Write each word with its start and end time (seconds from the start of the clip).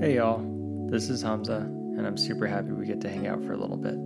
Hey 0.00 0.16
y'all, 0.16 0.40
this 0.88 1.10
is 1.10 1.20
Hamza, 1.20 1.56
and 1.56 2.06
I'm 2.06 2.16
super 2.16 2.46
happy 2.46 2.72
we 2.72 2.86
get 2.86 3.02
to 3.02 3.10
hang 3.10 3.26
out 3.26 3.44
for 3.44 3.52
a 3.52 3.56
little 3.58 3.76
bit. 3.76 3.96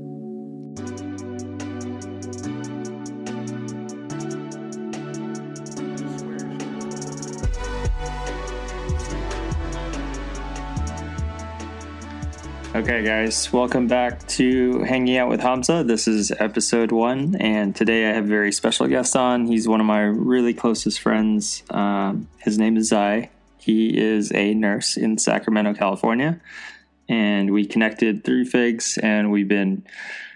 Okay, 12.74 13.04
guys, 13.04 13.52
welcome 13.52 13.86
back 13.86 14.26
to 14.26 14.80
Hanging 14.80 15.16
Out 15.16 15.28
with 15.28 15.40
Hamza. 15.40 15.84
This 15.84 16.08
is 16.08 16.32
episode 16.40 16.90
one, 16.90 17.36
and 17.36 17.76
today 17.76 18.10
I 18.10 18.14
have 18.14 18.24
a 18.24 18.26
very 18.26 18.50
special 18.50 18.88
guest 18.88 19.14
on. 19.14 19.46
He's 19.46 19.68
one 19.68 19.78
of 19.78 19.86
my 19.86 20.00
really 20.00 20.54
closest 20.54 20.98
friends. 20.98 21.62
Um, 21.70 22.26
his 22.38 22.58
name 22.58 22.76
is 22.76 22.90
Xy. 22.90 23.28
He 23.64 23.96
is 23.96 24.30
a 24.34 24.52
nurse 24.52 24.98
in 24.98 25.16
Sacramento, 25.16 25.72
California, 25.72 26.38
and 27.08 27.50
we 27.50 27.64
connected 27.64 28.22
through 28.22 28.44
Figs, 28.44 28.98
and 29.02 29.32
we've 29.32 29.48
been 29.48 29.86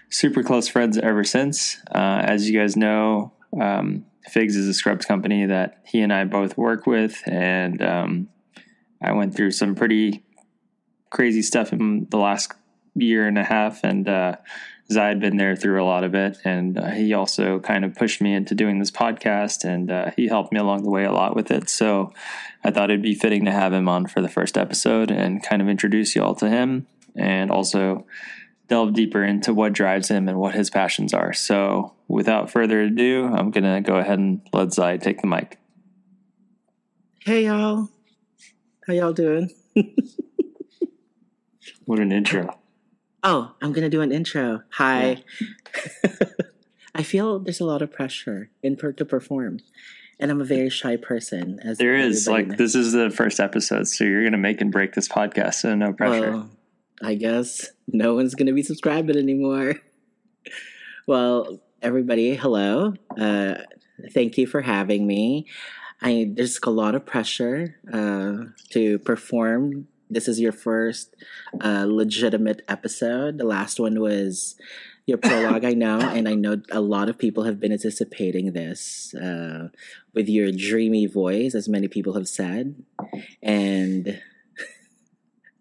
super 0.09 0.41
close 0.41 0.67
friends 0.67 0.97
ever 0.97 1.23
since. 1.23 1.77
Uh, 1.93 2.23
as 2.23 2.49
you 2.49 2.59
guys 2.59 2.75
know, 2.75 3.31
um, 3.61 4.03
Figs 4.27 4.55
is 4.55 4.67
a 4.67 4.73
scrubs 4.73 5.05
company 5.05 5.45
that 5.45 5.79
he 5.85 6.01
and 6.01 6.11
I 6.11 6.23
both 6.23 6.57
work 6.57 6.87
with, 6.87 7.21
and 7.27 7.79
um, 7.83 8.29
I 8.99 9.11
went 9.11 9.35
through 9.35 9.51
some 9.51 9.75
pretty 9.75 10.23
crazy 11.11 11.43
stuff 11.43 11.71
in 11.71 12.07
the 12.09 12.17
last 12.17 12.51
year 12.95 13.27
and 13.27 13.37
a 13.37 13.43
half, 13.43 13.83
and 13.83 14.09
uh, 14.09 14.37
Xy 14.91 15.07
had 15.07 15.19
been 15.19 15.37
there 15.37 15.55
through 15.55 15.81
a 15.81 15.85
lot 15.85 16.03
of 16.03 16.15
it, 16.15 16.37
and 16.43 16.77
uh, 16.77 16.89
he 16.89 17.13
also 17.13 17.59
kind 17.59 17.85
of 17.85 17.95
pushed 17.95 18.21
me 18.21 18.33
into 18.33 18.55
doing 18.55 18.79
this 18.79 18.89
podcast, 18.89 19.63
and 19.63 19.91
uh, 19.91 20.11
he 20.15 20.27
helped 20.27 20.51
me 20.51 20.59
along 20.59 20.83
the 20.83 20.89
way 20.89 21.05
a 21.05 21.11
lot 21.11 21.35
with 21.35 21.51
it. 21.51 21.69
So 21.69 22.11
I 22.63 22.71
thought 22.71 22.89
it'd 22.89 23.01
be 23.01 23.13
fitting 23.13 23.45
to 23.45 23.51
have 23.51 23.71
him 23.71 23.87
on 23.87 24.07
for 24.07 24.21
the 24.21 24.29
first 24.29 24.57
episode 24.57 25.11
and 25.11 25.43
kind 25.43 25.61
of 25.61 25.69
introduce 25.69 26.15
you 26.15 26.23
all 26.23 26.35
to 26.35 26.49
him, 26.49 26.87
and 27.15 27.51
also 27.51 28.05
delve 28.67 28.93
deeper 28.93 29.23
into 29.23 29.53
what 29.53 29.73
drives 29.73 30.09
him 30.09 30.27
and 30.27 30.39
what 30.39 30.55
his 30.55 30.69
passions 30.69 31.13
are. 31.13 31.33
So 31.33 31.93
without 32.07 32.49
further 32.49 32.81
ado, 32.81 33.25
I'm 33.25 33.51
gonna 33.51 33.81
go 33.81 33.95
ahead 33.95 34.19
and 34.19 34.41
let 34.53 34.69
Xy 34.69 34.99
take 35.01 35.21
the 35.21 35.27
mic. 35.27 35.59
Hey 37.25 37.45
y'all, 37.45 37.89
how 38.87 38.93
y'all 38.93 39.13
doing? 39.13 39.51
What 41.89 41.99
an 41.99 42.11
intro! 42.11 42.58
Oh, 43.23 43.53
I'm 43.61 43.73
gonna 43.73 43.89
do 43.89 44.01
an 44.01 44.11
intro. 44.11 44.63
Hi. 44.71 45.23
I 46.95 47.03
feel 47.03 47.39
there's 47.39 47.59
a 47.59 47.65
lot 47.65 47.81
of 47.81 47.91
pressure 47.91 48.49
in 48.63 48.75
per- 48.75 48.93
to 48.93 49.05
perform, 49.05 49.59
and 50.19 50.31
I'm 50.31 50.41
a 50.41 50.45
very 50.45 50.69
shy 50.69 50.95
person. 50.95 51.59
As 51.63 51.77
There 51.77 51.95
is 51.95 52.27
like 52.27 52.47
knows. 52.47 52.57
this 52.57 52.75
is 52.75 52.93
the 52.93 53.09
first 53.09 53.39
episode, 53.39 53.87
so 53.87 54.03
you're 54.03 54.23
gonna 54.23 54.37
make 54.37 54.61
and 54.61 54.71
break 54.71 54.93
this 54.93 55.07
podcast. 55.07 55.55
So 55.55 55.75
no 55.75 55.93
pressure. 55.93 56.31
Well, 56.31 56.49
I 57.01 57.15
guess 57.15 57.69
no 57.87 58.15
one's 58.15 58.35
gonna 58.35 58.53
be 58.53 58.63
subscribing 58.63 59.17
anymore. 59.17 59.75
well, 61.07 61.59
everybody, 61.81 62.35
hello. 62.35 62.93
Uh, 63.17 63.55
thank 64.11 64.37
you 64.37 64.47
for 64.47 64.61
having 64.61 65.05
me. 65.05 65.47
I 66.01 66.31
there's 66.33 66.59
a 66.63 66.69
lot 66.69 66.95
of 66.95 67.05
pressure 67.05 67.75
uh, 67.91 68.45
to 68.69 68.99
perform. 68.99 69.87
This 70.09 70.27
is 70.27 70.39
your 70.39 70.51
first 70.51 71.15
uh, 71.61 71.85
legitimate 71.87 72.61
episode. 72.67 73.37
The 73.37 73.45
last 73.45 73.79
one 73.79 73.99
was 73.99 74.55
your 75.05 75.17
prologue, 75.25 75.65
I 75.65 75.73
know, 75.73 75.99
and 75.99 76.27
I 76.27 76.33
know 76.35 76.61
a 76.71 76.81
lot 76.81 77.09
of 77.09 77.17
people 77.17 77.43
have 77.43 77.59
been 77.59 77.71
anticipating 77.71 78.53
this 78.53 79.13
uh, 79.15 79.69
with 80.13 80.27
your 80.29 80.51
dreamy 80.51 81.05
voice, 81.05 81.53
as 81.55 81.69
many 81.69 81.87
people 81.87 82.13
have 82.13 82.27
said, 82.27 82.75
and 83.41 84.19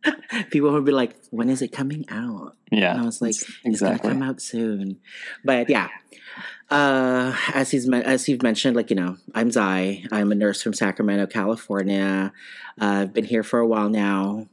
people 0.51 0.73
would 0.73 0.85
be 0.85 0.93
like, 0.93 1.17
"When 1.31 1.49
is 1.51 1.63
it 1.63 1.73
coming 1.73 2.05
out?" 2.09 2.57
yeah, 2.71 2.93
And 2.93 3.01
I 3.03 3.05
was 3.05 3.21
like, 3.21 3.31
it's- 3.37 3.51
It's 3.65 3.81
gonna 3.81 3.99
come 3.99 4.23
out 4.23 4.41
soon. 4.41 4.99
But 5.45 5.69
yeah, 5.69 5.89
uh, 6.70 7.34
as 7.55 7.70
he's 7.70 7.89
as 7.89 8.29
you've 8.29 8.42
mentioned, 8.42 8.77
like 8.77 8.90
you 8.90 8.96
know, 8.96 9.17
I'm 9.34 9.51
Xy. 9.51 10.06
I'm 10.12 10.33
a 10.33 10.34
nurse 10.34 10.62
from 10.62 10.74
Sacramento, 10.74 11.27
California. 11.27 12.33
Uh, 12.80 12.84
I've 12.84 13.14
been 13.14 13.24
here 13.24 13.42
for 13.42 13.58
a 13.58 13.67
while 13.67 13.89
now, 13.89 14.48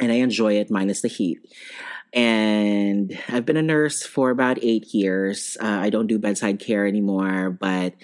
and 0.00 0.10
I 0.10 0.16
enjoy 0.16 0.54
it, 0.54 0.70
minus 0.70 1.02
the 1.02 1.08
heat. 1.08 1.40
And 2.12 3.18
I've 3.28 3.44
been 3.44 3.56
a 3.56 3.62
nurse 3.62 4.02
for 4.02 4.30
about 4.30 4.58
eight 4.62 4.94
years. 4.94 5.56
Uh, 5.60 5.66
I 5.66 5.90
don't 5.90 6.06
do 6.06 6.18
bedside 6.18 6.58
care 6.58 6.86
anymore, 6.86 7.50
but 7.50 7.94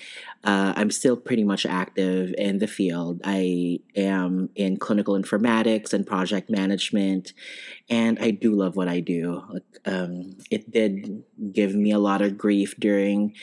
uh, 0.45 0.75
I'm 0.77 0.91
still 0.91 1.17
pretty 1.17 1.43
much 1.43 1.65
active 1.65 2.35
in 2.37 2.59
the 2.59 2.67
field. 2.67 3.23
I 3.25 3.81
am 3.97 4.51
in 4.55 4.77
clinical 4.77 5.19
informatics 5.19 5.95
and 5.95 6.07
project 6.07 6.51
management, 6.51 7.33
and 7.89 8.19
I 8.19 8.31
do 8.31 8.55
love 8.55 8.77
what 8.77 8.89
I 8.89 9.01
do. 9.01 9.43
Um, 9.87 10.37
it 10.51 10.71
did 10.71 11.25
give 11.53 11.75
me 11.75 11.93
a 11.93 11.99
lot 11.99 12.21
of 12.21 12.37
grief 12.37 12.75
during 12.79 13.35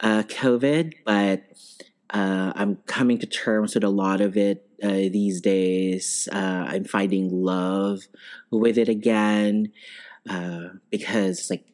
uh, 0.00 0.24
COVID, 0.24 0.94
but 1.04 1.44
uh, 2.12 2.52
I'm 2.56 2.76
coming 2.86 3.18
to 3.18 3.26
terms 3.26 3.74
with 3.74 3.84
a 3.84 3.88
lot 3.88 4.20
of 4.20 4.36
it 4.36 4.66
uh, 4.82 5.08
these 5.10 5.40
days. 5.40 6.28
Uh, 6.32 6.64
I'm 6.68 6.84
finding 6.84 7.42
love 7.44 8.00
with 8.50 8.78
it 8.78 8.88
again 8.88 9.72
uh, 10.28 10.68
because, 10.90 11.50
like, 11.50 11.64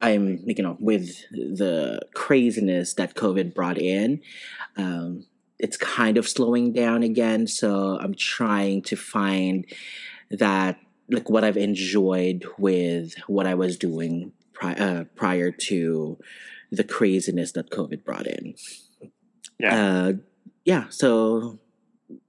I'm, 0.00 0.40
you 0.46 0.62
know, 0.62 0.76
with 0.80 1.16
the 1.30 2.00
craziness 2.14 2.94
that 2.94 3.14
COVID 3.14 3.54
brought 3.54 3.78
in, 3.78 4.20
um, 4.76 5.26
it's 5.58 5.76
kind 5.76 6.18
of 6.18 6.28
slowing 6.28 6.72
down 6.72 7.02
again. 7.02 7.46
So 7.46 7.98
I'm 7.98 8.14
trying 8.14 8.82
to 8.82 8.96
find 8.96 9.64
that, 10.30 10.78
like, 11.08 11.30
what 11.30 11.44
I've 11.44 11.56
enjoyed 11.56 12.44
with 12.58 13.14
what 13.28 13.46
I 13.46 13.54
was 13.54 13.78
doing 13.78 14.32
pri- 14.52 14.74
uh, 14.74 15.04
prior 15.14 15.50
to 15.50 16.18
the 16.70 16.84
craziness 16.84 17.52
that 17.52 17.70
COVID 17.70 18.04
brought 18.04 18.26
in. 18.26 18.54
Yeah. 19.58 19.74
Uh, 19.76 20.12
yeah. 20.64 20.86
So 20.88 21.58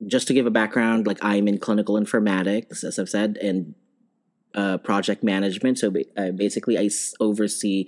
just 0.06 0.28
to 0.28 0.34
give 0.34 0.46
a 0.46 0.52
background, 0.52 1.08
like 1.08 1.24
I'm 1.24 1.47
in 1.47 1.58
clinical 1.58 1.96
informatics, 1.96 2.84
as 2.84 3.00
I've 3.00 3.09
said, 3.09 3.38
and 3.41 3.75
uh, 4.53 4.78
project 4.78 5.24
management. 5.24 5.80
So 5.80 5.94
uh, 6.16 6.31
basically, 6.31 6.78
I 6.78 6.90
oversee 7.19 7.88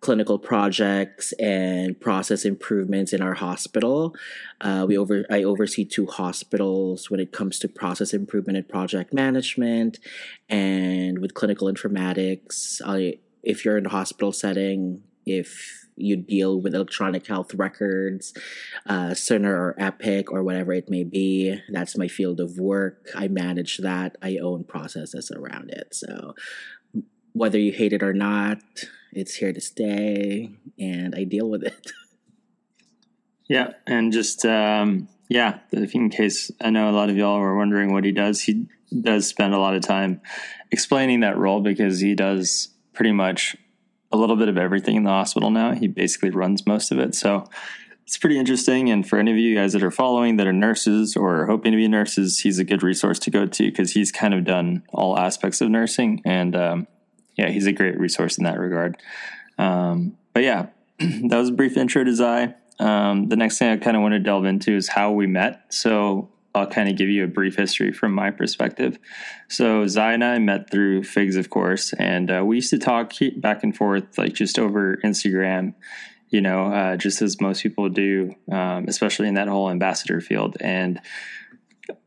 clinical 0.00 0.38
projects 0.38 1.32
and 1.32 1.98
process 1.98 2.44
improvements 2.44 3.12
in 3.12 3.22
our 3.22 3.34
hospital. 3.34 4.14
Uh, 4.60 4.84
we 4.86 4.98
over 4.98 5.24
I 5.30 5.42
oversee 5.42 5.84
two 5.84 6.06
hospitals 6.06 7.10
when 7.10 7.18
it 7.18 7.32
comes 7.32 7.58
to 7.60 7.68
process 7.68 8.12
improvement 8.12 8.58
and 8.58 8.68
project 8.68 9.14
management, 9.14 9.98
and 10.48 11.18
with 11.18 11.34
clinical 11.34 11.66
informatics, 11.68 12.80
I 12.84 13.18
if 13.42 13.64
you're 13.64 13.78
in 13.78 13.86
a 13.86 13.90
hospital 13.90 14.32
setting, 14.32 15.02
if 15.24 15.85
you 15.96 16.16
deal 16.16 16.60
with 16.60 16.74
electronic 16.74 17.26
health 17.26 17.54
records, 17.54 18.32
uh, 18.86 19.10
Cerner 19.10 19.50
or 19.50 19.74
Epic 19.78 20.30
or 20.30 20.42
whatever 20.42 20.72
it 20.72 20.88
may 20.88 21.04
be. 21.04 21.58
That's 21.70 21.96
my 21.96 22.08
field 22.08 22.40
of 22.40 22.58
work. 22.58 23.08
I 23.14 23.28
manage 23.28 23.78
that. 23.78 24.16
I 24.22 24.36
own 24.36 24.64
processes 24.64 25.30
around 25.30 25.70
it. 25.70 25.94
So 25.94 26.34
whether 27.32 27.58
you 27.58 27.72
hate 27.72 27.92
it 27.92 28.02
or 28.02 28.12
not, 28.12 28.58
it's 29.12 29.34
here 29.34 29.52
to 29.52 29.60
stay, 29.60 30.50
and 30.78 31.14
I 31.14 31.24
deal 31.24 31.48
with 31.48 31.64
it. 31.64 31.92
Yeah, 33.48 33.74
and 33.86 34.12
just 34.12 34.44
um, 34.44 35.08
yeah, 35.28 35.60
in 35.70 36.10
case 36.10 36.50
I 36.60 36.70
know 36.70 36.90
a 36.90 36.92
lot 36.92 37.10
of 37.10 37.16
y'all 37.16 37.38
were 37.38 37.56
wondering 37.56 37.92
what 37.92 38.04
he 38.04 38.10
does, 38.10 38.42
he 38.42 38.66
does 39.00 39.26
spend 39.26 39.54
a 39.54 39.58
lot 39.58 39.76
of 39.76 39.82
time 39.82 40.20
explaining 40.72 41.20
that 41.20 41.38
role 41.38 41.60
because 41.60 42.00
he 42.00 42.16
does 42.16 42.68
pretty 42.92 43.12
much 43.12 43.56
a 44.12 44.16
little 44.16 44.36
bit 44.36 44.48
of 44.48 44.56
everything 44.56 44.96
in 44.96 45.04
the 45.04 45.10
hospital 45.10 45.50
now. 45.50 45.72
He 45.72 45.88
basically 45.88 46.30
runs 46.30 46.66
most 46.66 46.90
of 46.90 46.98
it, 46.98 47.14
so 47.14 47.48
it's 48.06 48.16
pretty 48.16 48.38
interesting. 48.38 48.90
And 48.90 49.06
for 49.06 49.18
any 49.18 49.32
of 49.32 49.36
you 49.36 49.54
guys 49.54 49.72
that 49.72 49.82
are 49.82 49.90
following 49.90 50.36
that 50.36 50.46
are 50.46 50.52
nurses 50.52 51.16
or 51.16 51.46
hoping 51.46 51.72
to 51.72 51.76
be 51.76 51.88
nurses, 51.88 52.38
he's 52.40 52.58
a 52.58 52.64
good 52.64 52.82
resource 52.82 53.18
to 53.20 53.30
go 53.30 53.46
to 53.46 53.64
because 53.64 53.92
he's 53.92 54.12
kind 54.12 54.32
of 54.32 54.44
done 54.44 54.84
all 54.92 55.18
aspects 55.18 55.60
of 55.60 55.70
nursing, 55.70 56.22
and 56.24 56.54
um, 56.54 56.86
yeah, 57.36 57.48
he's 57.48 57.66
a 57.66 57.72
great 57.72 57.98
resource 57.98 58.38
in 58.38 58.44
that 58.44 58.58
regard. 58.58 58.96
Um, 59.58 60.16
but 60.32 60.42
yeah, 60.42 60.66
that 60.98 61.36
was 61.36 61.48
a 61.48 61.52
brief 61.52 61.76
intro 61.76 62.04
to 62.04 62.10
Xy. 62.10 62.54
Um, 62.78 63.28
the 63.28 63.36
next 63.36 63.58
thing 63.58 63.70
I 63.70 63.76
kind 63.78 63.96
of 63.96 64.02
want 64.02 64.12
to 64.12 64.18
delve 64.18 64.44
into 64.44 64.76
is 64.76 64.88
how 64.88 65.10
we 65.12 65.26
met. 65.26 65.72
So 65.72 66.30
I'll 66.56 66.66
kind 66.66 66.88
of 66.88 66.96
give 66.96 67.08
you 67.08 67.22
a 67.24 67.28
brief 67.28 67.56
history 67.56 67.92
from 67.92 68.12
my 68.12 68.30
perspective. 68.30 68.98
So 69.48 69.84
Xy 69.84 70.14
and 70.14 70.24
I 70.24 70.38
met 70.38 70.70
through 70.70 71.04
Figs, 71.04 71.36
of 71.36 71.50
course, 71.50 71.92
and 71.92 72.30
uh, 72.30 72.42
we 72.44 72.56
used 72.56 72.70
to 72.70 72.78
talk 72.78 73.12
back 73.36 73.62
and 73.62 73.76
forth, 73.76 74.16
like 74.18 74.32
just 74.32 74.58
over 74.58 74.96
Instagram, 75.04 75.74
you 76.30 76.40
know, 76.40 76.72
uh, 76.72 76.96
just 76.96 77.22
as 77.22 77.40
most 77.40 77.62
people 77.62 77.88
do, 77.88 78.34
um, 78.50 78.86
especially 78.88 79.28
in 79.28 79.34
that 79.34 79.48
whole 79.48 79.70
ambassador 79.70 80.20
field. 80.20 80.56
And 80.60 81.00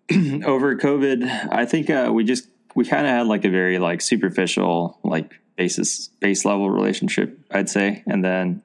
over 0.46 0.76
COVID, 0.76 1.50
I 1.52 1.66
think 1.66 1.90
uh, 1.90 2.10
we 2.12 2.24
just 2.24 2.50
we 2.76 2.86
kind 2.86 3.06
of 3.06 3.12
had 3.12 3.28
like 3.28 3.46
a 3.46 3.50
very 3.50 3.78
like 3.80 4.02
superficial 4.02 5.00
like 5.04 5.34
basis 5.56 6.08
base 6.20 6.44
level 6.46 6.70
relationship, 6.70 7.38
I'd 7.52 7.70
say, 7.70 8.04
and 8.08 8.24
then 8.24 8.64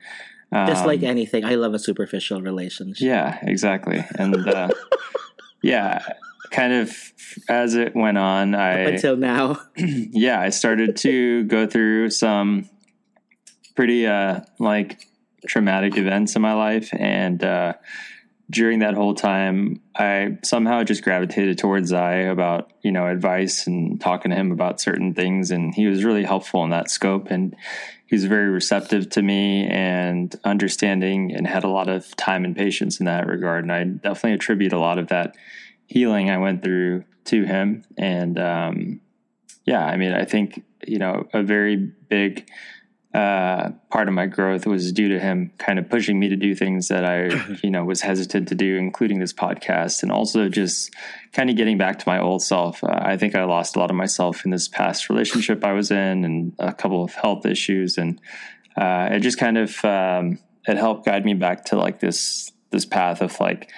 Just 0.53 0.87
like 0.87 1.01
um, 1.01 1.07
anything, 1.07 1.45
I 1.45 1.57
love 1.57 1.75
a 1.75 1.79
superficial 1.79 2.41
relationship. 2.41 3.05
yeah, 3.05 3.39
exactly. 3.43 4.05
And 4.17 4.49
uh, 4.49 4.69
yeah, 5.65 6.05
kind 6.51 6.73
of 6.73 6.95
as 7.49 7.75
it 7.75 7.97
went 7.97 8.19
on, 8.19 8.55
I 8.55 8.79
until 8.81 9.17
now. 9.17 9.61
yeah, 9.77 10.41
I 10.41 10.51
started 10.51 10.97
to 10.99 11.45
go 11.45 11.67
through 11.67 12.11
some 12.11 12.69
pretty 13.75 14.07
uh 14.07 14.41
like 14.59 15.09
traumatic 15.49 15.97
events 15.97 16.37
in 16.37 16.43
my 16.43 16.53
life 16.53 16.91
and 16.93 17.43
uh 17.43 17.73
during 18.51 18.81
that 18.81 18.95
whole 18.95 19.15
time 19.15 19.81
I 19.97 20.39
somehow 20.45 20.85
just 20.85 21.03
gravitated 21.03 21.59
towards 21.59 21.91
Xy 21.91 22.31
about, 22.31 22.71
you 22.83 22.93
know, 22.93 23.07
advice 23.07 23.67
and 23.67 23.99
talking 24.01 24.31
to 24.31 24.37
him 24.37 24.53
about 24.53 24.81
certain 24.81 25.15
things 25.15 25.51
and 25.51 25.75
he 25.75 25.87
was 25.87 26.05
really 26.05 26.25
helpful 26.25 26.63
in 26.63 26.71
that 26.71 26.91
scope 26.91 27.31
and 27.31 27.57
he 28.15 28.17
was 28.17 28.27
very 28.27 28.49
receptive 28.49 29.11
to 29.11 29.23
me 29.23 29.67
and 29.67 30.39
understanding 30.45 31.35
and 31.35 31.49
had 31.49 31.65
a 31.65 31.69
lot 31.69 31.89
of 31.89 32.15
time 32.15 32.45
and 32.45 32.55
patience 32.55 33.01
in 33.01 33.07
that 33.07 33.27
regard. 33.27 33.65
And 33.65 33.73
I 33.73 33.83
definitely 33.83 34.35
attribute 34.35 34.73
a 34.73 34.79
lot 34.79 35.01
of 35.01 35.09
that 35.09 35.35
healing 35.89 36.31
I 36.31 36.39
went 36.39 36.63
through 36.63 37.03
to 37.25 37.43
him. 37.43 37.83
And 37.99 38.39
um 38.39 39.01
yeah, 39.65 39.85
I 39.85 39.97
mean, 39.97 40.13
I 40.13 40.25
think, 40.25 40.63
you 40.87 41.01
know, 41.01 41.27
a 41.35 41.43
very 41.43 41.75
big 41.75 42.49
uh, 43.15 43.71
part 43.91 44.09
of 44.09 44.15
my 44.15 44.27
growth 44.27 44.67
was 44.67 44.91
due 44.91 45.09
to 45.09 45.21
him 45.21 45.53
kind 45.59 45.79
of 45.79 45.89
pushing 45.89 46.19
me 46.19 46.29
to 46.29 46.35
do 46.35 46.53
things 46.53 46.89
that 46.89 47.05
I, 47.05 47.29
you 47.63 47.71
know, 47.71 47.85
was 47.85 48.01
hesitant 48.01 48.49
to 48.49 48.57
do, 48.57 48.77
including 48.77 49.21
this 49.21 49.33
podcast, 49.33 50.03
and 50.03 50.11
also 50.11 50.49
just 50.49 50.93
kind 51.33 51.49
of 51.49 51.57
getting 51.57 51.79
back 51.79 52.01
to 52.01 52.09
my 52.09 52.19
old 52.19 52.43
self. 52.43 52.83
Uh, 52.83 52.89
I 52.93 53.17
think 53.17 53.37
I 53.37 53.45
lost 53.45 53.77
a 53.77 53.79
lot 53.79 53.91
of 53.91 53.97
myself 53.97 54.45
in 54.45 54.51
this 54.51 54.67
past 54.67 55.09
relationship 55.09 55.65
I 55.65 55.73
was 55.73 55.93
in, 55.93 56.25
and 56.25 56.53
a 56.59 56.73
couple 56.73 57.05
of 57.05 57.15
health 57.15 57.47
issues, 57.47 57.99
and 57.99 58.21
uh, 58.77 59.11
it 59.13 59.21
just 59.21 59.39
kind 59.39 59.59
of 59.59 59.85
um, 59.85 60.41
it 60.67 60.77
helped 60.77 61.07
guide 61.07 61.25
me 61.25 61.35
back 61.35 61.67
to 61.67 61.77
like 61.77 62.01
this 62.01 62.51
this 62.71 62.85
path 62.85 63.23
of 63.23 63.39
like 63.39 63.71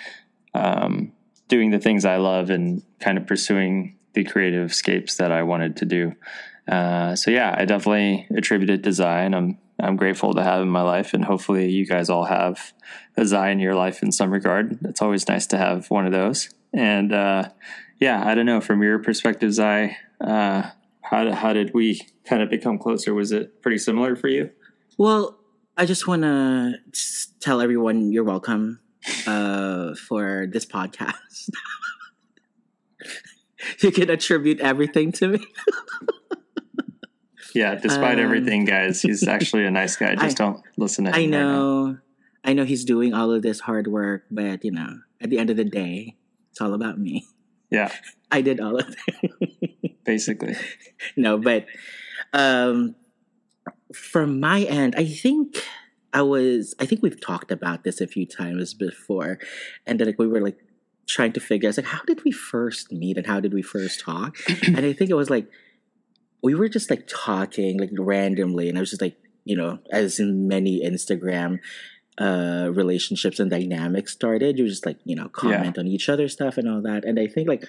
um, 0.55 1.12
doing 1.49 1.71
the 1.71 1.79
things 1.79 2.06
I 2.06 2.17
love 2.17 2.49
and 2.49 2.83
kind 3.00 3.19
of 3.19 3.27
pursuing 3.27 3.99
the 4.15 4.25
creative 4.25 4.71
escapes 4.71 5.17
that 5.17 5.31
I 5.31 5.43
wanted 5.43 5.77
to 5.77 5.85
do. 5.85 6.15
Uh, 6.69 7.15
so 7.15 7.31
yeah, 7.31 7.55
I 7.57 7.65
definitely 7.65 8.27
attribute 8.37 8.71
it 8.71 8.83
to 8.85 8.91
Xy. 8.91 9.35
I'm 9.35 9.59
I'm 9.79 9.97
grateful 9.97 10.33
to 10.35 10.43
have 10.43 10.63
in 10.63 10.69
my 10.69 10.83
life, 10.83 11.13
and 11.13 11.25
hopefully 11.25 11.69
you 11.69 11.87
guys 11.87 12.09
all 12.09 12.25
have 12.25 12.73
a 13.17 13.23
Xy 13.23 13.53
in 13.53 13.59
your 13.59 13.75
life 13.75 14.03
in 14.03 14.11
some 14.11 14.33
regard. 14.33 14.79
It's 14.85 15.03
always 15.03 15.29
nice 15.29 15.47
to 15.49 15.59
have 15.59 15.91
one 15.91 16.07
of 16.07 16.13
those. 16.13 16.49
And 16.73 17.13
uh, 17.13 17.51
yeah, 18.01 18.27
I 18.27 18.35
don't 18.35 18.47
know 18.47 18.61
from 18.61 18.83
your 18.83 18.99
perspective, 18.99 19.51
Xy, 19.51 19.95
uh, 20.21 20.71
how 21.03 21.33
how 21.33 21.53
did 21.53 21.73
we 21.75 22.01
kind 22.25 22.43
of 22.43 22.51
become 22.51 22.79
closer? 22.79 23.15
Was 23.15 23.33
it 23.33 23.62
pretty 23.62 23.79
similar 23.79 24.17
for 24.17 24.29
you? 24.29 24.51
Well, 24.99 25.39
I 25.77 25.85
just 25.85 26.07
want 26.07 26.23
to 26.23 26.75
tell 27.41 27.61
everyone 27.61 28.11
you're 28.12 28.25
welcome 28.25 28.81
uh, 29.27 29.95
for 29.95 30.47
this 30.51 30.65
podcast. 30.65 31.51
you 33.83 33.93
can 33.93 34.11
attribute 34.11 34.61
everything 34.61 35.12
to 35.12 35.29
me. 35.29 35.39
yeah, 37.56 37.75
despite 37.75 38.19
Um, 38.19 38.25
everything, 38.25 38.64
guys, 38.67 39.00
he's 39.00 39.26
actually 39.37 39.64
a 39.64 39.70
nice 39.70 39.97
guy. 39.97 40.14
Just 40.14 40.37
don't 40.37 40.62
listen 40.76 41.05
to 41.05 41.11
him. 41.11 41.14
I 41.14 41.19
right 41.19 41.29
know, 41.31 41.99
I 42.44 42.53
know 42.53 42.64
he's 42.64 42.85
doing 42.85 43.14
all 43.14 43.32
of 43.32 43.43
this 43.43 43.61
hard 43.61 43.87
work, 43.87 44.25
but 44.31 44.64
you 44.64 44.70
know, 44.70 45.00
at 45.20 45.31
the 45.31 45.38
end 45.38 45.49
of 45.50 45.56
the 45.56 45.64
day, 45.64 46.17
it's 46.50 46.61
all 46.61 46.75
about 46.75 46.99
me. 46.99 47.26
Yeah, 47.70 47.91
I 48.31 48.43
did 48.43 48.61
all 48.61 48.76
of 48.76 48.94
it. 49.08 49.97
basically. 50.05 50.56
no, 51.17 51.38
but 51.38 51.67
um, 52.35 52.94
from 53.94 54.38
my 54.38 54.62
end, 54.62 54.94
I 54.97 55.06
think 55.06 55.56
I 56.12 56.20
was. 56.20 56.75
I 56.79 56.85
think 56.85 57.02
we've 57.02 57.20
talked 57.20 57.50
about 57.50 57.85
this 57.85 58.02
a 58.02 58.06
few 58.06 58.26
times 58.26 58.75
before, 58.75 59.38
and 59.87 59.99
then 59.99 60.09
like 60.09 60.19
we 60.19 60.29
were 60.29 60.43
like 60.43 60.59
trying 61.06 61.32
to 61.32 61.41
figure. 61.41 61.69
out 61.69 61.76
like, 61.76 61.87
how 61.87 62.02
did 62.06 62.23
we 62.25 62.32
first 62.32 62.93
meet 62.93 63.17
and 63.17 63.26
how 63.26 63.41
did 63.41 63.55
we 63.55 63.62
first 63.62 64.00
talk? 64.00 64.37
and 64.67 64.85
I 64.85 64.93
think 64.93 65.11
it 65.11 65.14
was 65.14 65.31
like 65.31 65.49
we 66.47 66.55
were 66.55 66.69
just 66.69 66.91
like 66.91 67.05
talking 67.09 67.79
like 67.79 67.91
randomly, 67.99 68.69
and 68.69 68.79
I 68.79 68.81
was 68.81 68.91
just 68.91 69.03
like, 69.03 69.17
you 69.45 69.57
know, 69.57 69.79
as 69.91 70.19
in 70.21 70.49
many 70.49 70.83
Instagram 70.85 71.61
uh 72.19 72.71
relationships 72.73 73.39
and 73.39 73.51
dynamics 73.51 74.11
started 74.11 74.57
you 74.59 74.67
just 74.67 74.87
like 74.87 74.97
you 75.05 75.15
know 75.15 75.29
comment 75.29 75.77
on 75.77 75.87
each 75.87 76.09
other's 76.09 76.33
stuff 76.33 76.57
and 76.57 76.67
all 76.67 76.81
that 76.81 77.05
and 77.05 77.21
i 77.21 77.27
think 77.27 77.47
like 77.47 77.63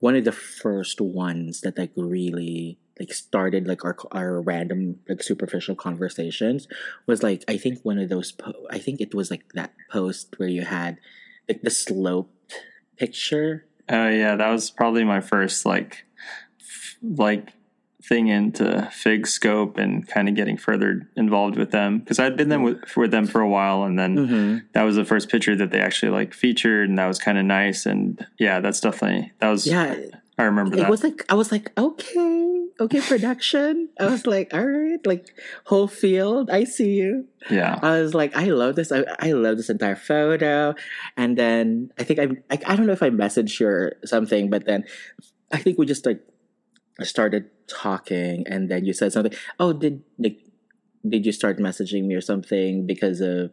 one 0.00 0.14
of 0.14 0.24
the 0.24 0.32
first 0.32 1.00
ones 1.00 1.62
that 1.62 1.78
like 1.78 1.92
really 1.96 2.78
like 2.98 3.12
started 3.12 3.66
like 3.66 3.84
our 3.84 3.96
our 4.12 4.40
random 4.40 5.00
like 5.08 5.22
superficial 5.22 5.74
conversations 5.74 6.66
was 7.06 7.22
like 7.22 7.44
I 7.48 7.56
think 7.56 7.80
one 7.82 7.98
of 7.98 8.08
those 8.08 8.32
po- 8.32 8.66
I 8.70 8.78
think 8.78 9.00
it 9.00 9.14
was 9.14 9.30
like 9.30 9.52
that 9.54 9.72
post 9.90 10.34
where 10.38 10.48
you 10.48 10.62
had 10.62 10.98
like 11.48 11.62
the 11.62 11.70
sloped 11.70 12.54
picture. 12.96 13.66
Oh 13.88 14.08
yeah, 14.08 14.36
that 14.36 14.50
was 14.50 14.70
probably 14.70 15.04
my 15.04 15.20
first 15.20 15.66
like 15.66 16.04
f- 16.60 16.96
like 17.02 17.52
thing 18.08 18.28
into 18.28 18.88
Fig 18.92 19.26
Scope 19.26 19.76
and 19.78 20.06
kind 20.06 20.28
of 20.28 20.34
getting 20.34 20.56
further 20.56 21.08
involved 21.16 21.56
with 21.56 21.70
them 21.72 21.98
because 21.98 22.18
I'd 22.18 22.36
been 22.36 22.48
them 22.48 22.62
with, 22.62 22.96
with 22.96 23.10
them 23.10 23.26
for 23.26 23.40
a 23.40 23.48
while, 23.48 23.82
and 23.84 23.98
then 23.98 24.16
Mm-hmm. 24.16 24.58
that 24.72 24.82
was 24.82 24.96
the 24.96 25.04
first 25.04 25.28
picture 25.28 25.54
that 25.56 25.70
they 25.70 25.80
actually 25.80 26.12
like 26.12 26.32
featured, 26.34 26.88
and 26.88 26.98
that 26.98 27.06
was 27.06 27.18
kind 27.18 27.38
of 27.38 27.44
nice. 27.44 27.86
And 27.86 28.24
yeah, 28.38 28.60
that's 28.60 28.80
definitely 28.80 29.32
that 29.40 29.48
was 29.50 29.66
Yeah, 29.66 29.94
I 30.38 30.42
remember 30.44 30.74
it 30.76 30.80
that. 30.80 30.90
was 30.90 31.02
like 31.02 31.24
I 31.28 31.34
was 31.34 31.50
like 31.52 31.72
okay, 31.78 32.66
okay, 32.80 33.00
production. 33.00 33.88
I 33.98 34.06
was 34.06 34.26
like, 34.26 34.52
all 34.54 34.64
right, 34.66 35.04
like 35.06 35.26
whole 35.64 35.88
field, 35.88 36.50
I 36.50 36.64
see 36.64 36.92
you. 36.94 37.26
yeah, 37.50 37.78
I 37.82 38.00
was 38.00 38.14
like, 38.14 38.36
I 38.36 38.44
love 38.46 38.76
this. 38.76 38.92
I, 38.92 39.04
I 39.20 39.32
love 39.32 39.56
this 39.56 39.70
entire 39.70 39.96
photo. 39.96 40.74
And 41.16 41.36
then 41.36 41.90
I 41.98 42.04
think 42.04 42.18
I, 42.20 42.24
I 42.50 42.58
I 42.66 42.76
don't 42.76 42.86
know 42.86 42.92
if 42.92 43.02
I 43.02 43.10
messaged 43.10 43.58
you 43.60 43.66
or 43.68 43.92
something, 44.04 44.50
but 44.50 44.64
then 44.66 44.84
I 45.52 45.58
think 45.58 45.78
we 45.78 45.86
just 45.86 46.04
like 46.06 46.20
started 47.02 47.50
talking, 47.68 48.46
and 48.48 48.70
then 48.70 48.84
you 48.84 48.92
said 48.92 49.12
something. 49.12 49.34
Oh, 49.58 49.72
did 49.72 50.02
like 50.18 50.38
did 51.08 51.24
you 51.26 51.32
start 51.32 51.58
messaging 51.58 52.04
me 52.04 52.14
or 52.14 52.20
something 52.20 52.86
because 52.86 53.20
of 53.20 53.50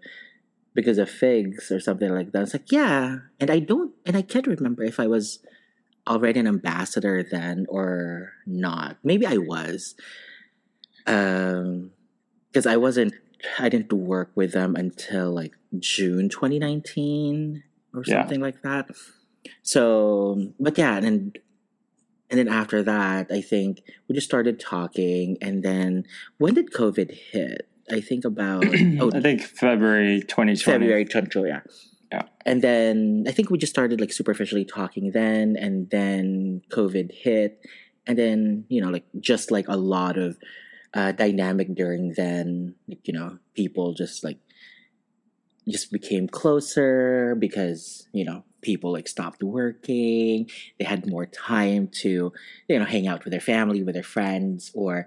because 0.74 0.98
of 0.98 1.10
figs 1.10 1.72
or 1.72 1.80
something 1.80 2.10
like 2.12 2.32
that? 2.32 2.38
I 2.40 2.42
was 2.42 2.54
like, 2.54 2.72
yeah, 2.72 3.18
and 3.40 3.50
I 3.52 3.60
don't, 3.60 3.94
and 4.06 4.18
I 4.18 4.22
can't 4.24 4.48
remember 4.48 4.84
if 4.84 5.00
I 5.00 5.08
was 5.08 5.40
already 6.08 6.40
an 6.40 6.48
ambassador 6.48 7.24
then 7.24 7.66
or 7.70 8.34
not. 8.46 8.98
Maybe 9.04 9.26
I 9.26 9.38
was, 9.38 9.96
um, 11.06 11.92
because 12.52 12.66
I 12.66 12.78
wasn't 12.78 13.14
I 13.60 13.68
didn't 13.70 13.92
work 13.92 14.32
with 14.36 14.54
them 14.54 14.76
until 14.76 15.32
like 15.32 15.54
June 15.80 16.30
2019 16.30 17.64
or 17.94 18.04
Yeah. 18.06 18.22
something 18.22 18.40
like 18.42 18.62
that. 18.62 18.90
So, 19.62 20.52
but 20.60 20.78
yeah, 20.78 20.98
and 20.98 21.38
and 22.30 22.40
then 22.40 22.48
after 22.48 22.82
that, 22.84 23.32
I 23.32 23.42
think 23.42 23.84
we 24.08 24.16
just 24.16 24.28
started 24.28 24.60
talking. 24.60 25.38
And 25.42 25.64
then 25.64 26.06
when 26.38 26.54
did 26.56 26.72
COVID 26.72 27.12
hit? 27.12 27.68
I 27.92 28.02
think 28.02 28.26
about 28.26 28.66
oh 29.00 29.12
I 29.14 29.20
think 29.20 29.42
February 29.42 30.22
2020. 30.22 30.56
February 30.58 31.06
20, 31.06 31.42
yeah. 31.48 31.62
Yeah. 32.12 32.24
And 32.46 32.62
then 32.62 33.26
I 33.28 33.32
think 33.32 33.50
we 33.50 33.58
just 33.58 33.74
started 33.74 34.00
like 34.00 34.14
superficially 34.14 34.66
talking 34.66 35.12
then, 35.12 35.56
and 35.58 35.90
then 35.90 36.62
COVID 36.70 37.12
hit, 37.12 37.60
and 38.06 38.18
then 38.18 38.66
you 38.70 38.82
know 38.82 38.90
like 38.90 39.06
just 39.20 39.50
like 39.50 39.68
a 39.68 39.76
lot 39.76 40.18
of 40.18 40.38
uh, 40.94 41.12
dynamic 41.12 41.74
during 41.74 42.14
then, 42.16 42.76
like, 42.88 43.08
you 43.08 43.14
know, 43.14 43.40
people 43.56 43.94
just 43.94 44.24
like 44.24 44.38
just 45.68 45.92
became 45.92 46.28
closer 46.28 47.36
because 47.40 48.08
you 48.14 48.26
know 48.26 48.44
people 48.64 48.92
like 48.92 49.08
stopped 49.08 49.44
working 49.44 50.50
they 50.80 50.86
had 50.86 51.06
more 51.06 51.26
time 51.26 51.88
to 51.88 52.34
you 52.68 52.80
know 52.80 52.86
hang 52.86 53.08
out 53.08 53.24
with 53.24 53.32
their 53.32 53.40
family 53.40 53.84
with 53.84 53.94
their 53.94 54.04
friends 54.04 54.72
or 54.74 55.06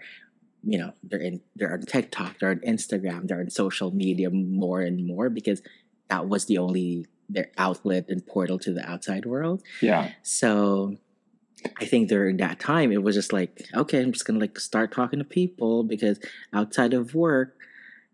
you 0.63 0.79
know 0.79 0.93
they're 1.03 1.21
in 1.21 1.41
they're 1.57 1.73
on 1.73 1.81
tiktok 1.81 2.39
they're 2.39 2.51
on 2.51 2.61
instagram 2.61 3.27
they're 3.27 3.41
on 3.41 3.51
social 3.51 3.91
media 3.91 4.31
more 4.31 4.81
and 4.81 5.07
more 5.07 5.29
because 5.29 5.63
that 6.09 6.29
was 6.29 6.45
the 6.45 6.59
only 6.59 7.07
their 7.29 7.51
outlet 7.59 8.07
and 8.09 8.27
portal 8.27 8.59
to 8.59 8.73
the 8.73 8.89
outside 8.89 9.27
world. 9.27 9.63
Yeah, 9.81 10.11
so 10.23 10.97
I 11.81 11.85
think 11.85 12.09
during 12.09 12.37
that 12.39 12.61
time 12.61 12.93
it 12.93 13.03
was 13.03 13.15
just 13.15 13.33
like, 13.33 13.67
okay, 13.75 14.03
I'm 14.03 14.13
just 14.13 14.25
gonna 14.25 14.39
like 14.39 14.59
start 14.59 14.93
talking 14.93 15.19
to 15.19 15.25
people 15.25 15.83
because 15.83 16.19
outside 16.53 16.95
of 16.95 17.15
work, 17.15 17.57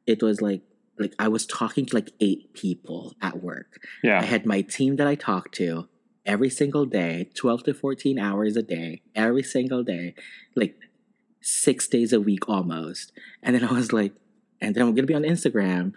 it 0.06 0.22
was 0.22 0.40
like 0.40 0.62
like 1.02 1.14
I 1.18 1.28
was 1.28 1.44
talking 1.46 1.84
to 1.86 1.94
like 1.94 2.10
eight 2.20 2.52
people 2.54 3.14
at 3.20 3.42
work. 3.42 3.80
Yeah. 4.02 4.20
I 4.20 4.24
had 4.24 4.46
my 4.46 4.62
team 4.62 4.96
that 4.96 5.06
I 5.06 5.14
talked 5.14 5.54
to 5.56 5.88
every 6.24 6.50
single 6.50 6.86
day, 6.86 7.28
12 7.34 7.64
to 7.64 7.74
14 7.74 8.18
hours 8.18 8.56
a 8.56 8.62
day, 8.62 9.02
every 9.14 9.42
single 9.42 9.82
day, 9.82 10.14
like 10.54 10.76
six 11.40 11.88
days 11.88 12.12
a 12.12 12.20
week 12.20 12.48
almost. 12.48 13.12
And 13.42 13.54
then 13.54 13.64
I 13.64 13.72
was 13.72 13.92
like, 13.92 14.12
and 14.60 14.74
then 14.74 14.82
I'm 14.86 14.94
gonna 14.94 15.06
be 15.06 15.14
on 15.14 15.22
Instagram 15.22 15.92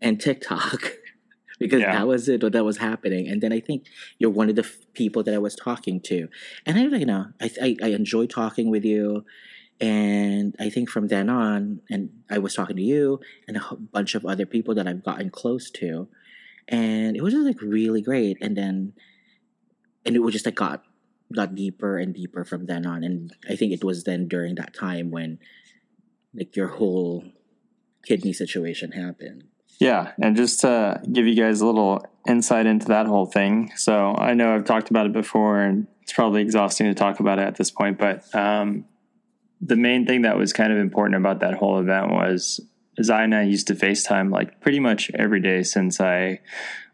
and 0.00 0.20
TikTok 0.20 0.92
because 1.58 1.80
Yeah. 1.80 1.92
that 1.92 2.06
was 2.06 2.28
it, 2.28 2.42
what 2.42 2.52
that 2.52 2.64
was 2.64 2.78
happening. 2.78 3.28
And 3.28 3.42
then 3.42 3.52
I 3.52 3.60
think 3.60 3.84
you're 4.18 4.30
one 4.30 4.48
of 4.48 4.56
the 4.56 4.62
f- 4.64 4.78
people 4.94 5.22
that 5.24 5.34
I 5.34 5.38
was 5.38 5.54
talking 5.54 6.00
to. 6.02 6.28
And 6.64 6.78
I, 6.78 6.96
you 6.96 7.06
know, 7.06 7.26
I, 7.40 7.50
I, 7.62 7.76
I 7.82 7.88
enjoy 7.88 8.26
talking 8.26 8.70
with 8.70 8.84
you. 8.84 9.24
And 9.80 10.54
I 10.58 10.70
think 10.70 10.88
from 10.88 11.08
then 11.08 11.28
on, 11.28 11.80
and 11.90 12.10
I 12.30 12.38
was 12.38 12.54
talking 12.54 12.76
to 12.76 12.82
you 12.82 13.20
and 13.46 13.58
a 13.58 13.76
bunch 13.76 14.14
of 14.14 14.24
other 14.24 14.46
people 14.46 14.74
that 14.74 14.88
I've 14.88 15.04
gotten 15.04 15.30
close 15.30 15.70
to. 15.72 16.08
And 16.68 17.16
it 17.16 17.22
was 17.22 17.34
just 17.34 17.46
like 17.46 17.60
really 17.60 18.00
great. 18.00 18.38
And 18.40 18.56
then 18.56 18.94
and 20.06 20.16
it 20.16 20.20
was 20.20 20.32
just 20.32 20.46
like 20.46 20.54
got 20.54 20.82
got 21.34 21.54
deeper 21.54 21.98
and 21.98 22.14
deeper 22.14 22.44
from 22.44 22.66
then 22.66 22.86
on. 22.86 23.04
And 23.04 23.34
I 23.48 23.56
think 23.56 23.72
it 23.72 23.84
was 23.84 24.04
then 24.04 24.28
during 24.28 24.54
that 24.54 24.72
time 24.72 25.10
when 25.10 25.38
like 26.34 26.56
your 26.56 26.68
whole 26.68 27.24
kidney 28.04 28.32
situation 28.32 28.92
happened. 28.92 29.44
Yeah, 29.78 30.12
and 30.22 30.36
just 30.36 30.60
to 30.60 31.02
give 31.12 31.26
you 31.26 31.34
guys 31.34 31.60
a 31.60 31.66
little 31.66 32.06
insight 32.26 32.64
into 32.64 32.86
that 32.86 33.06
whole 33.06 33.26
thing. 33.26 33.72
So 33.76 34.14
I 34.16 34.32
know 34.32 34.54
I've 34.54 34.64
talked 34.64 34.88
about 34.88 35.04
it 35.04 35.12
before, 35.12 35.60
and 35.60 35.86
it's 36.00 36.14
probably 36.14 36.40
exhausting 36.40 36.86
to 36.86 36.94
talk 36.94 37.20
about 37.20 37.38
it 37.38 37.42
at 37.42 37.56
this 37.56 37.70
point. 37.70 37.98
But 37.98 38.34
um, 38.34 38.86
the 39.60 39.76
main 39.76 40.06
thing 40.06 40.22
that 40.22 40.36
was 40.36 40.52
kind 40.52 40.72
of 40.72 40.78
important 40.78 41.16
about 41.16 41.40
that 41.40 41.54
whole 41.54 41.78
event 41.78 42.10
was 42.10 42.60
I 42.98 43.42
used 43.42 43.66
to 43.66 43.74
FaceTime 43.74 44.32
like 44.32 44.60
pretty 44.60 44.80
much 44.80 45.10
every 45.14 45.40
day 45.40 45.62
since 45.62 46.00
I 46.00 46.40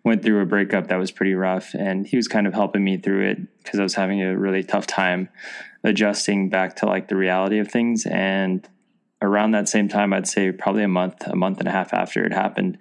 went 0.05 0.23
through 0.23 0.41
a 0.41 0.47
breakup 0.47 0.89
that 0.89 0.97
was 0.97 1.13
pretty 1.13 1.35
rough, 1.35 1.75
and 1.75 2.07
he 2.07 2.17
was 2.17 2.27
kind 2.27 2.47
of 2.47 2.55
helping 2.55 2.83
me 2.83 2.97
through 2.97 3.31
it 3.31 3.63
because 3.63 3.79
I 3.79 3.85
was 3.85 3.95
having 3.95 4.21
a 4.21 4.37
really 4.37 4.65
tough 4.65 4.87
time 4.87 5.29
adjusting 5.85 6.51
back 6.51 6.77
to 6.77 6.87
like 6.87 7.09
the 7.09 7.17
reality 7.17 7.59
of 7.59 7.69
things 7.69 8.05
and 8.07 8.69
around 9.23 9.53
that 9.53 9.69
same 9.69 9.89
time, 9.89 10.13
I'd 10.13 10.27
say 10.27 10.51
probably 10.53 10.83
a 10.83 10.89
month, 10.89 11.27
a 11.27 11.37
month 11.37 11.61
and 11.61 11.69
a 11.69 11.71
half 11.71 11.95
after 11.95 12.25
it 12.25 12.33
happened, 12.33 12.79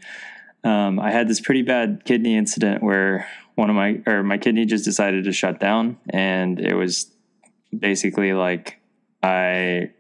um, 0.63 1.00
I 1.00 1.11
had 1.11 1.27
this 1.27 1.39
pretty 1.39 1.61
bad 1.61 2.01
kidney 2.03 2.35
incident 2.35 2.83
where 2.83 3.27
one 3.55 3.69
of 3.69 3.75
my 3.75 4.01
or 4.07 4.23
my 4.23 4.38
kidney 4.38 4.65
just 4.65 4.85
decided 4.85 5.23
to 5.25 5.31
shut 5.31 5.59
down, 5.59 5.97
and 6.09 6.59
it 6.59 6.73
was 6.73 7.11
basically 7.77 8.33
like 8.33 8.80
I, 9.23 9.91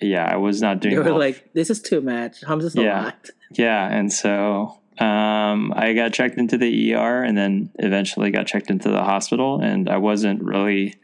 yeah, 0.00 0.24
I 0.24 0.36
was 0.36 0.60
not 0.60 0.80
doing. 0.80 0.94
You 0.94 1.00
were 1.02 1.10
well. 1.10 1.18
like, 1.18 1.52
"This 1.54 1.70
is 1.70 1.80
too 1.80 2.00
much. 2.00 2.42
How 2.44 2.56
this 2.56 2.76
a 2.76 2.82
Yeah. 2.82 3.02
lot?" 3.04 3.30
Yeah, 3.52 3.86
and 3.88 4.12
so 4.12 4.78
um, 4.98 5.72
I 5.76 5.92
got 5.94 6.12
checked 6.12 6.36
into 6.38 6.58
the 6.58 6.94
ER, 6.94 7.22
and 7.22 7.36
then 7.36 7.70
eventually 7.78 8.30
got 8.30 8.46
checked 8.46 8.70
into 8.70 8.90
the 8.90 9.02
hospital. 9.04 9.60
And 9.60 9.88
I 9.88 9.98
wasn't 9.98 10.42
really 10.42 10.94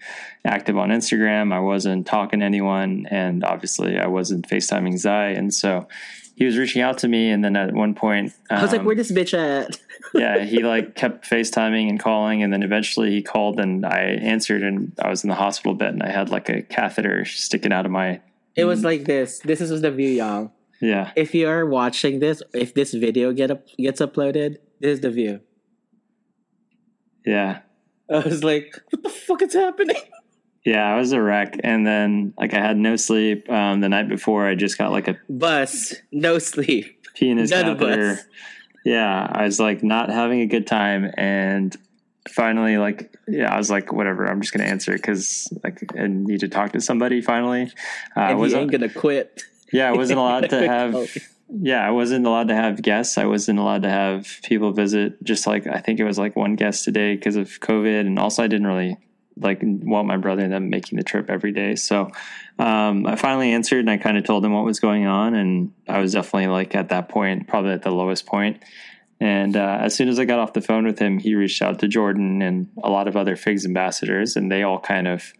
active 0.44 0.76
on 0.76 0.88
Instagram. 0.90 1.52
I 1.52 1.60
wasn't 1.60 2.06
talking 2.06 2.40
to 2.40 2.46
anyone, 2.46 3.06
and 3.10 3.44
obviously 3.44 3.98
I 3.98 4.06
wasn't 4.08 4.48
FaceTiming 4.48 4.94
Xy. 4.94 5.38
And 5.38 5.54
so 5.54 5.86
he 6.34 6.44
was 6.46 6.56
reaching 6.58 6.82
out 6.82 6.98
to 6.98 7.08
me, 7.08 7.30
and 7.30 7.44
then 7.44 7.54
at 7.56 7.72
one 7.74 7.94
point, 7.94 8.32
I 8.50 8.62
was 8.62 8.72
like, 8.72 8.80
um, 8.80 8.86
"Where 8.86 8.96
this 8.96 9.12
bitch 9.12 9.34
at?" 9.38 9.78
Yeah, 10.14 10.44
he 10.44 10.62
like 10.62 10.94
kept 10.94 11.28
FaceTiming 11.28 11.88
and 11.88 11.98
calling, 12.00 12.42
and 12.42 12.52
then 12.52 12.62
eventually 12.62 13.10
he 13.10 13.22
called, 13.22 13.60
and 13.60 13.84
I 13.86 14.00
answered, 14.00 14.62
and 14.62 14.92
I 15.02 15.08
was 15.08 15.24
in 15.24 15.28
the 15.30 15.36
hospital 15.36 15.74
bed, 15.74 15.94
and 15.94 16.02
I 16.02 16.10
had 16.10 16.30
like 16.30 16.48
a 16.48 16.62
catheter 16.62 17.24
sticking 17.24 17.72
out 17.72 17.86
of 17.86 17.92
my 17.92 18.20
It 18.56 18.64
was 18.64 18.84
like 18.84 19.04
this. 19.04 19.38
This 19.40 19.60
is 19.60 19.80
the 19.80 19.90
view, 19.90 20.08
y'all. 20.10 20.52
yeah. 20.80 21.12
If 21.16 21.34
you 21.34 21.48
are 21.48 21.64
watching 21.66 22.18
this, 22.20 22.42
if 22.52 22.74
this 22.74 22.92
video 22.94 23.32
get 23.32 23.50
up, 23.50 23.66
gets 23.78 24.00
uploaded, 24.00 24.56
this 24.80 24.94
is 24.94 25.00
the 25.00 25.10
view. 25.10 25.40
Yeah, 27.24 27.60
I 28.10 28.18
was 28.18 28.42
like, 28.42 28.78
"What 28.90 29.02
the 29.02 29.08
fuck 29.08 29.42
is 29.42 29.54
happening?" 29.54 29.96
Yeah, 30.64 30.94
I 30.94 30.96
was 30.96 31.10
a 31.10 31.20
wreck, 31.20 31.56
and 31.64 31.84
then 31.84 32.34
like 32.38 32.54
I 32.54 32.60
had 32.60 32.76
no 32.76 32.94
sleep. 32.94 33.50
Um, 33.50 33.80
the 33.80 33.88
night 33.88 34.08
before, 34.08 34.46
I 34.46 34.54
just 34.54 34.78
got 34.78 34.92
like 34.92 35.08
a 35.08 35.18
Bus, 35.28 35.92
no 36.12 36.38
sleep. 36.38 37.04
penis 37.16 37.50
None 37.50 37.76
catheter. 37.76 38.20
Yeah, 38.84 39.28
I 39.30 39.44
was 39.44 39.60
like 39.60 39.82
not 39.82 40.10
having 40.10 40.40
a 40.40 40.46
good 40.46 40.66
time, 40.66 41.10
and 41.16 41.76
finally, 42.28 42.78
like 42.78 43.16
yeah, 43.28 43.52
I 43.52 43.58
was 43.58 43.70
like, 43.70 43.92
whatever, 43.92 44.26
I'm 44.26 44.40
just 44.40 44.52
gonna 44.52 44.68
answer 44.68 44.92
because 44.92 45.52
like 45.62 45.80
I 45.96 46.06
need 46.06 46.40
to 46.40 46.48
talk 46.48 46.72
to 46.72 46.80
somebody. 46.80 47.20
Finally, 47.20 47.70
uh, 48.16 48.20
I 48.20 48.34
wasn't. 48.34 48.62
ain't 48.62 48.72
gonna 48.72 48.88
quit. 48.88 49.42
Yeah, 49.72 49.88
I 49.88 49.92
wasn't 49.92 50.18
allowed 50.18 50.50
to 50.50 50.68
have. 50.68 50.94
Oh. 50.94 51.06
Yeah, 51.54 51.86
I 51.86 51.90
wasn't 51.90 52.26
allowed 52.26 52.48
to 52.48 52.54
have 52.54 52.80
guests. 52.80 53.18
I 53.18 53.26
wasn't 53.26 53.58
allowed 53.58 53.82
to 53.82 53.90
have 53.90 54.38
people 54.42 54.72
visit. 54.72 55.22
Just 55.22 55.46
like 55.46 55.66
I 55.66 55.80
think 55.80 56.00
it 56.00 56.04
was 56.04 56.18
like 56.18 56.34
one 56.34 56.56
guest 56.56 56.84
today 56.84 57.14
because 57.14 57.36
of 57.36 57.48
COVID, 57.60 58.00
and 58.00 58.18
also 58.18 58.42
I 58.42 58.46
didn't 58.46 58.66
really 58.66 58.96
like 59.36 59.60
want 59.62 60.06
my 60.06 60.16
brother 60.16 60.42
and 60.42 60.52
them 60.52 60.70
making 60.70 60.98
the 60.98 61.04
trip 61.04 61.30
every 61.30 61.52
day. 61.52 61.74
So 61.76 62.10
um, 62.58 63.06
I 63.06 63.16
finally 63.16 63.52
answered, 63.52 63.80
and 63.80 63.90
I 63.90 63.96
kind 63.96 64.16
of 64.16 64.24
told 64.24 64.44
him 64.44 64.52
what 64.52 64.64
was 64.64 64.80
going 64.80 65.06
on, 65.06 65.34
and 65.34 65.72
I 65.88 65.98
was 65.98 66.12
definitely 66.12 66.48
like 66.48 66.74
at 66.74 66.90
that 66.90 67.08
point, 67.08 67.48
probably 67.48 67.72
at 67.72 67.82
the 67.82 67.90
lowest 67.90 68.26
point. 68.26 68.62
And 69.20 69.56
uh, 69.56 69.78
as 69.80 69.94
soon 69.94 70.08
as 70.08 70.18
I 70.18 70.24
got 70.24 70.40
off 70.40 70.52
the 70.52 70.60
phone 70.60 70.84
with 70.84 70.98
him, 70.98 71.18
he 71.18 71.36
reached 71.36 71.62
out 71.62 71.78
to 71.78 71.88
Jordan 71.88 72.42
and 72.42 72.68
a 72.82 72.90
lot 72.90 73.06
of 73.06 73.16
other 73.16 73.36
Figs 73.36 73.64
ambassadors, 73.64 74.36
and 74.36 74.50
they 74.50 74.64
all 74.64 74.80
kind 74.80 75.06
of 75.06 75.32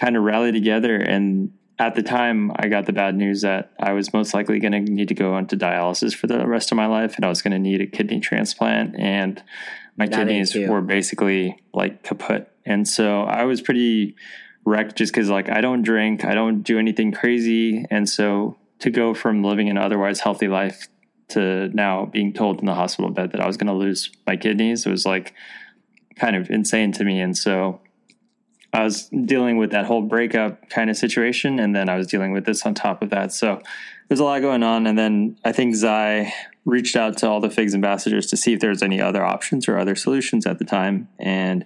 kind 0.00 0.16
of 0.16 0.22
rallied 0.22 0.54
together. 0.54 0.96
And 0.96 1.52
at 1.78 1.94
the 1.94 2.02
time, 2.02 2.52
I 2.56 2.68
got 2.68 2.86
the 2.86 2.92
bad 2.92 3.14
news 3.14 3.42
that 3.42 3.72
I 3.78 3.92
was 3.92 4.14
most 4.14 4.32
likely 4.32 4.60
going 4.60 4.72
to 4.72 4.80
need 4.80 5.08
to 5.08 5.14
go 5.14 5.34
onto 5.34 5.56
dialysis 5.56 6.14
for 6.14 6.26
the 6.26 6.46
rest 6.46 6.72
of 6.72 6.76
my 6.76 6.86
life, 6.86 7.16
and 7.16 7.24
I 7.24 7.28
was 7.28 7.42
going 7.42 7.52
to 7.52 7.58
need 7.58 7.80
a 7.80 7.86
kidney 7.86 8.20
transplant, 8.20 8.98
and 8.98 9.42
my 10.02 10.08
That 10.08 10.26
kidneys 10.26 10.56
were 10.56 10.80
basically 10.80 11.62
like 11.72 12.02
kaput. 12.02 12.48
And 12.64 12.88
so 12.88 13.22
I 13.22 13.44
was 13.44 13.60
pretty 13.60 14.16
wrecked 14.64 14.96
just 14.96 15.12
because 15.12 15.30
like 15.30 15.48
I 15.48 15.60
don't 15.60 15.82
drink, 15.82 16.24
I 16.24 16.34
don't 16.34 16.62
do 16.62 16.78
anything 16.78 17.12
crazy, 17.12 17.84
and 17.90 18.08
so 18.08 18.56
to 18.80 18.90
go 18.90 19.14
from 19.14 19.44
living 19.44 19.68
an 19.68 19.78
otherwise 19.78 20.18
healthy 20.20 20.48
life 20.48 20.88
to 21.28 21.68
now 21.68 22.06
being 22.06 22.32
told 22.32 22.58
in 22.58 22.66
the 22.66 22.74
hospital 22.74 23.10
bed 23.10 23.30
that 23.30 23.40
I 23.40 23.46
was 23.46 23.56
going 23.56 23.68
to 23.68 23.72
lose 23.72 24.10
my 24.26 24.36
kidneys 24.36 24.86
was 24.86 25.06
like 25.06 25.34
kind 26.16 26.34
of 26.34 26.50
insane 26.50 26.90
to 26.92 27.04
me. 27.04 27.20
And 27.20 27.38
so 27.38 27.80
I 28.72 28.84
was 28.84 29.08
dealing 29.08 29.58
with 29.58 29.70
that 29.72 29.84
whole 29.84 30.02
breakup 30.02 30.70
kind 30.70 30.88
of 30.88 30.96
situation, 30.96 31.58
and 31.58 31.76
then 31.76 31.88
I 31.88 31.96
was 31.96 32.06
dealing 32.06 32.32
with 32.32 32.46
this 32.46 32.64
on 32.64 32.74
top 32.74 33.02
of 33.02 33.10
that. 33.10 33.32
So 33.32 33.60
there's 34.08 34.20
a 34.20 34.24
lot 34.24 34.40
going 34.40 34.62
on. 34.62 34.86
And 34.86 34.98
then 34.98 35.36
I 35.44 35.52
think 35.52 35.74
Xy 35.74 36.30
reached 36.64 36.96
out 36.96 37.18
to 37.18 37.28
all 37.28 37.40
the 37.40 37.50
Figs 37.50 37.74
ambassadors 37.74 38.26
to 38.28 38.36
see 38.36 38.54
if 38.54 38.60
there's 38.60 38.82
any 38.82 39.00
other 39.00 39.24
options 39.24 39.68
or 39.68 39.78
other 39.78 39.94
solutions 39.94 40.46
at 40.46 40.58
the 40.58 40.64
time, 40.64 41.08
and 41.18 41.64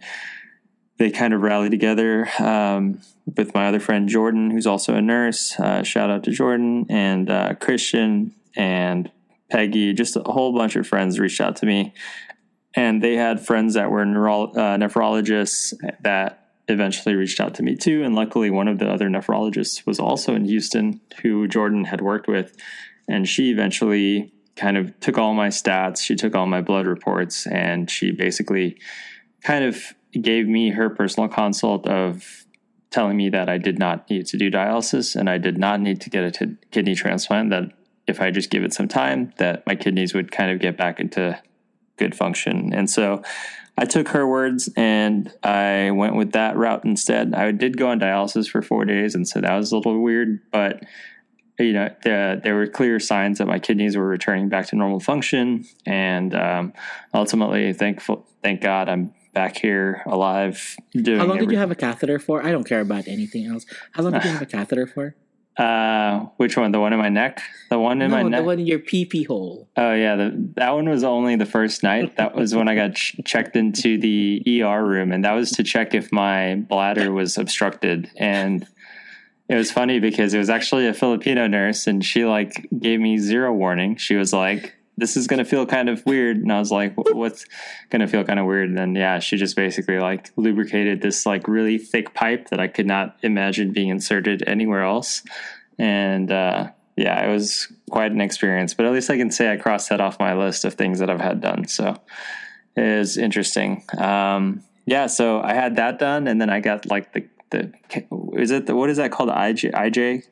they 0.99 1.11
kind 1.11 1.35
of 1.35 1.43
rallied 1.43 1.71
together 1.71 2.29
um, 2.39 3.01
with 3.37 3.55
my 3.55 3.69
other 3.69 3.81
friend 3.81 4.09
Jordan, 4.09 4.51
who's 4.51 4.67
also 4.67 4.95
a 4.95 5.03
nurse. 5.03 5.59
Uh, 5.61 5.83
shout 5.83 6.11
out 6.11 6.25
to 6.25 6.31
Jordan 6.31 6.87
and 6.89 7.31
uh, 7.31 7.55
Christian 7.55 8.33
and 8.57 9.11
Peggy. 9.51 9.93
Just 9.93 10.17
a 10.17 10.23
whole 10.23 10.57
bunch 10.57 10.75
of 10.75 10.87
friends 10.87 11.21
reached 11.21 11.41
out 11.41 11.57
to 11.57 11.67
me, 11.67 11.93
and 12.75 13.03
they 13.03 13.15
had 13.15 13.45
friends 13.45 13.75
that 13.75 13.91
were 13.91 14.05
neuro- 14.05 14.53
uh, 14.53 14.77
nephrologists 14.77 15.75
that 16.01 16.46
eventually 16.69 17.15
reached 17.15 17.41
out 17.41 17.55
to 17.55 17.63
me 17.63 17.77
too. 17.77 18.03
And 18.03 18.15
luckily, 18.15 18.51
one 18.51 18.69
of 18.69 18.79
the 18.79 18.89
other 18.89 19.09
nephrologists 19.09 19.87
was 19.87 19.99
also 19.99 20.35
in 20.35 20.45
Houston, 20.45 21.01
who 21.23 21.47
Jordan 21.49 21.85
had 21.85 22.01
worked 22.01 22.29
with, 22.29 22.57
and 23.09 23.29
she 23.29 23.51
eventually 23.51 24.33
kind 24.57 24.77
of 24.77 24.99
took 25.01 25.19
all 25.19 25.35
my 25.35 25.49
stats. 25.49 26.01
She 26.01 26.17
took 26.17 26.35
all 26.35 26.47
my 26.47 26.61
blood 26.61 26.87
reports, 26.87 27.47
and 27.47 27.91
she 27.91 28.11
basically 28.11 28.79
kind 29.43 29.65
of 29.65 29.95
gave 30.21 30.47
me 30.49 30.71
her 30.71 30.91
personal 30.91 31.29
consult 31.29 31.87
of 31.87 32.47
telling 32.91 33.17
me 33.17 33.29
that 33.29 33.49
I 33.49 33.59
did 33.59 33.79
not 33.79 34.09
need 34.09 34.27
to 34.27 34.39
do 34.39 34.51
dialysis 34.51 35.17
and 35.17 35.29
I 35.29 35.39
did 35.39 35.59
not 35.59 35.81
need 35.81 36.01
to 36.03 36.11
get 36.11 36.25
a 36.25 36.31
t- 36.31 36.57
kidney 36.71 36.95
transplant. 36.95 37.51
That 37.51 37.73
if 38.07 38.21
I 38.21 38.31
just 38.31 38.51
give 38.51 38.65
it 38.65 38.73
some 38.73 38.89
time, 38.89 39.33
that 39.39 39.67
my 39.67 39.75
kidneys 39.75 40.15
would 40.15 40.33
kind 40.33 40.51
of 40.51 40.61
get 40.61 40.77
back 40.77 40.99
into 40.99 41.39
good 41.99 42.15
function. 42.15 42.73
And 42.73 42.89
so 42.89 43.23
I 43.79 43.85
took 43.85 44.09
her 44.09 44.27
words 44.27 44.71
and 44.77 45.33
I 45.43 45.91
went 45.91 46.17
with 46.17 46.33
that 46.33 46.57
route 46.57 46.85
instead. 46.85 47.35
I 47.35 47.51
did 47.53 47.77
go 47.77 47.89
on 47.89 48.01
dialysis 48.01 48.49
for 48.49 48.63
four 48.63 48.85
days, 48.85 49.15
and 49.15 49.29
so 49.29 49.41
that 49.41 49.55
was 49.55 49.73
a 49.73 49.77
little 49.77 50.01
weird, 50.01 50.41
but 50.51 50.83
you 51.59 51.73
know, 51.73 51.89
the, 52.03 52.41
there 52.43 52.55
were 52.55 52.67
clear 52.67 53.01
signs 53.01 53.39
that 53.39 53.47
my 53.47 53.59
kidneys 53.59 53.97
were 53.97 54.07
returning 54.07 54.49
back 54.49 54.67
to 54.69 54.77
normal 54.77 55.01
function, 55.01 55.65
and 55.87 56.35
um, 56.35 56.73
ultimately, 57.15 57.73
thankful, 57.73 58.27
thank 58.43 58.61
God, 58.61 58.89
I'm 58.89 59.15
back 59.33 59.59
here 59.59 60.03
alive. 60.07 60.77
Doing 60.93 61.19
How 61.19 61.27
long 61.27 61.39
did 61.39 61.51
you 61.51 61.59
have 61.59 61.71
a 61.71 61.75
catheter 61.75 62.19
for? 62.19 62.45
I 62.45 62.53
don't 62.53 62.65
care 62.65 62.81
about 62.81 63.07
anything 63.09 63.47
else. 63.47 63.67
How 63.93 64.03
long 64.03 64.13
did 64.13 64.25
you 64.25 64.31
have 64.31 64.43
a 64.43 64.47
catheter 64.47 64.87
for? 64.87 65.15
Uh, 65.57 66.27
which 66.37 66.57
one? 66.57 66.71
The 66.71 66.81
one 66.81 66.93
in 66.93 66.99
my 66.99 67.09
neck? 67.09 67.41
The 67.71 67.79
one 67.79 68.03
in 68.03 68.11
my 68.11 68.23
no, 68.23 68.29
neck? 68.29 68.41
the 68.41 68.45
one 68.45 68.59
in 68.59 68.67
your 68.67 68.79
pee 68.79 69.07
pee 69.07 69.23
hole. 69.23 69.69
Oh 69.77 69.95
yeah, 69.95 70.15
the, 70.17 70.51
that 70.57 70.75
one 70.75 70.89
was 70.89 71.03
only 71.03 71.37
the 71.37 71.47
first 71.47 71.83
night. 71.83 72.17
That 72.17 72.35
was 72.35 72.55
when 72.55 72.69
I 72.69 72.75
got 72.75 72.95
ch- 72.95 73.17
checked 73.25 73.57
into 73.57 73.99
the 73.99 74.63
ER 74.63 74.85
room, 74.85 75.13
and 75.13 75.25
that 75.25 75.33
was 75.33 75.51
to 75.53 75.63
check 75.63 75.95
if 75.95 76.13
my 76.13 76.57
bladder 76.57 77.11
was 77.11 77.39
obstructed. 77.39 78.11
And 78.17 78.67
it 79.49 79.55
was 79.55 79.71
funny 79.71 79.99
because 79.99 80.35
it 80.35 80.39
was 80.39 80.51
actually 80.51 80.89
a 80.89 80.95
Filipino 80.95 81.47
nurse, 81.47 81.87
and 81.87 82.05
she 82.05 82.27
like 82.27 82.69
gave 82.79 83.01
me 83.01 83.17
zero 83.17 83.53
warning. 83.53 83.97
She 83.97 84.15
was 84.17 84.35
like, 84.35 84.75
"This 84.97 85.17
is 85.17 85.27
gonna 85.27 85.45
feel 85.45 85.67
kind 85.67 85.89
of 85.89 86.05
weird," 86.07 86.39
and 86.39 86.53
I 86.53 86.59
was 86.59 86.71
like, 86.71 86.95
"What's 86.97 87.47
gonna 87.91 88.09
feel 88.09 88.25
kind 88.25 88.41
of 88.41 88.47
weird?" 88.47 88.69
And 88.69 88.79
then 88.79 88.95
yeah, 88.95 89.19
she 89.19 89.37
just 89.37 89.57
basically 89.57 89.99
like 89.99 90.31
lubricated 90.37 91.03
this 91.03 91.27
like 91.27 91.49
really 91.49 91.79
thick 91.79 92.15
pipe 92.15 92.49
that 92.51 92.61
I 92.61 92.69
could 92.69 92.87
not 92.87 93.17
imagine 93.23 93.73
being 93.73 93.89
inserted 93.89 94.43
anywhere 94.47 94.83
else, 94.83 95.23
and. 95.79 96.31
uh 96.31 96.69
yeah, 96.97 97.23
it 97.27 97.31
was 97.31 97.71
quite 97.91 98.11
an 98.11 98.23
experience, 98.23 98.73
but 98.73 98.87
at 98.87 98.93
least 98.93 99.11
I 99.11 99.19
can 99.19 99.31
say 99.31 99.53
I 99.53 99.57
crossed 99.57 99.91
that 99.91 100.01
off 100.01 100.19
my 100.19 100.35
list 100.35 100.65
of 100.65 100.75
things 100.75 100.99
that 100.99 101.11
I've 101.11 101.21
had 101.21 101.43
done. 101.43 101.69
So 101.69 101.95
it 102.75 102.85
is 102.85 103.19
interesting. 103.19 103.85
Um, 103.99 104.63
yeah, 104.87 105.07
so 105.07 105.43
I 105.43 105.53
had 105.53 105.77
that 105.77 105.99
done, 105.99 106.27
and 106.27 106.41
then 106.41 106.49
I 106.49 106.61
got 106.61 106.87
like 106.87 107.13
the 107.13 107.27
the 107.51 107.73
is 108.35 108.51
it 108.51 108.67
the, 108.67 108.75
what 108.75 108.89
is 108.89 108.97
that 108.97 109.13
called 109.13 109.29
IJ 109.29 109.73
IJ 109.73 110.25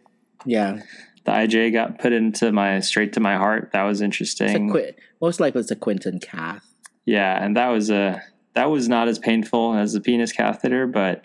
Yeah, 0.46 0.80
the 1.24 1.32
IJ 1.32 1.72
got 1.72 1.98
put 1.98 2.12
into 2.12 2.52
my 2.52 2.80
straight 2.80 3.12
to 3.14 3.20
my 3.20 3.36
heart. 3.36 3.70
That 3.72 3.82
was 3.82 3.98
it's 3.98 4.02
a 4.02 4.04
interesting. 4.04 4.70
quit. 4.70 4.98
Most 5.20 5.40
likely, 5.40 5.60
it's 5.60 5.70
a 5.70 5.76
Quinton 5.76 6.20
cath. 6.20 6.64
Yeah, 7.06 7.42
and 7.42 7.56
that 7.56 7.68
was 7.68 7.90
a 7.90 8.22
that 8.54 8.70
was 8.70 8.88
not 8.88 9.08
as 9.08 9.18
painful 9.18 9.74
as 9.74 9.92
the 9.92 10.00
penis 10.00 10.32
catheter, 10.32 10.86
but 10.86 11.24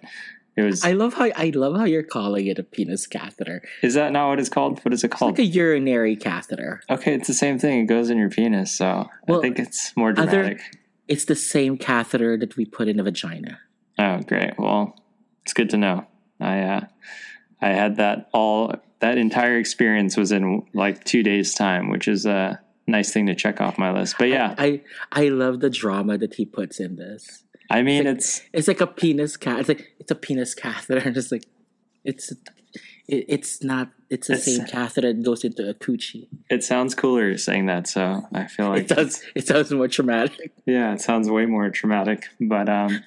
it 0.56 0.62
was. 0.63 0.84
I 0.84 0.94
love 0.94 1.13
how 1.13 1.29
I 1.36 1.51
love 1.56 1.75
how 1.77 1.86
you're 1.86 2.03
calling 2.03 2.48
it 2.48 2.60
a 2.60 2.63
penis 2.63 3.08
catheter. 3.08 3.62
is 3.82 3.94
that 3.94 4.12
not 4.12 4.29
what 4.29 4.39
it's 4.39 4.50
called? 4.50 4.79
What 4.84 4.94
is 4.94 5.03
it 5.03 5.12
called? 5.12 5.32
It's 5.32 5.39
like 5.39 5.48
a 5.48 5.51
urinary 5.51 6.15
catheter. 6.15 6.82
okay, 6.89 7.13
it's 7.13 7.27
the 7.27 7.34
same 7.34 7.60
thing. 7.60 7.82
It 7.82 7.86
goes 7.86 8.10
in 8.10 8.18
your 8.18 8.29
penis, 8.29 8.72
so 8.72 9.10
Well, 9.27 9.39
I 9.39 9.41
think 9.41 9.60
it's 9.60 9.96
more 9.96 10.10
other- 10.12 10.25
dramatic. 10.25 10.62
It's 11.08 11.25
the 11.25 11.36
same 11.36 11.77
catheter 11.77 12.38
that 12.38 12.56
we 12.56 12.65
put 12.65 12.88
in 12.88 12.98
the 12.98 13.03
vagina. 13.03 13.60
Oh, 13.98 14.20
great. 14.20 14.53
Well, 14.60 14.96
it's 15.44 15.53
good 15.53 15.70
to 15.72 15.77
know. 15.77 16.06
I 16.39 16.60
uh, 16.62 16.82
I 17.62 17.70
had 17.70 17.98
that 17.98 18.29
all 18.32 18.75
that 19.00 19.18
entire 19.18 19.58
experience 19.58 20.18
was 20.18 20.32
in 20.32 20.63
like 20.74 21.03
two 21.03 21.24
days 21.24 21.53
time, 21.53 21.89
which 21.89 22.08
is 22.08 22.25
a 22.25 22.60
nice 22.88 23.12
thing 23.13 23.27
to 23.27 23.36
check 23.36 23.62
off 23.62 23.77
my 23.77 23.91
list. 23.91 24.15
But 24.20 24.29
yeah, 24.29 24.56
I 24.58 24.82
I 25.12 25.29
love 25.29 25.60
the 25.60 25.70
drama 25.70 26.18
that 26.18 26.34
he 26.36 26.46
puts 26.46 26.79
in 26.79 26.96
this. 26.98 27.44
I 27.70 27.82
mean 27.84 28.08
it's 28.08 28.41
It's 28.53 28.68
like 28.68 28.82
a 28.82 28.88
penis 28.88 29.38
cat. 29.38 29.60
It's 29.60 29.70
like 29.70 29.88
it's 30.00 30.12
a 30.12 30.15
penis 30.15 30.53
catheter. 30.56 31.01
And 31.08 31.15
it's 31.18 31.32
like 31.32 31.46
it's 32.03 32.32
it, 33.08 33.25
it's 33.27 33.63
not. 33.63 33.89
It's 34.10 34.27
the 34.27 34.34
It's- 34.34 34.56
same 34.56 34.65
catheter 34.65 35.13
that 35.13 35.24
goes 35.24 35.44
into 35.44 35.68
a 35.70 35.74
coochie. 35.74 36.27
it 36.50 36.63
sounds 36.63 36.94
cooler 36.96 37.38
saying 37.38 37.65
that, 37.68 37.88
so 37.88 38.27
I 38.34 38.46
feel 38.48 38.70
like 38.70 38.84
it 38.84 38.88
does. 38.96 39.22
It 39.36 39.46
sounds 39.48 39.72
more 39.72 39.88
traumatic. 39.88 40.51
Yeah, 40.65 40.94
it 40.94 41.01
sounds 41.01 41.29
way 41.29 41.46
more 41.46 41.70
traumatic. 41.70 42.27
But 42.39 42.70
um 42.70 43.03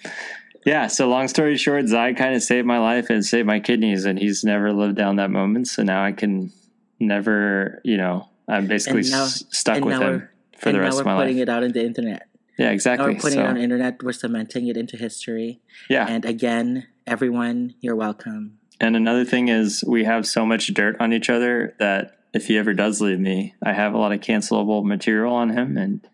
yeah, 0.65 0.87
so 0.87 1.09
long 1.09 1.29
story 1.29 1.57
short, 1.57 1.85
Xy 1.87 2.17
kind 2.17 2.35
of 2.35 2.43
saved 2.43 2.67
my 2.67 2.79
life 2.79 3.11
and 3.11 3.25
saved 3.25 3.47
my 3.47 3.61
kidneys 3.61 4.05
and 4.05 4.19
he's 4.19 4.45
never 4.45 4.73
lived 4.73 4.97
down 4.97 5.17
that 5.17 5.31
moment. 5.31 5.69
So 5.69 5.83
now 5.83 6.05
I 6.05 6.13
can 6.13 6.53
never, 7.01 7.81
you 7.85 7.97
know, 7.97 8.29
I'm 8.49 8.67
basically 8.67 9.03
now- 9.11 9.25
s- 9.25 9.45
stuck 9.51 9.85
with 9.85 9.99
now 9.99 10.01
him 10.03 10.11
we're- 10.19 10.27
for 10.59 10.73
the 10.73 10.79
now 10.79 10.85
rest 10.85 10.95
we're 10.97 11.01
of 11.01 11.07
my 11.07 11.17
putting 11.17 11.39
it 11.39 11.49
out 11.49 11.63
in 11.63 11.73
the 11.73 11.85
internet. 11.85 12.29
Yeah, 12.59 12.67
Now 12.67 12.73
exactly. 12.73 13.09
we're 13.09 13.21
putting 13.21 13.39
So, 13.39 13.45
it 13.45 13.47
on 13.49 13.55
the 13.57 13.63
internet. 13.63 14.03
We're 14.03 14.13
cementing 14.13 14.69
it 14.69 14.77
into 14.77 14.97
history. 14.97 15.61
yeah. 15.89 16.07
And 16.09 16.25
again, 16.25 16.87
everyone, 17.07 17.75
you're 17.81 17.97
welcome. 17.97 18.59
And 18.81 18.95
another 18.97 19.25
thing 19.25 19.49
is 19.49 19.83
we 19.87 20.05
have 20.05 20.27
so 20.27 20.45
much 20.45 20.67
dirt 20.75 20.97
on 21.01 21.13
each 21.13 21.31
other 21.31 21.75
that 21.79 22.19
if 22.35 22.47
he 22.47 22.57
ever 22.59 22.73
does 22.75 23.01
leave 23.01 23.19
me, 23.21 23.55
I 23.63 23.73
have 23.73 23.95
a 23.95 23.99
lot 23.99 24.13
of 24.13 24.21
cancelable 24.21 24.85
material 24.85 25.33
on 25.35 25.51
him 25.51 25.77
and 25.77 26.07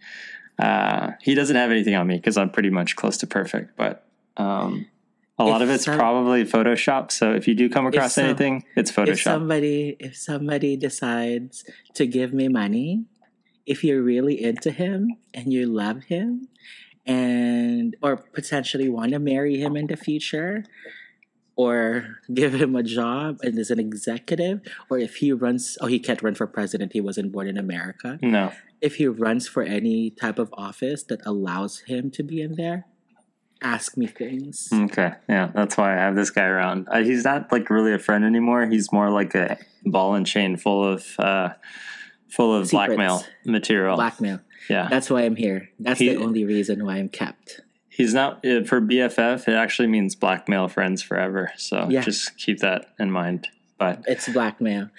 uh, 0.58 1.12
he 1.22 1.34
doesn't 1.34 1.54
have 1.56 1.70
anything 1.70 1.94
on 1.94 2.06
me 2.06 2.16
because 2.16 2.36
I'm 2.36 2.50
pretty 2.50 2.70
much 2.70 2.96
close 2.96 3.16
to 3.18 3.26
perfect. 3.26 3.76
But 3.76 4.04
um, 4.38 4.87
a 5.38 5.45
lot 5.45 5.62
If 5.62 5.68
of 5.68 5.75
it's 5.75 5.85
some- 5.85 5.97
probably 5.99 6.45
Photoshop. 6.45 7.12
So 7.12 7.33
if 7.33 7.47
you 7.47 7.54
do 7.54 7.68
come 7.68 7.87
across 7.87 8.14
some- 8.14 8.25
anything, 8.26 8.64
it's 8.76 8.90
If 8.90 8.97
Photoshop. 8.97 9.23
somebody 9.23 9.97
if 10.00 10.16
somebody 10.16 10.76
decides 10.76 11.64
to 11.95 12.07
give 12.07 12.33
me 12.33 12.49
money, 12.49 13.04
if 13.66 13.85
you're 13.85 14.02
really 14.02 14.42
into 14.42 14.71
him 14.71 15.09
and 15.35 15.52
you 15.52 15.66
love 15.66 16.04
him 16.04 16.49
and 17.07 17.97
or 18.02 18.16
potentially 18.16 18.88
want 18.88 19.12
to 19.12 19.18
marry 19.18 19.57
him 19.61 19.76
in 19.76 19.87
the 19.87 19.97
future 19.97 20.64
or 21.57 22.16
give 22.33 22.54
him 22.54 22.76
a 22.76 22.83
job 22.83 23.38
and 23.42 23.59
as 23.59 23.71
an 23.71 23.80
executive 23.80 24.61
or 24.90 24.99
if 24.99 25.16
he 25.16 25.33
runs 25.33 25.76
oh 25.80 25.87
he 25.87 25.99
can't 25.99 26.23
run 26.23 26.35
for 26.35 26.47
president 26.47 26.92
he 26.92 27.00
wasn't 27.00 27.33
born 27.33 27.49
in 27.49 27.57
america 27.59 28.18
no. 28.23 28.52
if 28.80 28.97
he 28.97 29.07
runs 29.07 29.49
for 29.49 29.62
any 29.62 30.11
type 30.11 30.38
of 30.38 30.50
office 30.52 31.02
that 31.04 31.21
allows 31.26 31.80
him 31.80 32.11
to 32.11 32.23
be 32.23 32.40
in 32.42 32.54
there 32.57 32.87
ask 33.62 33.96
me 33.96 34.06
things 34.06 34.68
Okay. 34.72 35.12
Yeah, 35.28 35.50
that's 35.54 35.76
why 35.76 35.92
I 35.94 35.96
have 35.96 36.14
this 36.14 36.30
guy 36.30 36.44
around. 36.44 36.88
Uh, 36.90 37.02
he's 37.02 37.24
not 37.24 37.50
like 37.50 37.70
really 37.70 37.92
a 37.92 37.98
friend 37.98 38.24
anymore. 38.24 38.66
He's 38.66 38.92
more 38.92 39.10
like 39.10 39.34
a 39.34 39.58
ball 39.84 40.14
and 40.14 40.26
chain 40.26 40.56
full 40.56 40.84
of 40.84 41.04
uh, 41.18 41.50
full 42.28 42.54
of 42.54 42.68
Secrets. 42.68 42.72
blackmail 42.96 43.24
material. 43.46 43.96
blackmail 43.96 44.40
yeah. 44.68 44.86
that's 44.90 45.08
why 45.08 45.22
i'm 45.22 45.34
here 45.36 45.70
that's 45.80 45.98
He- 45.98 46.10
the 46.10 46.16
only 46.22 46.44
reason 46.44 46.84
why 46.84 46.96
i'm 46.98 47.08
kept 47.08 47.60
He's 47.90 48.14
not 48.14 48.46
uh, 48.46 48.62
for 48.62 48.80
BFF. 48.80 49.48
It 49.48 49.54
actually 49.54 49.88
means 49.88 50.14
blackmail 50.14 50.68
friends 50.68 51.02
forever. 51.02 51.50
So 51.56 51.88
Yeah. 51.90 52.02
just 52.02 52.36
keep 52.38 52.60
that 52.60 52.92
in 53.00 53.10
mind. 53.10 53.48
But 53.76 54.04
It's 54.06 54.28
blackmail. 54.28 54.90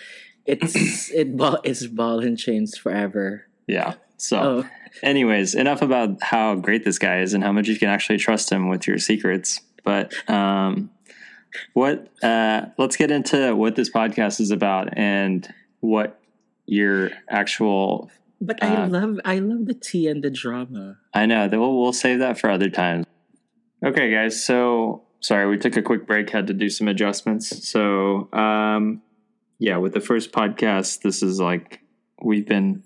It's 0.45 1.09
it 1.13 1.37
ball 1.37 1.59
it's 1.63 1.85
ball 1.87 2.19
and 2.19 2.37
chains 2.37 2.77
forever. 2.77 3.45
yeah. 3.67 3.93
So, 4.19 4.39
Oh, 4.39 4.69
anyways, 5.01 5.55
enough 5.55 5.81
about 5.81 6.21
how 6.21 6.55
great 6.55 6.83
this 6.85 6.99
guy 6.99 7.21
is 7.21 7.33
and 7.33 7.43
how 7.43 7.51
much 7.51 7.67
you 7.67 7.77
can 7.79 7.89
actually 7.89 8.17
trust 8.19 8.51
him 8.51 8.67
with 8.69 8.85
your 8.87 8.97
secrets. 8.97 9.61
But 9.83 10.13
um, 10.29 10.89
what? 11.73 12.07
Uh, 12.21 12.65
let's 12.77 12.95
get 12.97 13.11
into 13.11 13.55
what 13.55 13.75
this 13.75 13.89
podcast 13.89 14.39
is 14.39 14.51
about 14.51 14.97
and 14.97 15.51
what 15.79 16.19
your 16.65 17.11
actual. 17.29 18.11
but 18.41 18.61
I 18.63 18.75
Uh, 18.83 18.87
love 18.87 19.19
I 19.25 19.39
love 19.39 19.65
the 19.65 19.73
tea 19.73 20.07
and 20.07 20.23
the 20.23 20.29
drama. 20.29 20.97
I 21.13 21.25
know 21.25 21.47
that 21.47 21.59
we'll, 21.59 21.79
we'll 21.81 21.93
save 21.93 22.19
that 22.19 22.37
for 22.39 22.49
other 22.49 22.69
times. 22.69 23.05
Okay, 23.83 24.11
guys. 24.11 24.43
So 24.43 25.03
sorry, 25.21 25.47
we 25.49 25.57
took 25.57 25.77
a 25.77 25.81
quick 25.81 26.05
break. 26.05 26.29
Had 26.29 26.47
to 26.47 26.53
do 26.53 26.69
some 26.69 26.87
adjustments. 26.89 27.67
So 27.67 28.27
um, 28.33 29.01
yeah, 29.59 29.77
with 29.77 29.93
the 29.93 30.01
first 30.01 30.31
podcast, 30.33 31.01
this 31.01 31.23
is 31.23 31.39
like 31.39 31.79
we've 32.21 32.47
been 32.47 32.83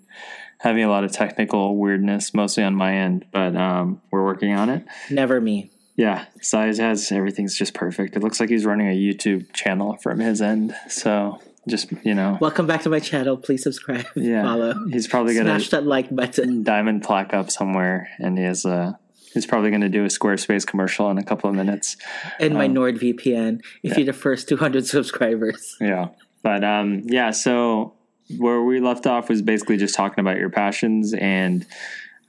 having 0.58 0.84
a 0.84 0.88
lot 0.88 1.04
of 1.04 1.12
technical 1.12 1.76
weirdness, 1.76 2.32
mostly 2.34 2.64
on 2.64 2.74
my 2.74 2.94
end, 2.94 3.26
but 3.32 3.54
um, 3.56 4.00
we're 4.10 4.24
working 4.24 4.54
on 4.54 4.70
it. 4.70 4.84
Never 5.10 5.40
me. 5.40 5.70
Yeah, 5.96 6.24
size 6.40 6.78
has 6.78 7.12
everything's 7.12 7.56
just 7.56 7.72
perfect. 7.74 8.16
It 8.16 8.20
looks 8.22 8.40
like 8.40 8.48
he's 8.48 8.64
running 8.64 8.88
a 8.88 8.96
YouTube 8.96 9.52
channel 9.52 9.96
from 10.02 10.18
his 10.18 10.42
end. 10.42 10.74
So 10.88 11.40
just 11.68 11.92
you 12.04 12.14
know, 12.14 12.36
Welcome 12.40 12.66
back 12.66 12.82
to 12.82 12.88
my 12.88 12.98
channel. 12.98 13.36
Please 13.36 13.62
subscribe. 13.62 14.06
yeah, 14.16 14.42
Follow. 14.42 14.74
he's 14.90 15.06
probably 15.06 15.34
gonna 15.34 15.50
Smash 15.50 15.70
that 15.70 15.86
like 15.86 16.14
button. 16.14 16.62
diamond 16.64 17.04
plaque 17.04 17.32
up 17.32 17.50
somewhere, 17.50 18.08
and 18.18 18.36
he 18.38 18.44
has 18.44 18.64
a. 18.64 18.98
He's 19.34 19.46
probably 19.46 19.70
going 19.70 19.80
to 19.80 19.88
do 19.88 20.04
a 20.04 20.06
Squarespace 20.06 20.64
commercial 20.64 21.10
in 21.10 21.18
a 21.18 21.24
couple 21.24 21.50
of 21.50 21.56
minutes. 21.56 21.96
And 22.38 22.54
my 22.54 22.66
Um, 22.66 22.74
NordVPN. 22.76 23.62
If 23.82 23.90
yeah. 23.90 23.96
you're 23.96 24.06
the 24.06 24.12
first 24.12 24.48
200 24.48 24.86
subscribers. 24.96 25.76
Yeah. 25.80 26.10
But 26.44 26.62
um 26.62 27.02
yeah, 27.06 27.32
so 27.32 27.94
where 28.38 28.62
we 28.62 28.80
left 28.80 29.06
off 29.06 29.28
was 29.28 29.42
basically 29.42 29.76
just 29.76 29.94
talking 29.94 30.20
about 30.20 30.38
your 30.38 30.50
passions 30.50 31.14
and 31.14 31.66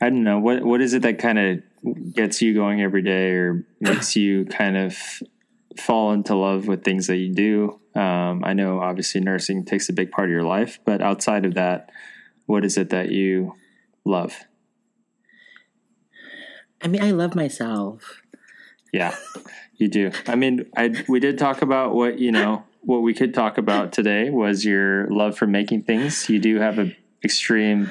I 0.01 0.09
don't 0.09 0.23
know, 0.23 0.39
what 0.39 0.63
what 0.63 0.81
is 0.81 0.93
it 0.93 1.03
that 1.03 1.19
kind 1.19 1.39
of 1.39 2.13
gets 2.13 2.41
you 2.41 2.53
going 2.53 2.81
every 2.81 3.01
day 3.01 3.31
or 3.31 3.65
makes 3.79 4.15
you 4.15 4.45
kind 4.45 4.75
of 4.75 4.97
fall 5.77 6.11
into 6.11 6.35
love 6.35 6.67
with 6.67 6.83
things 6.83 7.07
that 7.07 7.17
you 7.17 7.33
do? 7.33 7.79
Um 7.99 8.43
I 8.43 8.53
know 8.53 8.81
obviously 8.81 9.21
nursing 9.21 9.63
takes 9.63 9.87
a 9.89 9.93
big 9.93 10.11
part 10.11 10.27
of 10.27 10.31
your 10.31 10.43
life, 10.43 10.79
but 10.85 11.01
outside 11.01 11.45
of 11.45 11.53
that, 11.53 11.91
what 12.45 12.65
is 12.65 12.77
it 12.77 12.89
that 12.89 13.09
you 13.11 13.53
love? 14.03 14.35
I 16.81 16.87
mean, 16.87 17.01
I 17.01 17.11
love 17.11 17.35
myself. 17.35 18.21
Yeah, 18.95 19.13
you 19.75 19.89
do. 19.89 20.11
I 20.25 20.35
mean, 20.35 20.67
I 20.77 21.03
we 21.09 21.19
did 21.19 21.37
talk 21.37 21.61
about 21.61 21.93
what 21.93 22.17
you 22.17 22.31
know. 22.31 22.63
What 22.79 23.01
we 23.01 23.13
could 23.13 23.33
talk 23.33 23.57
about 23.57 23.91
today 23.91 24.29
was 24.29 24.63
your 24.63 25.09
love 25.09 25.37
for 25.37 25.47
making 25.47 25.83
things. 25.83 26.29
You 26.29 26.39
do 26.39 26.59
have 26.59 26.79
a 26.79 26.95
extreme 27.21 27.89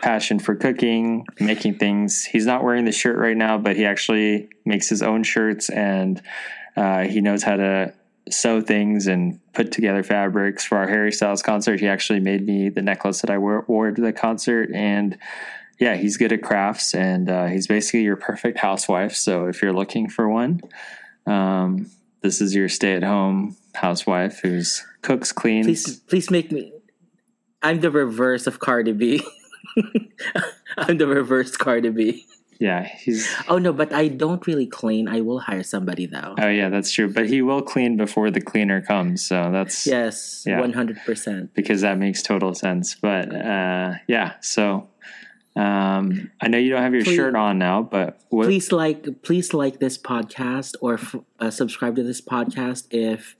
passion 0.00 0.38
for 0.38 0.54
cooking, 0.54 1.26
making 1.40 1.74
things. 1.74 2.24
He's 2.24 2.46
not 2.46 2.64
wearing 2.64 2.86
the 2.86 2.92
shirt 2.92 3.18
right 3.18 3.36
now, 3.36 3.58
but 3.58 3.76
he 3.76 3.84
actually 3.84 4.48
makes 4.64 4.88
his 4.88 5.02
own 5.02 5.24
shirts, 5.24 5.68
and 5.68 6.22
uh, 6.74 7.02
he 7.02 7.20
knows 7.20 7.42
how 7.42 7.56
to 7.56 7.92
sew 8.30 8.62
things 8.62 9.08
and 9.08 9.40
put 9.52 9.72
together 9.72 10.02
fabrics. 10.02 10.64
For 10.64 10.78
our 10.78 10.88
Harry 10.88 11.12
Styles 11.12 11.42
concert, 11.42 11.80
he 11.80 11.88
actually 11.88 12.20
made 12.20 12.46
me 12.46 12.70
the 12.70 12.80
necklace 12.80 13.20
that 13.20 13.28
I 13.28 13.36
wore, 13.36 13.66
wore 13.68 13.90
to 13.90 14.00
the 14.00 14.14
concert, 14.14 14.70
and 14.72 15.18
yeah, 15.80 15.96
he's 15.96 16.16
good 16.18 16.30
at 16.32 16.42
crafts 16.42 16.94
and 16.94 17.28
uh, 17.30 17.46
he's 17.46 17.66
basically 17.66 18.02
your 18.02 18.16
perfect 18.16 18.58
housewife. 18.58 19.14
So 19.16 19.46
if 19.46 19.62
you're 19.62 19.72
looking 19.72 20.08
for 20.10 20.28
one, 20.28 20.60
um, 21.26 21.90
this 22.20 22.40
is 22.40 22.54
your 22.54 22.68
stay 22.68 22.94
at 22.94 23.02
home 23.02 23.56
housewife 23.74 24.40
who's 24.40 24.84
cooks, 25.00 25.32
cleans. 25.32 25.66
Please, 25.66 25.96
please 26.00 26.30
make 26.30 26.52
me. 26.52 26.72
I'm 27.62 27.80
the 27.80 27.90
reverse 27.90 28.46
of 28.46 28.58
Cardi 28.60 28.92
B. 28.92 29.22
I'm 30.76 30.98
the 30.98 31.06
reverse 31.06 31.56
Cardi 31.56 31.88
B. 31.88 32.26
Yeah, 32.58 32.84
he's. 32.84 33.26
Oh 33.48 33.56
no, 33.56 33.72
but 33.72 33.90
I 33.94 34.08
don't 34.08 34.46
really 34.46 34.66
clean. 34.66 35.08
I 35.08 35.22
will 35.22 35.38
hire 35.38 35.62
somebody 35.62 36.04
though. 36.04 36.34
Oh 36.38 36.48
yeah, 36.48 36.68
that's 36.68 36.92
true. 36.92 37.10
But 37.10 37.26
he 37.26 37.40
will 37.40 37.62
clean 37.62 37.96
before 37.96 38.30
the 38.30 38.42
cleaner 38.42 38.82
comes. 38.82 39.24
So 39.24 39.50
that's 39.50 39.86
Yes, 39.86 40.44
one 40.46 40.74
hundred 40.74 40.98
percent. 41.06 41.54
because 41.54 41.80
that 41.80 41.96
makes 41.96 42.22
total 42.22 42.54
sense. 42.54 42.96
But 42.96 43.34
uh, 43.34 43.94
yeah, 44.08 44.34
so 44.42 44.89
um, 45.60 46.30
I 46.40 46.48
know 46.48 46.58
you 46.58 46.70
don't 46.70 46.82
have 46.82 46.94
your 46.94 47.04
Please- 47.04 47.16
shirt 47.16 47.34
on 47.36 47.58
now, 47.58 47.82
but 47.82 48.20
what? 48.30 48.44
Please 48.44 48.72
like, 48.72 49.22
please 49.22 49.52
like 49.54 49.78
this 49.78 49.98
podcast 49.98 50.74
or 50.80 50.94
f- 50.94 51.16
uh, 51.38 51.50
subscribe 51.50 51.96
to 51.96 52.02
this 52.02 52.20
podcast 52.20 52.86
if 52.90 53.36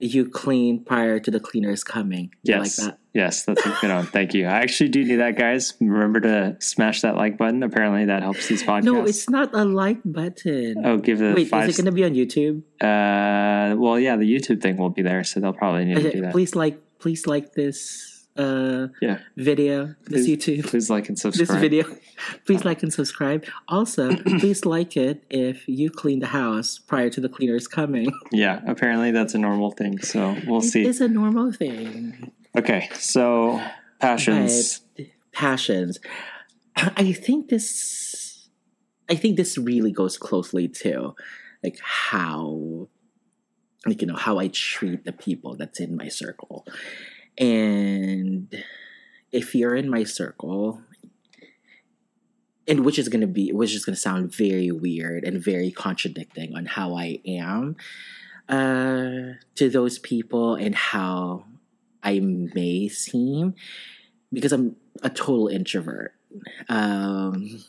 you 0.00 0.28
clean 0.28 0.84
prior 0.84 1.18
to 1.20 1.30
the 1.30 1.40
cleaners 1.40 1.84
coming. 1.84 2.24
You 2.42 2.54
Yes. 2.56 2.78
like 2.78 2.88
that. 2.88 2.98
Yes, 3.14 3.44
that's 3.44 3.64
a 3.64 3.76
good 3.80 3.90
one. 3.90 4.06
Thank 4.06 4.34
you. 4.34 4.46
I 4.46 4.58
actually 4.58 4.88
do 4.88 5.04
do 5.04 5.18
that, 5.18 5.38
guys. 5.38 5.74
Remember 5.80 6.18
to 6.20 6.56
smash 6.58 7.02
that 7.02 7.14
like 7.14 7.38
button. 7.38 7.62
Apparently, 7.62 8.06
that 8.06 8.22
helps 8.22 8.48
these 8.48 8.64
podcasts. 8.64 8.82
No, 8.84 9.04
it's 9.04 9.30
not 9.30 9.54
a 9.54 9.64
like 9.64 9.98
button. 10.04 10.84
Oh, 10.84 10.98
give 10.98 11.20
the 11.20 11.30
a 11.30 11.34
Wait, 11.34 11.48
five. 11.48 11.68
is 11.68 11.78
it 11.78 11.82
going 11.82 11.92
to 11.94 11.96
be 11.96 12.04
on 12.04 12.12
YouTube? 12.14 12.62
uh, 12.82 13.76
well, 13.78 14.00
yeah, 14.00 14.16
the 14.16 14.24
YouTube 14.30 14.60
thing 14.60 14.76
will 14.76 14.90
be 14.90 15.02
there, 15.02 15.22
so 15.22 15.38
they'll 15.38 15.52
probably 15.52 15.84
need 15.84 16.02
to 16.02 16.10
do 16.10 16.20
that. 16.22 16.32
please 16.32 16.56
like, 16.56 16.76
please 16.98 17.24
like 17.28 17.52
this 17.52 18.13
uh, 18.36 18.88
Yeah. 19.00 19.18
video, 19.36 19.94
this 20.06 20.26
Please- 20.26 20.28
YouTube, 20.38 20.66
Please 20.66 20.90
like 20.90 21.08
and 21.08 21.18
subscribe. 21.18 21.48
this 21.48 21.56
video. 21.60 21.84
Please 22.46 22.64
like 22.64 22.82
and 22.82 22.92
subscribe. 22.92 23.44
Also, 23.68 24.14
please 24.40 24.64
like 24.64 24.96
it 24.96 25.24
if 25.30 25.68
you 25.68 25.90
clean 25.90 26.20
the 26.20 26.26
house 26.28 26.78
prior 26.78 27.10
to 27.10 27.20
the 27.20 27.28
cleaners 27.28 27.66
coming. 27.68 28.10
Yeah, 28.32 28.60
apparently 28.66 29.10
that's 29.12 29.34
a 29.34 29.38
normal 29.38 29.70
thing. 29.72 29.98
So 30.00 30.36
we'll 30.46 30.60
see. 30.62 30.84
It's 30.86 31.00
a 31.00 31.08
normal 31.08 31.52
thing. 31.52 32.32
Okay, 32.56 32.88
so 32.94 33.60
passions. 34.00 34.80
Passions. 35.32 35.98
I 36.76 37.12
think 37.12 37.48
this. 37.48 38.48
I 39.10 39.14
think 39.16 39.36
this 39.36 39.58
really 39.58 39.92
goes 39.92 40.16
closely 40.16 40.66
to, 40.82 41.14
like 41.62 41.78
how, 41.82 42.88
like 43.86 44.00
you 44.00 44.06
know 44.06 44.16
how 44.16 44.38
I 44.38 44.48
treat 44.48 45.04
the 45.04 45.12
people 45.12 45.56
that's 45.56 45.78
in 45.78 45.94
my 45.96 46.08
circle, 46.08 46.66
and 47.38 48.64
if 49.32 49.54
you're 49.54 49.74
in 49.74 49.88
my 49.90 50.04
circle, 50.04 50.80
and 52.66 52.84
which 52.84 52.98
is 52.98 53.08
gonna 53.08 53.26
be 53.26 53.52
which 53.52 53.74
is 53.74 53.84
gonna 53.84 53.96
sound 53.96 54.34
very 54.34 54.70
weird 54.70 55.24
and 55.24 55.42
very 55.42 55.70
contradicting 55.70 56.54
on 56.56 56.66
how 56.66 56.94
I 56.94 57.20
am 57.26 57.76
uh 58.48 59.36
to 59.54 59.70
those 59.70 59.98
people 59.98 60.54
and 60.54 60.74
how 60.74 61.44
I 62.02 62.20
may 62.20 62.88
seem 62.88 63.54
because 64.32 64.52
I'm 64.52 64.76
a 65.02 65.10
total 65.10 65.48
introvert. 65.48 66.14
Um 66.68 67.62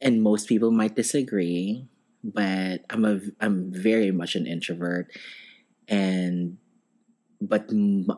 and 0.00 0.22
most 0.22 0.48
people 0.48 0.70
might 0.70 0.96
disagree, 0.96 1.86
but 2.24 2.84
I'm 2.90 3.04
a 3.04 3.20
I'm 3.40 3.72
very 3.72 4.10
much 4.10 4.34
an 4.34 4.46
introvert 4.46 5.10
and 5.88 6.56
but 7.40 7.70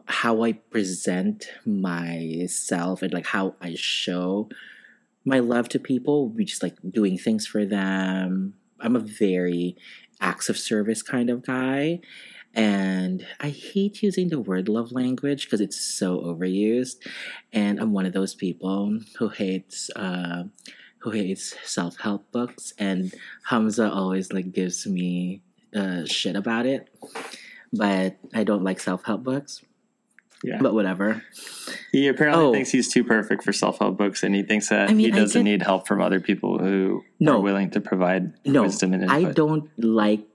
how 0.07 0.43
I 0.43 0.53
present 0.53 1.47
myself 1.65 3.03
and 3.03 3.13
like 3.13 3.27
how 3.27 3.55
I 3.61 3.75
show 3.77 4.49
my 5.25 5.39
love 5.39 5.69
to 5.71 5.79
people, 5.79 6.29
we 6.29 6.45
just 6.45 6.63
like 6.63 6.77
doing 6.91 7.17
things 7.17 7.47
for 7.47 7.65
them. 7.65 8.55
I'm 8.81 8.97
a 8.97 9.01
very 9.01 9.77
acts 10.21 10.49
of 10.49 10.59
service 10.59 11.03
kind 11.03 11.31
of 11.31 11.45
guy. 11.47 12.01
And 12.55 13.27
I 13.41 13.49
hate 13.49 14.03
using 14.03 14.29
the 14.29 14.41
word 14.41 14.69
love 14.69 14.93
language 14.93 15.45
because 15.45 15.61
it's 15.61 15.81
so 15.81 16.21
overused. 16.21 16.97
And 17.53 17.81
I'm 17.81 17.93
one 17.93 18.05
of 18.05 18.13
those 18.13 18.35
people 18.35 18.99
who 19.19 19.29
hates 19.29 19.89
uh, 19.97 20.45
who 20.99 21.11
hates 21.11 21.55
self 21.65 21.99
help 21.99 22.31
books. 22.31 22.75
And 22.79 23.15
Hamza 23.45 23.91
always 23.91 24.33
like 24.33 24.53
gives 24.53 24.87
me 24.87 25.43
uh, 25.75 26.05
shit 26.05 26.37
about 26.37 26.67
it. 26.67 26.91
But 27.73 28.17
I 28.35 28.45
don't 28.45 28.65
like 28.65 28.81
self 28.81 29.05
help 29.05 29.23
books. 29.25 29.63
Yeah. 30.45 30.59
But 30.61 30.75
whatever. 30.75 31.23
He 31.93 32.09
apparently 32.09 32.45
Oh. 32.45 32.53
thinks 32.53 32.71
he's 32.71 32.93
too 32.93 33.05
perfect 33.05 33.45
for 33.45 33.53
self 33.53 33.79
help 33.79 33.97
books 33.97 34.23
and 34.25 34.35
he 34.35 34.43
thinks 34.43 34.69
that 34.71 34.91
I 34.91 34.93
mean, 34.93 35.07
he 35.07 35.11
doesn't 35.13 35.45
get- 35.45 35.51
need 35.51 35.63
help 35.63 35.87
from 35.87 36.01
other 36.03 36.19
people 36.21 36.59
who 36.59 37.05
No. 37.21 37.37
are 37.37 37.41
willing 37.41 37.71
to 37.71 37.81
provide 37.81 38.33
No, 38.45 38.63
wisdom 38.63 38.93
and 38.93 39.05
input. 39.05 39.25
I 39.27 39.33
don't 39.33 39.71
like 39.79 40.27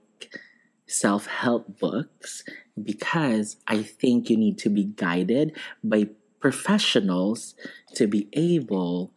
self 0.86 1.26
help 1.26 1.78
books 1.78 2.42
because 2.82 3.56
I 3.66 3.82
think 3.82 4.30
you 4.30 4.36
need 4.38 4.56
to 4.58 4.70
be 4.70 4.84
guided 4.84 5.52
by 5.84 6.08
professionals 6.40 7.54
to 7.94 8.06
be 8.06 8.28
able 8.32 9.12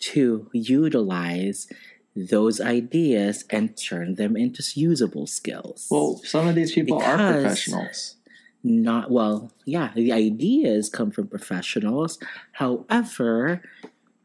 to 0.00 0.48
utilize 0.54 1.68
those 2.16 2.60
ideas 2.60 3.44
and 3.50 3.76
turn 3.76 4.14
them 4.16 4.36
into 4.36 4.62
usable 4.74 5.26
skills. 5.26 5.86
Well, 5.90 6.20
some 6.24 6.48
of 6.48 6.54
these 6.54 6.72
people 6.72 7.00
are 7.00 7.16
professionals. 7.16 8.16
not 8.62 9.10
well, 9.10 9.52
yeah, 9.64 9.92
the 9.94 10.12
ideas 10.12 10.88
come 10.88 11.10
from 11.10 11.28
professionals. 11.28 12.18
However, 12.52 13.62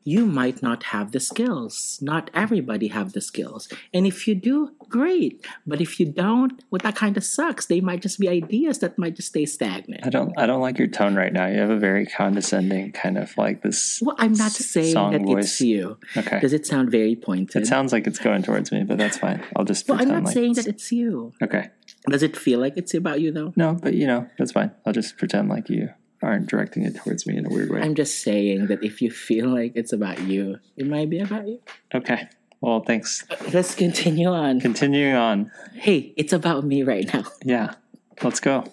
you 0.07 0.25
might 0.27 0.61
not 0.61 0.83
have 0.93 1.11
the 1.11 1.19
skills. 1.19 1.97
Not 2.01 2.29
everybody 2.33 2.87
have 2.89 3.13
the 3.13 3.21
skills. 3.21 3.67
And 3.93 4.05
if 4.05 4.27
you 4.27 4.35
do, 4.35 4.71
great. 4.87 5.43
But 5.65 5.81
if 5.81 5.99
you 5.99 6.05
don't, 6.05 6.63
well 6.69 6.79
that 6.83 6.95
kind 6.95 7.17
of 7.17 7.23
sucks. 7.23 7.65
They 7.65 7.81
might 7.81 8.01
just 8.03 8.19
be 8.19 8.29
ideas 8.29 8.79
that 8.79 8.97
might 8.99 9.15
just 9.15 9.29
stay 9.29 9.45
stagnant. 9.45 10.05
I 10.05 10.09
don't 10.09 10.31
I 10.37 10.45
don't 10.45 10.61
like 10.61 10.77
your 10.77 10.87
tone 10.99 11.15
right 11.15 11.33
now. 11.33 11.47
You 11.47 11.57
have 11.59 11.71
a 11.71 11.79
very 11.79 12.05
condescending 12.05 12.91
kind 12.91 13.17
of 13.17 13.35
like 13.37 13.63
this 13.63 13.99
Well, 14.05 14.15
I'm 14.19 14.33
not 14.33 14.51
saying 14.51 14.93
that 15.11 15.21
voice. 15.21 15.45
it's 15.45 15.61
you. 15.61 15.97
Okay. 16.15 16.39
Does 16.39 16.53
it 16.53 16.65
sound 16.67 16.91
very 16.91 17.15
pointed? 17.15 17.63
It 17.63 17.67
sounds 17.67 17.91
like 17.91 18.05
it's 18.05 18.19
going 18.19 18.43
towards 18.43 18.71
me, 18.71 18.83
but 18.83 18.97
that's 18.97 19.17
fine. 19.17 19.43
I'll 19.55 19.65
just 19.65 19.87
pretend. 19.87 20.09
well, 20.09 20.17
I'm 20.17 20.23
not 20.23 20.27
like 20.27 20.33
saying 20.35 20.51
it's- 20.51 20.65
that 20.65 20.71
it's 20.75 20.91
you. 20.91 21.33
Okay. 21.41 21.69
Does 22.09 22.21
it 22.21 22.37
feel 22.37 22.59
like 22.59 22.77
it's 22.77 22.93
about 22.93 23.19
you 23.21 23.31
though? 23.31 23.51
No, 23.55 23.73
but 23.73 23.95
you 23.95 24.05
know, 24.05 24.27
that's 24.37 24.51
fine. 24.51 24.71
I'll 24.85 24.93
just 24.93 25.17
pretend 25.17 25.49
like 25.49 25.69
you 25.69 25.89
aren't 26.25 26.47
directing 26.47 26.83
it 26.83 26.95
towards 26.95 27.25
me 27.25 27.37
in 27.37 27.45
a 27.45 27.49
weird 27.49 27.69
way. 27.69 27.81
I'm 27.81 27.95
just 27.95 28.21
saying 28.21 28.67
that 28.67 28.83
if 28.83 29.01
you 29.01 29.11
feel 29.11 29.49
like 29.49 29.73
it's 29.75 29.93
about 29.93 30.19
you, 30.21 30.57
it 30.75 30.87
might 30.87 31.09
be 31.09 31.19
about 31.19 31.47
you. 31.47 31.59
okay. 31.93 32.27
Well, 32.61 32.81
thanks. 32.81 33.23
Let's 33.53 33.75
continue 33.75 34.29
on. 34.29 34.59
Continuing 34.59 35.13
on. 35.13 35.51
Hey, 35.73 36.13
it's 36.17 36.33
about 36.33 36.63
me 36.63 36.83
right 36.83 37.11
now. 37.13 37.23
Yeah. 37.43 37.75
Let's 38.23 38.39
go. 38.39 38.63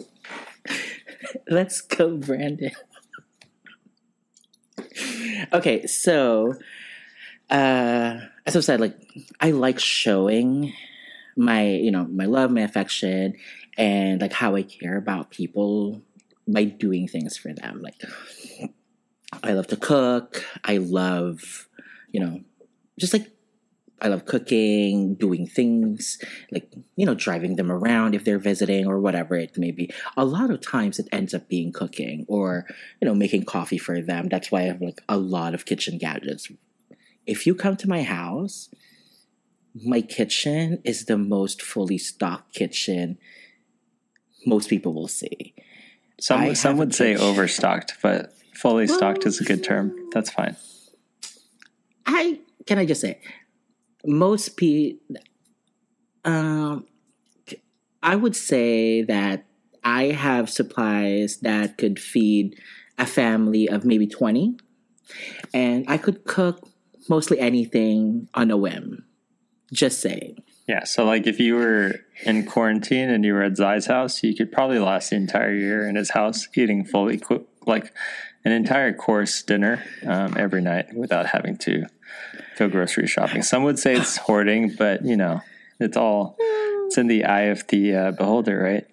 Let's 1.49 1.81
go, 1.81 2.17
Brandon. 2.17 2.71
okay, 5.53 5.87
so 5.87 6.55
uh 7.51 8.21
as 8.47 8.57
I 8.57 8.61
said, 8.61 8.81
like 8.81 8.97
I 9.41 9.51
like 9.51 9.79
showing 9.79 10.73
my, 11.37 11.69
you 11.69 11.91
know, 11.91 12.05
my 12.05 12.27
love, 12.27 12.51
my 12.51 12.63
affection, 12.63 13.35
and 13.77 14.21
like 14.21 14.33
how 14.33 14.55
I 14.55 14.63
care 14.63 14.97
about 14.97 15.31
people 15.31 16.03
by 16.47 16.65
doing 16.65 17.09
things 17.09 17.37
for 17.37 17.53
them. 17.53 17.81
Like 17.83 18.01
I 19.43 19.53
love 19.53 19.67
to 19.69 19.77
cook. 19.77 20.45
I 20.65 20.79
love, 20.79 21.69
you 22.11 22.21
know, 22.21 22.41
just 22.99 23.13
like 23.13 23.29
I 24.01 24.09
love 24.09 24.27
cooking, 24.27 25.15
doing 25.15 25.47
things 25.47 26.19
like, 26.51 26.73
you 26.97 27.07
know, 27.07 27.15
driving 27.15 27.55
them 27.55 27.71
around 27.71 28.17
if 28.17 28.25
they're 28.25 28.39
visiting 28.39 28.87
or 28.87 28.99
whatever 28.99 29.37
it 29.37 29.57
may 29.57 29.71
be. 29.71 29.91
A 30.17 30.25
lot 30.25 30.51
of 30.51 30.61
times 30.61 30.99
it 30.99 31.09
ends 31.13 31.33
up 31.33 31.49
being 31.49 31.73
cooking 31.73 32.25
or, 32.29 32.67
you 33.01 33.07
know, 33.07 33.15
making 33.15 33.45
coffee 33.45 33.79
for 33.79 34.03
them. 34.03 34.29
That's 34.29 34.51
why 34.51 34.63
I 34.63 34.65
have 34.65 34.83
like 34.83 35.03
a 35.09 35.17
lot 35.17 35.55
of 35.55 35.67
kitchen 35.67 35.99
gadgets. 35.99 36.51
If 37.27 37.47
you 37.47 37.55
come 37.55 37.77
to 37.77 37.89
my 37.89 38.03
house, 38.03 38.71
my 39.75 40.01
kitchen 40.01 40.83
is 40.85 41.05
the 41.05 41.17
most 41.17 41.63
fully 41.63 41.99
stocked 41.99 42.55
kitchen 42.55 43.19
most 44.45 44.69
people 44.69 44.93
will 44.93 45.09
see. 45.09 45.55
Some 46.23 46.41
I 46.41 46.53
some 46.53 46.77
would 46.77 46.95
say 46.95 47.17
overstocked, 47.17 47.95
but 48.01 48.33
fully 48.55 48.87
stocked 48.87 49.27
is 49.27 49.41
a 49.41 49.45
good 49.45 49.65
term. 49.65 49.93
That's 50.13 50.31
fine. 50.31 50.57
I 52.07 52.39
can 52.65 52.79
I 52.79 52.87
just 52.87 53.01
say 53.01 53.19
most 54.07 54.57
people 54.57 55.17
um 56.25 56.87
I 58.05 58.15
would 58.15 58.37
say 58.37 59.03
that 59.03 59.47
I 59.83 60.13
have 60.13 60.49
supplies 60.49 61.39
that 61.39 61.77
could 61.77 61.99
feed 61.99 62.57
a 62.99 63.07
family 63.07 63.69
of 63.69 63.85
maybe 63.85 64.07
20 64.07 64.57
and 65.53 65.85
I 65.89 65.99
could 65.99 66.25
cook 66.25 66.69
mostly 67.09 67.41
anything 67.41 68.29
on 68.33 68.53
a 68.53 68.57
whim. 68.57 69.07
Just 69.73 70.01
saying. 70.01 70.45
Yeah. 70.73 70.85
So 70.85 71.05
like 71.05 71.27
if 71.27 71.39
you 71.39 71.57
were 71.57 71.97
in 72.25 72.47
quarantine 72.47 73.11
and 73.11 73.27
you 73.27 73.35
were 73.35 73.43
at 73.43 73.53
Xy's 73.53 73.85
house, 73.85 74.23
you 74.23 74.35
could 74.35 74.51
probably 74.51 74.79
last 74.79 75.11
the 75.11 75.17
entire 75.17 75.53
year 75.55 75.87
in 75.87 75.97
his 75.97 76.13
house 76.13 76.49
eating 76.55 76.83
fully 76.83 77.19
cooked 77.19 77.69
like 77.69 77.93
an 78.47 78.53
entire 78.53 78.95
course 78.95 79.43
dinner 79.43 79.85
um, 80.07 80.35
every 80.39 80.63
night 80.63 80.95
without 80.95 81.27
having 81.27 81.59
to 81.59 81.85
go 82.57 82.71
grocery 82.71 83.07
shopping. 83.07 83.43
Some 83.43 83.65
would 83.65 83.79
say 83.79 83.97
it's 83.97 84.17
hoarding, 84.17 84.75
but 84.75 85.05
you 85.05 85.15
know, 85.15 85.43
it's 85.79 85.99
all 85.99 86.37
it's 86.87 86.97
in 86.97 87.07
the 87.07 87.27
eye 87.27 87.53
of 87.53 87.67
the 87.67 87.95
uh, 87.95 88.11
beholder, 88.13 88.59
right? 88.59 88.87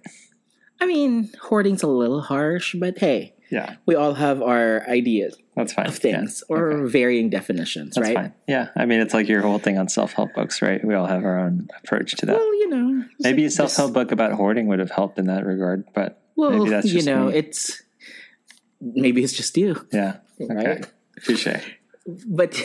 I 0.82 0.86
mean, 0.86 1.32
hoarding's 1.44 1.82
a 1.82 1.88
little 1.88 2.20
harsh, 2.20 2.76
but 2.78 2.98
hey, 2.98 3.36
Yeah, 3.52 3.76
we 3.86 3.96
all 3.96 4.14
have 4.14 4.42
our 4.42 4.88
ideas 4.88 5.36
that's 5.56 5.74
fine. 5.74 5.88
of 5.88 5.96
things 5.98 6.44
Yeah. 6.50 6.56
or 6.56 6.72
Okay. 6.72 6.92
varying 6.92 7.30
definitions, 7.32 7.96
That's 7.96 8.08
right? 8.10 8.16
fine. 8.16 8.34
Yeah, 8.48 8.70
I 8.76 8.86
mean, 8.86 9.00
it's 9.02 9.14
like 9.14 9.28
your 9.28 9.42
whole 9.42 9.58
thing 9.60 9.78
on 9.80 9.90
self 9.90 10.14
help 10.14 10.34
books, 10.36 10.62
right? 10.62 10.84
We 10.86 10.94
all 10.94 11.08
have 11.08 11.24
our 11.26 11.40
own 11.40 11.68
approach 11.84 12.12
to 12.18 12.26
that. 12.28 12.36
Well, 12.36 12.54
you 12.56 12.70
know, 12.70 13.04
Maybe 13.20 13.46
a 13.46 13.50
self 13.52 13.76
help 13.76 13.94
book 13.94 14.12
about 14.12 14.34
hoarding 14.34 14.68
would 14.68 14.80
have 14.80 14.92
helped 14.92 15.18
in 15.18 15.26
that 15.28 15.46
regard, 15.46 15.86
but 15.96 16.22
Well, 16.36 16.52
maybe 16.52 16.70
that's 16.70 16.94
you 16.94 17.04
know, 17.04 17.28
me. 17.28 17.36
it's 17.38 17.82
maybe 18.82 19.24
it's 19.24 19.34
just 19.34 19.58
you, 19.58 19.76
yeah. 19.92 20.18
Okay. 20.40 20.54
right? 20.54 20.86
Touche. 21.24 21.48
But 22.28 22.64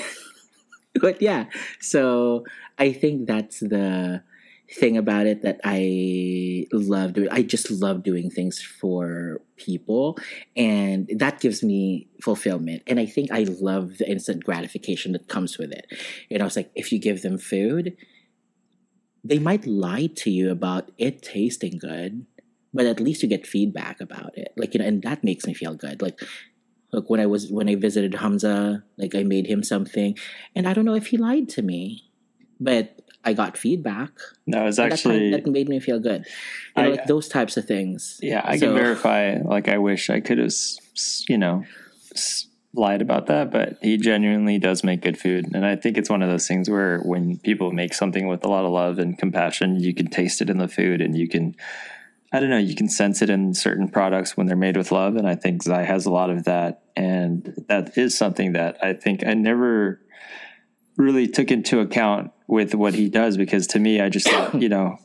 but 1.01 1.21
yeah, 1.23 1.47
so 1.81 2.45
I 2.79 2.93
think 2.93 3.27
that's 3.27 3.61
the 3.61 4.23
thing 4.71 4.97
about 4.97 5.27
it 5.27 5.43
that 5.43 5.61
I 5.65 6.67
love 6.73 7.13
doing. 7.13 7.29
I 7.31 7.43
just 7.43 7.71
love 7.71 8.03
doing 8.03 8.31
things 8.31 8.61
for 8.61 9.41
people, 9.57 10.19
and 10.57 11.11
that 11.17 11.41
gives 11.41 11.63
me 11.63 12.09
fulfillment. 12.23 12.83
And 12.87 12.99
I 12.99 13.07
think 13.07 13.31
I 13.31 13.45
love 13.45 13.99
the 13.99 14.11
instant 14.11 14.45
gratification 14.45 15.13
that 15.13 15.29
comes 15.29 15.59
with 15.59 15.73
it. 15.73 15.87
You 16.29 16.39
know, 16.39 16.47
it's 16.47 16.57
like 16.57 16.71
if 16.75 16.93
you 16.93 16.99
give 16.99 17.23
them 17.23 17.39
food, 17.39 17.97
they 19.23 19.39
might 19.39 19.67
lie 19.67 20.09
to 20.17 20.31
you 20.31 20.51
about 20.51 20.91
it 20.99 21.23
tasting 21.23 21.79
good, 21.79 22.27
but 22.73 22.87
at 22.87 23.01
least 23.01 23.23
you 23.23 23.29
get 23.29 23.47
feedback 23.47 24.01
about 24.01 24.37
it. 24.37 24.53
Like 24.57 24.75
you 24.75 24.81
know, 24.81 24.87
and 24.87 25.03
that 25.03 25.25
makes 25.25 25.47
me 25.47 25.55
feel 25.55 25.75
good. 25.75 26.03
Like 26.03 26.19
Look, 26.95 27.11
when 27.11 27.19
I 27.19 27.27
was 27.27 27.51
when 27.51 27.69
I 27.69 27.75
visited 27.75 28.15
Hamza, 28.15 28.85
like 28.97 29.17
I 29.17 29.25
made 29.25 29.49
him 29.49 29.65
something, 29.65 30.17
and 30.55 30.69
I 30.69 30.73
don't 30.73 30.85
know 30.85 30.95
if 30.95 31.09
he 31.09 31.17
lied 31.17 31.49
to 31.51 31.63
me, 31.63 32.05
but 32.61 33.01
I 33.25 33.33
got 33.33 33.57
feedback. 33.57 34.11
No, 34.47 34.67
it's 34.67 34.79
actually 34.79 35.31
that, 35.31 35.45
that, 35.45 35.51
made 35.51 35.69
me 35.69 35.81
feel 35.81 35.99
good. 35.99 36.27
You 36.77 36.83
know, 36.83 36.89
I, 36.89 36.93
like 36.93 37.07
those 37.07 37.29
types 37.29 37.57
of 37.57 37.65
things. 37.65 38.19
Yeah, 38.23 38.43
I 38.45 38.57
so, 38.57 38.67
can 38.67 38.75
verify. 38.75 39.39
Like, 39.43 39.69
I 39.69 39.79
wish 39.79 40.11
I 40.11 40.21
could 40.21 40.39
have, 40.39 40.53
you 41.29 41.39
know, 41.39 41.65
lied 42.75 43.03
about 43.03 43.27
that, 43.27 43.51
but 43.51 43.79
he 43.83 43.97
genuinely 43.97 44.59
does 44.59 44.85
make 44.85 45.01
good 45.01 45.19
food, 45.19 45.55
and 45.55 45.65
I 45.65 45.77
think 45.77 45.97
it's 45.97 46.11
one 46.11 46.23
of 46.23 46.29
those 46.29 46.47
things 46.47 46.69
where 46.69 46.99
when 47.01 47.39
people 47.39 47.73
make 47.73 47.95
something 47.95 48.27
with 48.27 48.45
a 48.45 48.49
lot 48.49 48.65
of 48.65 48.73
love 48.73 48.99
and 48.99 49.17
compassion, 49.17 49.81
you 49.81 49.95
can 49.95 50.09
taste 50.09 50.43
it 50.43 50.51
in 50.51 50.59
the 50.59 50.69
food, 50.69 51.01
and 51.01 51.17
you 51.17 51.29
can 51.29 51.55
I 52.35 52.41
don't 52.41 52.51
know, 52.51 52.59
you 52.59 52.75
can 52.75 52.89
sense 52.89 53.23
it 53.23 53.31
in 53.31 53.55
certain 53.55 53.89
products 53.89 54.37
when 54.37 54.49
they're 54.49 54.57
made 54.57 54.77
with 54.77 54.91
love. 54.91 55.15
And 55.15 55.29
I 55.29 55.37
think 55.37 55.63
Xy 55.63 55.87
has 55.87 56.05
a 56.05 56.11
lot 56.11 56.31
of 56.31 56.43
that. 56.47 56.83
And 56.97 57.55
that 57.69 57.97
is 57.97 58.19
something 58.19 58.55
that 58.55 58.77
I 58.83 58.93
think 58.93 59.25
I 59.25 59.35
never 59.35 60.01
really 60.97 61.29
took 61.29 61.53
into 61.53 61.79
account 61.79 62.33
with 62.47 62.75
what 62.75 62.95
he 62.95 63.09
does 63.09 63.37
because 63.37 63.67
to 63.69 63.79
me, 63.79 64.01
I 64.01 64.09
just 64.09 64.29
thought, 64.29 64.61
you 64.61 64.69
know, 64.69 64.99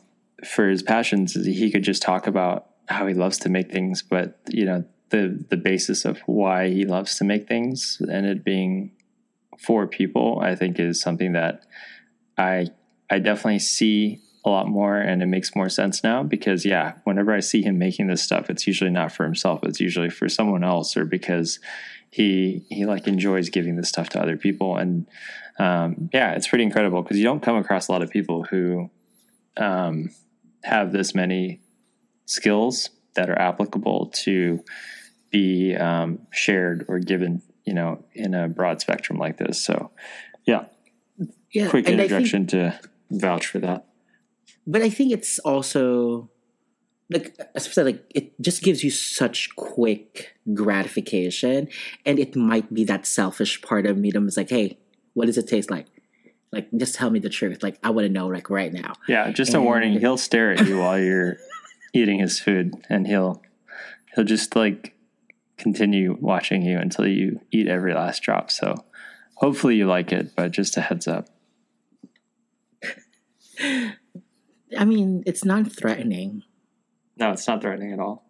for 0.46 0.68
his 0.68 0.82
passions, 0.82 1.34
he 1.34 1.70
could 1.70 1.82
just 1.82 2.02
talk 2.02 2.26
about 2.26 2.66
how 2.88 3.06
he 3.06 3.14
loves 3.14 3.38
to 3.38 3.48
make 3.48 3.70
things, 3.70 4.02
but, 4.02 4.40
you 4.48 4.64
know, 4.64 4.84
the, 5.10 5.44
the 5.48 5.56
basis 5.56 6.04
of 6.04 6.20
why 6.26 6.68
he 6.68 6.84
loves 6.84 7.16
to 7.16 7.24
make 7.24 7.48
things 7.48 8.00
and 8.10 8.26
it 8.26 8.44
being 8.44 8.92
for 9.58 9.86
people, 9.86 10.40
I 10.40 10.54
think 10.54 10.78
is 10.78 11.00
something 11.00 11.32
that 11.32 11.64
I, 12.38 12.68
I 13.10 13.18
definitely 13.18 13.58
see 13.58 14.20
a 14.44 14.50
lot 14.50 14.68
more 14.68 14.96
and 14.96 15.22
it 15.22 15.26
makes 15.26 15.54
more 15.54 15.68
sense 15.68 16.02
now 16.02 16.22
because 16.22 16.64
yeah 16.64 16.94
whenever 17.04 17.32
i 17.34 17.40
see 17.40 17.62
him 17.62 17.78
making 17.78 18.06
this 18.06 18.22
stuff 18.22 18.48
it's 18.48 18.66
usually 18.66 18.90
not 18.90 19.12
for 19.12 19.24
himself 19.24 19.60
it's 19.64 19.80
usually 19.80 20.08
for 20.08 20.30
someone 20.30 20.64
else 20.64 20.96
or 20.96 21.04
because 21.04 21.58
he 22.10 22.64
he 22.70 22.86
like 22.86 23.06
enjoys 23.06 23.50
giving 23.50 23.76
this 23.76 23.88
stuff 23.88 24.08
to 24.08 24.20
other 24.20 24.36
people 24.36 24.76
and 24.76 25.06
um, 25.60 26.08
yeah 26.12 26.32
it's 26.32 26.48
pretty 26.48 26.64
incredible 26.64 27.02
because 27.02 27.18
you 27.18 27.24
don't 27.24 27.42
come 27.42 27.56
across 27.56 27.88
a 27.88 27.92
lot 27.92 28.02
of 28.02 28.10
people 28.10 28.44
who 28.44 28.90
um, 29.56 30.10
have 30.64 30.92
this 30.92 31.14
many 31.14 31.60
skills 32.26 32.90
that 33.14 33.28
are 33.28 33.38
applicable 33.38 34.06
to 34.14 34.62
be 35.30 35.74
um, 35.76 36.26
shared 36.32 36.84
or 36.88 36.98
given 36.98 37.42
you 37.64 37.74
know 37.74 38.04
in 38.14 38.34
a 38.34 38.48
broad 38.48 38.80
spectrum 38.80 39.18
like 39.18 39.36
this. 39.36 39.62
So 39.62 39.90
yeah. 40.46 40.64
Yeah 41.52 41.68
quick 41.68 41.88
introduction 41.88 42.46
think- 42.46 42.50
to 42.50 42.80
vouch 43.10 43.46
for 43.46 43.58
that. 43.58 43.86
But 44.66 44.82
I 44.82 44.90
think 44.90 45.12
it's 45.12 45.38
also 45.40 46.30
like 47.10 47.36
as 47.54 47.66
I 47.66 47.70
said, 47.70 47.86
like 47.86 48.04
it 48.14 48.40
just 48.40 48.62
gives 48.62 48.84
you 48.84 48.90
such 48.90 49.54
quick 49.56 50.36
gratification, 50.54 51.68
and 52.06 52.18
it 52.18 52.36
might 52.36 52.72
be 52.72 52.84
that 52.84 53.04
selfish 53.04 53.60
part 53.62 53.86
of 53.86 53.98
me 53.98 54.12
that's 54.12 54.36
like, 54.36 54.50
hey, 54.50 54.78
what 55.14 55.26
does 55.26 55.38
it 55.38 55.48
taste 55.48 55.70
like? 55.70 55.86
Like, 56.52 56.68
just 56.76 56.96
tell 56.96 57.10
me 57.10 57.20
the 57.20 57.28
truth. 57.28 57.62
Like, 57.62 57.78
I 57.82 57.90
want 57.90 58.06
to 58.06 58.12
know, 58.12 58.26
like, 58.26 58.50
right 58.50 58.72
now. 58.72 58.94
Yeah, 59.06 59.30
just 59.30 59.54
and, 59.54 59.62
a 59.62 59.64
warning. 59.64 60.00
He'll 60.00 60.16
stare 60.16 60.52
at 60.52 60.66
you 60.66 60.78
while 60.78 60.98
you're 60.98 61.36
eating 61.94 62.18
his 62.18 62.40
food, 62.40 62.74
and 62.88 63.06
he'll 63.06 63.40
he'll 64.14 64.24
just 64.24 64.56
like 64.56 64.94
continue 65.58 66.16
watching 66.20 66.62
you 66.62 66.78
until 66.78 67.06
you 67.06 67.40
eat 67.52 67.68
every 67.68 67.94
last 67.94 68.22
drop. 68.22 68.50
So, 68.50 68.84
hopefully, 69.34 69.76
you 69.76 69.86
like 69.86 70.10
it. 70.12 70.34
But 70.34 70.50
just 70.50 70.76
a 70.76 70.80
heads 70.80 71.06
up. 71.06 71.28
I 73.62 74.84
mean, 74.84 75.22
it's 75.26 75.44
non-threatening. 75.44 76.42
No, 77.16 77.32
it's 77.32 77.46
not 77.46 77.60
threatening 77.60 77.92
at 77.92 78.00
all. 78.00 78.24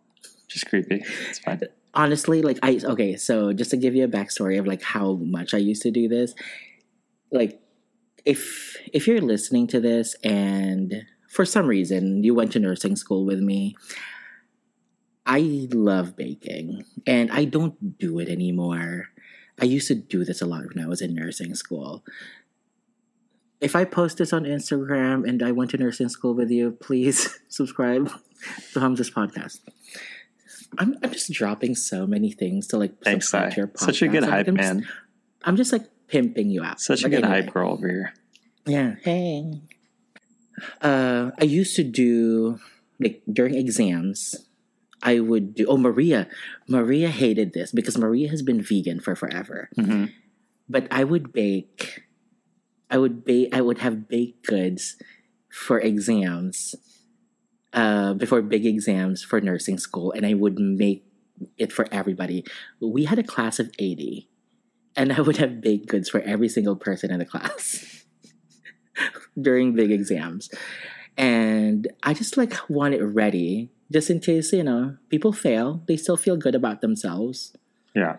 Just 0.49 0.67
creepy. 0.67 1.05
It's 1.29 1.39
fine. 1.39 1.61
Honestly, 1.95 2.43
like 2.43 2.59
I 2.63 2.81
okay, 2.85 3.17
so 3.17 3.53
just 3.53 3.71
to 3.71 3.77
give 3.77 3.95
you 3.95 4.05
a 4.05 4.09
backstory 4.09 4.59
of 4.59 4.67
like 4.67 4.83
how 4.83 5.15
much 5.15 5.55
I 5.55 5.59
used 5.59 5.83
to 5.83 5.91
do 5.91 6.09
this, 6.09 6.35
like 7.31 7.61
if 8.25 8.77
if 8.93 9.07
you're 9.07 9.21
listening 9.21 9.67
to 9.69 9.81
this 9.81 10.15
and 10.23 11.07
for 11.29 11.45
some 11.45 11.67
reason 11.67 12.23
you 12.25 12.35
went 12.35 12.53
to 12.53 12.59
nursing 12.59 12.97
school 12.97 13.25
with 13.25 13.41
me, 13.41 13.77
I 15.27 15.69
love 15.73 16.17
baking 16.17 16.85
and 17.07 17.31
I 17.31 17.45
don't 17.45 17.99
do 17.99 18.19
it 18.19 18.29
anymore. 18.29 19.09
I 19.61 19.67
used 19.67 19.89
to 19.89 19.95
do 19.95 20.25
this 20.25 20.41
a 20.41 20.47
lot 20.47 20.65
when 20.75 20.83
I 20.83 20.89
was 20.89 21.01
in 21.01 21.15
nursing 21.15 21.55
school 21.55 22.05
if 23.61 23.77
I 23.77 23.85
post 23.85 24.19
this 24.19 24.33
on 24.33 24.45
Instagram 24.45 25.29
and 25.29 25.43
I 25.43 25.53
went 25.53 25.71
to 25.73 25.77
nursing 25.77 26.09
school 26.09 26.35
with 26.35 26.51
you, 26.51 26.73
please 26.73 27.39
subscribe 27.49 28.11
to 28.73 28.81
Hamza's 28.81 29.11
podcast. 29.11 29.61
I'm, 30.79 30.97
I'm 31.03 31.13
just 31.13 31.31
dropping 31.33 31.75
so 31.75 32.07
many 32.07 32.33
things 32.33 32.69
to 32.69 32.79
like 32.79 33.03
Thanks, 33.03 33.27
subscribe 33.27 33.51
to 33.53 33.57
your 33.57 33.67
podcast. 33.67 33.79
Such 33.81 34.03
a 34.03 34.09
good 34.09 34.25
hype, 34.25 34.49
I'm 34.49 34.55
man. 34.55 34.81
Just, 34.81 34.93
I'm 35.45 35.57
just 35.57 35.73
like 35.73 35.85
pimping 36.11 36.51
you 36.51 36.63
out. 36.63 36.81
Such 36.81 37.05
a 37.05 37.09
good 37.09 37.25
anyway. 37.25 37.43
hype 37.43 37.53
girl 37.53 37.73
over 37.73 37.89
here. 37.89 38.15
Yeah. 38.67 38.97
Hey. 39.03 39.63
Uh, 40.83 41.31
I 41.41 41.45
used 41.45 41.77
to 41.77 41.85
do 41.85 42.59
like 42.99 43.23
during 43.31 43.55
exams. 43.55 44.35
I 45.03 45.21
would 45.21 45.55
do. 45.55 45.67
Oh, 45.67 45.79
Maria. 45.79 46.29
Maria 46.69 47.09
hated 47.09 47.55
this 47.55 47.73
because 47.73 47.97
Maria 47.97 48.29
has 48.29 48.43
been 48.43 48.61
vegan 48.61 49.01
for 49.01 49.17
forever. 49.17 49.71
Mm-hmm. 49.79 50.07
But 50.69 50.87
I 50.91 51.05
would 51.05 51.33
bake 51.33 52.03
I 52.91 52.99
would 52.99 53.25
bake 53.25 53.55
I 53.55 53.61
would 53.61 53.79
have 53.79 54.09
baked 54.09 54.47
goods 54.47 54.97
for 55.49 55.79
exams 55.79 56.75
uh, 57.73 58.15
before 58.15 58.43
big 58.43 58.67
exams 58.67 59.23
for 59.23 59.41
nursing 59.41 59.79
school, 59.79 60.13
and 60.13 60.27
I 60.27 60.35
would 60.35 60.59
make 60.59 61.07
it 61.57 61.73
for 61.73 61.87
everybody. 61.93 62.45
We 62.81 63.05
had 63.05 63.19
a 63.19 63.23
class 63.23 63.59
of 63.59 63.71
eighty, 63.79 64.29
and 64.97 65.13
I 65.13 65.21
would 65.21 65.37
have 65.39 65.61
baked 65.61 65.89
goods 65.89 66.09
for 66.09 66.21
every 66.21 66.49
single 66.49 66.77
person 66.77 67.11
in 67.11 67.19
the 67.19 67.25
class 67.25 68.05
during 69.41 69.75
big 69.75 69.91
exams, 69.91 70.51
and 71.17 71.89
I 72.03 72.15
just 72.15 72.37
like 72.37 72.55
want 72.69 72.95
it 72.95 73.03
ready 73.03 73.71
just 73.93 74.11
in 74.11 74.21
case 74.21 74.53
you 74.53 74.63
know 74.63 74.97
people 75.09 75.33
fail, 75.33 75.83
they 75.87 75.97
still 75.97 76.17
feel 76.17 76.37
good 76.37 76.55
about 76.55 76.81
themselves. 76.81 77.57
Yeah, 77.95 78.19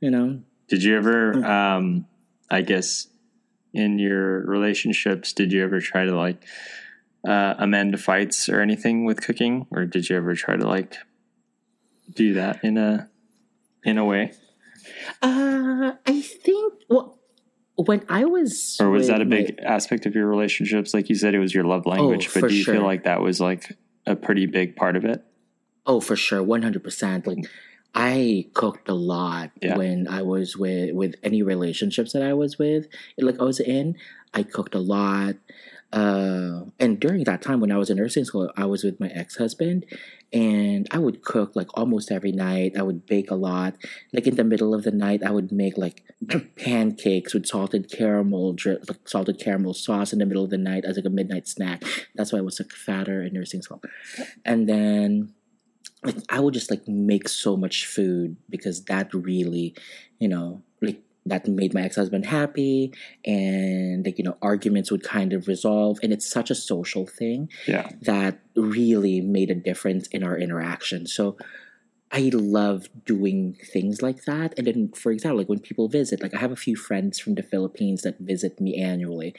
you 0.00 0.10
know. 0.10 0.40
Did 0.68 0.82
you 0.82 0.96
ever? 0.96 1.34
Mm. 1.34 1.44
Um, 1.44 2.06
I 2.50 2.62
guess 2.62 3.08
in 3.72 3.98
your 3.98 4.40
relationships, 4.46 5.32
did 5.32 5.52
you 5.52 5.62
ever 5.62 5.80
try 5.80 6.04
to 6.04 6.16
like 6.16 6.42
uh, 7.26 7.54
amend 7.58 8.00
fights 8.00 8.48
or 8.48 8.60
anything 8.60 9.04
with 9.04 9.22
cooking, 9.22 9.66
or 9.70 9.84
did 9.84 10.08
you 10.08 10.16
ever 10.16 10.34
try 10.34 10.56
to 10.56 10.66
like 10.66 10.96
do 12.12 12.34
that 12.34 12.64
in 12.64 12.76
a 12.76 13.08
in 13.84 13.98
a 13.98 14.04
way? 14.04 14.32
Uh, 15.22 15.92
I 16.06 16.20
think 16.20 16.74
well, 16.88 17.18
when 17.76 18.04
I 18.08 18.24
was, 18.24 18.78
or 18.80 18.90
was 18.90 19.08
that 19.08 19.20
a 19.20 19.24
big 19.24 19.58
my, 19.62 19.68
aspect 19.68 20.06
of 20.06 20.14
your 20.14 20.26
relationships? 20.26 20.94
Like 20.94 21.08
you 21.08 21.14
said, 21.14 21.34
it 21.34 21.38
was 21.38 21.54
your 21.54 21.64
love 21.64 21.86
language, 21.86 22.28
oh, 22.28 22.40
but 22.40 22.48
do 22.48 22.54
you 22.54 22.62
sure. 22.62 22.74
feel 22.74 22.84
like 22.84 23.04
that 23.04 23.20
was 23.20 23.40
like 23.40 23.76
a 24.06 24.16
pretty 24.16 24.46
big 24.46 24.76
part 24.76 24.96
of 24.96 25.04
it? 25.04 25.24
Oh, 25.86 26.00
for 26.00 26.16
sure, 26.16 26.42
one 26.42 26.62
hundred 26.62 26.82
percent. 26.82 27.26
Like 27.26 27.46
I 27.94 28.46
cooked 28.54 28.88
a 28.88 28.94
lot 28.94 29.50
yeah. 29.60 29.76
when 29.76 30.08
I 30.08 30.22
was 30.22 30.56
with 30.56 30.94
with 30.94 31.14
any 31.22 31.42
relationships 31.42 32.12
that 32.12 32.22
I 32.22 32.34
was 32.34 32.58
with, 32.58 32.88
like 33.18 33.40
I 33.40 33.44
was 33.44 33.60
in. 33.60 33.96
I 34.34 34.42
cooked 34.42 34.74
a 34.74 34.80
lot, 34.80 35.36
uh, 35.96 36.60
and 36.78 37.00
during 37.00 37.24
that 37.24 37.40
time 37.40 37.58
when 37.58 37.72
I 37.72 37.78
was 37.78 37.88
in 37.88 37.96
nursing 37.96 38.26
school, 38.26 38.52
I 38.54 38.66
was 38.66 38.84
with 38.84 39.00
my 39.00 39.08
ex 39.08 39.36
husband, 39.36 39.86
and 40.30 40.86
I 40.90 40.98
would 40.98 41.22
cook 41.22 41.56
like 41.56 41.68
almost 41.72 42.12
every 42.12 42.32
night. 42.32 42.76
I 42.76 42.82
would 42.82 43.06
bake 43.06 43.30
a 43.30 43.34
lot. 43.34 43.76
Like 44.12 44.26
in 44.26 44.36
the 44.36 44.44
middle 44.44 44.74
of 44.74 44.82
the 44.82 44.90
night, 44.90 45.22
I 45.24 45.30
would 45.30 45.50
make 45.50 45.78
like 45.78 46.02
pancakes 46.56 47.32
with 47.32 47.46
salted 47.46 47.90
caramel, 47.90 48.52
drip, 48.52 48.84
like 48.86 49.08
salted 49.08 49.40
caramel 49.40 49.72
sauce 49.72 50.12
in 50.12 50.18
the 50.18 50.26
middle 50.26 50.44
of 50.44 50.50
the 50.50 50.58
night 50.58 50.84
as 50.84 50.96
like 50.96 51.06
a 51.06 51.10
midnight 51.10 51.48
snack. 51.48 51.82
That's 52.14 52.30
why 52.30 52.40
I 52.40 52.42
was 52.42 52.60
like 52.60 52.72
fatter 52.72 53.22
in 53.22 53.32
nursing 53.32 53.62
school, 53.62 53.80
and 54.44 54.68
then 54.68 55.32
like 56.04 56.16
I 56.28 56.40
would 56.40 56.52
just 56.52 56.70
like 56.70 56.86
make 56.86 57.26
so 57.26 57.56
much 57.56 57.86
food 57.86 58.36
because 58.50 58.84
that 58.84 59.14
really, 59.14 59.74
you 60.18 60.28
know, 60.28 60.62
like 60.82 61.00
that 61.26 61.46
made 61.46 61.74
my 61.74 61.82
ex-husband 61.82 62.26
happy 62.26 62.92
and 63.24 64.04
like 64.04 64.18
you 64.18 64.24
know 64.24 64.36
arguments 64.40 64.90
would 64.90 65.02
kind 65.02 65.32
of 65.32 65.48
resolve 65.48 65.98
and 66.02 66.12
it's 66.12 66.28
such 66.28 66.50
a 66.50 66.54
social 66.54 67.06
thing 67.06 67.48
yeah. 67.66 67.88
that 68.02 68.40
really 68.54 69.20
made 69.20 69.50
a 69.50 69.54
difference 69.54 70.06
in 70.08 70.22
our 70.22 70.38
interaction 70.38 71.06
so 71.06 71.36
i 72.12 72.30
love 72.32 72.88
doing 73.04 73.56
things 73.72 74.00
like 74.00 74.24
that 74.24 74.54
and 74.56 74.66
then 74.66 74.90
for 74.94 75.10
example 75.12 75.38
like 75.38 75.48
when 75.48 75.58
people 75.58 75.88
visit 75.88 76.22
like 76.22 76.34
i 76.34 76.38
have 76.38 76.52
a 76.52 76.56
few 76.56 76.76
friends 76.76 77.18
from 77.18 77.34
the 77.34 77.42
philippines 77.42 78.02
that 78.02 78.18
visit 78.18 78.60
me 78.60 78.80
annually 78.80 79.34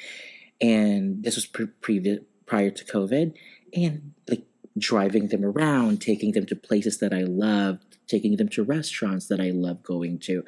and 0.59 1.23
this 1.23 1.35
was 1.35 1.45
pre- 1.45 1.67
pre- 1.81 2.19
prior 2.45 2.69
to 2.69 2.83
covid 2.85 3.33
and 3.73 4.13
like 4.29 4.43
driving 4.77 5.27
them 5.27 5.43
around, 5.43 6.01
taking 6.01 6.31
them 6.33 6.45
to 6.45 6.55
places 6.55 6.99
that 6.99 7.13
I 7.13 7.23
love, 7.23 7.79
taking 8.07 8.37
them 8.37 8.49
to 8.49 8.63
restaurants 8.63 9.27
that 9.27 9.39
I 9.39 9.49
love 9.49 9.83
going 9.83 10.19
to. 10.19 10.43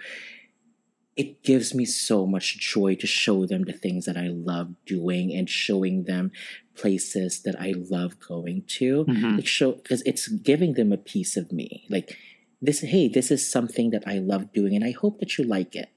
It 1.21 1.43
gives 1.43 1.69
me 1.79 1.86
so 1.86 2.17
much 2.36 2.47
joy 2.73 2.91
to 2.95 3.08
show 3.23 3.38
them 3.45 3.63
the 3.65 3.73
things 3.84 4.05
that 4.08 4.15
I 4.25 4.27
love 4.51 4.67
doing 4.95 5.25
and 5.38 5.49
showing 5.65 5.97
them 6.12 6.32
places 6.82 7.32
that 7.45 7.58
I 7.67 7.71
love 7.95 8.12
going 8.32 8.63
to. 8.79 9.03
Mhm. 9.05 9.36
Like 9.38 9.47
show 9.60 9.69
because 9.73 10.01
it's 10.12 10.25
giving 10.49 10.71
them 10.79 10.89
a 10.93 10.97
piece 11.13 11.34
of 11.41 11.51
me. 11.60 11.69
Like 11.95 12.15
this, 12.62 12.79
hey, 12.93 13.05
this 13.17 13.32
is 13.36 13.41
something 13.55 13.88
that 13.95 14.03
I 14.13 14.17
love 14.32 14.43
doing, 14.53 14.73
and 14.75 14.84
I 14.84 14.91
hope 15.01 15.19
that 15.19 15.38
you 15.38 15.43
like 15.58 15.73
it. 15.84 15.89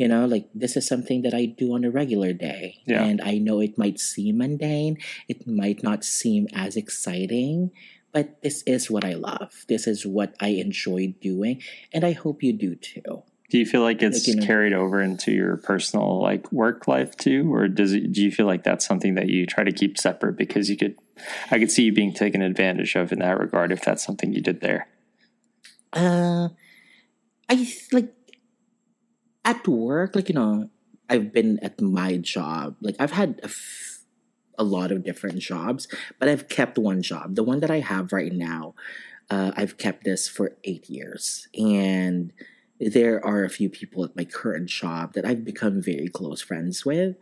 You 0.00 0.06
know, 0.12 0.22
like 0.34 0.46
this 0.62 0.76
is 0.76 0.86
something 0.86 1.20
that 1.24 1.34
I 1.34 1.44
do 1.46 1.66
on 1.76 1.84
a 1.84 1.90
regular 2.00 2.32
day, 2.32 2.64
Yeah. 2.86 3.04
and 3.08 3.18
I 3.32 3.34
know 3.38 3.60
it 3.60 3.76
might 3.82 3.98
seem 4.12 4.38
mundane, 4.38 4.96
it 5.32 5.46
might 5.46 5.80
not 5.82 6.04
seem 6.04 6.46
as 6.64 6.76
exciting, 6.76 7.70
but 8.12 8.40
this 8.44 8.62
is 8.66 8.90
what 8.90 9.04
I 9.04 9.14
love. 9.14 9.52
This 9.72 9.86
is 9.86 10.06
what 10.16 10.30
I 10.40 10.50
enjoy 10.66 11.14
doing, 11.20 11.56
and 11.92 12.02
I 12.04 12.12
hope 12.12 12.42
you 12.42 12.52
do 12.66 12.74
too. 12.74 13.24
Do 13.50 13.58
you 13.58 13.64
feel 13.64 13.80
like 13.80 14.02
it's 14.02 14.26
Like, 14.26 14.34
you 14.34 14.40
know- 14.40 14.46
carried 14.46 14.72
over 14.74 15.00
into 15.00 15.32
your 15.32 15.56
personal 15.56 16.20
like 16.20 16.50
work 16.52 16.86
life 16.86 17.16
too, 17.16 17.52
or 17.52 17.66
does 17.68 17.92
it? 17.94 18.12
Do 18.12 18.22
you 18.22 18.30
feel 18.30 18.46
like 18.46 18.62
that's 18.62 18.86
something 18.86 19.14
that 19.14 19.28
you 19.28 19.46
try 19.46 19.64
to 19.64 19.72
keep 19.72 19.96
separate 19.98 20.36
because 20.36 20.68
you 20.68 20.76
could? 20.76 20.96
I 21.50 21.58
could 21.58 21.70
see 21.70 21.84
you 21.84 21.92
being 21.92 22.12
taken 22.12 22.42
advantage 22.42 22.94
of 22.94 23.10
in 23.10 23.20
that 23.20 23.38
regard 23.40 23.72
if 23.72 23.82
that's 23.82 24.04
something 24.04 24.32
you 24.32 24.40
did 24.42 24.60
there. 24.60 24.86
Uh, 25.92 26.50
I 27.48 27.72
like 27.92 28.12
at 29.44 29.66
work, 29.66 30.14
like 30.14 30.28
you 30.28 30.34
know, 30.34 30.68
I've 31.08 31.32
been 31.32 31.58
at 31.60 31.80
my 31.80 32.18
job. 32.18 32.76
Like 32.82 32.96
I've 33.00 33.12
had 33.12 33.40
a, 33.42 33.46
f- 33.46 34.00
a 34.58 34.62
lot 34.62 34.92
of 34.92 35.02
different 35.04 35.38
jobs, 35.38 35.88
but 36.18 36.28
I've 36.28 36.48
kept 36.48 36.76
one 36.76 37.00
job. 37.00 37.34
The 37.34 37.42
one 37.42 37.60
that 37.60 37.70
I 37.70 37.80
have 37.80 38.12
right 38.12 38.32
now, 38.32 38.74
uh, 39.30 39.52
I've 39.56 39.78
kept 39.78 40.04
this 40.04 40.28
for 40.28 40.54
eight 40.64 40.90
years, 40.90 41.48
and 41.54 42.30
there 42.80 43.24
are 43.24 43.44
a 43.44 43.50
few 43.50 43.68
people 43.68 44.04
at 44.04 44.16
my 44.16 44.24
current 44.24 44.68
job 44.68 45.14
that 45.14 45.24
I've 45.24 45.44
become 45.44 45.82
very 45.82 46.08
close 46.08 46.40
friends 46.40 46.84
with, 46.84 47.16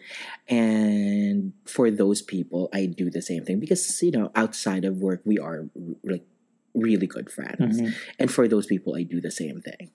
and 0.49 1.53
for 1.65 1.91
those 1.91 2.23
people, 2.23 2.69
I 2.73 2.87
do 2.87 3.11
the 3.11 3.23
same 3.23 3.45
thing 3.45 3.61
because 3.61 4.03
you 4.03 4.11
know, 4.11 4.31
outside 4.35 4.85
of 4.85 4.99
work, 4.99 5.23
we 5.25 5.39
are 5.39 5.69
like 6.05 6.27
really 6.77 7.07
good 7.07 7.31
friends. 7.31 7.81
Mm-hmm. 7.81 7.93
And 8.19 8.31
for 8.31 8.47
those 8.47 8.67
people 8.67 8.95
i 8.95 9.03
do 9.03 9.21
the 9.21 9.31
same 9.31 9.61
thing. 9.61 9.91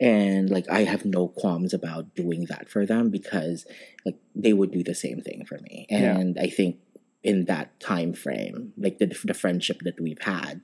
And 0.00 0.50
like 0.50 0.66
i 0.70 0.84
have 0.84 1.04
no 1.04 1.28
qualms 1.28 1.74
about 1.74 2.14
doing 2.14 2.46
that 2.46 2.68
for 2.68 2.86
them 2.86 3.10
because 3.10 3.66
like 4.04 4.18
they 4.34 4.52
would 4.52 4.70
do 4.70 4.84
the 4.84 4.94
same 4.94 5.20
thing 5.20 5.44
for 5.44 5.58
me. 5.58 5.86
Yeah. 5.90 6.16
and 6.16 6.38
i 6.38 6.48
think 6.48 6.76
in 7.22 7.44
that 7.46 7.78
time 7.80 8.14
frame 8.14 8.72
like 8.78 8.98
the, 8.98 9.06
the 9.24 9.34
friendship 9.34 9.80
that 9.82 10.00
we've 10.00 10.22
had 10.22 10.62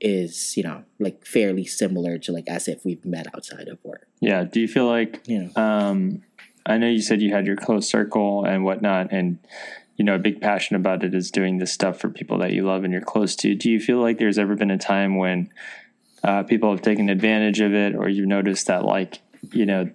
is 0.00 0.56
you 0.56 0.62
know 0.62 0.84
like 0.98 1.26
fairly 1.26 1.64
similar 1.64 2.18
to 2.18 2.32
like 2.32 2.48
as 2.48 2.68
if 2.68 2.84
we've 2.84 3.04
met 3.04 3.26
outside 3.34 3.68
of 3.68 3.78
work 3.84 4.08
Yeah. 4.20 4.44
Do 4.44 4.60
you 4.60 4.68
feel 4.68 4.86
like 4.86 5.22
you 5.26 5.50
know 5.54 5.62
um, 5.62 6.22
I 6.66 6.76
know 6.76 6.88
you 6.88 7.00
said 7.00 7.22
you 7.22 7.32
had 7.32 7.46
your 7.46 7.56
close 7.56 7.88
circle 7.88 8.44
and 8.44 8.64
whatnot, 8.64 9.08
and 9.10 9.38
you 9.96 10.04
know 10.04 10.14
a 10.14 10.18
big 10.18 10.40
passion 10.40 10.76
about 10.76 11.02
it 11.02 11.14
is 11.14 11.30
doing 11.30 11.58
this 11.58 11.72
stuff 11.72 11.98
for 11.98 12.10
people 12.10 12.38
that 12.38 12.52
you 12.52 12.64
love 12.64 12.84
and 12.84 12.92
you're 12.92 13.02
close 13.02 13.34
to. 13.36 13.54
Do 13.54 13.70
you 13.70 13.80
feel 13.80 14.00
like 14.00 14.18
there's 14.18 14.38
ever 14.38 14.54
been 14.54 14.70
a 14.70 14.78
time 14.78 15.16
when 15.16 15.50
uh, 16.22 16.42
people 16.42 16.70
have 16.70 16.82
taken 16.82 17.08
advantage 17.08 17.60
of 17.60 17.72
it, 17.72 17.94
or 17.94 18.08
you've 18.08 18.28
noticed 18.28 18.66
that 18.66 18.84
like 18.84 19.20
you 19.52 19.66
know? 19.66 19.90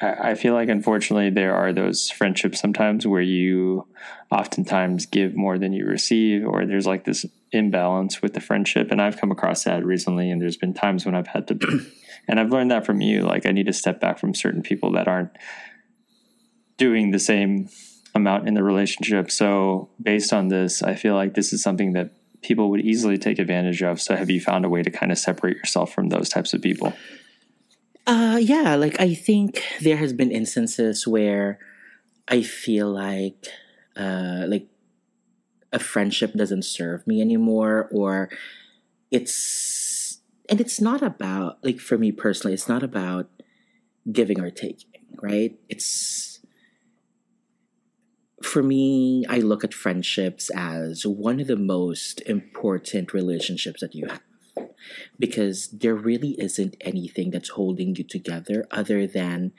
I 0.00 0.34
feel 0.36 0.54
like 0.54 0.68
unfortunately 0.68 1.30
there 1.30 1.54
are 1.54 1.72
those 1.72 2.08
friendships 2.08 2.60
sometimes 2.60 3.04
where 3.04 3.20
you 3.20 3.86
oftentimes 4.30 5.06
give 5.06 5.34
more 5.34 5.58
than 5.58 5.72
you 5.72 5.86
receive, 5.86 6.46
or 6.46 6.64
there's 6.66 6.86
like 6.86 7.04
this 7.04 7.26
imbalance 7.50 8.22
with 8.22 8.34
the 8.34 8.40
friendship. 8.40 8.92
And 8.92 9.02
I've 9.02 9.16
come 9.16 9.32
across 9.32 9.64
that 9.64 9.84
recently, 9.84 10.30
and 10.30 10.40
there's 10.40 10.56
been 10.56 10.72
times 10.72 11.04
when 11.04 11.16
I've 11.16 11.26
had 11.26 11.48
to, 11.48 11.80
and 12.28 12.38
I've 12.38 12.50
learned 12.50 12.70
that 12.70 12.86
from 12.86 13.00
you. 13.00 13.22
Like 13.22 13.44
I 13.44 13.50
need 13.50 13.66
to 13.66 13.72
step 13.72 14.00
back 14.00 14.18
from 14.18 14.34
certain 14.34 14.62
people 14.62 14.92
that 14.92 15.08
aren't 15.08 15.30
doing 16.76 17.10
the 17.10 17.18
same 17.18 17.68
amount 18.14 18.46
in 18.46 18.54
the 18.54 18.62
relationship. 18.62 19.32
So 19.32 19.90
based 20.00 20.32
on 20.32 20.46
this, 20.46 20.80
I 20.82 20.94
feel 20.94 21.14
like 21.14 21.34
this 21.34 21.52
is 21.52 21.60
something 21.60 21.94
that 21.94 22.12
people 22.42 22.70
would 22.70 22.82
easily 22.82 23.18
take 23.18 23.40
advantage 23.40 23.82
of. 23.82 24.00
So 24.00 24.14
have 24.14 24.30
you 24.30 24.40
found 24.40 24.64
a 24.64 24.68
way 24.68 24.82
to 24.82 24.90
kind 24.90 25.10
of 25.10 25.18
separate 25.18 25.56
yourself 25.56 25.92
from 25.92 26.08
those 26.08 26.28
types 26.28 26.54
of 26.54 26.62
people? 26.62 26.92
Uh, 28.08 28.38
yeah, 28.40 28.74
like 28.74 28.98
I 28.98 29.12
think 29.12 29.62
there 29.82 29.98
has 29.98 30.14
been 30.14 30.30
instances 30.30 31.06
where 31.06 31.58
I 32.26 32.40
feel 32.40 32.90
like, 32.90 33.48
uh, 33.96 34.46
like 34.48 34.66
a 35.72 35.78
friendship 35.78 36.32
doesn't 36.32 36.64
serve 36.64 37.06
me 37.06 37.20
anymore, 37.20 37.88
or 37.92 38.30
it's 39.10 40.20
and 40.48 40.60
it's 40.60 40.80
not 40.80 41.02
about 41.02 41.58
like 41.62 41.80
for 41.80 41.98
me 41.98 42.12
personally, 42.12 42.54
it's 42.54 42.68
not 42.68 42.82
about 42.82 43.28
giving 44.12 44.40
or 44.40 44.50
taking, 44.50 45.06
right? 45.22 45.58
It's 45.68 46.40
for 48.42 48.62
me, 48.62 49.26
I 49.28 49.38
look 49.38 49.64
at 49.64 49.74
friendships 49.74 50.50
as 50.54 51.04
one 51.04 51.40
of 51.40 51.48
the 51.48 51.56
most 51.56 52.22
important 52.22 53.12
relationships 53.12 53.80
that 53.80 53.94
you 53.94 54.06
have 54.06 54.22
because 55.18 55.68
there 55.68 55.94
really 55.94 56.40
isn't 56.40 56.76
anything 56.80 57.30
that's 57.30 57.50
holding 57.50 57.94
you 57.96 58.04
together 58.04 58.66
other 58.70 59.06
than 59.06 59.52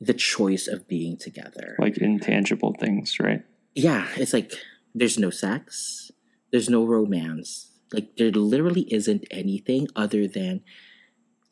the 0.00 0.14
choice 0.14 0.66
of 0.66 0.88
being 0.88 1.16
together. 1.16 1.76
Like 1.78 1.98
intangible 1.98 2.74
things, 2.80 3.18
right? 3.20 3.42
Yeah, 3.74 4.06
it's 4.16 4.32
like 4.32 4.52
there's 4.94 5.18
no 5.18 5.30
sex, 5.30 6.10
there's 6.50 6.68
no 6.68 6.84
romance. 6.84 7.70
Like 7.92 8.16
there 8.16 8.30
literally 8.30 8.92
isn't 8.92 9.26
anything 9.30 9.88
other 9.94 10.26
than 10.26 10.62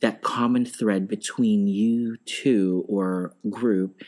that 0.00 0.22
common 0.22 0.64
thread 0.64 1.08
between 1.08 1.66
you 1.66 2.16
two 2.24 2.84
or 2.88 3.34
group 3.50 4.00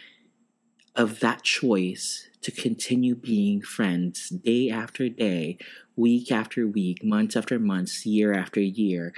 of 0.94 1.20
that 1.20 1.42
choice 1.42 2.29
to 2.42 2.50
continue 2.50 3.14
being 3.14 3.60
friends 3.60 4.30
day 4.30 4.70
after 4.70 5.08
day, 5.08 5.58
week 5.96 6.32
after 6.32 6.66
week, 6.66 7.04
month 7.04 7.36
after 7.36 7.58
month, 7.58 8.06
year 8.06 8.32
after 8.32 8.60
year. 8.60 9.12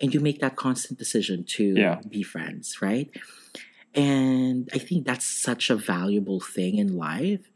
And 0.00 0.14
you 0.14 0.20
make 0.20 0.38
that 0.40 0.56
constant 0.56 0.98
decision 0.98 1.44
to 1.56 1.74
Yeah. 1.76 2.00
be 2.08 2.22
friends, 2.22 2.80
right? 2.80 3.10
And 3.94 4.68
I 4.72 4.78
think 4.78 5.04
that's 5.04 5.24
such 5.24 5.68
a 5.68 5.76
valuable 5.76 6.40
thing 6.40 6.76
in 6.78 6.96
life. 6.96 7.50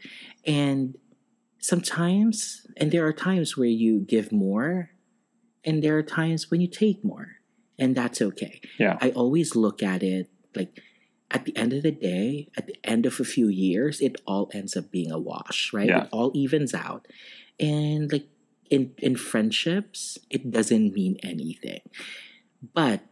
And 0.44 0.96
sometimes, 1.60 2.66
and 2.76 2.90
there 2.90 3.06
are 3.06 3.12
times 3.12 3.56
where 3.56 3.68
you 3.68 4.00
give 4.00 4.32
more, 4.32 4.90
and 5.64 5.82
there 5.82 5.96
are 5.96 6.02
times 6.02 6.50
when 6.50 6.60
you 6.60 6.68
take 6.68 7.04
more, 7.04 7.36
and 7.78 7.94
that's 7.94 8.20
okay. 8.20 8.60
Yeah. 8.78 8.98
I 9.00 9.10
always 9.10 9.54
look 9.56 9.82
at 9.82 10.02
it 10.02 10.28
like 10.54 10.80
at 11.34 11.44
the 11.44 11.56
end 11.56 11.72
of 11.74 11.82
the 11.82 11.90
day, 11.90 12.48
at 12.56 12.66
the 12.68 12.76
end 12.84 13.04
of 13.04 13.18
a 13.18 13.24
few 13.24 13.48
years, 13.48 14.00
it 14.00 14.16
all 14.24 14.48
ends 14.54 14.76
up 14.76 14.90
being 14.90 15.10
a 15.10 15.18
wash, 15.18 15.72
right? 15.74 15.88
Yeah. 15.88 16.04
It 16.04 16.08
all 16.12 16.30
evens 16.34 16.72
out. 16.72 17.06
And 17.58 18.10
like 18.12 18.28
in 18.70 18.94
in 18.98 19.16
friendships, 19.16 20.16
it 20.30 20.50
doesn't 20.50 20.94
mean 20.94 21.18
anything. 21.22 21.80
But 22.72 23.02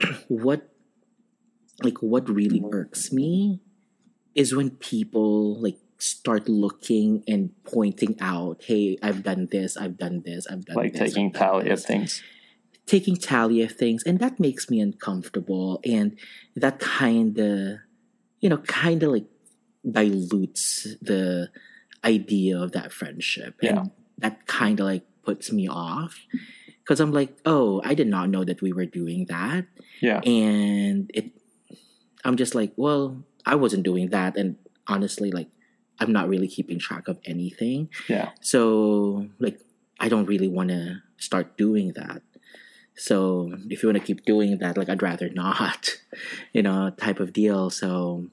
what 0.28 0.72
like 1.84 1.98
what 2.00 2.28
really 2.28 2.64
irks 2.72 3.12
me 3.12 3.60
is 4.34 4.54
when 4.54 4.70
people 4.70 5.60
like 5.60 5.78
start 5.98 6.48
looking 6.48 7.24
and 7.28 7.52
pointing 7.64 8.16
out, 8.20 8.62
hey, 8.64 8.98
I've 9.02 9.22
done 9.22 9.48
this, 9.50 9.76
I've 9.76 9.96
done 9.96 10.22
this, 10.24 10.46
I've 10.46 10.64
done 10.64 10.76
Like 10.76 10.92
this. 10.92 11.12
taking 11.12 11.32
tally 11.32 11.70
of 11.70 11.82
things. 11.82 12.22
Taking 12.86 13.16
tally 13.16 13.62
of 13.62 13.72
things 13.72 14.02
and 14.04 14.18
that 14.20 14.38
makes 14.38 14.70
me 14.70 14.80
uncomfortable 14.80 15.80
and 15.84 16.16
that 16.54 16.78
kind 16.78 17.36
of 17.38 17.78
you 18.40 18.48
know 18.48 18.58
kind 18.58 19.02
of 19.02 19.10
like 19.12 19.26
dilutes 19.90 20.86
the 21.00 21.48
idea 22.04 22.58
of 22.58 22.72
that 22.72 22.92
friendship 22.92 23.54
Yeah. 23.62 23.80
and 23.80 23.90
that 24.18 24.46
kind 24.46 24.78
of 24.80 24.86
like 24.86 25.04
puts 25.24 25.50
me 25.52 25.68
off 25.68 26.18
because 26.82 27.00
i'm 27.00 27.12
like 27.12 27.36
oh 27.44 27.80
i 27.84 27.94
did 27.94 28.06
not 28.06 28.28
know 28.30 28.44
that 28.44 28.62
we 28.62 28.72
were 28.72 28.86
doing 28.86 29.26
that 29.28 29.66
Yeah. 30.00 30.20
and 30.20 31.10
it 31.14 31.30
i'm 32.24 32.36
just 32.36 32.54
like 32.54 32.72
well 32.76 33.22
i 33.44 33.54
wasn't 33.54 33.82
doing 33.82 34.10
that 34.10 34.36
and 34.36 34.56
honestly 34.86 35.30
like 35.32 35.48
i'm 35.98 36.12
not 36.12 36.28
really 36.28 36.46
keeping 36.48 36.78
track 36.78 37.08
of 37.08 37.18
anything 37.24 37.88
Yeah. 38.08 38.30
so 38.40 39.26
like 39.38 39.60
I 39.98 40.10
don't 40.10 40.26
really 40.26 40.46
want 40.48 40.68
to 40.68 41.00
start 41.16 41.56
doing 41.56 41.94
that. 41.96 42.20
So 42.96 43.52
if 43.68 43.82
you 43.82 43.88
want 43.88 43.98
to 43.98 44.04
keep 44.04 44.24
doing 44.24 44.58
that, 44.58 44.76
like 44.76 44.88
I'd 44.88 45.02
rather 45.02 45.28
not, 45.28 45.96
you 46.52 46.62
know, 46.62 46.90
type 46.90 47.20
of 47.20 47.32
deal. 47.32 47.70
So 47.70 48.26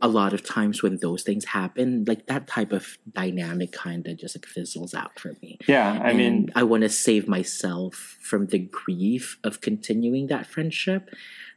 a 0.00 0.08
lot 0.08 0.32
of 0.32 0.44
times 0.44 0.82
when 0.82 0.98
those 0.98 1.22
things 1.22 1.46
happen, 1.46 2.04
like 2.06 2.26
that 2.26 2.46
type 2.46 2.72
of 2.72 2.98
dynamic 3.12 3.72
kind 3.72 4.06
of 4.06 4.16
just 4.16 4.36
like 4.36 4.46
fizzles 4.46 4.94
out 4.94 5.18
for 5.18 5.36
me. 5.42 5.58
Yeah. 5.66 6.00
I 6.02 6.12
mean, 6.12 6.50
I 6.54 6.62
want 6.62 6.82
to 6.82 6.88
save 6.88 7.28
myself 7.28 8.16
from 8.20 8.46
the 8.46 8.58
grief 8.58 9.38
of 9.44 9.60
continuing 9.60 10.28
that 10.28 10.46
friendship 10.46 11.10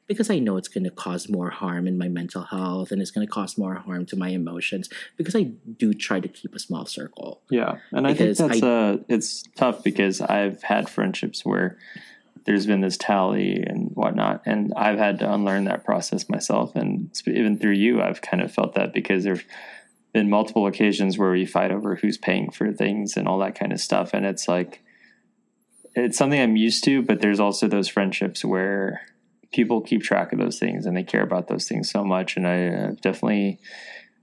because 0.08 0.30
I 0.30 0.40
know 0.40 0.58
it's 0.58 0.68
going 0.68 0.84
to 0.84 0.90
cause 0.90 1.30
more 1.30 1.50
harm 1.50 1.88
in 1.88 1.98
my 1.98 2.08
mental 2.08 2.44
health 2.44 2.92
and 2.92 3.02
it's 3.02 3.12
going 3.12 3.26
to 3.26 3.32
cause 3.32 3.58
more 3.58 3.76
harm 3.76 4.06
to 4.08 4.16
my 4.16 4.30
emotions 4.30 4.90
because 5.18 5.36
I 5.36 5.44
do 5.44 5.94
try 5.94 6.20
to 6.20 6.28
keep 6.28 6.54
a 6.56 6.60
small 6.60 6.86
circle. 6.86 7.42
Yeah, 7.50 7.78
and 7.92 8.06
I 8.08 8.14
think 8.14 8.38
that's 8.38 8.64
uh 8.64 8.98
it's 9.08 9.44
tough 9.56 9.84
because 9.84 10.22
I've 10.22 10.62
had 10.64 10.90
friendships 10.90 11.46
where 11.46 11.78
there's 12.46 12.66
been 12.66 12.82
this 12.82 12.98
tally 12.98 13.64
and 13.64 13.92
whatnot, 13.94 14.42
and 14.46 14.74
I've 14.76 14.98
had 14.98 15.20
to 15.20 15.34
unlearn 15.34 15.66
that 15.66 15.86
process 15.86 16.28
myself, 16.28 16.76
and 16.76 17.10
even 17.26 17.58
through 17.58 17.74
you, 17.74 18.02
I've 18.02 18.22
kind 18.22 18.44
of 18.44 18.52
felt 18.52 18.76
that 18.76 18.94
because 18.94 19.24
there's 19.24 19.44
been 20.14 20.30
multiple 20.30 20.68
occasions 20.68 21.18
where 21.18 21.32
we 21.32 21.46
fight 21.46 21.72
over 21.72 21.96
who's 21.96 22.18
paying 22.18 22.52
for 22.52 22.72
things 22.74 23.16
and 23.16 23.28
all 23.28 23.40
that 23.40 23.58
kind 23.58 23.72
of 23.72 23.80
stuff, 23.80 24.14
and 24.14 24.26
it's 24.26 24.48
like 24.48 24.82
it's 25.96 26.18
something 26.18 26.40
I'm 26.40 26.58
used 26.58 26.84
to, 26.86 27.02
but 27.02 27.22
there's 27.22 27.40
also 27.40 27.68
those 27.68 27.88
friendships 27.88 28.44
where 28.44 29.02
people 29.54 29.82
keep 29.82 30.04
track 30.04 30.34
of 30.34 30.40
those 30.40 30.60
things 30.60 30.86
and 30.86 30.98
they 30.98 31.04
care 31.04 31.22
about 31.24 31.48
those 31.48 31.68
things 31.68 31.90
so 31.90 32.04
much, 32.04 32.36
and 32.38 32.48
I 32.48 32.68
uh, 32.68 32.92
definitely 33.02 33.60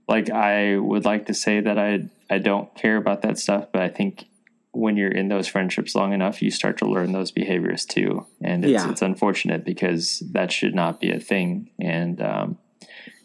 like 0.07 0.29
I 0.29 0.77
would 0.77 1.05
like 1.05 1.25
to 1.27 1.33
say 1.33 1.61
that 1.61 1.79
I 1.79 2.09
I 2.29 2.37
don't 2.37 2.73
care 2.75 2.97
about 2.97 3.21
that 3.23 3.37
stuff, 3.37 3.67
but 3.71 3.81
I 3.81 3.89
think 3.89 4.25
when 4.73 4.95
you're 4.95 5.11
in 5.11 5.27
those 5.27 5.47
friendships 5.47 5.95
long 5.95 6.13
enough, 6.13 6.41
you 6.41 6.49
start 6.49 6.77
to 6.77 6.85
learn 6.85 7.11
those 7.11 7.31
behaviors 7.31 7.85
too, 7.85 8.25
and 8.41 8.63
it's, 8.63 8.71
Yeah. 8.71 8.89
it's 8.91 9.01
unfortunate 9.01 9.65
because 9.65 10.23
that 10.31 10.51
should 10.51 10.75
not 10.75 11.01
be 11.01 11.11
a 11.11 11.19
thing. 11.19 11.69
And 11.79 12.21
um, 12.21 12.57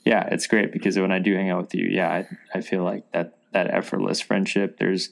yeah, 0.05 0.29
it's 0.33 0.47
great 0.47 0.73
because 0.73 0.99
when 0.99 1.13
I 1.13 1.19
do 1.21 1.35
hang 1.35 1.51
out 1.51 1.63
with 1.63 1.75
you, 1.75 1.89
yeah, 1.89 2.11
I, 2.11 2.59
I 2.59 2.61
feel 2.63 2.83
like 2.83 3.11
that 3.13 3.35
that 3.53 3.73
effortless 3.73 4.21
friendship. 4.21 4.79
There's 4.79 5.11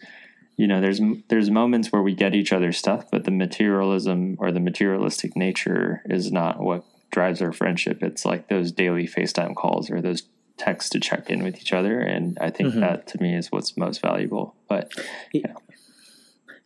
you 0.57 0.67
know 0.67 0.81
there's 0.81 1.01
there's 1.29 1.51
moments 1.51 1.91
where 1.93 2.03
we 2.03 2.15
get 2.15 2.35
each 2.35 2.53
other's 2.53 2.79
stuff, 2.79 3.11
but 3.11 3.25
the 3.25 3.31
materialism 3.31 4.37
or 4.39 4.53
the 4.53 4.61
materialistic 4.61 5.37
nature 5.37 6.03
is 6.07 6.31
not 6.33 6.61
what 6.61 6.85
drives 7.11 7.41
our 7.43 7.53
friendship. 7.53 8.03
It's 8.03 8.25
like 8.25 8.49
those 8.49 8.73
daily 8.73 9.07
FaceTime 9.07 9.55
calls 9.55 9.91
or 9.91 10.01
those 10.01 10.23
texts 10.57 10.91
to 10.91 11.01
check 11.01 11.31
in 11.31 11.43
with 11.43 11.57
each 11.61 11.73
other, 11.73 12.01
and 12.01 12.39
I 12.41 12.51
think 12.51 12.75
Mhm. 12.75 12.81
that 12.81 13.07
to 13.09 13.23
me 13.23 13.35
is 13.35 13.51
what's 13.51 13.77
most 13.77 14.01
valuable. 14.01 14.55
But 14.69 14.93
yeah. 15.33 15.53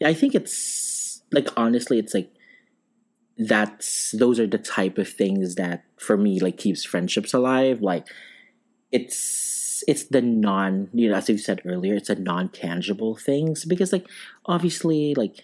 Yeah, 0.00 0.08
I 0.08 0.14
think 0.14 0.34
it's 0.34 1.22
like 1.32 1.48
honestly, 1.56 1.98
it's 1.98 2.14
like 2.14 2.30
that's 3.36 4.12
those 4.12 4.40
are 4.40 4.46
the 4.46 4.58
type 4.58 4.98
of 4.98 5.08
things 5.08 5.54
that 5.54 5.84
for 5.96 6.16
me 6.16 6.40
like 6.40 6.56
keeps 6.56 6.84
friendships 6.84 7.32
alive. 7.32 7.80
Like 7.82 8.06
it's 8.90 9.16
it's 9.86 10.04
the 10.04 10.22
non 10.22 10.88
you 10.92 11.08
know 11.10 11.16
as 11.16 11.28
you 11.28 11.38
said 11.38 11.62
earlier, 11.64 11.94
it's 11.94 12.10
a 12.10 12.14
non 12.16 12.48
tangible 12.48 13.14
things 13.16 13.64
because 13.64 13.92
like 13.92 14.06
obviously 14.46 15.14
like 15.14 15.36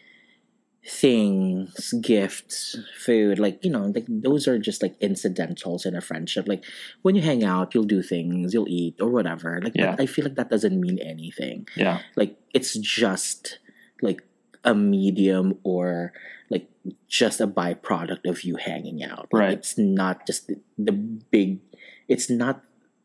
things, 0.87 1.95
gifts, 2.03 2.76
food, 2.99 3.39
like 3.39 3.64
you 3.64 3.70
know, 3.70 3.85
like 3.95 4.05
those 4.09 4.47
are 4.47 4.59
just 4.59 4.82
like 4.82 4.95
incidentals 5.01 5.87
in 5.87 5.97
a 5.97 6.01
friendship. 6.01 6.47
Like 6.47 6.64
when 7.03 7.14
you 7.14 7.22
hang 7.22 7.43
out, 7.45 7.74
you'll 7.74 7.85
do 7.85 8.03
things, 8.03 8.53
you'll 8.53 8.68
eat 8.68 8.97
or 9.01 9.09
whatever. 9.11 9.61
Like 9.62 9.72
Yeah. 9.74 9.93
that, 9.97 10.01
I 10.01 10.07
feel 10.07 10.24
like 10.26 10.35
that 10.37 10.51
doesn't 10.51 10.78
mean 10.78 10.99
anything 10.99 11.66
yeah, 11.76 12.01
like 12.16 12.37
it's 12.53 12.74
just 12.74 13.59
like 14.03 14.22
a 14.64 14.74
medium 14.74 15.59
or 15.64 16.12
like 16.51 16.68
just 17.09 17.41
a 17.41 17.47
byproduct 17.47 18.26
of 18.28 18.45
you 18.45 18.57
hanging 18.57 19.03
out 19.03 19.28
Like, 19.32 19.41
Right. 19.41 19.53
it's 19.59 19.78
not 19.78 20.26
just 20.26 20.49
the, 20.49 20.61
the 20.76 20.93
big 20.93 21.61
it's 22.09 22.28
not 22.28 22.62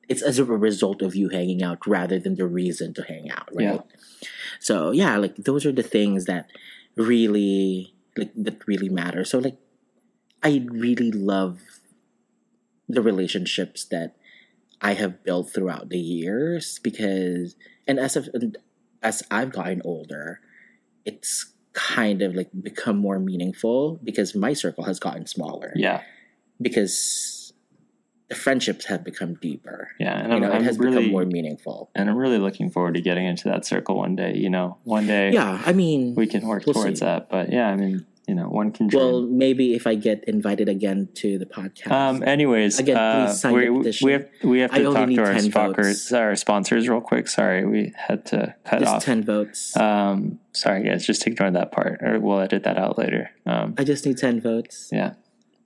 it's 0.10 0.22
as 0.22 0.40
a 0.40 0.44
result 0.44 1.02
of 1.02 1.16
you 1.16 1.30
hanging 1.30 1.64
out 1.64 1.86
rather 1.88 2.20
than 2.20 2.36
the 2.36 2.48
reason 2.48 2.94
to 2.94 3.04
hang 3.04 3.30
out 3.32 3.50
right? 3.54 3.64
Yeah. 3.64 4.28
so 4.60 4.92
yeah 4.92 5.18
like 5.18 5.36
those 5.38 5.66
are 5.66 5.72
the 5.72 5.84
things 5.84 6.26
that 6.26 6.50
really 6.96 7.94
like 8.18 8.32
that 8.36 8.68
really 8.68 8.90
matter. 8.90 9.24
So 9.24 9.40
like 9.40 9.58
i 10.44 10.66
really 10.70 11.12
love 11.12 11.60
the 12.88 13.02
relationships 13.02 13.86
that 13.86 14.16
i 14.82 14.94
have 14.94 15.24
built 15.24 15.52
throughout 15.54 15.90
the 15.90 16.00
years 16.00 16.80
because 16.80 17.56
and 17.88 18.00
as 18.00 18.16
of, 18.16 18.30
as 19.04 19.22
i've 19.30 19.52
gotten 19.52 19.82
older 19.86 20.40
it's 21.06 21.54
kind 21.74 22.22
of 22.22 22.36
like 22.36 22.50
become 22.62 22.98
more 22.98 23.20
meaningful 23.20 24.00
because 24.04 24.36
my 24.36 24.54
circle 24.54 24.84
has 24.84 25.00
gotten 25.00 25.26
smaller. 25.26 25.72
Yeah, 25.76 26.02
because 26.62 27.39
the 28.30 28.36
friendships 28.36 28.86
have 28.86 29.04
become 29.04 29.34
deeper 29.36 29.90
yeah. 30.00 30.18
And 30.20 30.30
you 30.30 30.36
I'm, 30.36 30.42
know 30.42 30.52
it 30.54 30.62
has 30.62 30.78
really 30.80 30.98
become 30.98 31.12
more 31.12 31.26
meaningful 31.26 31.90
and 31.96 32.10
I'm 32.10 32.16
really 32.18 32.38
looking 32.40 32.70
forward 32.70 32.94
to 32.96 33.02
getting 33.02 33.26
into 33.26 33.46
that 33.50 33.66
circle 33.66 33.98
one 33.98 34.16
day. 34.16 34.36
You 34.36 34.50
know, 34.50 34.78
one 34.84 35.08
day 35.08 35.32
yeah 35.32 35.62
i 35.66 35.74
mean 35.74 36.16
we 36.16 36.28
can 36.28 36.46
work 36.48 36.66
We'll 36.66 36.74
towards 36.76 37.00
see. 37.00 37.06
that. 37.06 37.30
But 37.30 37.52
yeah, 37.52 37.68
I 37.70 37.76
mean, 37.76 38.06
you 38.28 38.36
know, 38.36 38.48
one 38.48 38.72
can 38.72 38.86
dream. 38.88 39.02
well 39.04 39.22
maybe 39.24 39.74
if 39.74 39.88
i 39.88 39.96
get 39.96 40.24
invited 40.28 40.70
again 40.70 41.10
to 41.16 41.40
the 41.40 41.48
podcast 41.48 41.92
Um. 41.92 42.22
Anyways, 42.22 42.78
Again, 42.80 42.98
uh, 42.98 43.26
please 43.26 43.40
sign 43.42 43.54
we, 43.54 43.66
the 43.66 43.74
petition. 43.80 44.06
we 44.06 44.12
have 44.14 44.26
we 44.44 44.60
have 44.60 44.72
to 44.72 44.84
only 44.86 45.16
talk 45.16 45.26
to 45.26 45.32
our 45.34 45.40
sponsors, 45.40 46.14
our 46.14 46.36
sponsors, 46.36 46.88
real 46.88 47.02
quick. 47.02 47.28
Sorry, 47.28 47.66
we 47.66 47.92
had 47.98 48.26
to 48.28 48.54
cut 48.66 48.80
just 48.82 48.94
off. 48.94 49.04
10 49.06 49.24
votes 49.24 49.76
Um. 49.76 50.40
Sorry, 50.54 50.84
guys. 50.84 51.06
Just 51.06 51.26
ignore 51.26 51.50
that 51.52 51.72
part, 51.72 52.02
or 52.04 52.20
we'll 52.20 52.40
edit 52.40 52.64
that 52.64 52.78
out 52.78 52.98
later. 53.00 53.32
Um. 53.48 53.74
i 53.80 53.84
just 53.84 54.06
need 54.06 54.18
10 54.18 54.42
votes 54.42 54.90
Yeah. 54.92 55.14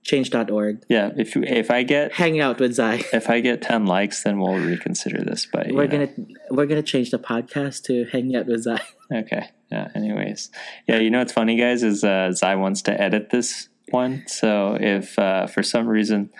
change.org 0.04 0.84
Yeah. 0.88 1.10
If 1.16 1.34
you, 1.34 1.42
if 1.42 1.70
I 1.70 1.82
get 1.82 2.12
hang 2.12 2.40
out 2.40 2.60
with 2.60 2.76
Xy 2.76 3.04
if 3.12 3.28
I 3.28 3.40
get 3.40 3.62
ten 3.62 3.86
likes, 3.86 4.22
then 4.22 4.38
we'll 4.38 4.58
reconsider 4.58 5.24
this. 5.24 5.46
But 5.50 5.68
we're 5.72 5.86
gonna 5.86 6.10
we're 6.50 6.66
gonna 6.66 6.82
change 6.82 7.10
the 7.10 7.18
podcast 7.18 7.82
to 7.84 8.04
hanging 8.04 8.36
out 8.36 8.46
with 8.46 8.64
Xy 8.64 8.80
Okay. 9.12 9.48
Yeah. 9.70 9.88
Anyways, 9.94 10.50
yeah. 10.86 10.98
You 10.98 11.10
know 11.10 11.18
what's 11.18 11.32
funny, 11.32 11.56
guys, 11.56 11.82
is 11.82 12.04
uh, 12.04 12.30
Xy 12.32 12.58
wants 12.58 12.82
to 12.82 13.00
edit 13.00 13.30
this 13.30 13.68
one. 13.90 14.24
So 14.26 14.76
if 14.80 15.18
uh, 15.18 15.46
for 15.46 15.62
some 15.62 15.86
reason 15.86 16.30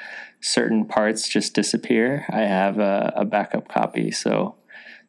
certain 0.40 0.86
parts 0.86 1.28
just 1.28 1.54
disappear, 1.54 2.26
I 2.30 2.40
have 2.40 2.78
a, 2.78 3.12
a 3.16 3.24
backup 3.24 3.68
copy. 3.68 4.10
So 4.10 4.56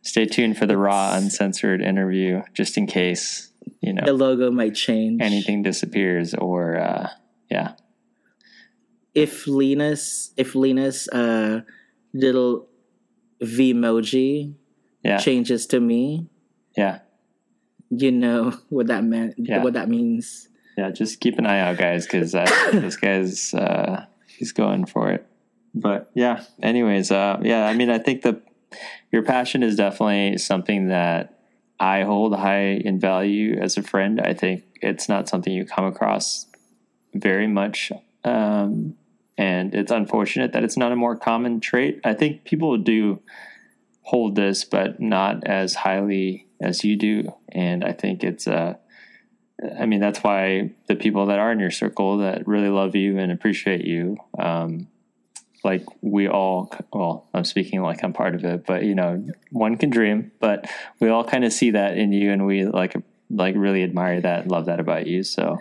stay 0.01 0.25
tuned 0.25 0.57
for 0.57 0.65
the 0.65 0.77
raw, 0.77 1.15
uncensored 1.15 1.81
interview, 1.81 2.41
just 2.53 2.77
in 2.77 2.87
case 2.87 3.51
you 3.81 3.93
know 3.93 4.05
the 4.05 4.13
logo 4.13 4.51
might 4.51 4.75
change 4.75 5.21
anything 5.21 5.63
disappears 5.63 6.33
or 6.33 6.77
uh, 6.77 7.09
yeah, 7.49 7.73
if 9.15 9.47
lena's 9.47 10.31
if 10.37 10.53
lena's 10.55 11.07
uh 11.09 11.61
little 12.13 12.67
Memoji 13.41 14.53
yeah, 15.03 15.17
changes 15.17 15.67
to 15.67 15.79
me 15.79 16.27
yeah, 16.77 16.99
you 17.89 18.11
know 18.11 18.51
what 18.69 18.87
that 18.87 19.03
meant 19.03 19.35
Yeah. 19.37 19.63
what 19.63 19.73
that 19.73 19.89
means 19.89 20.49
yeah. 20.77 20.91
Just 20.91 21.19
keep 21.19 21.37
an 21.37 21.45
eye 21.45 21.59
out, 21.59 21.77
guys, 21.77 22.05
because 22.05 22.31
this 22.71 22.97
guy's 22.97 23.53
uh, 23.53 24.05
he's 24.27 24.51
going 24.51 24.85
for 24.85 25.11
it. 25.11 25.25
But 25.73 26.11
yeah. 26.13 26.43
Anyways, 26.61 27.11
uh, 27.11 27.39
yeah. 27.43 27.65
I 27.65 27.73
mean, 27.73 27.89
I 27.89 27.97
think 27.97 28.21
the 28.21 28.41
your 29.11 29.23
passion 29.23 29.63
is 29.63 29.75
definitely 29.77 30.37
something 30.37 30.89
that 30.89 31.39
I 31.79 32.03
hold 32.03 32.35
high 32.35 32.81
in 32.83 32.99
value 32.99 33.57
as 33.57 33.77
a 33.77 33.83
friend. 33.83 34.19
I 34.19 34.33
think 34.33 34.63
it's 34.81 35.07
not 35.07 35.29
something 35.29 35.53
you 35.53 35.65
come 35.65 35.85
across 35.85 36.47
very 37.13 37.47
much. 37.47 37.91
Um, 38.23 38.95
and 39.37 39.75
it's 39.75 39.91
unfortunate 39.91 40.53
that 40.53 40.63
it's 40.63 40.77
not 40.77 40.91
a 40.91 40.95
more 40.95 41.15
common 41.15 41.59
trait. 41.59 41.99
I 42.03 42.13
think 42.13 42.45
people 42.45 42.77
do 42.77 43.21
hold 44.01 44.35
this, 44.35 44.63
but 44.63 44.99
not 44.99 45.45
as 45.45 45.75
highly 45.75 46.47
as 46.61 46.83
you 46.83 46.95
do. 46.95 47.33
And 47.49 47.83
I 47.83 47.91
think 47.91 48.23
it's, 48.23 48.47
uh, 48.47 48.75
I 49.77 49.85
mean, 49.85 49.99
that's 49.99 50.19
why 50.19 50.71
the 50.87 50.95
people 50.95 51.25
that 51.27 51.39
are 51.39 51.51
in 51.51 51.59
your 51.59 51.71
circle 51.71 52.19
that 52.19 52.47
really 52.47 52.69
love 52.69 52.95
you 52.95 53.17
and 53.17 53.31
appreciate 53.31 53.85
you, 53.85 54.17
um, 54.37 54.87
like 55.63 55.83
we 56.01 56.27
all, 56.27 56.71
well, 56.93 57.27
I'm 57.33 57.43
speaking 57.43 57.81
like 57.81 58.03
I'm 58.03 58.13
part 58.13 58.35
of 58.35 58.45
it, 58.45 58.65
but 58.65 58.83
you 58.83 58.93
know, 58.93 59.27
one 59.51 59.77
can 59.77 59.89
dream, 59.89 60.31
but 60.39 60.69
we 60.99 61.09
all 61.09 61.23
kind 61.23 61.43
of 61.43 61.51
see 61.51 61.71
that 61.71 61.97
in 61.97 62.11
you 62.11 62.31
and 62.31 62.45
we 62.45 62.65
like, 62.65 62.95
like 63.31 63.55
really 63.57 63.83
admire 63.83 64.21
that 64.21 64.47
love 64.47 64.67
that 64.67 64.79
about 64.79 65.07
you. 65.07 65.23
So, 65.23 65.57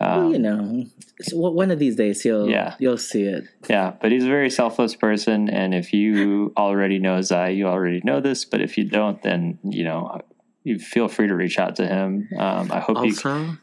um, 0.00 0.18
well, 0.20 0.32
you 0.32 0.38
know 0.38 0.86
so 1.20 1.36
one 1.36 1.70
of 1.70 1.78
these 1.78 1.96
days 1.96 2.24
you'll 2.24 2.48
Yeah. 2.50 2.74
you'll 2.78 2.98
see 2.98 3.22
it 3.24 3.44
yeah, 3.68 3.92
but 4.00 4.12
he's 4.12 4.24
a 4.24 4.28
very 4.28 4.50
selfless 4.50 4.94
person. 4.94 5.48
And 5.48 5.74
if 5.74 5.92
you 5.92 6.52
already 6.56 6.98
know 6.98 7.18
Xy, 7.18 7.56
you 7.56 7.66
already 7.66 8.00
know 8.04 8.20
this, 8.20 8.44
but 8.44 8.60
if 8.60 8.76
you 8.76 8.84
don't, 8.84 9.22
then, 9.22 9.58
you 9.62 9.84
know, 9.84 10.20
you 10.64 10.78
feel 10.78 11.08
free 11.08 11.28
to 11.28 11.34
reach 11.34 11.58
out 11.58 11.76
to 11.76 11.86
him. 11.86 12.28
Um, 12.38 12.70
I 12.72 12.80
hope 12.80 12.98
you 12.98 13.12
also 13.14 13.56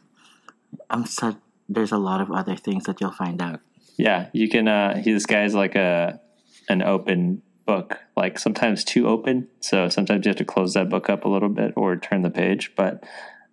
i'm 0.90 1.04
so 1.06 1.36
there's 1.68 1.92
a 1.92 1.98
lot 1.98 2.20
of 2.20 2.30
other 2.30 2.56
things 2.56 2.84
that 2.84 3.00
you'll 3.00 3.12
find 3.12 3.40
out 3.42 3.60
Yeah, 3.96 4.28
you 4.32 4.48
can. 4.48 4.66
Uh, 4.68 4.96
he, 5.02 5.12
this 5.12 5.26
guy's 5.26 5.54
like 5.54 5.74
a 5.74 6.20
an 6.68 6.82
open 6.82 7.42
book, 7.66 7.98
like 8.16 8.38
sometimes 8.38 8.84
too 8.84 9.06
open. 9.06 9.48
So 9.60 9.88
sometimes 9.88 10.24
you 10.24 10.30
have 10.30 10.36
to 10.38 10.44
close 10.44 10.74
that 10.74 10.88
book 10.88 11.08
up 11.10 11.24
a 11.24 11.28
little 11.28 11.48
bit 11.48 11.72
or 11.76 11.96
turn 11.96 12.22
the 12.22 12.30
page. 12.30 12.72
But 12.76 13.04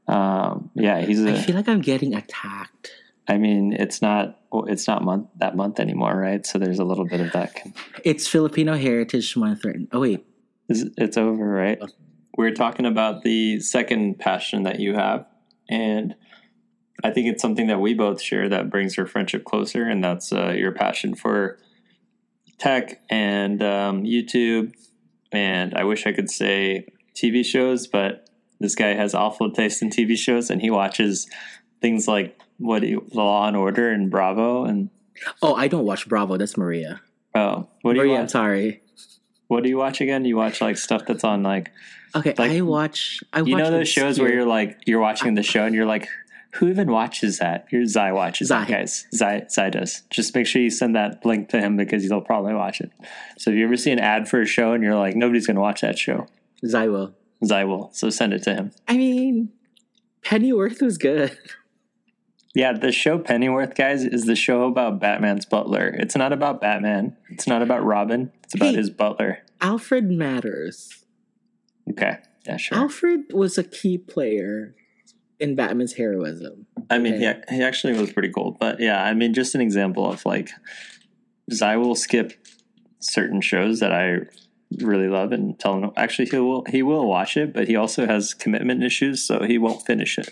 um, 0.09 0.69
yeah, 0.75 1.01
he's 1.01 1.23
i 1.25 1.31
a. 1.31 1.41
feel 1.43 1.55
like 1.55 1.67
i'm 1.69 1.81
getting 1.81 2.13
attacked 2.15 2.91
I 3.31 3.37
mean, 3.37 3.73
it's 3.73 4.01
not 4.01 4.39
it's 4.67 4.87
not 4.87 5.03
month 5.03 5.27
that 5.37 5.55
month 5.55 5.79
anymore, 5.79 6.15
right? 6.17 6.43
So 6.43 6.57
there's 6.57 6.79
a 6.79 6.83
little 6.83 7.05
bit 7.05 7.21
of 7.21 7.31
that. 7.33 7.53
con- 7.53 7.75
it's 8.03 8.27
filipino 8.27 8.75
heritage 8.75 9.37
month 9.37 9.63
right 9.63 9.81
oh 9.91 9.99
wait 9.99 10.25
It's, 10.67 10.83
it's 10.97 11.15
over, 11.15 11.45
right? 11.47 11.79
We're 12.35 12.55
talking 12.55 12.87
about 12.87 13.21
the 13.21 13.59
second 13.59 14.17
passion 14.17 14.63
that 14.63 14.79
you 14.79 14.95
have, 14.95 15.27
and 15.69 16.15
I 17.03 17.11
think 17.11 17.27
it's 17.27 17.41
something 17.41 17.67
that 17.67 17.79
we 17.79 17.93
both 17.93 18.19
share 18.21 18.49
that 18.49 18.69
brings 18.71 18.97
our 18.97 19.05
friendship 19.05 19.43
closer, 19.45 19.83
and 19.83 20.03
that's 20.03 20.33
uh, 20.33 20.53
your 20.57 20.71
passion 20.71 21.13
for 21.15 21.59
tech 22.57 22.99
and 23.11 23.61
um, 23.61 24.03
YouTube. 24.03 24.73
And 25.31 25.75
I 25.75 25.83
wish 25.83 26.07
I 26.07 26.13
could 26.13 26.31
say 26.31 26.87
TV 27.15 27.45
shows, 27.45 27.85
but 27.87 28.28
this 28.59 28.75
guy 28.75 28.93
has 28.93 29.13
awful 29.13 29.51
taste 29.51 29.81
in 29.81 29.89
TV 29.89 30.17
shows, 30.17 30.49
and 30.49 30.61
he 30.61 30.69
watches 30.69 31.27
things 31.81 32.07
like 32.07 32.37
what 32.57 32.83
Law 33.13 33.47
and 33.47 33.55
Order 33.55 33.89
and 33.89 34.09
Bravo 34.11 34.65
and 34.65 34.89
Oh, 35.41 35.53
I 35.53 35.67
don't 35.67 35.85
watch 35.85 36.07
Bravo. 36.07 36.37
That's 36.37 36.55
Maria. 36.57 37.01
oh, 37.35 37.67
what 37.81 37.93
do 37.93 37.99
you 37.99 38.05
Maria, 38.05 38.15
I'm 38.15 38.21
watch? 38.23 38.31
sorry. 38.31 38.81
What 39.47 39.63
do 39.63 39.69
you 39.69 39.77
watch 39.77 39.99
again? 40.01 40.25
You 40.25 40.35
watch 40.37 40.61
like 40.61 40.77
stuff 40.77 41.03
that's 41.07 41.23
on 41.23 41.43
like 41.43 41.71
Okay, 42.15 42.33
Like, 42.37 42.51
I 42.51 42.61
watch. 42.61 43.21
I 43.33 43.39
you 43.41 43.53
watch 43.53 43.63
know 43.63 43.71
those 43.71 43.87
shows 43.89 44.19
where 44.19 44.31
you're 44.33 44.45
like 44.45 44.77
you're 44.85 44.99
watching 44.99 45.35
the 45.35 45.43
show 45.43 45.63
and 45.65 45.75
you're 45.75 45.85
like, 45.85 46.07
who 46.53 46.67
even 46.69 46.89
watches 46.91 47.37
that? 47.39 47.67
Your 47.71 47.83
Xy 47.83 48.13
watches 48.13 48.49
that, 48.49 48.67
Xy. 48.67 48.71
guys. 48.71 49.07
Xy 49.13 49.45
Xy 49.45 49.71
does. 49.71 50.01
Just 50.09 50.33
make 50.35 50.47
sure 50.47 50.61
you 50.61 50.69
send 50.71 50.95
that 50.95 51.23
link 51.25 51.49
to 51.49 51.59
him 51.59 51.77
because 51.77 52.03
he'll 52.03 52.21
probably 52.21 52.53
watch 52.55 52.81
it. 52.81 52.91
So 53.37 53.51
if 53.51 53.57
you 53.57 53.65
ever 53.65 53.77
see 53.77 53.91
an 53.91 53.99
ad 53.99 54.27
for 54.27 54.41
a 54.41 54.45
show 54.45 54.73
and 54.73 54.83
you're 54.83 54.95
like, 54.95 55.15
nobody's 55.15 55.45
gonna 55.47 55.61
watch 55.61 55.81
that 55.81 55.97
show. 55.99 56.27
Xy 56.63 56.91
will. 56.91 57.13
So 57.43 58.09
send 58.09 58.33
it 58.33 58.43
to 58.43 58.53
him. 58.53 58.71
I 58.87 58.97
mean, 58.97 59.49
Pennyworth 60.23 60.81
was 60.81 60.97
good. 60.97 61.37
Yeah, 62.55 62.73
the 62.73 62.91
show 62.91 63.19
Pennyworth, 63.19 63.75
guys, 63.75 64.03
is 64.03 64.25
the 64.25 64.35
show 64.35 64.63
about 64.63 64.99
Batman's 64.99 65.45
butler. 65.45 65.87
It's 65.99 66.15
not 66.15 66.33
about 66.33 66.59
Batman. 66.59 67.15
It's 67.29 67.47
not 67.47 67.61
about 67.61 67.83
Robin. 67.85 68.31
It's 68.43 68.55
about 68.55 68.71
Hey. 68.71 68.77
his 68.77 68.89
butler. 68.89 69.39
Alfred 69.61 70.09
matters. 70.09 71.05
Okay. 71.89 72.17
Yeah, 72.47 72.57
sure. 72.57 72.77
Alfred 72.77 73.33
was 73.33 73.57
a 73.57 73.63
key 73.63 73.97
player 73.97 74.75
in 75.39 75.55
Batman's 75.55 75.93
heroism. 75.93 76.65
I 76.89 76.97
mean, 76.97 77.13
Okay. 77.15 77.39
he, 77.49 77.57
he 77.57 77.63
actually 77.63 77.93
was 77.99 78.11
pretty 78.11 78.31
cool. 78.31 78.57
But 78.59 78.79
yeah, 78.79 79.03
I 79.03 79.13
mean, 79.13 79.33
just 79.33 79.53
an 79.55 79.61
example 79.61 80.11
of 80.11 80.25
like, 80.25 80.49
Xy 81.51 81.79
will 81.79 81.95
skip 81.95 82.33
certain 82.99 83.41
shows 83.41 83.79
that 83.79 83.91
I 83.93 84.21
really 84.77 85.07
love 85.07 85.31
and 85.31 85.57
tell 85.59 85.75
him 85.77 85.91
actually 85.97 86.27
he 86.29 86.37
will 86.37 86.63
he 86.69 86.83
will 86.83 87.07
watch 87.07 87.35
it, 87.37 87.53
but 87.53 87.67
he 87.67 87.75
also 87.75 88.05
has 88.05 88.33
commitment 88.33 88.83
issues, 88.83 89.25
so 89.25 89.43
he 89.43 89.57
won't 89.57 89.85
finish 89.85 90.17
it. 90.17 90.29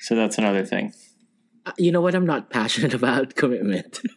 So 0.00 0.14
that's 0.14 0.38
another 0.38 0.64
thing. 0.64 0.92
Uh, 1.66 1.72
You 1.78 1.92
know 1.92 2.00
what? 2.00 2.14
I'm 2.14 2.26
not 2.26 2.50
passionate 2.50 2.94
about 3.00 3.34
commitment. 3.36 4.00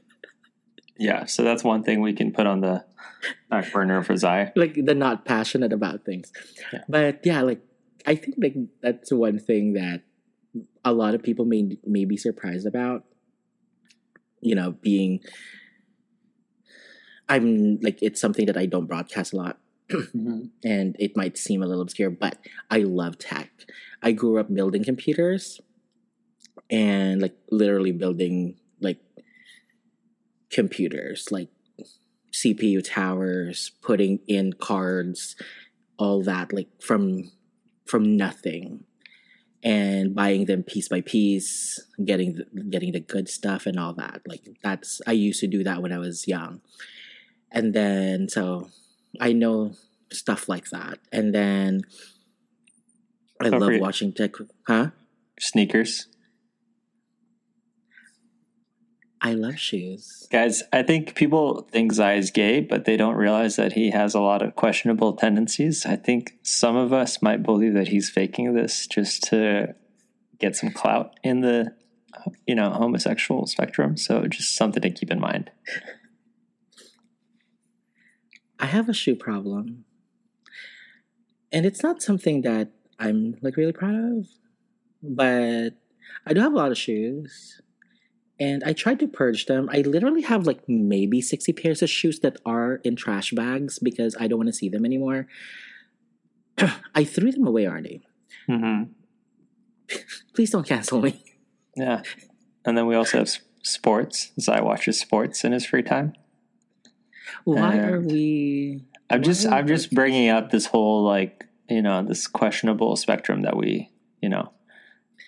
Yeah, 1.00 1.26
so 1.26 1.44
that's 1.44 1.64
one 1.64 1.84
thing 1.84 2.02
we 2.02 2.14
can 2.14 2.32
put 2.32 2.48
on 2.48 2.62
the 2.62 2.84
back 3.52 3.72
burner 3.72 4.02
for 4.02 4.14
Xy. 4.16 4.52
like 4.56 4.74
the 4.84 4.96
not 4.96 5.26
passionate 5.26 5.72
about 5.72 6.04
things. 6.06 6.32
Yeah. 6.74 6.82
But 6.90 7.24
yeah, 7.24 7.42
like 7.42 7.62
I 8.08 8.16
think 8.16 8.36
like 8.42 8.56
that's 8.82 9.14
one 9.14 9.38
thing 9.38 9.74
that 9.74 10.02
a 10.84 10.94
lot 10.94 11.14
of 11.14 11.22
people 11.22 11.46
may 11.46 11.78
may 11.86 12.06
be 12.06 12.18
surprised 12.18 12.66
about. 12.66 13.04
You 14.42 14.56
know, 14.56 14.72
being 14.72 15.20
I'm 17.30 17.80
like 17.82 18.00
it's 18.02 18.22
something 18.22 18.46
that 18.46 18.58
I 18.58 18.66
don't 18.66 18.88
broadcast 18.88 19.34
a 19.34 19.38
lot 19.38 19.60
and 20.14 20.96
it 21.00 21.16
might 21.16 21.38
seem 21.38 21.64
a 21.64 21.68
little 21.68 21.82
obscure, 21.82 22.10
but 22.10 22.38
I 22.70 22.80
love 22.80 23.18
tech. 23.18 23.50
I 24.02 24.12
grew 24.12 24.38
up 24.38 24.54
building 24.54 24.84
computers 24.84 25.62
and 26.70 27.22
like 27.22 27.36
literally 27.52 27.92
building 27.92 28.56
like 28.82 29.00
computers, 30.52 31.28
like 31.32 31.50
CPU 32.34 32.84
towers, 32.84 33.72
putting 33.82 34.20
in 34.28 34.54
cards, 34.54 35.36
all 35.98 36.22
that, 36.24 36.54
like 36.54 36.70
from 36.82 37.32
from 37.86 38.18
nothing, 38.18 38.84
and 39.64 40.14
buying 40.14 40.46
them 40.46 40.64
piece 40.64 40.90
by 40.90 41.02
piece, 41.02 41.80
getting 42.04 42.36
the, 42.36 42.64
getting 42.64 42.92
the 42.92 43.00
good 43.00 43.30
stuff 43.30 43.66
and 43.66 43.80
all 43.80 43.94
that. 43.94 44.22
Like 44.28 44.48
that's 44.62 45.02
I 45.08 45.14
used 45.14 45.40
to 45.40 45.48
do 45.48 45.64
that 45.64 45.82
when 45.82 45.94
I 45.94 45.98
was 45.98 46.28
young, 46.28 46.62
and 47.52 47.74
then 47.74 48.30
so 48.30 48.70
I 49.20 49.34
know 49.34 49.74
stuff 50.12 50.48
like 50.48 50.70
that, 50.70 51.00
and 51.12 51.34
then 51.34 51.82
I 53.42 53.50
love 53.50 53.80
watching 53.80 54.14
tech. 54.14 54.32
Huh? 54.68 54.90
Sneakers. 55.40 56.08
I 59.20 59.34
love 59.34 59.58
shoes. 59.58 60.28
Guys, 60.32 60.64
I 60.72 60.84
think 60.84 61.16
people 61.16 61.68
think 61.72 61.92
Xy 61.94 62.18
is 62.18 62.30
gay, 62.30 62.62
but 62.62 62.86
they 62.86 62.98
don't 62.98 63.16
realize 63.16 63.56
that 63.56 63.74
he 63.74 63.90
has 63.92 64.14
a 64.14 64.22
lot 64.22 64.42
of 64.42 64.56
questionable 64.56 65.14
tendencies. 65.14 65.86
I 65.86 65.96
think 65.96 66.34
some 66.44 66.76
of 66.76 66.94
us 66.94 67.22
might 67.22 67.44
believe 67.44 67.74
that 67.74 67.88
he's 67.88 68.10
faking 68.10 68.54
this 68.54 68.86
just 68.86 69.24
to 69.24 69.76
get 70.40 70.56
some 70.56 70.72
clout 70.72 71.20
in 71.24 71.42
the 71.42 71.74
you 72.46 72.56
know 72.56 72.70
homosexual 72.70 73.48
spectrum. 73.48 73.98
So 73.98 74.28
just 74.28 74.56
something 74.56 74.82
to 74.82 74.90
keep 74.92 75.12
in 75.12 75.20
mind. 75.20 75.50
I 78.60 78.66
have 78.66 78.90
a 78.90 78.94
shoe 78.94 79.16
problem. 79.16 79.86
And 81.52 81.66
it's 81.66 81.84
not 81.84 82.02
something 82.02 82.42
that 82.42 82.72
I'm 83.00 83.38
like 83.42 83.58
really 83.58 83.74
proud 83.74 83.96
of. 83.96 84.28
But 85.02 85.72
I 86.26 86.34
do 86.34 86.42
have 86.42 86.54
a 86.54 86.56
lot 86.56 86.72
of 86.72 86.78
shoes. 86.78 87.62
And 88.40 88.64
I 88.64 88.74
tried 88.74 89.00
to 89.00 89.08
purge 89.08 89.48
them. 89.48 89.68
I 89.72 89.82
literally 89.82 90.22
have 90.22 90.46
like 90.46 90.68
maybe 90.68 91.22
60 91.22 91.54
pairs 91.54 91.82
of 91.82 91.90
shoes 91.90 92.20
that 92.20 92.38
are 92.46 92.76
in 92.84 92.96
trash 92.96 93.32
bags 93.32 93.80
because 93.80 94.16
I 94.20 94.28
don't 94.28 94.38
want 94.38 94.48
to 94.48 94.54
see 94.54 94.70
them 94.70 94.86
anymore. 94.86 95.28
I 96.96 97.04
threw 97.04 97.32
them 97.32 97.48
away 97.48 97.68
already. 97.68 98.02
Mm-hmm. 98.50 98.92
Please 100.36 100.52
don't 100.52 100.68
cancel 100.68 101.02
me. 101.02 101.24
Yeah, 101.76 102.02
and 102.66 102.78
then 102.78 102.88
we 102.88 102.96
also 102.96 103.20
have 103.20 103.30
sports. 103.62 104.32
Xy 104.40 104.62
watches 104.64 105.00
sports 105.00 105.44
in 105.44 105.52
his 105.52 105.66
free 105.66 105.84
time. 105.84 106.14
Why 107.44 107.80
Uh, 107.80 107.90
are 107.90 108.00
we 108.02 108.84
I'm 109.10 109.24
just 109.24 109.46
I'm 109.46 109.68
just 109.68 109.94
bringing 109.94 110.30
up 110.30 110.52
this 110.52 110.66
whole 110.66 111.04
like 111.04 111.46
you 111.70 111.82
know 111.82 112.04
this 112.04 112.28
questionable 112.28 112.96
spectrum 112.96 113.42
that 113.44 113.56
we 113.56 113.90
you 114.22 114.30
know. 114.30 114.52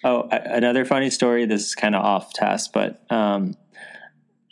Oh, 0.03 0.27
another 0.31 0.85
funny 0.85 1.09
story. 1.09 1.45
This 1.45 1.67
is 1.67 1.75
kind 1.75 1.93
of 1.93 2.03
off 2.03 2.31
task, 2.33 2.71
but 2.73 3.03
um, 3.11 3.55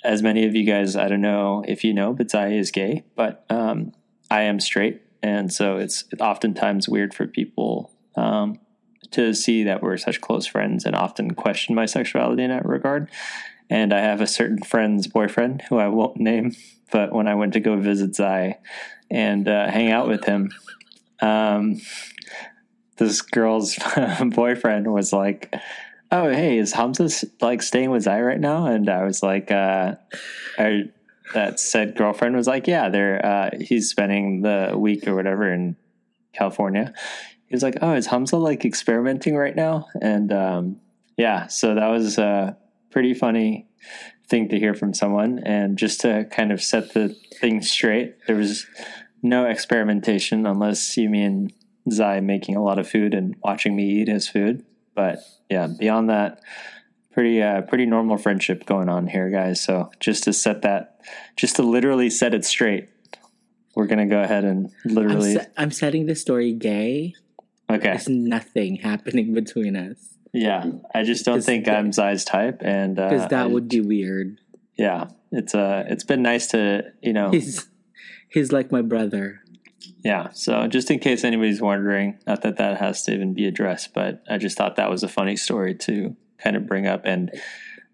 as 0.04 0.22
many 0.22 0.46
of 0.46 0.56
you 0.56 0.66
guys, 0.66 0.98
I 0.98 1.08
don't 1.08 1.22
know 1.22 1.64
if 1.66 1.84
you 1.86 1.94
know, 1.94 2.14
but 2.14 2.28
Xy 2.28 2.60
is 2.60 2.70
gay, 2.70 3.04
but 3.16 3.46
um, 3.50 3.94
I 4.30 4.42
am 4.42 4.60
straight, 4.60 5.02
and 5.24 5.52
so 5.52 5.78
it's 5.78 6.04
oftentimes 6.20 6.90
weird 6.90 7.14
for 7.14 7.28
people 7.28 7.92
um, 8.18 8.60
to 9.12 9.34
see 9.34 9.64
that 9.64 9.82
we're 9.82 9.96
such 9.96 10.20
close 10.20 10.46
friends, 10.46 10.84
and 10.84 10.96
often 10.96 11.34
question 11.34 11.76
my 11.76 11.86
sexuality 11.86 12.44
in 12.44 12.50
that 12.50 12.66
regard. 12.66 13.10
And 13.70 13.94
I 13.94 14.00
have 14.00 14.22
a 14.22 14.28
certain 14.28 14.60
friend's 14.60 15.08
boyfriend 15.08 15.64
who 15.70 15.78
I 15.78 15.88
won't 15.88 16.18
name, 16.18 16.56
but 16.92 17.14
when 17.14 17.28
I 17.28 17.36
went 17.36 17.54
to 17.54 17.60
go 17.60 17.76
visit 17.78 18.12
Xy 18.12 18.56
and 19.12 19.48
uh, 19.48 19.70
hang 19.70 19.92
out 19.92 20.08
with 20.08 20.24
him, 20.24 20.52
um, 21.22 21.82
this 22.98 23.22
girl's 23.22 23.78
boyfriend 24.26 24.92
was 24.92 25.14
like, 25.14 25.54
"Oh, 26.12 26.30
hey, 26.30 26.58
is 26.58 26.74
Hamza 26.74 27.10
like 27.42 27.62
staying 27.62 27.92
with 27.92 28.06
Xy 28.06 28.26
right 28.26 28.40
now?" 28.40 28.66
And 28.68 28.90
I 28.90 29.04
was 29.04 29.22
like, 29.22 29.52
uh, 29.52 29.96
I, 30.58 30.86
"That 31.34 31.60
said 31.60 31.96
girlfriend 31.96 32.36
was 32.36 32.48
like, 32.48 32.68
yeah, 32.68 32.90
they're 32.90 33.26
uh, 33.26 33.50
he's 33.60 33.90
spending 33.90 34.42
the 34.42 34.74
week 34.78 35.08
or 35.08 35.16
whatever 35.16 35.52
in 35.52 35.76
California." 36.34 36.94
He 37.48 37.56
was 37.56 37.64
like, 37.64 37.78
"Oh, 37.82 37.94
is 37.94 38.08
Hamza 38.08 38.38
like 38.38 38.66
experimenting 38.66 39.36
right 39.36 39.56
now?" 39.56 39.88
And 40.02 40.32
um, 40.32 40.82
yeah, 41.18 41.48
so 41.48 41.76
that 41.76 41.88
was 41.88 42.18
a 42.18 42.58
pretty 42.98 43.14
funny 43.14 43.68
thing 44.28 44.50
to 44.50 44.58
hear 44.58 44.74
from 44.74 44.92
someone, 44.92 45.38
and 45.46 45.78
just 45.78 46.02
to 46.02 46.26
kind 46.32 46.52
of 46.52 46.60
set 46.60 46.96
the 46.96 47.10
thing 47.40 47.62
straight, 47.62 48.16
there 48.26 48.36
was 48.36 48.66
no 49.22 49.46
experimentation 49.46 50.48
unless 50.48 50.98
you 50.98 51.08
mean 51.08 51.52
Xy 51.88 52.24
making 52.24 52.56
a 52.56 52.64
lot 52.64 52.80
of 52.80 52.90
food 52.90 53.14
and 53.14 53.36
watching 53.44 53.76
me 53.76 53.84
eat 53.84 54.08
his 54.08 54.28
food. 54.28 54.66
But 54.96 55.20
yeah, 55.48 55.68
beyond 55.68 56.10
that, 56.10 56.42
pretty 57.12 57.40
uh, 57.40 57.62
pretty 57.62 57.86
normal 57.86 58.18
friendship 58.18 58.66
going 58.66 58.90
on 58.90 59.06
here, 59.06 59.30
guys. 59.30 59.62
So 59.62 59.92
just 60.00 60.24
to 60.24 60.34
set 60.34 60.64
that, 60.64 61.00
just 61.36 61.58
to 61.58 61.62
literally 61.62 62.10
set 62.10 62.34
it 62.34 62.46
straight, 62.46 62.90
we're 63.76 63.86
gonna 63.86 64.08
go 64.08 64.24
ahead 64.24 64.44
and 64.44 64.72
I'm, 64.86 64.96
literally 64.96 65.36
se- 65.36 65.48
I'm 65.56 65.70
setting 65.70 66.08
this 66.08 66.20
story 66.20 66.52
gay. 66.52 67.14
okay. 67.70 67.90
There's 67.90 68.10
nothing 68.10 68.78
happening 68.78 69.36
between 69.36 69.76
us. 69.76 70.17
Yeah, 70.40 70.66
I 70.94 71.04
just 71.04 71.26
don't 71.26 71.44
think 71.44 71.68
I'm 71.68 71.92
Xy's 71.92 72.24
type, 72.26 72.62
and 72.62 72.96
Because 72.96 73.24
uh, 73.24 73.28
that 73.30 73.44
I- 73.44 73.48
would 73.48 73.68
be 73.68 73.82
weird. 73.82 74.40
yeah, 74.78 75.08
it's 75.32 75.56
uh, 75.56 75.84
it's 75.88 76.04
been 76.04 76.22
nice 76.22 76.48
to 76.48 76.84
you 77.02 77.14
know 77.14 77.32
He's 77.32 77.68
he's 78.30 78.52
like 78.52 78.72
my 78.72 78.82
brother. 78.82 79.42
Yeah. 80.04 80.30
So 80.34 80.68
just 80.68 80.92
in 80.92 81.00
case 81.00 81.24
anybody's 81.24 81.62
wondering, 81.62 82.20
not 82.28 82.42
that 82.44 82.58
that 82.58 82.78
has 82.78 83.04
to 83.04 83.14
even 83.14 83.34
be 83.34 83.46
addressed, 83.48 83.94
but 83.94 84.22
I 84.30 84.38
just 84.38 84.58
thought 84.58 84.76
that 84.76 84.90
was 84.90 85.02
a 85.04 85.08
funny 85.08 85.36
story 85.36 85.76
to 85.76 86.16
kind 86.38 86.56
of 86.56 86.68
bring 86.68 86.88
up. 86.88 87.02
And 87.06 87.32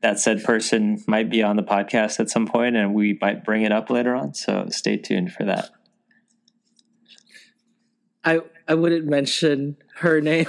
that 0.01 0.19
said 0.19 0.43
person 0.43 1.01
might 1.07 1.29
be 1.29 1.41
on 1.43 1.55
the 1.55 1.63
podcast 1.63 2.19
at 2.19 2.29
some 2.29 2.45
point 2.45 2.75
and 2.75 2.93
we 2.93 3.17
might 3.21 3.45
bring 3.45 3.63
it 3.63 3.71
up 3.71 3.89
later 3.89 4.15
on. 4.15 4.33
So 4.33 4.67
stay 4.69 4.97
tuned 4.97 5.31
for 5.31 5.45
that. 5.45 5.69
I 8.23 8.41
I 8.67 8.73
wouldn't 8.75 9.05
mention 9.05 9.77
her 9.97 10.19
name. 10.31 10.47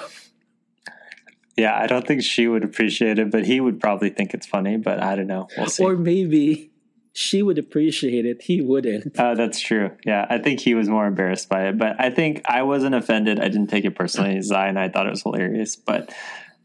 Yeah. 1.57 1.79
I 1.79 1.87
don't 1.87 2.07
think 2.07 2.23
she 2.23 2.49
would 2.49 2.65
appreciate 2.65 3.19
it, 3.19 3.31
but 3.31 3.45
he 3.47 3.61
would 3.61 3.81
probably 3.81 4.11
think 4.11 4.35
it's 4.35 4.47
funny, 4.47 4.77
but 4.77 5.01
I 5.03 5.17
don't 5.17 5.27
know. 5.27 5.49
We'll 5.57 5.69
see. 5.69 5.85
Or 5.85 5.97
maybe 5.97 6.71
she 7.13 7.43
would 7.43 7.59
appreciate 7.59 8.27
it. 8.27 8.43
He 8.43 8.61
wouldn't. 8.61 9.15
Oh, 9.19 9.35
that's 9.37 9.61
true. 9.61 9.93
Yeah, 10.05 10.27
I 10.29 10.39
think 10.39 10.61
he 10.61 10.75
was 10.75 10.89
more 10.89 11.07
embarrassed 11.07 11.49
by 11.49 11.69
it, 11.69 11.79
but 11.79 11.95
I 12.01 12.11
think 12.11 12.43
I 12.47 12.63
wasn't 12.63 12.95
offended. 12.97 13.39
I 13.39 13.45
didn't 13.49 13.69
take 13.69 13.85
it 13.85 13.95
personally. 13.95 14.35
Xy 14.39 14.69
and 14.69 14.79
I 14.79 14.89
thought 14.89 15.07
it 15.07 15.11
was 15.11 15.23
hilarious, 15.23 15.77
but 15.77 16.13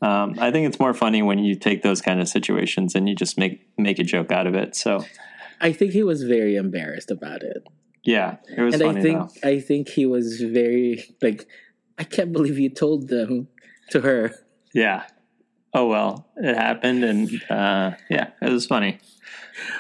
Um, 0.02 0.36
I 0.40 0.50
think 0.50 0.66
it's 0.68 0.80
more 0.80 0.94
funny 0.94 1.22
when 1.22 1.40
you 1.40 1.56
take 1.56 1.82
those 1.84 2.02
kind 2.02 2.22
of 2.22 2.28
situations 2.30 2.96
and 2.96 3.08
you 3.10 3.16
just 3.16 3.38
make 3.38 3.68
make 3.78 4.00
a 4.00 4.04
joke 4.04 4.32
out 4.32 4.48
of 4.48 4.56
it. 4.56 4.74
So 4.76 5.04
I 5.60 5.74
think 5.74 5.92
he 5.92 6.04
was 6.04 6.24
very 6.24 6.56
embarrassed 6.56 7.12
about 7.12 7.44
it. 7.44 7.62
yeah, 8.06 8.38
it 8.58 8.62
was 8.62 8.76
and 8.76 8.84
I 8.98 9.02
think 9.02 9.20
though. 9.20 9.50
I 9.50 9.60
think 9.60 9.90
he 9.90 10.06
was 10.06 10.40
very 10.42 11.04
like 11.22 11.46
I 11.98 12.06
can't 12.06 12.32
believe 12.32 12.58
you 12.58 12.70
told 12.70 13.10
them 13.10 13.50
to 13.92 14.00
her. 14.02 14.32
Yeah. 14.74 15.04
Oh 15.74 15.88
well, 15.88 16.28
it 16.38 16.56
happened, 16.56 17.04
and 17.04 17.30
uh, 17.50 17.92
yeah, 18.10 18.32
it 18.42 18.50
was 18.52 18.66
funny. 18.66 18.98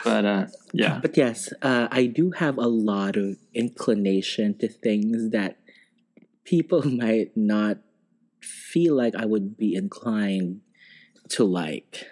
But 0.03 0.25
uh, 0.25 0.45
yeah, 0.71 0.99
But 1.01 1.17
yes, 1.17 1.51
uh, 1.61 1.87
I 1.91 2.05
do 2.05 2.31
have 2.31 2.57
a 2.57 2.67
lot 2.67 3.15
of 3.17 3.37
inclination 3.53 4.57
to 4.59 4.67
things 4.67 5.31
that 5.31 5.57
people 6.43 6.83
might 7.03 7.35
not 7.35 7.77
feel 8.41 8.95
like 8.95 9.15
I 9.15 9.25
would 9.25 9.57
be 9.57 9.73
inclined 9.75 10.61
to 11.29 11.43
like. 11.43 12.05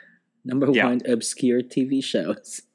Number 0.44 0.72
Yeah. 0.72 0.86
one, 0.88 1.02
obscure 1.06 1.62
TV 1.62 2.04
shows. 2.04 2.62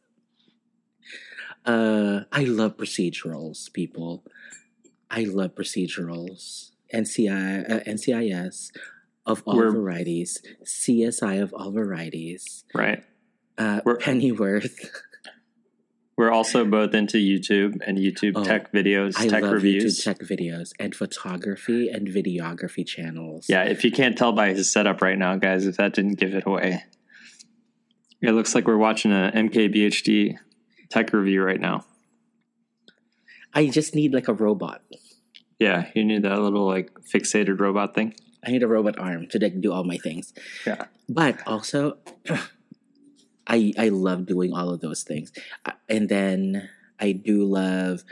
Uh, 1.64 2.24
I 2.32 2.42
love 2.44 2.76
procedurals, 2.76 3.72
people. 3.72 4.24
I 5.11 5.24
love 5.24 5.55
procedurals. 5.55 6.70
NCI, 6.92 7.70
uh, 7.70 7.80
NCIS 7.86 8.72
of 9.27 9.43
all 9.47 9.57
We're- 9.57 9.70
varieties, 9.73 10.43
CSI 10.64 11.41
of 11.43 11.53
all 11.55 11.70
varieties, 11.73 12.64
right. 12.75 13.05
uh, 13.59 13.81
We're- 13.85 13.99
Pennyworth. 14.01 14.91
We're 16.18 16.31
also 16.31 16.64
both 16.66 16.95
into 16.95 17.16
YouTube 17.16 17.79
and 17.87 17.97
YouTube 17.97 18.33
Oh, 18.37 18.45
tech 18.45 18.70
videos, 18.70 19.14
I 19.16 19.29
tech 19.29 19.43
reviews. 19.45 19.99
YouTube 19.99 20.05
tech 20.05 20.18
videos 20.18 20.73
and 20.79 20.95
photography 20.95 21.89
and 21.89 22.07
videography 22.07 22.87
channels. 22.87 23.47
Yeah, 23.49 23.64
if 23.64 23.83
you 23.83 23.91
can't 23.91 24.16
tell 24.16 24.33
by 24.33 24.51
his 24.53 24.70
setup 24.70 25.01
right 25.01 25.18
now, 25.18 25.37
guys, 25.37 25.66
if 25.66 25.79
that 25.79 25.95
didn't 25.95 26.16
give 26.20 26.35
it 26.35 26.45
away, 26.47 26.85
it 28.20 28.33
looks 28.33 28.55
like 28.55 28.66
we're 28.68 28.77
watching 28.77 29.11
a 29.11 29.33
MKBHD 29.35 30.37
tech 30.91 31.12
review 31.14 31.43
right 31.43 31.61
now. 31.61 31.87
I 33.55 33.68
just 33.68 33.95
need 33.95 34.12
like 34.12 34.29
a 34.29 34.35
robot. 34.35 34.83
Yeah, 35.59 35.89
you 35.95 36.05
need 36.05 36.23
that 36.23 36.39
little 36.39 36.66
like 36.66 36.91
fixated 37.12 37.59
robot 37.59 37.95
thing. 37.95 38.14
I 38.45 38.51
need 38.51 38.62
a 38.62 38.68
robot 38.68 38.99
arm 38.99 39.28
to 39.28 39.38
like 39.38 39.61
do 39.61 39.72
all 39.72 39.84
my 39.84 39.97
things. 39.99 40.32
Yeah. 40.66 40.86
But 41.09 41.47
also, 41.47 41.99
I 43.47 43.72
I 43.78 43.88
love 43.88 44.26
doing 44.26 44.53
all 44.53 44.70
of 44.70 44.80
those 44.80 45.03
things, 45.03 45.32
and 45.88 46.09
then 46.09 46.68
I 46.99 47.12
do 47.12 47.45
love. 47.45 48.05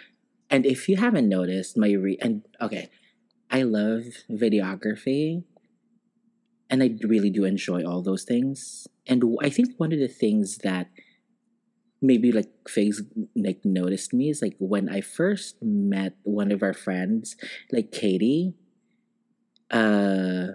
And 0.50 0.66
if 0.66 0.88
you 0.88 0.96
haven't 0.96 1.28
noticed, 1.28 1.76
my 1.76 1.92
re 1.92 2.18
and 2.20 2.42
okay, 2.60 2.90
I 3.50 3.62
love 3.62 4.04
videography, 4.30 5.44
and 6.68 6.82
I 6.82 6.94
really 7.02 7.30
do 7.30 7.44
enjoy 7.44 7.84
all 7.84 8.02
those 8.02 8.24
things. 8.24 8.86
And 9.06 9.22
I 9.42 9.50
think 9.50 9.74
one 9.78 9.92
of 9.92 9.98
the 9.98 10.08
things 10.08 10.58
that 10.58 10.88
maybe 12.00 12.32
like 12.32 12.48
Figs 12.68 13.02
like 13.34 13.64
noticed 13.64 14.12
me 14.14 14.30
is 14.30 14.40
like 14.40 14.54
when 14.58 14.88
I 14.88 15.00
first 15.00 15.56
met 15.62 16.14
one 16.22 16.52
of 16.52 16.62
our 16.62 16.72
friends, 16.72 17.36
like 17.72 17.92
Katie. 17.92 18.54
Uh, 19.70 20.48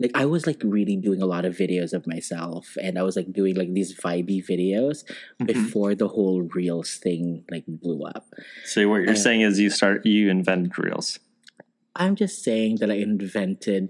like 0.00 0.12
I 0.14 0.26
was 0.26 0.46
like 0.46 0.60
really 0.62 0.96
doing 0.96 1.20
a 1.20 1.26
lot 1.26 1.44
of 1.44 1.56
videos 1.56 1.92
of 1.92 2.06
myself, 2.06 2.76
and 2.80 2.98
I 2.98 3.02
was 3.02 3.16
like 3.16 3.32
doing 3.32 3.56
like 3.56 3.72
these 3.74 3.94
vibey 3.98 4.44
videos 4.46 5.02
Mhm. 5.40 5.46
before 5.46 5.94
the 5.96 6.06
whole 6.08 6.42
reels 6.42 6.96
thing 6.96 7.44
like 7.50 7.64
blew 7.66 8.02
up. 8.04 8.26
So 8.64 8.88
what 8.88 8.98
you're 9.02 9.10
Uh, 9.10 9.14
saying 9.16 9.40
is 9.40 9.58
you 9.58 9.70
start 9.70 10.06
you 10.06 10.30
invented 10.30 10.78
reels. 10.78 11.18
I'm 11.96 12.14
just 12.14 12.44
saying 12.44 12.76
that 12.76 12.90
I 12.92 12.94
invented 13.02 13.88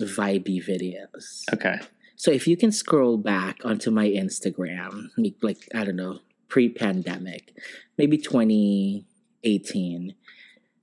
vibey 0.00 0.64
videos. 0.64 1.42
Okay. 1.52 1.80
So 2.14 2.30
if 2.30 2.46
you 2.46 2.56
can 2.56 2.70
scroll 2.70 3.16
back 3.16 3.64
onto 3.64 3.90
my 3.90 4.08
Instagram, 4.08 5.10
like 5.42 5.66
I 5.74 5.82
don't 5.84 5.96
know, 5.96 6.20
pre-pandemic, 6.48 7.52
maybe 7.98 8.18
2018, 8.18 10.14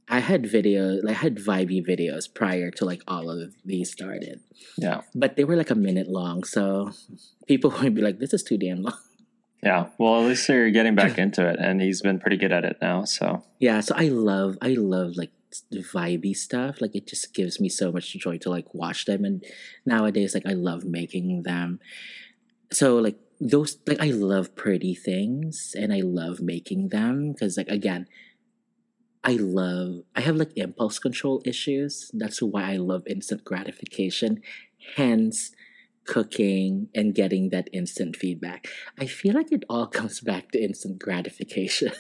I 0.10 0.20
had 0.20 0.46
video, 0.48 1.00
I 1.08 1.12
had 1.12 1.36
vibey 1.36 1.86
videos 1.86 2.34
prior 2.34 2.72
to 2.72 2.86
like 2.86 3.02
all 3.08 3.30
of 3.30 3.54
these 3.66 3.92
started, 3.92 4.40
Yeah. 4.78 5.02
but 5.14 5.36
they 5.36 5.44
were 5.44 5.56
like 5.58 5.70
a 5.70 5.76
minute 5.76 6.08
long, 6.08 6.44
so 6.44 6.92
people 7.48 7.72
would 7.82 7.94
be 7.96 8.02
like, 8.02 8.20
"This 8.20 8.34
is 8.34 8.44
too 8.44 8.58
damn 8.58 8.84
long." 8.84 8.98
Yeah. 9.64 9.88
Well, 9.98 10.22
at 10.22 10.28
least 10.30 10.48
you're 10.48 10.70
getting 10.72 10.96
back 10.96 11.18
into 11.18 11.46
it, 11.48 11.58
and 11.60 11.82
he's 11.82 12.02
been 12.02 12.20
pretty 12.20 12.38
good 12.38 12.52
at 12.54 12.64
it 12.64 12.78
now. 12.82 13.04
So 13.06 13.44
Yeah, 13.60 13.82
so 13.82 13.96
I 13.98 14.08
love, 14.10 14.58
I 14.62 14.76
love 14.76 15.18
like 15.18 15.32
vibey 15.74 16.36
stuff. 16.36 16.80
Like 16.80 16.96
it 16.96 17.08
just 17.08 17.34
gives 17.34 17.60
me 17.60 17.68
so 17.68 17.92
much 17.92 18.14
joy 18.14 18.38
to 18.40 18.50
like 18.50 18.74
watch 18.74 19.06
them, 19.06 19.26
and 19.26 19.44
nowadays, 19.86 20.34
like 20.34 20.46
I 20.46 20.54
love 20.54 20.86
making 20.86 21.44
them. 21.44 21.80
So 22.72 22.98
like 22.98 23.18
those, 23.42 23.78
like 23.88 24.00
I 24.00 24.12
love 24.12 24.56
pretty 24.56 24.96
things, 24.96 25.76
and 25.78 25.92
I 25.92 26.00
love 26.02 26.40
making 26.40 26.90
them 26.90 27.34
because 27.34 27.58
like 27.58 27.68
again, 27.68 28.08
I 29.24 29.34
love. 29.34 30.04
I 30.16 30.22
have 30.22 30.36
like 30.38 30.52
impulse 30.56 31.00
control 31.00 31.42
issues. 31.46 32.10
That's 32.14 32.42
why 32.42 32.72
I 32.74 32.78
love 32.78 33.04
instant 33.08 33.44
gratification. 33.44 34.42
Hence. 34.96 35.52
Cooking 36.06 36.88
and 36.96 37.14
getting 37.14 37.50
that 37.50 37.68
instant 37.74 38.16
feedback. 38.16 38.68
I 38.98 39.08
feel 39.08 39.34
like 39.34 39.52
it 39.52 39.66
all 39.70 39.88
comes 40.00 40.22
back 40.22 40.52
to 40.52 40.64
instant 40.64 41.00
gratification. 41.00 41.92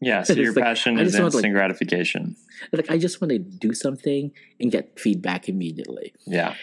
yeah. 0.00 0.22
So 0.26 0.32
your 0.32 0.54
like, 0.54 0.64
passion 0.64 0.98
is 0.98 1.14
instant 1.14 1.44
like- 1.44 1.52
gratification. 1.52 2.36
like 2.72 2.90
I 2.90 2.96
just 2.96 3.20
want 3.20 3.30
to 3.32 3.38
do 3.38 3.74
something 3.74 4.32
and 4.58 4.72
get 4.72 4.98
feedback 4.98 5.50
immediately. 5.50 6.14
Yeah. 6.26 6.54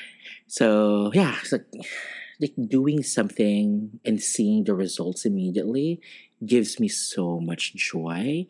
So 0.48 1.12
yeah, 1.14 1.36
it's 1.42 1.52
like 1.52 1.68
like 2.42 2.54
doing 2.68 3.04
something 3.04 4.00
and 4.04 4.20
seeing 4.20 4.64
the 4.64 4.74
results 4.74 5.26
immediately 5.26 6.02
gives 6.44 6.80
me 6.80 6.88
so 6.88 7.40
much 7.40 7.76
joy. 7.76 8.48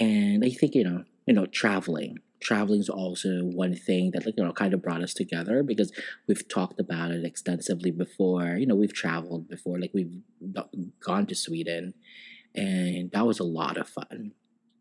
And 0.00 0.44
I 0.44 0.50
think, 0.50 0.74
you 0.74 0.84
know, 0.84 1.04
you 1.26 1.34
know, 1.34 1.46
traveling. 1.46 2.18
Traveling 2.42 2.80
is 2.80 2.88
also 2.88 3.44
one 3.44 3.74
thing 3.74 4.12
that 4.12 4.26
like, 4.26 4.34
you 4.36 4.44
know, 4.44 4.52
kind 4.52 4.74
of 4.74 4.82
brought 4.82 5.02
us 5.02 5.14
together 5.14 5.62
because 5.62 5.92
we've 6.26 6.48
talked 6.48 6.80
about 6.80 7.12
it 7.12 7.24
extensively 7.24 7.92
before. 7.92 8.56
You 8.56 8.66
know, 8.66 8.74
we've 8.76 8.94
traveled 8.94 9.48
before, 9.48 9.78
like 9.78 9.92
we've 9.94 10.22
gone 11.00 11.26
to 11.26 11.34
Sweden 11.34 11.94
and 12.54 13.10
that 13.12 13.26
was 13.26 13.38
a 13.38 13.44
lot 13.44 13.76
of 13.76 13.88
fun 13.88 14.32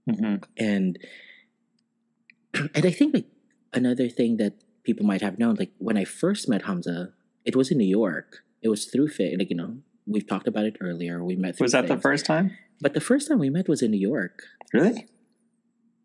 hmm 0.09 0.38
and 0.57 0.97
and 2.53 2.86
I 2.86 2.91
think 2.91 3.13
like 3.13 3.28
another 3.74 4.09
thing 4.09 4.38
that 4.38 4.53
people 4.84 5.05
might 5.05 5.22
have 5.22 5.38
known, 5.38 5.55
like 5.55 5.72
when 5.78 5.97
I 5.97 6.05
first 6.05 6.49
met 6.49 6.63
Hamza, 6.63 7.13
it 7.45 7.55
was 7.55 7.70
in 7.72 7.78
New 7.78 7.86
York. 7.88 8.43
It 8.61 8.70
was 8.70 8.86
through 8.86 9.09
Fit, 9.09 9.38
like 9.38 9.49
you 9.49 9.55
know, 9.55 9.78
we've 10.10 10.28
talked 10.28 10.47
about 10.47 10.66
it 10.66 10.78
earlier. 10.82 11.24
We 11.24 11.36
met. 11.36 11.60
Was 11.60 11.72
that 11.72 11.88
the 11.88 11.97
first 11.97 12.26
time? 12.26 12.57
But 12.82 12.93
the 12.93 13.01
first 13.01 13.28
time 13.28 13.39
we 13.39 13.49
met 13.49 13.68
was 13.68 13.82
in 13.82 13.91
New 13.91 13.99
York. 13.99 14.43
Really? 14.74 15.07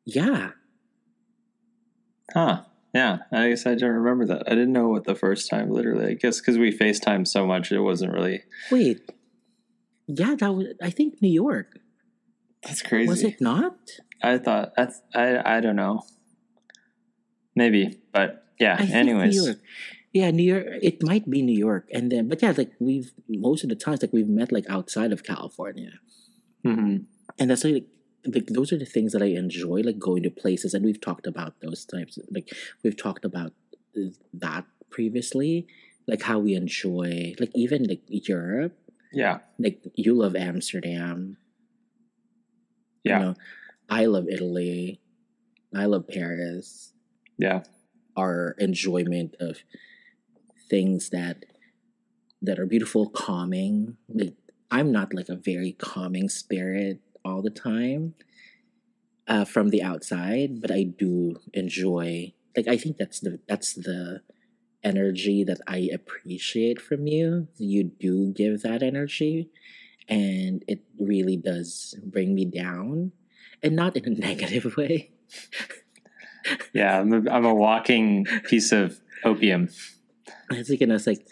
Yeah, 0.05 0.50
Huh. 2.32 2.62
Yeah. 2.92 3.18
I 3.32 3.48
guess 3.50 3.66
I 3.66 3.74
don't 3.74 3.90
remember 3.90 4.26
that. 4.26 4.44
I 4.46 4.50
didn't 4.50 4.72
know 4.72 4.88
what 4.88 5.05
the 5.05 5.14
first 5.14 5.50
time. 5.50 5.70
Literally, 5.70 6.07
I 6.07 6.14
guess 6.14 6.40
because 6.40 6.59
we 6.59 6.76
FaceTime 6.76 7.26
so 7.26 7.46
much, 7.46 7.72
it 7.72 7.80
wasn't 7.80 8.12
really. 8.12 8.42
wait, 8.70 9.00
yeah, 10.07 10.34
that 10.38 10.55
was. 10.55 10.68
I 10.82 10.90
think 10.90 11.20
New 11.20 11.28
York 11.28 11.78
That's 12.62 12.82
crazy. 12.82 13.09
was 13.09 13.22
it 13.22 13.40
not? 13.40 13.76
I 14.22 14.38
thought 14.38 14.72
that's 14.76 15.00
I 15.14 15.57
I 15.57 15.61
don't 15.61 15.76
know. 15.76 16.02
Maybe, 17.57 18.00
but 18.12 18.46
yeah. 18.59 18.76
I 18.78 18.84
anyways, 18.84 19.36
New 19.36 19.44
York. 19.46 19.59
Yeah, 20.14 20.30
New 20.30 20.44
York. 20.46 20.66
It 20.80 21.02
might 21.02 21.28
be 21.28 21.42
New 21.42 21.58
York, 21.58 21.88
and 21.92 22.10
then, 22.10 22.28
but 22.30 22.40
yeah, 22.40 22.54
like 22.56 22.70
we've 22.78 23.12
most 23.28 23.64
of 23.64 23.68
the 23.68 23.74
times, 23.74 24.00
like 24.00 24.12
we've 24.14 24.28
met 24.30 24.52
like 24.52 24.64
outside 24.70 25.12
of 25.12 25.24
California. 25.24 25.98
hmm 26.64 26.98
and 27.38 27.50
that's 27.50 27.64
like, 27.64 27.84
like 28.24 28.46
those 28.46 28.72
are 28.72 28.78
the 28.78 28.86
things 28.86 29.10
that 29.12 29.22
I 29.22 29.34
enjoy, 29.34 29.80
like 29.82 29.98
going 29.98 30.22
to 30.22 30.30
places, 30.30 30.72
and 30.72 30.84
we've 30.84 31.00
talked 31.00 31.26
about 31.26 31.60
those 31.60 31.84
types. 31.84 32.16
Like 32.30 32.48
we've 32.84 32.96
talked 32.96 33.24
about 33.24 33.52
that 34.32 34.64
previously, 34.88 35.66
like 36.06 36.22
how 36.22 36.38
we 36.38 36.54
enjoy, 36.54 37.34
like 37.40 37.50
even 37.54 37.84
like 37.90 38.02
Europe. 38.08 38.78
yeah, 39.12 39.38
Like 39.58 39.82
you 39.96 40.14
love 40.14 40.36
Amsterdam. 40.36 41.38
yeah, 43.02 43.18
You 43.18 43.24
know, 43.24 43.34
I 43.90 44.06
love 44.06 44.26
Italy. 44.30 45.00
I 45.74 45.86
love 45.86 46.06
Paris. 46.06 46.92
yeah, 47.36 47.64
Our 48.16 48.54
enjoyment 48.58 49.34
of 49.40 49.58
things 50.68 51.10
that 51.10 51.44
that 52.42 52.58
are 52.58 52.66
beautiful, 52.66 53.08
calming. 53.08 53.96
Like 54.08 54.34
I'm 54.70 54.92
not 54.92 55.14
like 55.14 55.28
a 55.28 55.36
very 55.36 55.72
calming 55.72 56.28
spirit 56.28 57.00
all 57.24 57.42
the 57.42 57.50
time 57.50 58.14
uh, 59.26 59.44
from 59.44 59.70
the 59.70 59.82
outside, 59.82 60.60
but 60.60 60.70
I 60.70 60.82
do 60.84 61.36
enjoy. 61.52 62.34
Like 62.56 62.68
I 62.68 62.76
think 62.76 62.96
that's 62.96 63.20
the 63.20 63.40
that's 63.48 63.74
the 63.74 64.20
energy 64.82 65.42
that 65.44 65.60
I 65.66 65.88
appreciate 65.92 66.80
from 66.80 67.06
you. 67.06 67.48
You 67.56 67.84
do 67.84 68.32
give 68.32 68.62
that 68.62 68.82
energy, 68.82 69.50
and 70.08 70.62
it 70.68 70.82
really 70.98 71.36
does 71.36 71.94
bring 72.04 72.34
me 72.34 72.44
down, 72.44 73.12
and 73.62 73.74
not 73.74 73.96
in 73.96 74.06
a 74.06 74.10
negative 74.28 74.76
way. 74.76 75.10
yeah. 76.72 77.00
I'm 77.00 77.12
a, 77.12 77.30
I'm 77.30 77.44
a 77.44 77.54
walking 77.54 78.26
piece 78.44 78.72
of 78.72 79.00
opium. 79.24 79.70
It's 80.51 80.70
like 80.70 80.80
you 80.80 80.86
know, 80.86 80.95
it's 80.95 81.07
like 81.07 81.26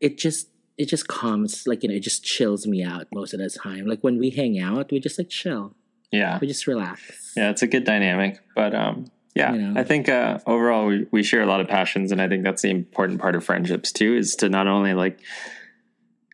it 0.00 0.18
just 0.18 0.48
it 0.78 0.86
just 0.88 1.08
calms 1.08 1.66
like 1.66 1.82
you 1.82 1.88
know 1.88 1.94
it 1.94 2.00
just 2.00 2.24
chills 2.24 2.66
me 2.66 2.82
out 2.82 3.06
most 3.12 3.34
of 3.34 3.40
the 3.40 3.50
time. 3.50 3.86
Like 3.86 4.00
when 4.02 4.18
we 4.18 4.30
hang 4.30 4.58
out, 4.58 4.90
we 4.90 5.00
just 5.00 5.18
like 5.18 5.28
chill, 5.28 5.74
Yeah. 6.10 6.38
we 6.40 6.46
just 6.46 6.66
relax. 6.66 7.32
Yeah, 7.36 7.50
it's 7.50 7.62
a 7.62 7.66
good 7.66 7.84
dynamic. 7.84 8.40
But 8.56 8.74
um, 8.74 9.06
yeah, 9.34 9.52
You 9.52 9.60
know. 9.60 9.80
I 9.80 9.84
think 9.84 10.08
uh, 10.08 10.38
overall 10.46 10.86
we, 10.86 11.06
we 11.10 11.22
share 11.22 11.42
a 11.42 11.46
lot 11.46 11.60
of 11.60 11.68
passions, 11.68 12.12
and 12.12 12.20
I 12.22 12.28
think 12.28 12.44
that's 12.44 12.62
the 12.62 12.70
important 12.70 13.20
part 13.20 13.34
of 13.34 13.44
friendships 13.44 13.92
too, 13.92 14.14
is 14.16 14.34
to 14.36 14.48
not 14.48 14.66
only 14.66 14.94
like 14.94 15.20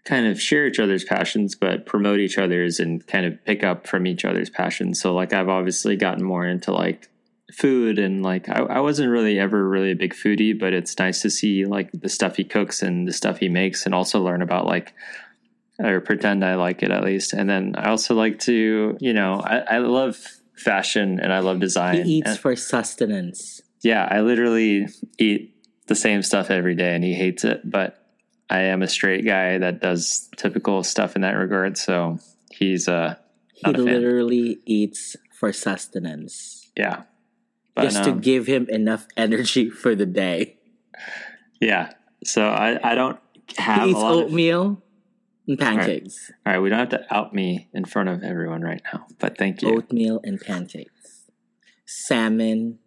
kind 0.04 0.26
of 0.28 0.40
share 0.40 0.66
each 0.66 0.78
other's 0.78 1.02
passions, 1.04 1.57
but 1.57 1.84
promote 1.84 2.20
each 2.20 2.38
other's 2.38 2.78
and 2.78 3.04
kind 3.09 3.26
of 3.26 3.44
pick 3.44 3.64
up 3.64 3.86
from 3.88 4.07
each 4.07 4.24
other's 4.24 4.48
passions. 4.48 5.00
So 5.00 5.12
like 5.12 5.32
I've 5.32 5.48
obviously 5.48 5.96
gotten 5.96 6.22
more 6.22 6.46
into 6.46 6.72
like 6.72 7.09
food 7.53 7.99
and 7.99 8.22
like 8.22 8.49
I, 8.49 8.61
I 8.62 8.80
wasn't 8.80 9.11
really 9.11 9.38
ever 9.38 9.68
really 9.68 9.92
a 9.92 9.97
big 9.97 10.14
foodie, 10.14 10.59
but 10.59 10.72
it's 10.72 10.99
nice 10.99 11.22
to 11.22 11.30
see 11.30 11.64
like 11.64 11.90
the 11.92 12.09
stuff 12.09 12.36
he 12.36 12.44
cooks 12.44 12.82
and 12.82 13.07
the 13.07 13.12
stuff 13.12 13.38
he 13.38 13.49
makes 13.49 13.86
and 13.86 13.94
also 13.94 14.20
learn 14.20 14.42
about 14.42 14.66
like 14.66 14.92
or 15.78 16.01
pretend 16.01 16.44
I 16.44 16.55
like 16.57 16.82
it 16.82 16.90
at 16.90 17.05
least. 17.05 17.32
And 17.34 17.49
then 17.49 17.74
I 17.76 17.90
also 17.90 18.14
like 18.14 18.38
to, 18.40 18.97
you 19.01 19.12
know, 19.12 19.40
I, 19.44 19.59
I 19.59 19.78
love 19.78 20.16
fashion 20.57 21.20
and 21.20 21.32
I 21.32 21.40
love 21.40 21.61
design. 21.61 22.05
He 22.05 22.18
eats 22.18 22.30
And- 22.30 22.38
for 22.38 22.57
sustenance. 22.57 23.61
yeah, 23.82 24.09
I 24.11 24.22
literally 24.22 24.88
eat 25.18 25.55
the 25.86 25.94
same 25.94 26.22
stuff 26.22 26.51
every 26.51 26.74
day 26.74 26.94
and 26.94 27.05
he 27.05 27.12
hates 27.14 27.44
it, 27.44 27.61
but 27.70 28.03
I 28.51 28.61
am 28.62 28.82
a 28.82 28.88
straight 28.88 29.24
guy 29.24 29.59
that 29.59 29.80
does 29.80 30.28
typical 30.36 30.82
stuff 30.82 31.14
in 31.14 31.22
that 31.22 31.32
regard. 31.36 31.76
So 31.78 32.18
he's 32.51 32.88
uh 32.88 33.16
He 33.53 33.62
not 33.70 33.74
a 33.78 33.84
fan. 33.84 33.94
literally 33.94 34.59
eats 34.66 35.14
for 35.38 35.53
sustenance. 35.53 36.68
Yeah. 36.76 37.03
But, 37.76 37.84
just 37.84 38.04
to 38.04 38.12
um, 38.12 38.20
give 38.20 38.46
him 38.46 38.66
enough 38.70 39.06
energy 39.16 39.70
for 39.70 39.94
the 39.94 40.06
day. 40.06 40.56
yeah. 41.60 41.92
So 42.24 42.48
I, 42.48 42.80
I 42.82 42.94
don't 42.94 43.18
have 43.58 43.82
He 43.82 43.88
a 43.88 43.90
eats 43.90 43.98
lot 43.98 44.12
of, 44.12 44.24
oatmeal 44.24 44.82
and 45.46 45.58
pancakes. 45.58 46.32
all 46.44 46.54
right, 46.54 46.58
we 46.58 46.70
don't 46.70 46.78
have 46.78 46.88
to 46.88 47.14
out 47.14 47.32
me 47.32 47.68
in 47.72 47.84
front 47.84 48.08
of 48.08 48.24
everyone 48.24 48.62
right 48.62 48.80
now, 48.92 49.06
but 49.18 49.38
thank 49.38 49.62
you. 49.62 49.76
Oatmeal 49.76 50.20
and 50.24 50.40
pancakes. 50.40 51.30
Salmon 51.84 52.78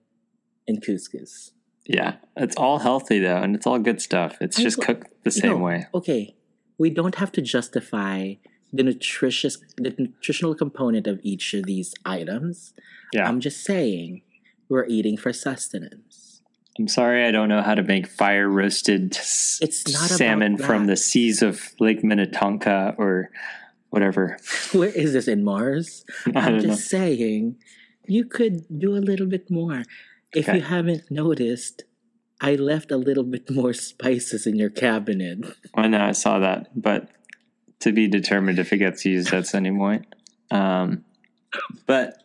and 0.67 0.83
couscous. 0.83 1.51
Yeah. 1.85 2.15
It's 2.35 2.55
all 2.55 2.79
healthy 2.79 3.19
though, 3.19 3.37
and 3.37 3.55
it's 3.55 3.65
all 3.65 3.79
good 3.79 4.01
stuff. 4.01 4.37
It's 4.41 4.59
I 4.59 4.63
just 4.63 4.81
cooked 4.81 5.07
the 5.23 5.31
same 5.31 5.51
know, 5.51 5.57
way. 5.57 5.85
Okay, 5.93 6.35
we 6.77 6.89
don't 6.89 7.15
have 7.15 7.31
to 7.33 7.41
justify 7.41 8.33
the 8.73 8.83
nutritious 8.83 9.57
the 9.77 9.95
nutritional 9.97 10.55
component 10.55 11.07
of 11.07 11.19
each 11.23 11.53
of 11.53 11.65
these 11.65 11.93
items. 12.05 12.73
Yeah. 13.13 13.27
I'm 13.27 13.39
just 13.39 13.63
saying 13.63 14.21
we're 14.70 14.86
eating 14.86 15.17
for 15.17 15.34
sustenance. 15.34 16.41
I'm 16.78 16.88
sorry, 16.88 17.26
I 17.26 17.32
don't 17.32 17.49
know 17.49 17.61
how 17.61 17.76
to 17.76 17.84
make 17.84 18.07
fire 18.07 18.47
roasted 18.47 19.11
It's 19.11 19.86
not 19.91 20.09
salmon 20.09 20.57
from 20.57 20.86
the 20.88 20.95
seas 20.95 21.41
of 21.41 21.74
Lake 21.80 22.03
Minnetonka 22.05 22.95
or 22.97 23.32
whatever. 23.89 24.38
Where 24.72 24.89
is 24.89 25.11
this 25.13 25.28
in 25.28 25.43
Mars? 25.43 26.05
I'm 26.28 26.34
don't 26.34 26.53
know. 26.53 26.59
just 26.61 26.88
saying 26.89 27.57
you 28.07 28.24
could 28.26 28.65
do 28.80 28.95
a 28.95 29.03
little 29.03 29.26
bit 29.28 29.51
more. 29.51 29.84
If 30.34 30.47
Okay. 30.47 30.59
you 30.59 30.63
haven't 30.63 31.09
noticed, 31.11 31.84
I 32.39 32.55
left 32.55 32.91
a 32.91 32.97
little 32.97 33.24
bit 33.26 33.49
more 33.51 33.74
spices 33.74 34.47
in 34.47 34.55
your 34.55 34.70
cabinet. 34.70 35.39
I 35.76 35.88
know 35.88 36.01
I 36.01 36.13
saw 36.13 36.39
that, 36.39 36.70
but 36.80 37.09
to 37.80 37.91
be 37.91 38.07
determined 38.07 38.57
if 38.59 38.72
it 38.72 38.78
gets 38.78 39.03
used 39.05 39.34
at 39.34 39.53
any 39.53 39.72
point. 39.72 40.05
Um, 40.51 41.03
but, 41.88 42.15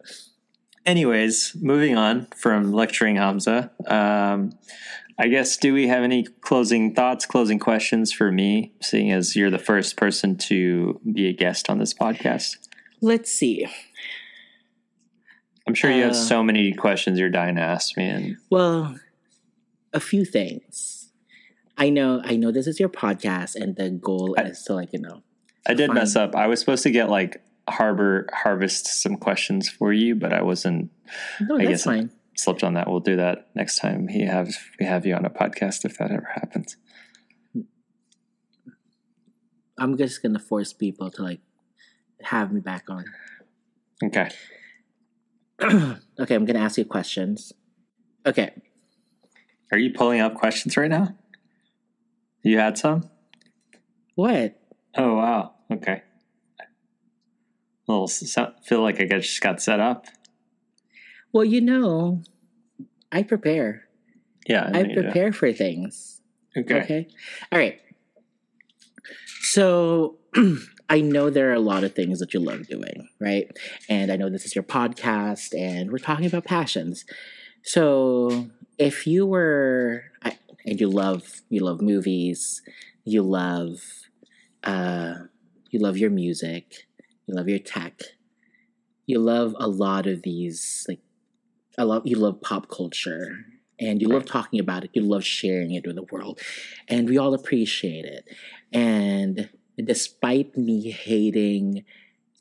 anyways, 0.87 1.57
moving 1.61 1.97
on 1.97 2.27
from 2.37 2.73
lecturing 2.73 3.17
Hamza. 3.17 3.71
Um, 3.87 4.53
I 5.19 5.29
guess, 5.29 5.57
do 5.57 5.73
we 5.73 5.87
have 5.89 6.03
any 6.03 6.25
closing 6.25 6.95
thoughts, 6.95 7.25
closing 7.27 7.59
questions 7.59 8.13
for 8.13 8.33
me, 8.33 8.73
seeing 8.83 9.13
as 9.13 9.37
you're 9.37 9.51
the 9.51 9.59
first 9.59 9.97
person 9.97 10.37
to 10.39 11.01
be 11.13 11.29
a 11.29 11.33
guest 11.33 11.71
on 11.71 11.79
this 11.79 11.95
podcast? 11.95 12.57
Let's 13.01 13.31
see. 13.31 13.67
I'm 15.67 15.75
sure 15.75 15.91
you 15.91 16.03
have 16.03 16.13
Uh, 16.13 16.15
so 16.15 16.43
many 16.43 16.73
questions 16.73 17.19
you're 17.19 17.31
dying 17.31 17.55
to 17.57 17.63
ask 17.63 17.97
me, 17.97 18.07
and 18.09 18.37
Well, 18.51 18.99
a 19.93 20.01
few 20.01 20.25
things. 20.25 21.11
I 21.79 21.91
know 21.91 22.21
I 22.25 22.37
know 22.37 22.51
this 22.53 22.67
is 22.67 22.79
your 22.79 22.89
podcast 22.89 23.55
and 23.57 23.75
the 23.77 23.91
goal 23.91 24.35
I- 24.39 24.43
is 24.43 24.63
to 24.65 24.75
like, 24.75 24.93
you 24.93 25.01
know. 25.01 25.23
I 25.67 25.75
did 25.75 25.87
Fine. 25.89 25.95
mess 25.95 26.17
up. 26.17 26.35
I 26.37 26.47
was 26.47 26.61
supposed 26.61 26.83
to 26.83 26.91
get 26.91 27.09
like 27.09 27.43
harbor 27.69 28.27
harvest 28.33 28.87
some 29.03 29.17
questions 29.17 29.69
for 29.69 29.93
you, 29.93 30.15
but 30.15 30.33
I 30.33 30.43
wasn't 30.43 30.91
No, 31.41 31.57
I 31.57 31.65
that's 31.65 31.69
guess- 31.71 31.85
fine. 31.85 32.11
slipped 32.37 32.63
on 32.65 32.75
that. 32.75 32.89
We'll 32.91 33.01
do 33.01 33.17
that 33.17 33.49
next 33.55 33.79
time 33.79 34.09
he 34.09 34.23
has 34.27 34.59
we 34.81 34.87
have 34.87 35.07
you 35.07 35.15
on 35.15 35.25
a 35.25 35.31
podcast 35.31 35.85
if 35.85 35.97
that 35.99 36.11
ever 36.11 36.29
happens. 36.35 36.77
I'm 39.79 39.97
just 39.97 40.23
gonna 40.23 40.39
force 40.39 40.73
people 40.73 41.11
to 41.13 41.23
like 41.23 41.41
have 42.23 42.53
me 42.53 42.61
back 42.61 42.85
on. 42.89 43.05
Okay. 44.03 44.31
okay, 45.63 46.35
I'm 46.35 46.45
gonna 46.45 46.59
ask 46.61 46.79
you 46.79 46.85
questions. 46.85 47.53
Okay. 48.27 48.51
Are 49.73 49.79
you 49.79 49.93
pulling 49.93 50.21
up 50.21 50.35
questions 50.35 50.77
right 50.77 50.91
now? 50.91 51.17
You 52.43 52.59
had 52.59 52.79
some? 52.79 53.09
What? 54.15 54.61
Oh 54.97 55.15
wow. 55.15 55.55
Okay. 55.73 56.03
Little 57.87 58.09
feel 58.09 58.83
like 58.83 59.01
I 59.01 59.07
just 59.07 59.41
got 59.41 59.61
set 59.61 59.81
up. 59.81 60.07
Well, 61.33 61.45
you 61.45 61.61
know, 61.61 62.23
I 63.13 63.23
prepare. 63.23 63.85
Yeah. 64.47 64.71
I 64.73 64.83
do. 64.85 65.03
prepare 65.03 65.33
for 65.33 65.53
things. 65.53 66.21
Okay. 66.57 66.81
Okay. 66.83 67.09
All 67.53 67.59
right. 67.59 67.81
So 69.41 70.19
I 70.89 71.01
know 71.01 71.31
there 71.31 71.51
are 71.51 71.55
a 71.55 71.61
lot 71.61 71.85
of 71.85 71.95
things 71.95 72.21
that 72.21 72.35
you 72.35 72.41
love 72.41 72.67
doing, 72.69 73.09
right? 73.21 73.51
And 73.89 74.11
I 74.13 74.17
know 74.17 74.29
this 74.29 74.45
is 74.45 74.55
your 74.55 74.65
podcast 74.65 75.59
and 75.59 75.91
we're 75.91 75.99
talking 75.99 76.27
about 76.27 76.45
passions. 76.45 77.05
So 77.63 78.51
if 78.79 79.07
you 79.07 79.27
were 79.27 80.05
I- 80.23 80.39
and 80.67 80.81
you 80.81 80.89
love 80.89 81.43
you 81.49 81.61
love 81.61 81.81
movies, 81.81 82.63
you 83.05 83.23
love 83.23 83.81
uh 84.63 85.15
you 85.71 85.79
love 85.79 85.97
your 85.99 86.11
music, 86.11 86.87
you 87.27 87.35
love 87.35 87.49
your 87.49 87.59
tech, 87.59 88.03
you 89.07 89.19
love 89.19 89.55
a 89.59 89.69
lot 89.69 90.07
of 90.07 90.23
these 90.23 90.85
like 90.89 91.01
I 91.79 91.83
love 91.83 92.03
you 92.05 92.17
love 92.17 92.41
pop 92.41 92.69
culture 92.69 93.45
and 93.81 94.01
you 94.01 94.09
love 94.09 94.25
talking 94.25 94.61
about 94.61 94.85
it, 94.85 94.91
you 94.93 95.03
love 95.03 95.25
sharing 95.25 95.73
it 95.73 95.87
with 95.87 95.97
the 95.97 96.07
world, 96.11 96.41
and 96.89 97.09
we 97.09 97.19
all 97.19 97.35
appreciate 97.35 98.05
it. 98.05 98.29
And 98.73 99.49
despite 99.77 100.57
me 100.57 100.91
hating 100.91 101.85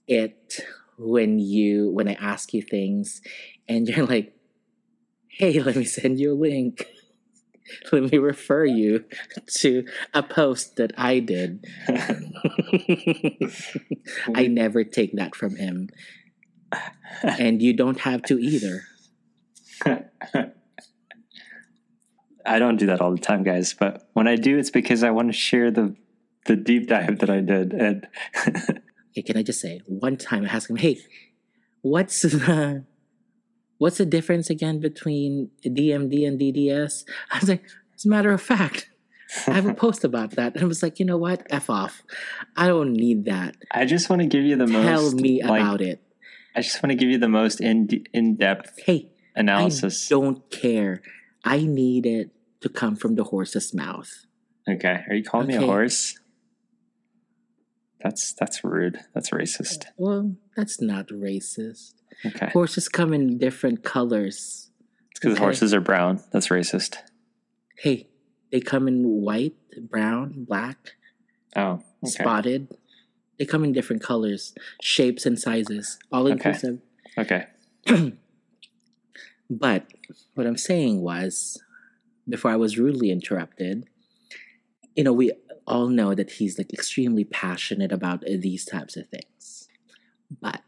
it 0.08 0.60
when 0.98 1.40
you 1.40 1.90
when 1.92 2.08
I 2.08 2.14
ask 2.14 2.54
you 2.54 2.62
things 2.62 3.22
and 3.68 3.88
you're 3.88 4.06
like, 4.06 4.36
hey, 5.28 5.60
let 5.62 5.76
me 5.76 5.86
send 5.86 6.20
you 6.20 6.34
a 6.34 6.36
link. 6.36 6.86
Let 7.91 8.11
me 8.11 8.18
refer 8.18 8.66
you 8.66 9.05
to 9.57 9.86
a 10.14 10.24
post 10.24 10.76
that 10.78 10.91
I 10.97 11.20
did. 11.20 11.66
I 14.36 14.47
never 14.47 14.84
take 14.84 15.14
that 15.14 15.36
from 15.36 15.55
him. 15.55 15.89
And 17.22 17.61
you 17.61 17.74
don't 17.74 17.99
have 18.01 18.24
to 18.24 18.39
either. 18.39 18.82
I 22.45 22.59
don't 22.59 22.78
do 22.78 22.88
that 22.88 22.99
all 22.99 23.11
the 23.11 23.22
time, 23.22 23.43
guys, 23.43 23.74
but 23.74 24.09
when 24.14 24.28
I 24.28 24.36
do, 24.36 24.57
it's 24.57 24.72
because 24.72 25.03
I 25.03 25.11
want 25.11 25.30
to 25.30 25.34
share 25.34 25.72
the 25.72 25.95
the 26.45 26.57
deep 26.57 26.89
dive 26.89 27.20
that 27.20 27.30
I 27.30 27.39
did. 27.39 27.72
And 27.72 28.05
Okay, 29.11 29.22
can 29.22 29.38
I 29.38 29.43
just 29.43 29.61
say 29.61 29.82
one 29.86 30.18
time 30.18 30.43
I 30.43 30.47
asked 30.47 30.70
him, 30.70 30.76
"Hey, 30.76 30.97
what's 31.82 32.24
the 32.24 32.84
what's 33.78 33.97
the 33.97 34.05
difference 34.05 34.49
again 34.49 34.80
between 34.80 35.51
DMD 35.63 36.28
and 36.28 36.39
DDS?" 36.39 37.05
I 37.32 37.39
was 37.39 37.49
like, 37.49 37.65
"As 37.95 38.05
a 38.05 38.09
matter 38.09 38.32
of 38.32 38.41
fact, 38.41 38.89
I 39.47 39.51
have 39.51 39.65
a 39.65 39.74
post 39.74 40.03
about 40.03 40.32
that." 40.32 40.55
And 40.55 40.63
I 40.63 40.67
was 40.67 40.84
like, 40.84 40.99
"You 40.99 41.05
know 41.05 41.17
what? 41.17 41.45
F 41.49 41.69
off. 41.69 42.03
I 42.55 42.67
don't 42.67 42.93
need 42.93 43.26
that. 43.26 43.55
I 43.71 43.86
just 43.86 44.09
want 44.09 44.21
to 44.21 44.28
give 44.28 44.43
you 44.43 44.55
the 44.55 44.67
Tell 44.67 44.84
most. 44.84 45.11
Tell 45.11 45.21
me 45.21 45.43
like, 45.43 45.61
about 45.61 45.82
it. 45.82 46.01
I 46.55 46.61
just 46.61 46.82
want 46.84 46.91
to 46.91 46.95
give 46.95 47.09
you 47.09 47.17
the 47.17 47.30
most 47.30 47.61
in 47.61 47.89
in 48.13 48.36
depth 48.36 48.80
Hey, 48.86 49.09
analysis. 49.36 50.11
I 50.11 50.15
don't 50.15 50.49
care. 50.51 51.01
I 51.43 51.59
need 51.61 52.05
it 52.05 52.30
to 52.61 52.69
come 52.69 52.95
from 52.95 53.15
the 53.15 53.26
horse's 53.26 53.74
mouth." 53.74 54.26
Okay, 54.69 55.03
are 55.09 55.15
you 55.15 55.24
calling 55.24 55.47
me 55.47 55.55
a 55.55 55.61
horse? 55.61 56.17
That's 58.01 58.34
that's 58.34 58.63
rude. 58.63 58.99
That's 59.13 59.30
racist. 59.32 59.86
Well, 59.97 60.36
that's 60.56 60.82
not 60.82 61.08
racist. 61.08 61.93
Okay, 62.26 62.49
Horses 62.54 62.88
come 62.89 63.14
in 63.14 63.38
different 63.38 63.84
colors. 63.84 64.70
it's 65.12 65.20
because 65.20 65.34
okay. 65.36 65.43
horses 65.43 65.74
are 65.74 65.82
brown. 65.82 66.22
That's 66.32 66.47
racist. 66.49 66.97
Hey, 67.78 68.08
they 68.51 68.60
come 68.62 68.88
in 68.88 69.04
white, 69.04 69.56
brown, 69.89 70.45
black. 70.47 70.91
Oh, 71.56 71.82
okay. 72.04 72.12
spotted. 72.12 72.68
They 73.39 73.45
come 73.45 73.64
in 73.64 73.74
different 73.74 74.01
colors, 74.04 74.54
shapes, 74.82 75.26
and 75.26 75.39
sizes, 75.39 75.97
all 76.12 76.24
Okay. 76.24 76.34
inclusive. 76.34 76.80
Okay. 77.18 77.45
But 79.49 79.86
what 80.36 80.47
I'm 80.47 80.58
saying 80.58 81.01
was, 81.01 81.62
before 82.28 82.49
I 82.51 82.56
was 82.56 82.80
rudely 82.80 83.12
interrupted, 83.12 83.86
you 84.95 85.04
know, 85.04 85.14
we 85.14 85.32
all 85.68 85.88
know 85.89 86.16
that 86.16 86.32
he's 86.32 86.58
like 86.58 86.74
extremely 86.74 87.24
passionate 87.24 87.91
about 87.91 88.22
these 88.22 88.66
types 88.66 88.95
of 88.97 89.08
things. 89.10 89.53
But 90.42 90.62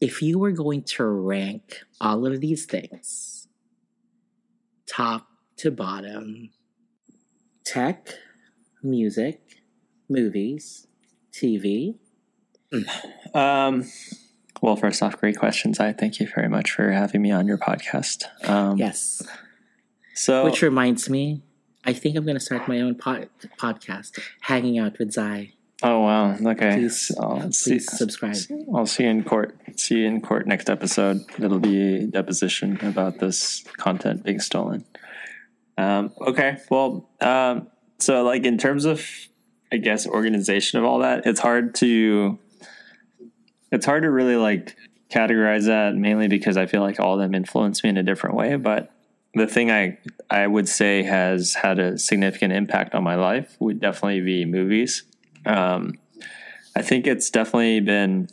if 0.00 0.22
you 0.22 0.38
were 0.38 0.52
going 0.52 0.82
to 0.82 1.04
rank 1.04 1.80
all 2.00 2.26
of 2.26 2.40
these 2.40 2.66
things, 2.66 3.48
top 4.86 5.26
to 5.56 5.70
bottom, 5.70 6.50
tech, 7.64 8.08
music, 8.82 9.40
movies, 10.08 10.86
TV. 11.32 11.96
Um, 13.34 13.84
well, 14.60 14.76
first 14.76 15.02
off, 15.02 15.18
great 15.18 15.36
questions. 15.36 15.80
I 15.80 15.92
thank 15.92 16.20
you 16.20 16.26
very 16.26 16.48
much 16.48 16.70
for 16.70 16.90
having 16.90 17.22
me 17.22 17.30
on 17.30 17.46
your 17.46 17.58
podcast. 17.58 18.24
Um, 18.48 18.76
Yes. 18.76 19.22
So, 20.14 20.44
Which 20.44 20.60
reminds 20.62 21.08
me, 21.08 21.42
I 21.84 21.92
think 21.94 22.16
I'm 22.16 22.24
going 22.24 22.36
to 22.36 22.44
start 22.44 22.68
my 22.68 22.80
own 22.80 22.96
pod- 22.96 23.30
podcast, 23.58 24.18
Hanging 24.42 24.78
Out 24.78 24.98
with 24.98 25.14
Xy. 25.14 25.52
Oh 25.82 26.00
wow, 26.00 26.36
okay. 26.46 26.74
Please, 26.74 27.12
I'll 27.18 27.52
see, 27.52 27.72
Please 27.72 27.96
subscribe. 27.96 28.36
I'll 28.74 28.86
see 28.86 29.04
you 29.04 29.10
in 29.10 29.24
court. 29.24 29.56
See 29.76 29.98
you 29.98 30.06
in 30.06 30.20
court 30.20 30.46
next 30.46 30.70
episode. 30.70 31.20
It'll 31.38 31.58
be 31.58 31.96
a 31.96 32.06
deposition 32.06 32.78
about 32.84 33.18
this 33.18 33.64
content 33.76 34.24
being 34.24 34.40
stolen. 34.40 34.84
Um, 35.78 36.12
okay, 36.20 36.58
well, 36.70 37.08
um, 37.20 37.68
so 37.98 38.22
like 38.22 38.44
in 38.44 38.58
terms 38.58 38.84
of, 38.84 39.06
I 39.72 39.78
guess, 39.78 40.06
organization 40.06 40.78
of 40.78 40.84
all 40.84 41.00
that, 41.00 41.26
it's 41.26 41.40
hard 41.40 41.74
to, 41.76 42.38
it's 43.70 43.86
hard 43.86 44.02
to 44.02 44.10
really 44.10 44.36
like 44.36 44.76
categorize 45.10 45.66
that 45.66 45.94
mainly 45.94 46.28
because 46.28 46.56
I 46.56 46.66
feel 46.66 46.80
like 46.80 46.98
all 47.00 47.14
of 47.14 47.20
them 47.20 47.34
influence 47.34 47.82
me 47.84 47.90
in 47.90 47.96
a 47.96 48.02
different 48.02 48.36
way. 48.36 48.56
But 48.56 48.92
the 49.34 49.46
thing 49.46 49.70
I 49.70 49.98
I 50.30 50.46
would 50.46 50.68
say 50.68 51.02
has 51.02 51.54
had 51.54 51.78
a 51.78 51.98
significant 51.98 52.52
impact 52.52 52.94
on 52.94 53.02
my 53.02 53.14
life 53.14 53.56
would 53.60 53.80
definitely 53.80 54.20
be 54.20 54.44
movies. 54.44 55.04
Um, 55.46 55.98
I 56.76 56.82
think 56.82 57.06
it's 57.06 57.30
definitely 57.30 57.80
been. 57.80 58.28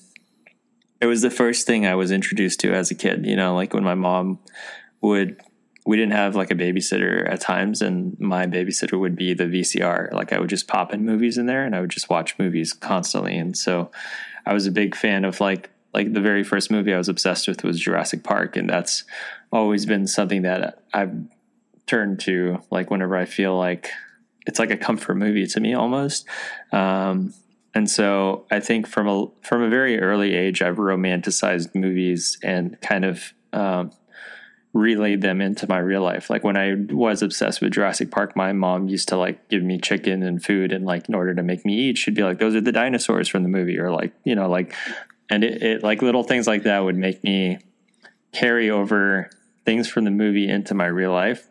It 1.01 1.05
was 1.05 1.21
the 1.21 1.29
first 1.29 1.65
thing 1.65 1.85
I 1.85 1.95
was 1.95 2.11
introduced 2.11 2.59
to 2.61 2.73
as 2.73 2.91
a 2.91 2.95
kid. 2.95 3.25
You 3.25 3.35
know, 3.35 3.55
like 3.55 3.73
when 3.73 3.83
my 3.83 3.95
mom 3.95 4.39
would. 5.01 5.41
We 5.85 5.97
didn't 5.97 6.13
have 6.13 6.35
like 6.35 6.51
a 6.51 6.55
babysitter 6.55 7.27
at 7.27 7.41
times, 7.41 7.81
and 7.81 8.19
my 8.19 8.45
babysitter 8.45 8.99
would 8.99 9.15
be 9.15 9.33
the 9.33 9.45
VCR. 9.45 10.11
Like 10.11 10.33
I 10.33 10.39
would 10.39 10.49
just 10.49 10.67
pop 10.67 10.93
in 10.93 11.03
movies 11.03 11.37
in 11.37 11.47
there, 11.47 11.65
and 11.65 11.75
I 11.75 11.81
would 11.81 11.89
just 11.89 12.09
watch 12.09 12.37
movies 12.37 12.73
constantly. 12.73 13.35
And 13.35 13.57
so, 13.57 13.89
I 14.45 14.53
was 14.53 14.67
a 14.67 14.71
big 14.71 14.95
fan 14.95 15.25
of 15.25 15.39
like 15.39 15.71
like 15.93 16.13
the 16.13 16.21
very 16.21 16.43
first 16.43 16.69
movie 16.69 16.93
I 16.93 16.97
was 16.97 17.09
obsessed 17.09 17.47
with 17.47 17.63
was 17.63 17.79
Jurassic 17.79 18.23
Park, 18.23 18.55
and 18.55 18.69
that's 18.69 19.03
always 19.51 19.85
been 19.85 20.05
something 20.07 20.43
that 20.43 20.83
I've 20.93 21.13
turned 21.85 22.19
to 22.21 22.61
like 22.69 22.91
whenever 22.91 23.15
I 23.15 23.25
feel 23.25 23.57
like 23.57 23.89
it's 24.49 24.57
like 24.57 24.71
a 24.71 24.77
comfort 24.77 25.13
movie 25.13 25.45
to 25.45 25.59
me 25.59 25.75
almost. 25.75 26.27
Um, 26.71 27.35
and 27.75 27.87
so 27.87 28.47
I 28.49 28.59
think 28.59 28.87
from 28.87 29.07
a 29.07 29.27
from 29.43 29.61
a 29.61 29.69
very 29.69 29.99
early 29.99 30.33
age, 30.33 30.63
I've 30.63 30.77
romanticized 30.77 31.75
movies 31.75 32.39
and 32.41 32.75
kind 32.81 33.05
of 33.05 33.31
um, 33.53 33.91
relayed 34.73 35.21
them 35.21 35.39
into 35.39 35.67
my 35.69 35.77
real 35.77 36.01
life. 36.01 36.31
Like 36.31 36.43
when 36.43 36.57
I 36.57 36.73
was 36.89 37.21
obsessed 37.21 37.61
with 37.61 37.73
Jurassic 37.73 38.09
Park, 38.09 38.35
my 38.35 38.53
mom 38.53 38.87
used 38.87 39.09
to 39.09 39.17
like 39.17 39.49
give 39.49 39.61
me 39.61 39.77
chicken 39.77 40.23
and 40.23 40.43
food, 40.43 40.71
and 40.71 40.83
like 40.83 41.07
in 41.07 41.13
order 41.13 41.35
to 41.35 41.43
make 41.43 41.63
me 41.63 41.75
eat, 41.75 41.99
she'd 41.99 42.15
be 42.15 42.23
like, 42.23 42.39
"Those 42.39 42.55
are 42.55 42.61
the 42.61 42.71
dinosaurs 42.71 43.29
from 43.29 43.43
the 43.43 43.49
movie," 43.49 43.77
or 43.77 43.91
like 43.91 44.13
you 44.23 44.33
know, 44.33 44.49
like, 44.49 44.73
and 45.29 45.43
it, 45.43 45.61
it 45.61 45.83
like 45.83 46.01
little 46.01 46.23
things 46.23 46.47
like 46.47 46.63
that 46.63 46.79
would 46.79 46.97
make 46.97 47.23
me 47.23 47.59
carry 48.31 48.71
over 48.71 49.29
things 49.63 49.87
from 49.87 50.05
the 50.05 50.11
movie 50.11 50.49
into 50.49 50.73
my 50.73 50.87
real 50.87 51.11
life. 51.11 51.47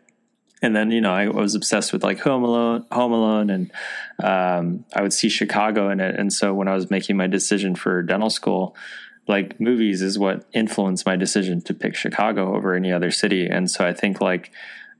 And 0.61 0.75
then 0.75 0.91
you 0.91 1.01
know 1.01 1.13
I 1.13 1.27
was 1.27 1.55
obsessed 1.55 1.93
with 1.93 2.03
like 2.03 2.19
Home 2.19 2.43
Alone, 2.43 2.85
Home 2.91 3.13
Alone, 3.13 3.49
and 3.49 3.71
um, 4.21 4.85
I 4.93 5.01
would 5.01 5.13
see 5.13 5.29
Chicago 5.29 5.89
in 5.89 5.99
it. 5.99 6.19
And 6.19 6.33
so 6.33 6.53
when 6.53 6.67
I 6.67 6.75
was 6.75 6.89
making 6.89 7.17
my 7.17 7.27
decision 7.27 7.75
for 7.75 8.01
dental 8.01 8.29
school, 8.29 8.75
like 9.27 9.59
movies 9.59 10.01
is 10.01 10.19
what 10.19 10.45
influenced 10.53 11.05
my 11.05 11.15
decision 11.15 11.61
to 11.61 11.73
pick 11.73 11.95
Chicago 11.95 12.55
over 12.55 12.73
any 12.73 12.91
other 12.91 13.11
city. 13.11 13.47
And 13.47 13.69
so 13.69 13.85
I 13.85 13.93
think 13.93 14.19
like 14.19 14.51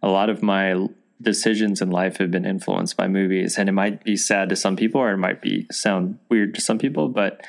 a 0.02 0.08
lot 0.08 0.30
of 0.30 0.42
my 0.42 0.88
decisions 1.22 1.82
in 1.82 1.90
life 1.90 2.18
have 2.18 2.32
been 2.32 2.46
influenced 2.46 2.96
by 2.96 3.08
movies. 3.08 3.58
And 3.58 3.68
it 3.68 3.74
might 3.74 4.04
be 4.04 4.16
sad 4.16 4.50
to 4.50 4.56
some 4.56 4.76
people, 4.76 5.02
or 5.02 5.12
it 5.12 5.18
might 5.18 5.42
be 5.42 5.68
sound 5.72 6.20
weird 6.30 6.56
to 6.56 6.62
some 6.62 6.78
people, 6.78 7.10
but 7.10 7.42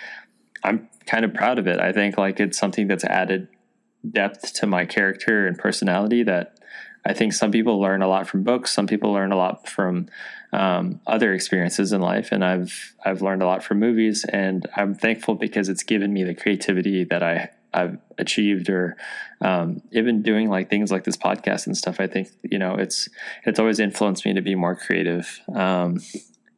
I'm 0.64 0.88
kind 1.06 1.24
of 1.24 1.34
proud 1.34 1.58
of 1.58 1.66
it. 1.66 1.78
I 1.78 1.92
think 1.92 2.18
like 2.18 2.40
it's 2.40 2.58
something 2.58 2.88
that's 2.88 3.04
added 3.04 3.48
depth 4.08 4.54
to 4.54 4.66
my 4.66 4.86
character 4.86 5.46
and 5.46 5.58
personality 5.58 6.22
that 6.24 6.58
I 7.04 7.14
think 7.14 7.32
some 7.32 7.50
people 7.50 7.80
learn 7.80 8.02
a 8.02 8.08
lot 8.08 8.28
from 8.28 8.42
books. 8.42 8.72
Some 8.72 8.86
people 8.86 9.12
learn 9.12 9.32
a 9.32 9.36
lot 9.36 9.68
from 9.68 10.08
um, 10.52 11.00
other 11.06 11.32
experiences 11.32 11.92
in 11.92 12.00
life, 12.00 12.32
and 12.32 12.44
I've 12.44 12.94
I've 13.04 13.22
learned 13.22 13.42
a 13.42 13.46
lot 13.46 13.62
from 13.62 13.78
movies. 13.78 14.24
And 14.24 14.68
I'm 14.76 14.94
thankful 14.94 15.34
because 15.34 15.68
it's 15.68 15.82
given 15.82 16.12
me 16.12 16.24
the 16.24 16.34
creativity 16.34 17.04
that 17.04 17.22
I 17.22 17.50
I've 17.72 17.98
achieved, 18.18 18.68
or 18.68 18.96
um, 19.40 19.82
even 19.92 20.22
doing 20.22 20.50
like 20.50 20.68
things 20.68 20.90
like 20.90 21.04
this 21.04 21.16
podcast 21.16 21.66
and 21.66 21.76
stuff. 21.76 22.00
I 22.00 22.06
think 22.06 22.28
you 22.42 22.58
know 22.58 22.74
it's 22.74 23.08
it's 23.44 23.58
always 23.58 23.80
influenced 23.80 24.26
me 24.26 24.34
to 24.34 24.42
be 24.42 24.54
more 24.54 24.76
creative. 24.76 25.40
Um, 25.54 26.00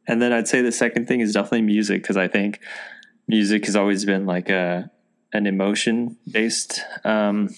and 0.07 0.21
then 0.21 0.33
I'd 0.33 0.47
say 0.47 0.61
the 0.61 0.71
second 0.71 1.07
thing 1.07 1.21
is 1.21 1.33
definitely 1.33 1.61
music 1.61 2.01
because 2.01 2.17
I 2.17 2.27
think 2.27 2.59
music 3.27 3.65
has 3.65 3.75
always 3.75 4.03
been 4.05 4.25
like 4.25 4.49
a 4.49 4.91
an 5.31 5.47
emotion 5.47 6.17
based 6.29 6.81
um, 7.03 7.49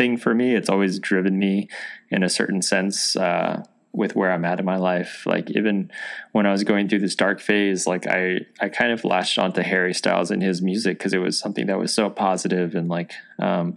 thing 0.00 0.16
for 0.16 0.34
me. 0.34 0.54
It's 0.54 0.70
always 0.70 0.98
driven 0.98 1.38
me 1.38 1.68
in 2.08 2.22
a 2.22 2.30
certain 2.30 2.62
sense 2.62 3.16
uh, 3.16 3.62
with 3.92 4.16
where 4.16 4.32
I'm 4.32 4.46
at 4.46 4.58
in 4.58 4.64
my 4.64 4.78
life. 4.78 5.26
Like 5.26 5.50
even 5.50 5.90
when 6.32 6.46
I 6.46 6.52
was 6.52 6.64
going 6.64 6.88
through 6.88 7.00
this 7.00 7.14
dark 7.14 7.38
phase, 7.38 7.86
like 7.86 8.06
I 8.06 8.38
I 8.62 8.70
kind 8.70 8.92
of 8.92 9.04
latched 9.04 9.38
onto 9.38 9.60
Harry 9.60 9.92
Styles 9.92 10.30
and 10.30 10.42
his 10.42 10.62
music 10.62 10.96
because 10.96 11.12
it 11.12 11.18
was 11.18 11.38
something 11.38 11.66
that 11.66 11.78
was 11.78 11.92
so 11.92 12.08
positive 12.08 12.74
and 12.74 12.88
like 12.88 13.12
um, 13.38 13.76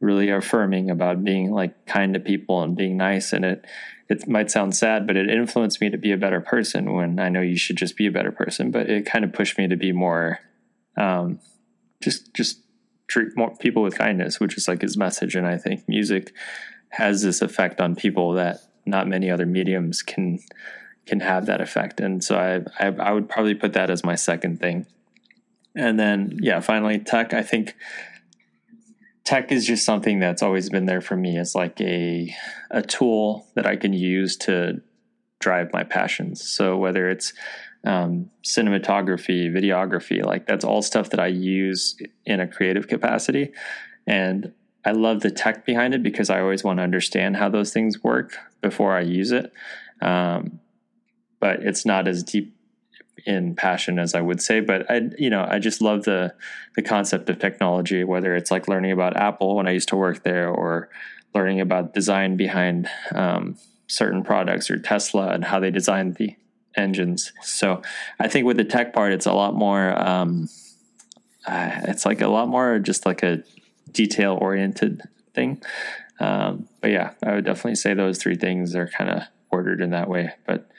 really 0.00 0.30
affirming 0.30 0.88
about 0.88 1.22
being 1.24 1.52
like 1.52 1.84
kind 1.84 2.14
to 2.14 2.20
people 2.20 2.62
and 2.62 2.74
being 2.74 2.96
nice. 2.96 3.34
And 3.34 3.44
it 3.44 3.66
it 4.08 4.26
might 4.26 4.50
sound 4.50 4.74
sad, 4.74 5.06
but 5.06 5.18
it 5.18 5.28
influenced 5.28 5.82
me 5.82 5.90
to 5.90 5.98
be 5.98 6.10
a 6.10 6.16
better 6.16 6.40
person. 6.40 6.94
When 6.94 7.20
I 7.20 7.28
know 7.28 7.42
you 7.42 7.58
should 7.58 7.76
just 7.76 7.98
be 7.98 8.06
a 8.06 8.10
better 8.10 8.32
person, 8.32 8.70
but 8.70 8.88
it 8.88 9.04
kind 9.04 9.26
of 9.26 9.34
pushed 9.34 9.58
me 9.58 9.68
to 9.68 9.76
be 9.76 9.92
more. 9.92 10.38
Um, 10.96 11.38
just 12.00 12.32
just 12.32 12.60
treat 13.10 13.36
more 13.36 13.54
people 13.56 13.82
with 13.82 13.98
kindness, 13.98 14.40
which 14.40 14.56
is 14.56 14.68
like 14.68 14.80
his 14.80 14.96
message. 14.96 15.34
And 15.34 15.46
I 15.46 15.58
think 15.58 15.88
music 15.88 16.32
has 16.90 17.22
this 17.22 17.42
effect 17.42 17.80
on 17.80 17.96
people 17.96 18.32
that 18.34 18.60
not 18.86 19.08
many 19.08 19.30
other 19.30 19.46
mediums 19.46 20.02
can 20.02 20.38
can 21.06 21.20
have 21.20 21.46
that 21.46 21.60
effect. 21.60 22.00
And 22.00 22.22
so 22.22 22.38
I, 22.38 22.86
I 22.86 22.88
I 22.88 23.12
would 23.12 23.28
probably 23.28 23.54
put 23.54 23.72
that 23.72 23.90
as 23.90 24.04
my 24.04 24.14
second 24.14 24.60
thing. 24.60 24.86
And 25.74 25.98
then 25.98 26.38
yeah, 26.40 26.60
finally 26.60 26.98
tech. 26.98 27.34
I 27.34 27.42
think 27.42 27.74
tech 29.24 29.52
is 29.52 29.66
just 29.66 29.84
something 29.84 30.20
that's 30.20 30.42
always 30.42 30.70
been 30.70 30.86
there 30.86 31.00
for 31.00 31.16
me. 31.16 31.36
It's 31.36 31.54
like 31.54 31.80
a 31.80 32.34
a 32.70 32.82
tool 32.82 33.46
that 33.54 33.66
I 33.66 33.76
can 33.76 33.92
use 33.92 34.36
to 34.38 34.80
drive 35.40 35.72
my 35.72 35.82
passions. 35.82 36.48
So 36.48 36.76
whether 36.76 37.08
it's 37.08 37.32
um, 37.84 38.30
cinematography, 38.44 39.50
videography, 39.50 40.24
like 40.24 40.46
that's 40.46 40.64
all 40.64 40.82
stuff 40.82 41.10
that 41.10 41.20
I 41.20 41.28
use 41.28 41.96
in 42.26 42.40
a 42.40 42.46
creative 42.46 42.88
capacity. 42.88 43.52
And 44.06 44.52
I 44.84 44.92
love 44.92 45.20
the 45.20 45.30
tech 45.30 45.64
behind 45.64 45.94
it 45.94 46.02
because 46.02 46.30
I 46.30 46.40
always 46.40 46.64
want 46.64 46.78
to 46.78 46.82
understand 46.82 47.36
how 47.36 47.48
those 47.48 47.72
things 47.72 48.02
work 48.02 48.36
before 48.60 48.96
I 48.96 49.02
use 49.02 49.32
it. 49.32 49.52
Um, 50.00 50.60
but 51.38 51.62
it's 51.62 51.86
not 51.86 52.08
as 52.08 52.22
deep 52.22 52.54
in 53.26 53.54
passion 53.54 53.98
as 53.98 54.14
I 54.14 54.20
would 54.20 54.40
say. 54.40 54.60
But 54.60 54.90
I, 54.90 55.02
you 55.18 55.30
know, 55.30 55.46
I 55.48 55.58
just 55.58 55.80
love 55.80 56.04
the 56.04 56.34
the 56.76 56.82
concept 56.82 57.28
of 57.28 57.38
technology. 57.38 58.04
Whether 58.04 58.34
it's 58.34 58.50
like 58.50 58.68
learning 58.68 58.92
about 58.92 59.16
Apple 59.16 59.56
when 59.56 59.66
I 59.66 59.72
used 59.72 59.88
to 59.90 59.96
work 59.96 60.22
there, 60.22 60.48
or 60.48 60.88
learning 61.34 61.60
about 61.60 61.94
design 61.94 62.36
behind 62.36 62.88
um, 63.14 63.56
certain 63.86 64.22
products, 64.22 64.70
or 64.70 64.78
Tesla 64.78 65.28
and 65.28 65.44
how 65.44 65.60
they 65.60 65.70
designed 65.70 66.16
the 66.16 66.34
engines. 66.76 67.32
So 67.42 67.82
I 68.18 68.28
think 68.28 68.46
with 68.46 68.56
the 68.56 68.64
tech 68.64 68.92
part, 68.92 69.12
it's 69.12 69.26
a 69.26 69.32
lot 69.32 69.54
more. 69.54 69.98
Um, 70.00 70.48
uh, 71.46 71.70
it's 71.84 72.04
like 72.04 72.20
a 72.20 72.28
lot 72.28 72.48
more 72.48 72.78
just 72.78 73.06
like 73.06 73.22
a 73.22 73.42
detail 73.90 74.38
oriented 74.40 75.02
thing. 75.34 75.62
Um, 76.20 76.68
but 76.80 76.90
yeah, 76.90 77.12
I 77.24 77.34
would 77.34 77.44
definitely 77.44 77.76
say 77.76 77.94
those 77.94 78.18
three 78.18 78.36
things 78.36 78.74
are 78.74 78.86
kind 78.86 79.10
of 79.10 79.22
ordered 79.50 79.80
in 79.80 79.90
that 79.90 80.08
way. 80.08 80.32
But 80.46 80.70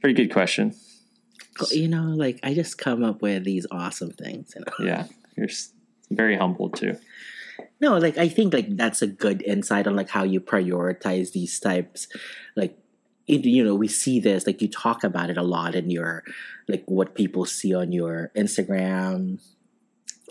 pretty 0.00 0.14
good 0.14 0.32
question. 0.32 0.74
You 1.70 1.88
know, 1.88 2.04
like 2.04 2.38
I 2.42 2.54
just 2.54 2.78
come 2.78 3.04
up 3.04 3.22
with 3.22 3.44
these 3.44 3.66
awesome 3.70 4.12
things. 4.12 4.54
You 4.54 4.62
know? 4.62 4.86
Yeah, 4.86 5.06
you're 5.36 5.48
very 6.10 6.36
humble 6.36 6.70
too. 6.70 6.96
No, 7.80 7.96
like 7.96 8.18
I 8.18 8.28
think 8.28 8.52
like 8.52 8.76
that's 8.76 9.02
a 9.02 9.06
good 9.06 9.42
insight 9.42 9.86
on 9.86 9.96
like 9.96 10.10
how 10.10 10.22
you 10.22 10.40
prioritize 10.40 11.32
these 11.32 11.58
types, 11.58 12.08
like 12.56 12.78
it, 13.26 13.44
you 13.44 13.64
know 13.64 13.74
we 13.74 13.88
see 13.88 14.20
this 14.20 14.46
like 14.46 14.60
you 14.60 14.68
talk 14.68 15.04
about 15.04 15.30
it 15.30 15.36
a 15.36 15.42
lot 15.42 15.74
in 15.74 15.90
your 15.90 16.24
like 16.70 16.84
what 16.86 17.14
people 17.14 17.44
see 17.44 17.74
on 17.74 17.92
your 17.92 18.30
instagram. 18.36 19.40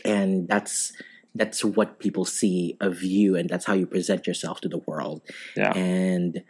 And 0.06 0.48
that's 0.48 0.94
that's 1.36 1.64
what 1.64 2.00
people 2.00 2.26
see 2.26 2.78
of 2.80 3.04
you 3.04 3.36
and 3.36 3.50
that's 3.50 3.66
how 3.66 3.74
you 3.74 3.86
present 3.86 4.26
yourself 4.26 4.62
to 4.62 4.70
the 4.70 4.80
world. 4.80 5.22
Yeah. 5.56 5.72
and 5.74 6.44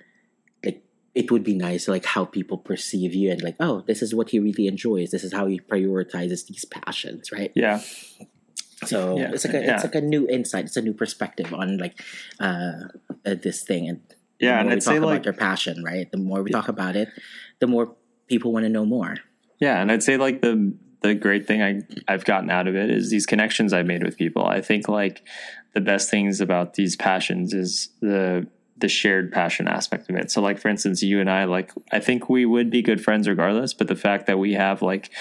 like 0.64 0.84
it 1.16 1.32
would 1.32 1.44
be 1.44 1.56
nice 1.56 1.88
like 1.88 2.06
how 2.06 2.26
people 2.26 2.58
perceive 2.58 3.14
you 3.14 3.32
and 3.32 3.42
like 3.42 3.56
oh 3.60 3.84
this 3.88 4.02
is 4.02 4.14
what 4.16 4.30
he 4.30 4.40
really 4.40 4.68
enjoys. 4.68 5.12
This 5.12 5.24
is 5.24 5.34
how 5.34 5.48
he 5.48 5.60
prioritizes 5.60 6.48
these 6.48 6.66
passions 6.66 7.32
right? 7.32 7.52
Yeah. 7.56 7.82
so 8.86 9.18
Yeah, 9.18 9.32
it's 9.34 9.46
like 9.46 9.56
a 9.56 9.64
yeah. 9.64 9.76
it's 9.76 9.84
like 9.84 9.96
a 9.96 10.02
new 10.02 10.28
insight. 10.28 10.66
It's 10.66 10.78
a 10.78 10.82
new 10.82 10.94
perspective 10.94 11.54
on 11.54 11.78
like 11.78 12.00
uh, 12.40 12.74
uh 13.26 13.36
this 13.42 13.64
thing. 13.64 13.90
And 13.90 14.02
Yeah. 14.40 14.60
And 14.60 14.70
I'd 14.70 14.84
say 14.84 14.98
about 14.98 15.08
like, 15.08 15.24
their 15.24 15.34
passion 15.34 15.84
right 15.84 16.10
the 16.12 16.18
more 16.18 16.42
we 16.42 16.52
talk 16.52 16.68
about 16.68 16.96
it 16.96 17.10
the 17.60 17.68
more 17.68 17.96
people 18.28 18.54
want 18.54 18.64
to 18.64 18.70
know 18.70 18.86
more 18.86 19.16
Yeah, 19.60 19.82
and 19.82 19.92
I'd 19.92 20.04
say 20.04 20.18
like 20.18 20.42
the 20.42 20.74
the 21.02 21.16
great 21.16 21.48
thing 21.48 21.62
I 21.62 21.82
I've 22.08 22.26
gotten 22.26 22.50
out 22.50 22.68
of 22.68 22.76
it 22.76 22.90
is 22.90 23.10
these 23.10 23.26
connections 23.26 23.74
I've 23.74 23.86
made 23.86 24.04
with 24.04 24.18
people. 24.18 24.46
I 24.46 24.62
think 24.62 24.88
like 24.88 25.24
the 25.74 25.82
best 25.82 26.10
things 26.10 26.42
about 26.42 26.74
these 26.74 26.96
passions 26.96 27.54
is 27.54 27.90
the 28.02 28.48
the 28.78 28.88
shared 28.88 29.32
passion 29.32 29.68
aspect 29.68 30.10
of 30.10 30.16
it. 30.16 30.32
So 30.32 30.42
like 30.42 30.60
for 30.60 30.70
instance, 30.70 31.04
you 31.04 31.20
and 31.20 31.30
I 31.30 31.46
like 31.46 31.72
I 31.92 32.00
think 32.00 32.30
we 32.30 32.46
would 32.46 32.70
be 32.70 32.82
good 32.82 33.04
friends 33.04 33.28
regardless, 33.28 33.74
but 33.74 33.88
the 33.88 33.96
fact 33.96 34.28
that 34.28 34.40
we 34.40 34.54
have 34.54 34.82
like 34.82 35.12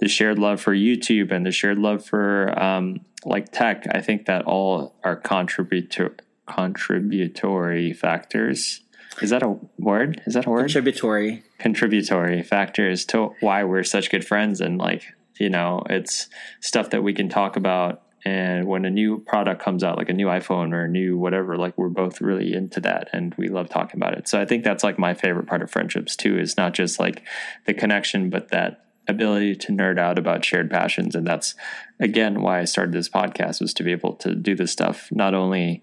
the 0.00 0.08
shared 0.08 0.38
love 0.38 0.60
for 0.60 0.74
YouTube 0.74 1.32
and 1.32 1.46
the 1.46 1.52
shared 1.52 1.78
love 1.78 2.04
for 2.04 2.58
um 2.60 3.00
like 3.24 3.50
tech, 3.52 3.86
I 3.90 4.00
think 4.00 4.26
that 4.26 4.44
all 4.44 4.94
are 5.02 5.16
contributor 5.16 6.14
contributory 6.46 7.92
factors. 7.92 8.80
Is 9.22 9.30
that 9.30 9.42
a 9.42 9.56
word? 9.78 10.22
Is 10.26 10.34
that 10.34 10.46
a 10.46 10.50
word? 10.50 10.62
contributory 10.62 11.42
contributory 11.58 12.42
factors 12.42 13.04
to 13.06 13.34
why 13.40 13.64
we're 13.64 13.82
such 13.82 14.10
good 14.10 14.26
friends 14.26 14.60
and 14.60 14.78
like 14.78 15.04
you 15.40 15.48
know 15.48 15.82
it's 15.88 16.28
stuff 16.60 16.90
that 16.90 17.02
we 17.02 17.14
can 17.14 17.28
talk 17.28 17.56
about 17.56 18.02
and 18.26 18.66
when 18.66 18.84
a 18.84 18.90
new 18.90 19.18
product 19.20 19.62
comes 19.62 19.82
out 19.82 19.96
like 19.96 20.10
a 20.10 20.12
new 20.12 20.26
iphone 20.26 20.74
or 20.74 20.84
a 20.84 20.88
new 20.88 21.16
whatever 21.16 21.56
like 21.56 21.76
we're 21.78 21.88
both 21.88 22.20
really 22.20 22.52
into 22.52 22.80
that 22.80 23.08
and 23.12 23.34
we 23.38 23.48
love 23.48 23.68
talking 23.70 23.98
about 23.98 24.12
it 24.12 24.28
so 24.28 24.40
i 24.40 24.44
think 24.44 24.64
that's 24.64 24.84
like 24.84 24.98
my 24.98 25.14
favorite 25.14 25.46
part 25.46 25.62
of 25.62 25.70
friendships 25.70 26.14
too 26.14 26.38
is 26.38 26.56
not 26.56 26.74
just 26.74 27.00
like 27.00 27.22
the 27.64 27.72
connection 27.72 28.28
but 28.28 28.50
that 28.50 28.84
ability 29.08 29.54
to 29.54 29.72
nerd 29.72 29.98
out 29.98 30.18
about 30.18 30.44
shared 30.44 30.70
passions 30.70 31.14
and 31.14 31.26
that's 31.26 31.54
again 32.00 32.42
why 32.42 32.60
i 32.60 32.64
started 32.64 32.92
this 32.92 33.08
podcast 33.08 33.60
was 33.60 33.72
to 33.72 33.82
be 33.82 33.92
able 33.92 34.14
to 34.14 34.34
do 34.34 34.54
this 34.54 34.72
stuff 34.72 35.08
not 35.10 35.32
only 35.32 35.80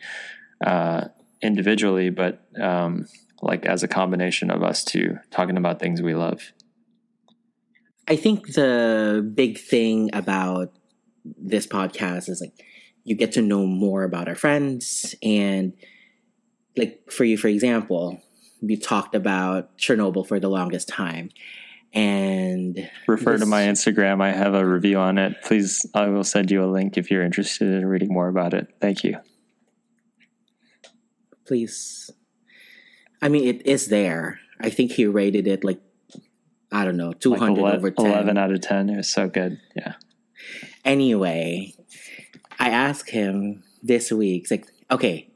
uh, 0.64 1.07
individually 1.41 2.09
but 2.09 2.45
um, 2.61 3.07
like 3.41 3.66
as 3.66 3.84
a 3.84 3.88
combination 3.88 4.49
of 4.49 4.64
us 4.64 4.84
two 4.84 5.18
talking 5.32 5.57
about 5.57 5.80
things 5.80 6.01
we 6.01 6.16
love. 6.16 6.51
I 8.07 8.16
think 8.16 8.53
the 8.53 9.30
big 9.34 9.59
thing 9.59 10.09
about 10.14 10.74
this 11.26 11.68
podcast 11.68 12.30
is 12.30 12.41
like 12.41 12.53
you 13.03 13.16
get 13.16 13.34
to 13.34 13.41
know 13.41 13.66
more 13.66 14.03
about 14.03 14.28
our 14.28 14.36
friends 14.36 15.16
and 15.22 15.74
like 16.76 17.11
for 17.11 17.24
you 17.24 17.38
for 17.38 17.47
example 17.47 18.22
we 18.61 18.78
talked 18.78 19.14
about 19.16 19.78
chernobyl 19.78 20.26
for 20.26 20.39
the 20.39 20.49
longest 20.49 20.88
time 20.88 21.30
and 21.93 22.89
Refer 23.07 23.38
to 23.38 23.45
my 23.45 23.64
Instagram. 23.64 24.22
I 24.22 24.32
have 24.32 24.55
a 24.55 24.66
review 24.66 24.97
on 24.97 25.20
it. 25.20 25.36
Please, 25.43 25.86
I 25.93 26.07
will 26.07 26.24
send 26.24 26.49
you 26.49 26.64
a 26.64 26.66
link 26.66 26.97
if 26.97 27.11
you're 27.11 27.24
interested 27.24 27.68
in 27.68 27.86
reading 27.86 28.11
more 28.11 28.28
about 28.28 28.53
it. 28.55 28.68
Thank 28.82 29.03
you. 29.03 29.18
Please 31.46 32.10
i 33.22 33.28
mean 33.30 33.44
it 33.48 33.66
is 33.66 33.88
there 33.88 34.39
i 34.60 34.70
think 34.70 34.91
he 34.94 35.06
rated 35.06 35.46
it 35.48 35.64
like 35.64 35.80
i 36.72 36.84
don't 36.86 36.98
know 36.98 37.14
200 37.14 37.62
Like 37.62 37.72
ele- 37.74 37.78
over 37.78 37.91
10 37.91 38.06
11 38.06 38.38
out 38.38 38.52
of 38.52 38.62
10. 38.62 38.89
It 38.89 38.98
was 38.98 39.10
so 39.10 39.28
good. 39.30 39.60
Yeah. 39.76 39.94
Anyway, 40.84 41.74
I 42.60 42.70
asked 42.70 43.12
him 43.12 43.64
this 43.82 44.12
week, 44.12 44.48
like, 44.52 44.66
okay, 44.91 45.30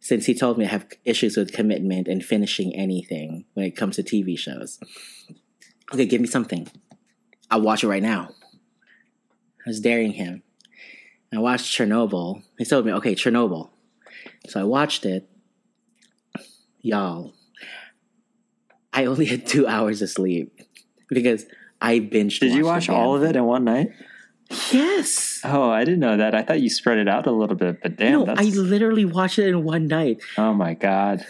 since 0.00 0.26
he 0.26 0.34
told 0.34 0.56
me 0.58 0.64
I 0.64 0.68
have 0.68 0.86
issues 1.04 1.36
with 1.36 1.52
commitment 1.52 2.08
and 2.08 2.24
finishing 2.24 2.74
anything 2.74 3.44
when 3.54 3.66
it 3.66 3.76
comes 3.76 3.96
to 3.96 4.02
TV 4.02 4.38
shows, 4.38 4.78
okay, 5.92 6.06
give 6.06 6.20
me 6.20 6.26
something. 6.28 6.68
I'll 7.50 7.60
watch 7.60 7.84
it 7.84 7.88
right 7.88 8.02
now. 8.02 8.30
I 9.66 9.68
was 9.70 9.80
daring 9.80 10.12
him. 10.12 10.42
I 11.34 11.38
watched 11.38 11.76
Chernobyl. 11.76 12.42
He 12.58 12.64
told 12.64 12.86
me, 12.86 12.92
okay, 12.92 13.14
Chernobyl. 13.14 13.70
So 14.48 14.60
I 14.60 14.64
watched 14.64 15.04
it. 15.04 15.28
Y'all, 16.86 17.34
I 18.92 19.06
only 19.06 19.24
had 19.26 19.44
two 19.44 19.66
hours 19.66 20.02
of 20.02 20.08
sleep 20.08 20.56
because 21.08 21.44
I 21.80 21.98
binged. 21.98 22.38
Did 22.38 22.52
you 22.52 22.64
watch 22.64 22.88
all 22.88 23.16
of 23.16 23.24
it 23.24 23.34
in 23.34 23.44
one 23.44 23.64
night? 23.64 23.90
Yes. 24.70 25.40
Oh, 25.42 25.68
I 25.68 25.82
didn't 25.84 25.98
know 25.98 26.16
that. 26.16 26.32
I 26.36 26.42
thought 26.42 26.60
you 26.60 26.70
spread 26.70 26.98
it 26.98 27.08
out 27.08 27.26
a 27.26 27.32
little 27.32 27.56
bit, 27.56 27.82
but 27.82 27.96
damn, 27.96 28.12
no, 28.12 28.24
that's 28.26 28.40
I 28.40 28.44
literally 28.44 29.04
watched 29.04 29.40
it 29.40 29.48
in 29.48 29.64
one 29.64 29.88
night. 29.88 30.20
oh 30.38 30.54
my 30.54 30.74
god, 30.74 31.26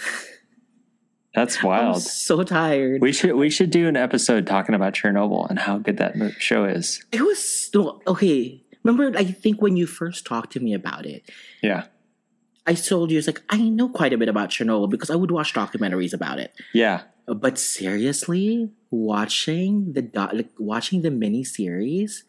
that's 1.35 1.63
wild. 1.63 2.03
so 2.03 2.43
tired. 2.43 3.01
We 3.01 3.15
should 3.15 3.35
we 3.37 3.49
should 3.49 3.71
do 3.71 3.89
an 3.89 3.97
episode 3.97 4.47
talking 4.47 4.75
about 4.75 4.93
Chernobyl 4.93 5.49
and 5.49 5.59
how 5.59 5.79
good 5.79 5.97
that 5.97 6.15
show 6.39 6.65
is. 6.67 7.03
it 7.13 7.23
was 7.23 7.71
okay. 8.07 8.63
Remember, 8.85 9.19
I 9.19 9.25
think 9.25 9.63
when 9.63 9.79
you 9.79 9.87
first 9.87 10.27
talked 10.27 10.53
to 10.53 10.61
me 10.61 10.75
about 10.75 11.07
it, 11.07 11.29
Yeah, 11.63 11.87
I 12.67 12.75
told 12.75 13.11
you 13.11 13.19
it's 13.19 13.27
like 13.27 13.43
I 13.49 13.59
know 13.69 13.89
quite 13.89 14.13
a 14.13 14.19
bit 14.19 14.29
about 14.29 14.51
Chernobyl 14.51 14.91
because 14.91 15.11
I 15.11 15.15
would 15.17 15.31
watch 15.31 15.55
documentaries 15.55 16.13
about 16.13 16.39
it. 16.39 16.53
yeah, 16.75 17.03
But 17.27 17.59
seriously, 17.59 18.71
watching 18.91 19.93
the 19.93 20.03
doc, 20.03 20.33
like 20.33 20.51
watching 20.59 21.03
the 21.03 21.11
mini 21.11 21.45
series, 21.45 22.25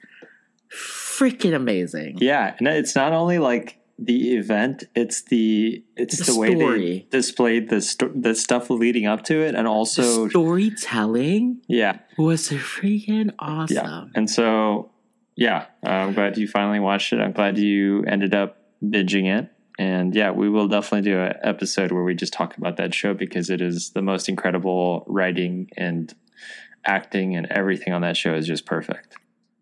freaking 0.71 1.55
amazing. 1.55 2.17
yeah. 2.19 2.55
And 2.59 2.67
it's 2.67 2.95
not 2.95 3.13
only 3.13 3.39
like 3.39 3.79
the 3.99 4.35
event; 4.35 4.83
it's 4.95 5.23
the 5.23 5.83
it's 5.95 6.17
The 6.25 6.33
the, 6.33 6.37
way 6.39 6.53
they 6.55 7.07
displayed 7.09 7.69
the 7.69 7.81
sto- 7.81 8.11
the 8.13 8.35
stuff 8.35 8.69
leading 8.69 9.07
up 9.07 9.23
to 9.23 9.41
it, 9.41 9.55
and 9.55 9.67
also 9.67 10.25
the 10.25 10.29
storytelling 10.29 11.61
yeah, 11.67 11.99
was 12.17 12.49
freaking 12.49 13.33
awesome. 13.39 13.75
yeah. 13.75 14.03
And 14.13 14.29
so 14.29 14.91
yeah, 15.35 15.65
I'm 15.83 16.13
glad 16.13 16.37
you 16.37 16.47
finally 16.47 16.79
watched 16.79 17.11
it. 17.13 17.19
I'm 17.19 17.31
glad 17.31 17.57
you 17.57 18.03
ended 18.03 18.35
up 18.35 18.57
binging 18.83 19.25
it. 19.35 19.51
And 19.77 20.15
yeah, 20.15 20.31
we 20.31 20.49
will 20.49 20.67
definitely 20.67 21.09
do 21.11 21.19
an 21.19 21.33
episode 21.43 21.91
where 21.91 22.03
we 22.03 22.15
just 22.15 22.33
talk 22.33 22.57
about 22.57 22.77
that 22.77 22.93
show 22.95 23.13
because 23.13 23.49
it 23.49 23.61
is 23.61 23.91
the 23.91 24.01
most 24.01 24.27
incredible 24.27 25.03
writing 25.07 25.69
and 25.77 26.13
acting 26.85 27.35
and 27.35 27.45
everything 27.51 27.93
on 27.93 28.01
that 28.01 28.17
show 28.17 28.33
is 28.33 28.47
just 28.47 28.65
perfect. 28.65 29.15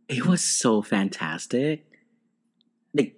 It 0.07 0.25
was 0.25 0.41
so 0.41 0.81
fantastic. 0.81 1.85
Like 2.93 3.15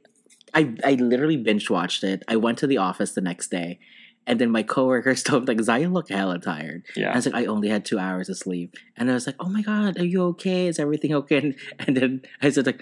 I 0.54 0.74
I 0.84 0.94
literally 0.94 1.38
binge 1.38 1.70
watched 1.70 2.04
it. 2.04 2.24
I 2.28 2.36
went 2.38 2.58
to 2.60 2.68
the 2.68 2.78
office 2.78 3.14
the 3.14 3.22
next 3.22 3.50
day 3.52 3.80
and 4.26 4.40
then 4.42 4.50
my 4.50 4.64
coworkers 4.64 5.22
told 5.28 5.48
me 5.48 5.54
like 5.54 5.64
Zaya 5.64 5.90
look 5.90 6.10
hella 6.10 6.40
tired. 6.40 6.84
I 6.96 7.00
Yeah. 7.00 7.16
was 7.16 7.26
like, 7.28 7.36
I 7.36 7.46
only 7.46 7.70
had 7.70 7.86
two 7.86 8.00
hours 8.00 8.30
of 8.30 8.38
sleep. 8.38 8.76
And 8.96 9.12
I 9.12 9.14
was 9.14 9.28
like, 9.28 9.36
Oh 9.40 9.50
my 9.50 9.62
god, 9.62 10.00
are 10.00 10.06
you 10.06 10.24
okay? 10.30 10.68
Is 10.68 10.80
everything 10.80 11.14
okay? 11.14 11.38
And, 11.38 11.56
and 11.88 11.98
then 11.98 12.22
I 12.42 12.50
said 12.50 12.66
like 12.66 12.82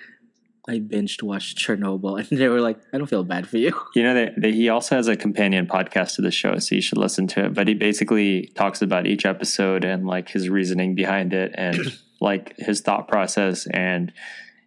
I 0.67 0.79
binged 0.79 1.21
watched 1.21 1.57
Chernobyl 1.57 2.19
and 2.29 2.39
they 2.39 2.47
were 2.47 2.61
like, 2.61 2.79
I 2.91 2.97
don't 2.97 3.07
feel 3.07 3.23
bad 3.23 3.47
for 3.47 3.57
you. 3.57 3.79
You 3.95 4.03
know, 4.03 4.13
that 4.13 4.41
that 4.41 4.53
he 4.53 4.67
also 4.69 4.95
has 4.95 5.07
a 5.07 5.15
companion 5.15 5.67
podcast 5.67 6.15
to 6.15 6.21
the 6.21 6.31
show, 6.31 6.57
so 6.59 6.75
you 6.75 6.81
should 6.81 6.97
listen 6.97 7.27
to 7.27 7.45
it. 7.45 7.53
But 7.53 7.67
he 7.67 7.73
basically 7.73 8.47
talks 8.55 8.81
about 8.81 9.07
each 9.07 9.25
episode 9.25 9.85
and 9.85 10.05
like 10.05 10.29
his 10.29 10.49
reasoning 10.49 10.95
behind 10.95 11.33
it 11.33 11.53
and 11.55 11.77
like 12.19 12.55
his 12.57 12.81
thought 12.81 13.07
process. 13.07 13.67
And 13.67 14.11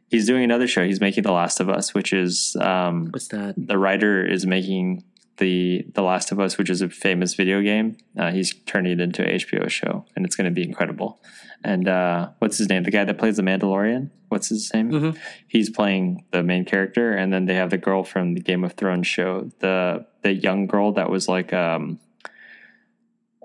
he's 0.08 0.26
doing 0.26 0.44
another 0.44 0.66
show. 0.66 0.84
He's 0.84 1.00
making 1.00 1.24
The 1.24 1.32
Last 1.32 1.60
of 1.60 1.68
Us, 1.68 1.92
which 1.94 2.12
is 2.12 2.56
um, 2.60 3.08
What's 3.10 3.28
that? 3.28 3.54
the 3.58 3.76
writer 3.76 4.24
is 4.24 4.46
making 4.46 5.04
the 5.38 5.84
The 5.94 6.02
Last 6.02 6.30
of 6.32 6.38
Us, 6.40 6.58
which 6.58 6.70
is 6.70 6.82
a 6.82 6.88
famous 6.88 7.34
video 7.34 7.62
game. 7.62 7.96
Uh, 8.18 8.30
he's 8.30 8.54
turning 8.66 8.92
it 8.92 9.00
into 9.00 9.22
an 9.22 9.30
HBO 9.38 9.68
show, 9.68 10.04
and 10.14 10.24
it's 10.26 10.36
going 10.36 10.44
to 10.44 10.50
be 10.50 10.62
incredible. 10.62 11.20
And 11.64 11.88
uh, 11.88 12.30
what's 12.38 12.58
his 12.58 12.68
name? 12.68 12.84
The 12.84 12.90
guy 12.90 13.04
that 13.04 13.18
plays 13.18 13.36
the 13.36 13.42
Mandalorian. 13.42 14.10
What's 14.28 14.48
his 14.48 14.72
name? 14.74 14.90
Mhm. 14.90 15.18
He's 15.48 15.70
playing 15.70 16.24
the 16.30 16.42
main 16.42 16.64
character, 16.64 17.12
and 17.12 17.32
then 17.32 17.46
they 17.46 17.54
have 17.54 17.70
the 17.70 17.78
girl 17.78 18.04
from 18.04 18.34
the 18.34 18.40
Game 18.40 18.62
of 18.62 18.74
Thrones 18.74 19.06
show, 19.06 19.50
the 19.60 20.06
the 20.22 20.32
young 20.32 20.66
girl 20.66 20.92
that 20.92 21.10
was 21.10 21.28
like 21.28 21.52
um. 21.52 21.98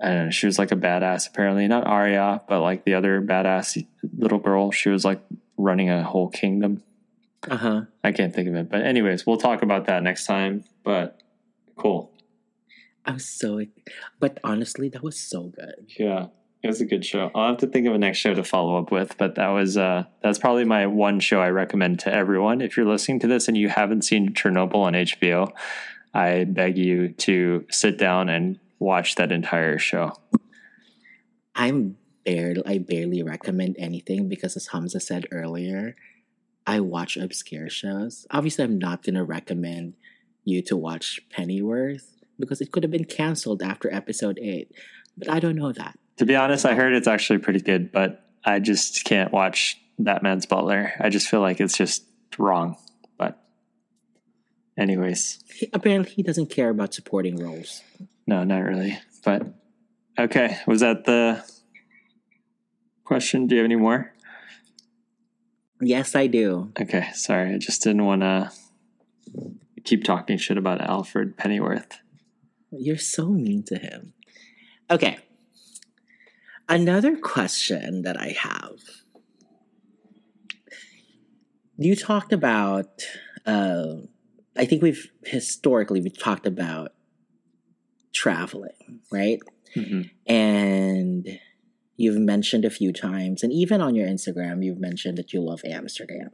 I 0.02 0.08
don't 0.08 0.24
know. 0.26 0.30
She 0.30 0.46
was 0.46 0.58
like 0.58 0.72
a 0.72 0.76
badass, 0.76 1.28
apparently. 1.28 1.66
Not 1.68 1.86
Arya, 1.86 2.42
but 2.48 2.60
like 2.60 2.84
the 2.84 2.94
other 2.94 3.22
badass 3.22 3.86
little 4.18 4.40
girl. 4.40 4.70
She 4.72 4.88
was 4.90 5.04
like 5.04 5.22
running 5.56 5.88
a 5.88 6.02
whole 6.02 6.28
kingdom. 6.28 6.82
Uh-huh. 7.48 7.82
I 8.02 8.12
can't 8.12 8.34
think 8.34 8.48
of 8.48 8.54
it. 8.56 8.68
But 8.68 8.82
anyways, 8.82 9.24
we'll 9.24 9.36
talk 9.36 9.62
about 9.62 9.86
that 9.86 10.02
next 10.02 10.26
time. 10.26 10.64
But 10.82 11.22
cool. 11.76 12.12
I'm 13.06 13.18
so 13.18 13.64
but 14.18 14.38
honestly, 14.42 14.88
that 14.90 15.02
was 15.02 15.18
so 15.18 15.44
good. 15.44 15.90
Yeah. 15.98 16.28
It 16.62 16.68
was 16.68 16.80
a 16.80 16.86
good 16.86 17.04
show. 17.04 17.30
I'll 17.34 17.48
have 17.48 17.58
to 17.58 17.66
think 17.66 17.86
of 17.86 17.94
a 17.94 17.98
next 17.98 18.16
show 18.16 18.32
to 18.32 18.42
follow 18.42 18.78
up 18.78 18.90
with, 18.90 19.18
but 19.18 19.34
that 19.34 19.48
was 19.48 19.76
uh 19.76 20.04
that's 20.22 20.38
probably 20.38 20.64
my 20.64 20.86
one 20.86 21.20
show 21.20 21.38
I 21.38 21.50
recommend 21.50 22.00
to 22.00 22.14
everyone. 22.14 22.62
If 22.62 22.76
you're 22.76 22.86
listening 22.86 23.20
to 23.20 23.26
this 23.26 23.48
and 23.48 23.56
you 23.56 23.68
haven't 23.68 24.02
seen 24.02 24.32
Chernobyl 24.32 24.76
on 24.76 24.94
HBO, 24.94 25.52
I 26.14 26.44
beg 26.44 26.78
you 26.78 27.10
to 27.10 27.66
sit 27.70 27.98
down 27.98 28.30
and 28.30 28.58
watch 28.78 29.16
that 29.16 29.30
entire 29.30 29.78
show. 29.78 30.12
I'm 31.54 31.98
barely 32.24 32.62
I 32.64 32.78
barely 32.78 33.22
recommend 33.22 33.76
anything 33.78 34.30
because 34.30 34.56
as 34.56 34.68
Hamza 34.68 35.00
said 35.00 35.26
earlier, 35.30 35.96
I 36.66 36.80
watch 36.80 37.18
obscure 37.18 37.68
shows. 37.68 38.26
Obviously 38.30 38.64
I'm 38.64 38.78
not 38.78 39.02
gonna 39.02 39.22
recommend 39.24 39.96
you 40.44 40.62
to 40.62 40.76
watch 40.76 41.20
Pennyworth 41.30 42.10
because 42.38 42.60
it 42.60 42.70
could 42.72 42.82
have 42.82 42.90
been 42.92 43.04
cancelled 43.04 43.62
after 43.62 43.92
episode 43.92 44.38
eight. 44.40 44.72
But 45.16 45.30
I 45.30 45.40
don't 45.40 45.56
know 45.56 45.72
that. 45.72 45.98
To 46.18 46.26
be 46.26 46.36
honest, 46.36 46.64
I 46.66 46.74
heard 46.74 46.92
it's 46.94 47.08
actually 47.08 47.38
pretty 47.38 47.60
good, 47.60 47.90
but 47.92 48.24
I 48.44 48.58
just 48.60 49.04
can't 49.04 49.32
watch 49.32 49.78
Batman's 49.98 50.46
Butler. 50.46 50.92
I 51.00 51.08
just 51.08 51.28
feel 51.28 51.40
like 51.40 51.60
it's 51.60 51.76
just 51.76 52.04
wrong. 52.38 52.76
But, 53.18 53.40
anyways, 54.76 55.42
He- 55.54 55.70
apparently, 55.72 56.12
he 56.14 56.22
doesn't 56.22 56.50
care 56.50 56.68
about 56.70 56.94
supporting 56.94 57.36
roles. 57.36 57.82
no, 58.26 58.44
not 58.44 58.58
really. 58.58 58.98
But 59.24 59.46
okay, 60.18 60.58
was 60.66 60.80
that 60.80 61.04
the 61.04 61.44
question? 63.04 63.46
Do 63.46 63.54
you 63.54 63.60
have 63.62 63.66
any 63.66 63.76
more? 63.76 64.12
Yes, 65.80 66.14
I 66.14 66.26
do. 66.28 66.72
Okay, 66.80 67.08
sorry, 67.14 67.54
I 67.54 67.58
just 67.58 67.82
didn't 67.82 68.04
want 68.04 68.22
to 68.22 68.50
keep 69.84 70.04
talking 70.04 70.38
shit 70.38 70.58
about 70.58 70.80
Alfred 70.80 71.36
Pennyworth. 71.36 71.98
You're 72.70 72.98
so 72.98 73.28
mean 73.28 73.62
to 73.64 73.76
him. 73.76 74.14
Okay. 74.90 75.18
Another 76.68 77.16
question 77.16 78.02
that 78.02 78.18
I 78.18 78.34
have. 78.38 78.78
You 81.76 81.94
talked 81.96 82.32
about, 82.32 83.02
uh, 83.46 83.96
I 84.56 84.64
think 84.64 84.82
we've 84.82 85.10
historically 85.24 86.00
we've 86.00 86.18
talked 86.18 86.46
about 86.46 86.92
traveling, 88.14 89.00
right? 89.10 89.40
Mhm. 89.74 90.10
And 90.26 91.40
you've 91.96 92.18
mentioned 92.18 92.64
a 92.64 92.70
few 92.70 92.92
times, 92.92 93.42
and 93.42 93.52
even 93.52 93.80
on 93.80 93.94
your 93.94 94.06
Instagram, 94.06 94.64
you've 94.64 94.80
mentioned 94.80 95.18
that 95.18 95.32
you 95.32 95.40
love 95.40 95.62
Amsterdam. 95.64 96.30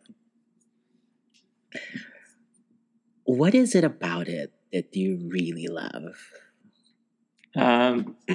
What 3.30 3.54
is 3.54 3.76
it 3.76 3.84
about 3.84 4.26
it 4.26 4.52
that 4.72 4.96
you 4.96 5.20
really 5.28 5.68
love? 5.68 6.16
Um, 7.54 8.16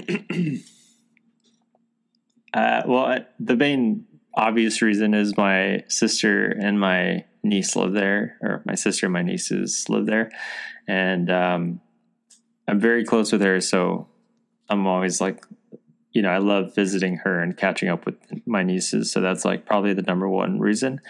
uh, 2.54 2.84
well, 2.86 3.26
the 3.38 3.58
main 3.58 4.06
obvious 4.36 4.82
reason 4.82 5.14
is 5.14 5.36
my 5.36 5.84
sister 5.90 6.46
and 6.46 6.80
my 6.80 7.26
niece 7.44 7.76
live 7.76 7.92
there, 7.92 8.38
or 8.42 8.64
my 8.66 8.76
sister 8.76 9.08
and 9.08 9.12
my 9.12 9.22
nieces 9.22 9.90
live 9.90 10.06
there, 10.06 10.32
and 10.88 11.30
um, 11.30 11.82
I'm 12.66 12.80
very 12.80 13.04
close 13.04 13.34
with 13.34 13.42
her. 13.42 13.60
So 13.60 14.08
I'm 14.70 14.88
always 14.88 15.20
like, 15.20 15.44
you 16.14 16.22
know, 16.22 16.30
I 16.30 16.38
love 16.38 16.74
visiting 16.74 17.18
her 17.18 17.42
and 17.42 17.58
catching 17.58 17.90
up 17.90 18.06
with 18.06 18.16
my 18.46 18.64
nieces. 18.64 19.12
So 19.12 19.20
that's 19.20 19.44
like 19.44 19.66
probably 19.66 19.94
the 19.94 20.04
number 20.04 20.30
one 20.30 20.62
reason. 20.62 21.02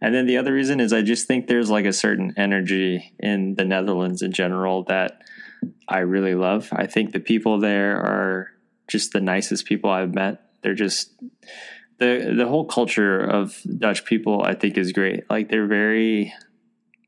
And 0.00 0.14
then 0.14 0.26
the 0.26 0.36
other 0.36 0.52
reason 0.52 0.80
is 0.80 0.92
I 0.92 1.02
just 1.02 1.26
think 1.26 1.46
there's 1.46 1.70
like 1.70 1.86
a 1.86 1.92
certain 1.92 2.34
energy 2.36 3.14
in 3.18 3.54
the 3.54 3.64
Netherlands 3.64 4.22
in 4.22 4.32
general 4.32 4.84
that 4.84 5.22
I 5.88 6.00
really 6.00 6.34
love. 6.34 6.68
I 6.72 6.86
think 6.86 7.12
the 7.12 7.20
people 7.20 7.58
there 7.58 7.96
are 7.96 8.50
just 8.88 9.12
the 9.12 9.20
nicest 9.20 9.64
people 9.64 9.90
I've 9.90 10.14
met. 10.14 10.42
They're 10.62 10.74
just 10.74 11.12
the 11.98 12.34
the 12.36 12.46
whole 12.46 12.66
culture 12.66 13.20
of 13.20 13.60
Dutch 13.78 14.04
people 14.04 14.42
I 14.42 14.54
think 14.54 14.76
is 14.76 14.92
great. 14.92 15.28
Like 15.30 15.48
they're 15.48 15.66
very 15.66 16.34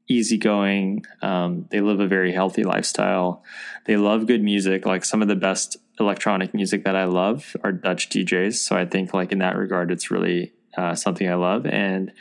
easygoing. 0.09 1.05
Um, 1.21 1.67
they 1.71 1.81
live 1.81 2.01
a 2.01 2.07
very 2.07 2.33
healthy 2.33 2.65
lifestyle. 2.65 3.45
They 3.85 3.97
love 3.97 4.27
good 4.27 4.43
music. 4.43 4.87
Like 4.87 5.05
some 5.05 5.21
of 5.21 5.29
the 5.29 5.37
best 5.37 5.77
electronic 6.01 6.55
music 6.55 6.85
that 6.85 6.97
I 6.97 7.05
love 7.05 7.55
are 7.63 7.73
Dutch 7.73 8.09
DJs. 8.09 8.55
So 8.55 8.77
I 8.77 8.87
think 8.87 9.13
like 9.13 9.33
in 9.33 9.39
that 9.39 9.57
regard, 9.57 9.91
it's 9.91 10.11
really 10.11 10.53
uh, 10.77 10.95
something 10.95 11.29
I 11.29 11.35
love. 11.35 11.67
And 11.67 12.13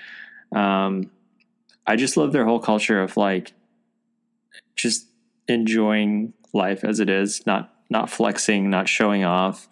um, 0.55 1.11
I 1.85 1.95
just 1.95 2.17
love 2.17 2.33
their 2.33 2.45
whole 2.45 2.59
culture 2.59 3.01
of 3.01 3.17
like 3.17 3.53
just 4.75 5.07
enjoying 5.47 6.33
life 6.53 6.83
as 6.83 6.99
it 6.99 7.09
is, 7.09 7.45
not 7.45 7.73
not 7.89 8.09
flexing, 8.09 8.69
not 8.69 8.89
showing 8.89 9.23
off. 9.23 9.67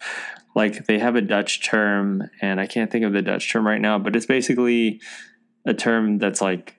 Like 0.54 0.86
they 0.86 0.98
have 0.98 1.16
a 1.16 1.20
Dutch 1.20 1.62
term, 1.64 2.30
and 2.40 2.60
I 2.60 2.66
can't 2.66 2.90
think 2.90 3.04
of 3.04 3.12
the 3.12 3.22
Dutch 3.22 3.50
term 3.50 3.66
right 3.66 3.80
now, 3.80 3.98
but 3.98 4.16
it's 4.16 4.26
basically 4.26 5.00
a 5.66 5.74
term 5.74 6.18
that's 6.18 6.40
like 6.40 6.76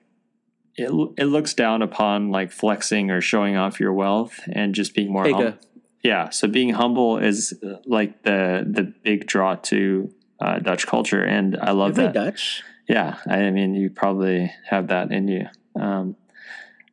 it, 0.78 0.90
it 1.16 1.26
looks 1.26 1.54
down 1.54 1.82
upon 1.82 2.30
like 2.30 2.50
flexing 2.50 3.10
or 3.10 3.20
showing 3.20 3.56
off 3.56 3.78
your 3.78 3.92
wealth 3.92 4.40
and 4.50 4.74
just 4.74 4.94
being 4.94 5.12
more 5.12 5.24
humble. 5.24 5.58
Yeah 6.02 6.30
so 6.30 6.48
being 6.48 6.70
humble 6.70 7.18
is 7.18 7.52
uh, 7.62 7.76
like 7.84 8.22
the 8.22 8.64
the 8.66 8.82
big 9.02 9.26
draw 9.26 9.56
to 9.56 10.12
uh, 10.40 10.58
dutch 10.60 10.86
culture 10.86 11.22
and 11.22 11.56
i 11.60 11.72
love 11.72 11.98
You're 11.98 12.06
that 12.06 12.14
Dutch. 12.14 12.62
Yeah 12.88 13.18
i 13.28 13.50
mean 13.50 13.74
you 13.74 13.90
probably 13.90 14.50
have 14.68 14.88
that 14.88 15.12
in 15.12 15.28
you. 15.28 15.46
Um, 15.80 16.16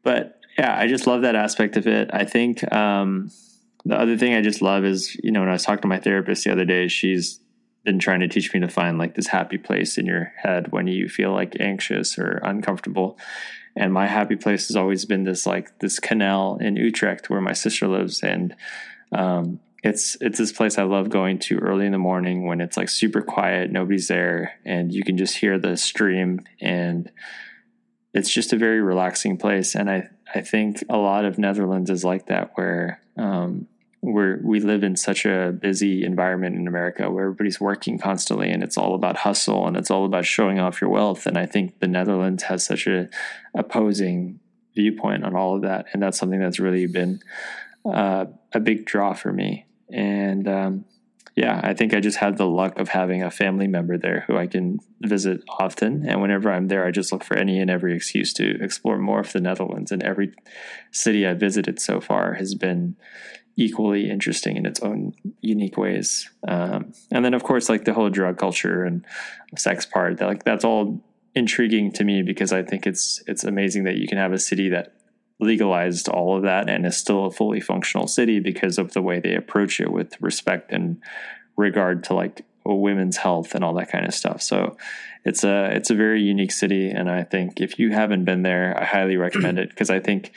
but 0.03 0.39
yeah 0.57 0.77
i 0.77 0.87
just 0.87 1.07
love 1.07 1.21
that 1.23 1.35
aspect 1.35 1.77
of 1.77 1.87
it. 1.87 2.09
I 2.13 2.25
think 2.25 2.71
um, 2.73 3.31
the 3.85 3.99
other 3.99 4.17
thing 4.17 4.33
i 4.33 4.41
just 4.41 4.61
love 4.61 4.85
is 4.85 5.15
you 5.23 5.31
know 5.31 5.39
when 5.41 5.49
i 5.49 5.53
was 5.53 5.63
talking 5.63 5.81
to 5.81 5.87
my 5.87 5.99
therapist 5.99 6.43
the 6.43 6.51
other 6.51 6.65
day 6.65 6.87
she's 6.87 7.39
been 7.85 7.99
trying 7.99 8.19
to 8.19 8.27
teach 8.27 8.53
me 8.53 8.59
to 8.59 8.67
find 8.67 8.97
like 8.97 9.15
this 9.15 9.27
happy 9.27 9.57
place 9.57 9.97
in 9.97 10.05
your 10.05 10.33
head 10.35 10.71
when 10.71 10.87
you 10.87 11.07
feel 11.07 11.31
like 11.31 11.55
anxious 11.59 12.17
or 12.17 12.41
uncomfortable. 12.43 13.17
And 13.77 13.93
my 13.93 14.07
happy 14.07 14.35
place 14.35 14.67
has 14.67 14.75
always 14.75 15.05
been 15.05 15.23
this 15.23 15.45
like 15.45 15.79
this 15.79 15.99
canal 15.99 16.57
in 16.59 16.75
utrecht 16.75 17.29
where 17.29 17.41
my 17.41 17.53
sister 17.53 17.87
lives. 17.87 18.21
And 18.21 18.55
um, 19.11 19.59
it's 19.85 20.17
it's 20.19 20.39
this 20.39 20.51
place 20.51 20.79
I 20.79 20.83
love 20.83 21.09
going 21.09 21.37
to 21.39 21.59
early 21.59 21.85
in 21.85 21.91
the 21.91 21.99
morning 21.99 22.47
when 22.47 22.59
it's 22.59 22.75
like 22.75 22.89
super 22.89 23.21
quiet, 23.21 23.71
nobody's 23.71 24.07
there, 24.07 24.59
and 24.65 24.91
you 24.91 25.03
can 25.03 25.15
just 25.15 25.37
hear 25.37 25.59
the 25.59 25.77
stream, 25.77 26.41
and 26.59 27.11
it's 28.11 28.31
just 28.31 28.51
a 28.51 28.57
very 28.57 28.81
relaxing 28.81 29.37
place. 29.37 29.75
And 29.75 29.89
I 29.89 30.09
I 30.33 30.41
think 30.41 30.83
a 30.89 30.97
lot 30.97 31.23
of 31.23 31.37
Netherlands 31.37 31.91
is 31.91 32.03
like 32.03 32.25
that, 32.27 32.51
where 32.55 32.99
um, 33.15 33.67
where 34.01 34.39
we 34.43 34.59
live 34.59 34.83
in 34.83 34.95
such 34.95 35.23
a 35.23 35.51
busy 35.51 36.03
environment 36.03 36.55
in 36.55 36.67
America, 36.67 37.11
where 37.11 37.25
everybody's 37.25 37.61
working 37.61 37.99
constantly, 37.99 38.49
and 38.49 38.63
it's 38.63 38.79
all 38.79 38.95
about 38.95 39.17
hustle, 39.17 39.67
and 39.67 39.77
it's 39.77 39.91
all 39.91 40.05
about 40.05 40.25
showing 40.25 40.59
off 40.59 40.81
your 40.81 40.89
wealth. 40.89 41.27
And 41.27 41.37
I 41.37 41.45
think 41.45 41.79
the 41.79 41.87
Netherlands 41.87 42.41
has 42.43 42.65
such 42.65 42.87
a 42.87 43.07
opposing 43.53 44.39
viewpoint 44.73 45.23
on 45.23 45.35
all 45.35 45.55
of 45.55 45.61
that, 45.61 45.85
and 45.93 46.01
that's 46.01 46.17
something 46.17 46.39
that's 46.39 46.59
really 46.59 46.87
been 46.87 47.19
uh, 47.85 48.25
a 48.51 48.59
big 48.59 48.85
draw 48.85 49.13
for 49.13 49.31
me. 49.31 49.67
And 49.95 50.47
um, 50.47 50.85
yeah, 51.35 51.59
I 51.63 51.73
think 51.73 51.93
I 51.93 52.01
just 52.01 52.17
had 52.17 52.37
the 52.37 52.47
luck 52.47 52.77
of 52.77 52.89
having 52.89 53.23
a 53.23 53.31
family 53.31 53.67
member 53.67 53.97
there 53.97 54.25
who 54.27 54.37
I 54.37 54.45
can 54.45 54.79
visit 55.01 55.41
often. 55.47 56.07
And 56.07 56.21
whenever 56.21 56.51
I'm 56.51 56.67
there, 56.67 56.85
I 56.85 56.91
just 56.91 57.11
look 57.11 57.23
for 57.23 57.37
any 57.37 57.59
and 57.59 57.71
every 57.71 57.95
excuse 57.95 58.33
to 58.33 58.61
explore 58.61 58.97
more 58.97 59.21
of 59.21 59.31
the 59.31 59.39
Netherlands. 59.39 59.91
And 59.91 60.03
every 60.03 60.33
city 60.91 61.25
I've 61.25 61.39
visited 61.39 61.79
so 61.79 62.01
far 62.01 62.33
has 62.33 62.55
been 62.55 62.97
equally 63.57 64.09
interesting 64.09 64.57
in 64.57 64.65
its 64.65 64.81
own 64.81 65.13
unique 65.39 65.77
ways. 65.77 66.29
Um, 66.45 66.93
and 67.09 67.23
then, 67.23 67.33
of 67.33 67.43
course, 67.43 67.69
like 67.69 67.85
the 67.85 67.93
whole 67.93 68.09
drug 68.09 68.37
culture 68.37 68.83
and 68.83 69.05
sex 69.57 69.85
part, 69.85 70.17
that, 70.17 70.27
like 70.27 70.43
that's 70.43 70.65
all 70.65 71.01
intriguing 71.35 71.91
to 71.93 72.03
me 72.03 72.21
because 72.21 72.53
I 72.53 72.63
think 72.63 72.87
it's 72.87 73.21
it's 73.27 73.43
amazing 73.43 73.83
that 73.83 73.97
you 73.97 74.07
can 74.07 74.17
have 74.17 74.31
a 74.31 74.39
city 74.39 74.69
that 74.69 74.94
legalized 75.39 76.07
all 76.07 76.37
of 76.37 76.43
that 76.43 76.69
and 76.69 76.85
is 76.85 76.97
still 76.97 77.25
a 77.25 77.31
fully 77.31 77.59
functional 77.59 78.07
city 78.07 78.39
because 78.39 78.77
of 78.77 78.93
the 78.93 79.01
way 79.01 79.19
they 79.19 79.35
approach 79.35 79.79
it 79.79 79.91
with 79.91 80.19
respect 80.21 80.71
and 80.71 81.01
regard 81.57 82.03
to 82.05 82.13
like 82.13 82.45
women's 82.65 83.17
health 83.17 83.53
and 83.53 83.63
all 83.63 83.73
that 83.73 83.91
kind 83.91 84.05
of 84.05 84.13
stuff. 84.13 84.41
So 84.41 84.77
it's 85.23 85.43
a 85.43 85.65
it's 85.75 85.89
a 85.89 85.95
very 85.95 86.21
unique 86.21 86.51
city 86.51 86.89
and 86.89 87.09
I 87.09 87.23
think 87.23 87.59
if 87.59 87.77
you 87.79 87.91
haven't 87.91 88.25
been 88.25 88.43
there, 88.43 88.77
I 88.79 88.85
highly 88.85 89.17
recommend 89.25 89.59
it 89.59 89.69
because 89.69 89.89
I 89.89 89.99
think 89.99 90.31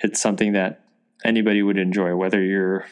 it's 0.00 0.20
something 0.20 0.52
that 0.52 0.84
anybody 1.24 1.62
would 1.62 1.78
enjoy 1.78 2.14
whether 2.16 2.42
you're 2.42 2.86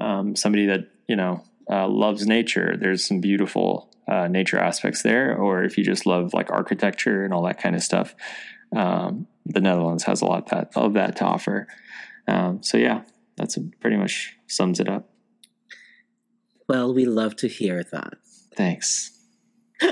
um, 0.00 0.34
somebody 0.34 0.66
that, 0.66 0.88
you 1.08 1.14
know, 1.14 1.44
uh, 1.70 1.88
loves 1.88 2.26
nature. 2.26 2.76
There's 2.76 3.06
some 3.06 3.20
beautiful 3.20 3.88
uh, 4.08 4.28
nature 4.28 4.58
aspects 4.58 5.02
there 5.02 5.36
or 5.36 5.62
if 5.62 5.78
you 5.78 5.84
just 5.84 6.04
love 6.04 6.34
like 6.34 6.50
architecture 6.50 7.24
and 7.24 7.32
all 7.32 7.44
that 7.44 7.60
kind 7.60 7.76
of 7.76 7.82
stuff. 7.82 8.14
Um, 8.74 9.28
the 9.46 9.60
Netherlands 9.60 10.04
has 10.04 10.22
a 10.22 10.26
lot 10.26 10.44
of 10.44 10.48
that, 10.50 10.72
of 10.76 10.94
that 10.94 11.16
to 11.16 11.24
offer. 11.24 11.66
Um, 12.26 12.62
so 12.62 12.78
yeah, 12.78 13.02
that's 13.36 13.58
pretty 13.80 13.96
much 13.96 14.34
sums 14.46 14.80
it 14.80 14.88
up. 14.88 15.10
Well, 16.68 16.94
we 16.94 17.04
love 17.04 17.36
to 17.36 17.48
hear 17.48 17.84
that. 17.92 18.14
Thanks. 18.56 19.10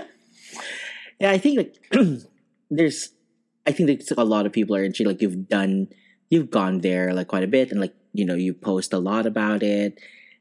Yeah, 1.20 1.31
I 1.31 1.39
think 1.39 1.57
like 1.57 1.77
there's, 2.70 3.11
I 3.65 3.70
think 3.70 3.87
there's 3.87 4.11
a 4.11 4.24
lot 4.24 4.45
of 4.45 4.53
people 4.53 4.74
are 4.74 4.83
interested. 4.83 5.07
like 5.07 5.23
you've 5.23 5.49
done, 5.49 5.87
you've 6.31 6.51
gone 6.51 6.81
there 6.81 7.15
like 7.15 7.29
quite 7.29 7.45
a 7.45 7.47
bit, 7.47 7.70
and 7.70 7.81
like 7.81 7.95
you 8.12 8.24
know 8.24 8.35
you 8.35 8.53
post 8.55 8.93
a 8.93 8.99
lot 8.99 9.24
about 9.24 9.62
it, 9.62 10.01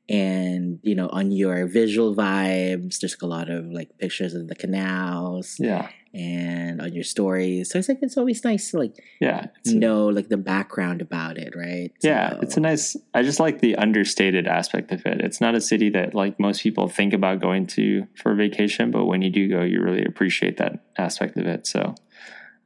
and 0.09 0.79
you 0.81 0.95
know 0.95 1.07
on 1.09 1.31
your 1.31 1.67
visual 1.67 2.15
vibes, 2.15 2.99
there's 2.99 3.15
a 3.21 3.27
lot 3.27 3.47
of 3.51 3.65
like 3.67 3.95
pictures 3.99 4.33
of 4.33 4.47
the 4.47 4.55
canals, 4.55 5.57
Yeah, 5.59 5.89
and 6.13 6.81
on 6.81 6.91
your 6.93 7.03
stories. 7.05 7.69
So 7.71 7.79
it's 7.79 7.87
like 7.87 7.99
it's 8.01 8.17
always 8.17 8.43
nice 8.43 8.71
to 8.71 8.79
like 8.79 8.95
yeah, 9.21 9.47
know 9.65 10.07
like 10.07 10.27
the 10.29 10.37
background 10.37 11.01
about 11.01 11.37
it, 11.37 11.53
right? 11.55 11.91
yeah. 12.03 12.31
So- 12.31 12.39
It's 12.41 12.57
a 12.57 12.59
nice. 12.59 12.97
I 13.13 13.21
just 13.23 13.39
like 13.39 13.59
the 13.61 13.75
understated 13.77 14.47
aspect 14.47 14.91
of 14.91 15.05
it. 15.05 15.21
It's 15.21 15.39
not 15.39 15.55
a 15.55 15.61
city 15.61 15.89
that 15.91 16.13
like 16.13 16.39
most 16.39 16.63
people 16.63 16.87
think 16.89 17.13
about 17.13 17.39
going 17.39 17.65
to 17.67 18.07
for 18.15 18.35
vacation, 18.35 18.91
but 18.91 19.05
when 19.05 19.21
you 19.21 19.29
do 19.29 19.47
go, 19.47 19.61
you 19.63 19.81
really 19.81 20.03
appreciate 20.03 20.57
that 20.57 20.83
aspect 20.97 21.37
of 21.37 21.45
it. 21.45 21.65
So, 21.65 21.95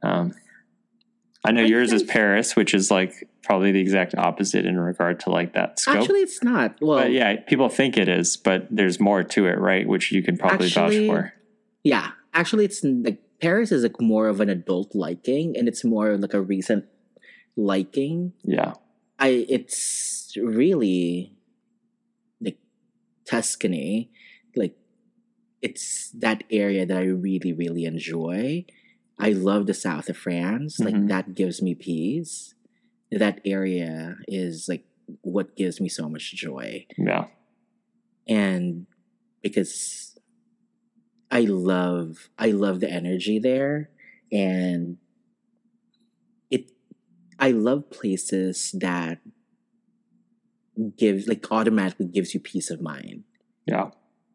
um, 0.02 0.34
I 1.44 1.52
know 1.52 1.62
I 1.62 1.66
yours 1.66 1.92
is 1.92 2.02
Paris, 2.02 2.56
which 2.56 2.74
is 2.74 2.90
like 2.90 3.28
probably 3.44 3.70
the 3.70 3.78
exact 3.80 4.16
opposite 4.16 4.66
in 4.66 4.80
regard 4.80 5.20
to 5.20 5.30
like 5.30 5.52
that 5.54 5.78
scope. 5.78 5.98
Actually, 5.98 6.20
it's 6.22 6.42
not. 6.42 6.74
Well, 6.80 6.98
but 6.98 7.12
yeah, 7.12 7.36
people 7.46 7.68
think 7.68 7.96
it 7.96 8.08
is, 8.08 8.36
but 8.36 8.66
there's 8.70 8.98
more 8.98 9.22
to 9.22 9.46
it, 9.46 9.58
right? 9.58 9.86
Which 9.86 10.10
you 10.10 10.24
can 10.24 10.36
probably 10.36 10.66
Actually- 10.66 11.06
vouch 11.06 11.14
for. 11.16 11.32
yeah. 11.84 12.10
Actually, 12.34 12.64
it's 12.66 12.82
like 12.84 13.22
Paris 13.40 13.72
is 13.72 13.82
like 13.82 14.00
more 14.00 14.28
of 14.28 14.40
an 14.40 14.48
adult 14.48 14.94
liking, 14.94 15.56
and 15.56 15.68
it's 15.68 15.84
more 15.84 16.16
like 16.16 16.34
a 16.34 16.40
recent 16.40 16.84
liking. 17.56 18.32
Yeah. 18.44 18.74
I 19.18 19.46
it's 19.48 20.34
really 20.36 21.32
like 22.40 22.58
Tuscany, 23.28 24.10
like 24.54 24.76
it's 25.62 26.10
that 26.12 26.44
area 26.50 26.84
that 26.86 26.96
I 26.96 27.04
really 27.04 27.52
really 27.52 27.84
enjoy. 27.84 28.64
I 29.18 29.30
love 29.32 29.66
the 29.66 29.74
south 29.74 30.08
of 30.10 30.16
France. 30.18 30.78
Like 30.78 30.94
Mhm. 30.94 31.08
that 31.08 31.34
gives 31.34 31.62
me 31.62 31.74
peace. 31.74 32.54
That 33.10 33.40
area 33.44 34.18
is 34.28 34.68
like 34.68 34.84
what 35.22 35.56
gives 35.56 35.80
me 35.80 35.88
so 35.88 36.08
much 36.08 36.34
joy. 36.34 36.86
Yeah. 36.98 37.28
And 38.28 38.86
because 39.40 40.05
I 41.30 41.40
love 41.40 42.28
I 42.38 42.50
love 42.52 42.80
the 42.80 42.90
energy 42.90 43.38
there 43.38 43.90
and 44.30 44.98
it 46.50 46.70
I 47.38 47.50
love 47.50 47.90
places 47.90 48.74
that 48.78 49.18
give 50.96 51.26
like 51.26 51.46
automatically 51.50 52.06
gives 52.06 52.34
you 52.34 52.40
peace 52.40 52.70
of 52.70 52.80
mind. 52.80 53.24
Yeah. 53.66 53.90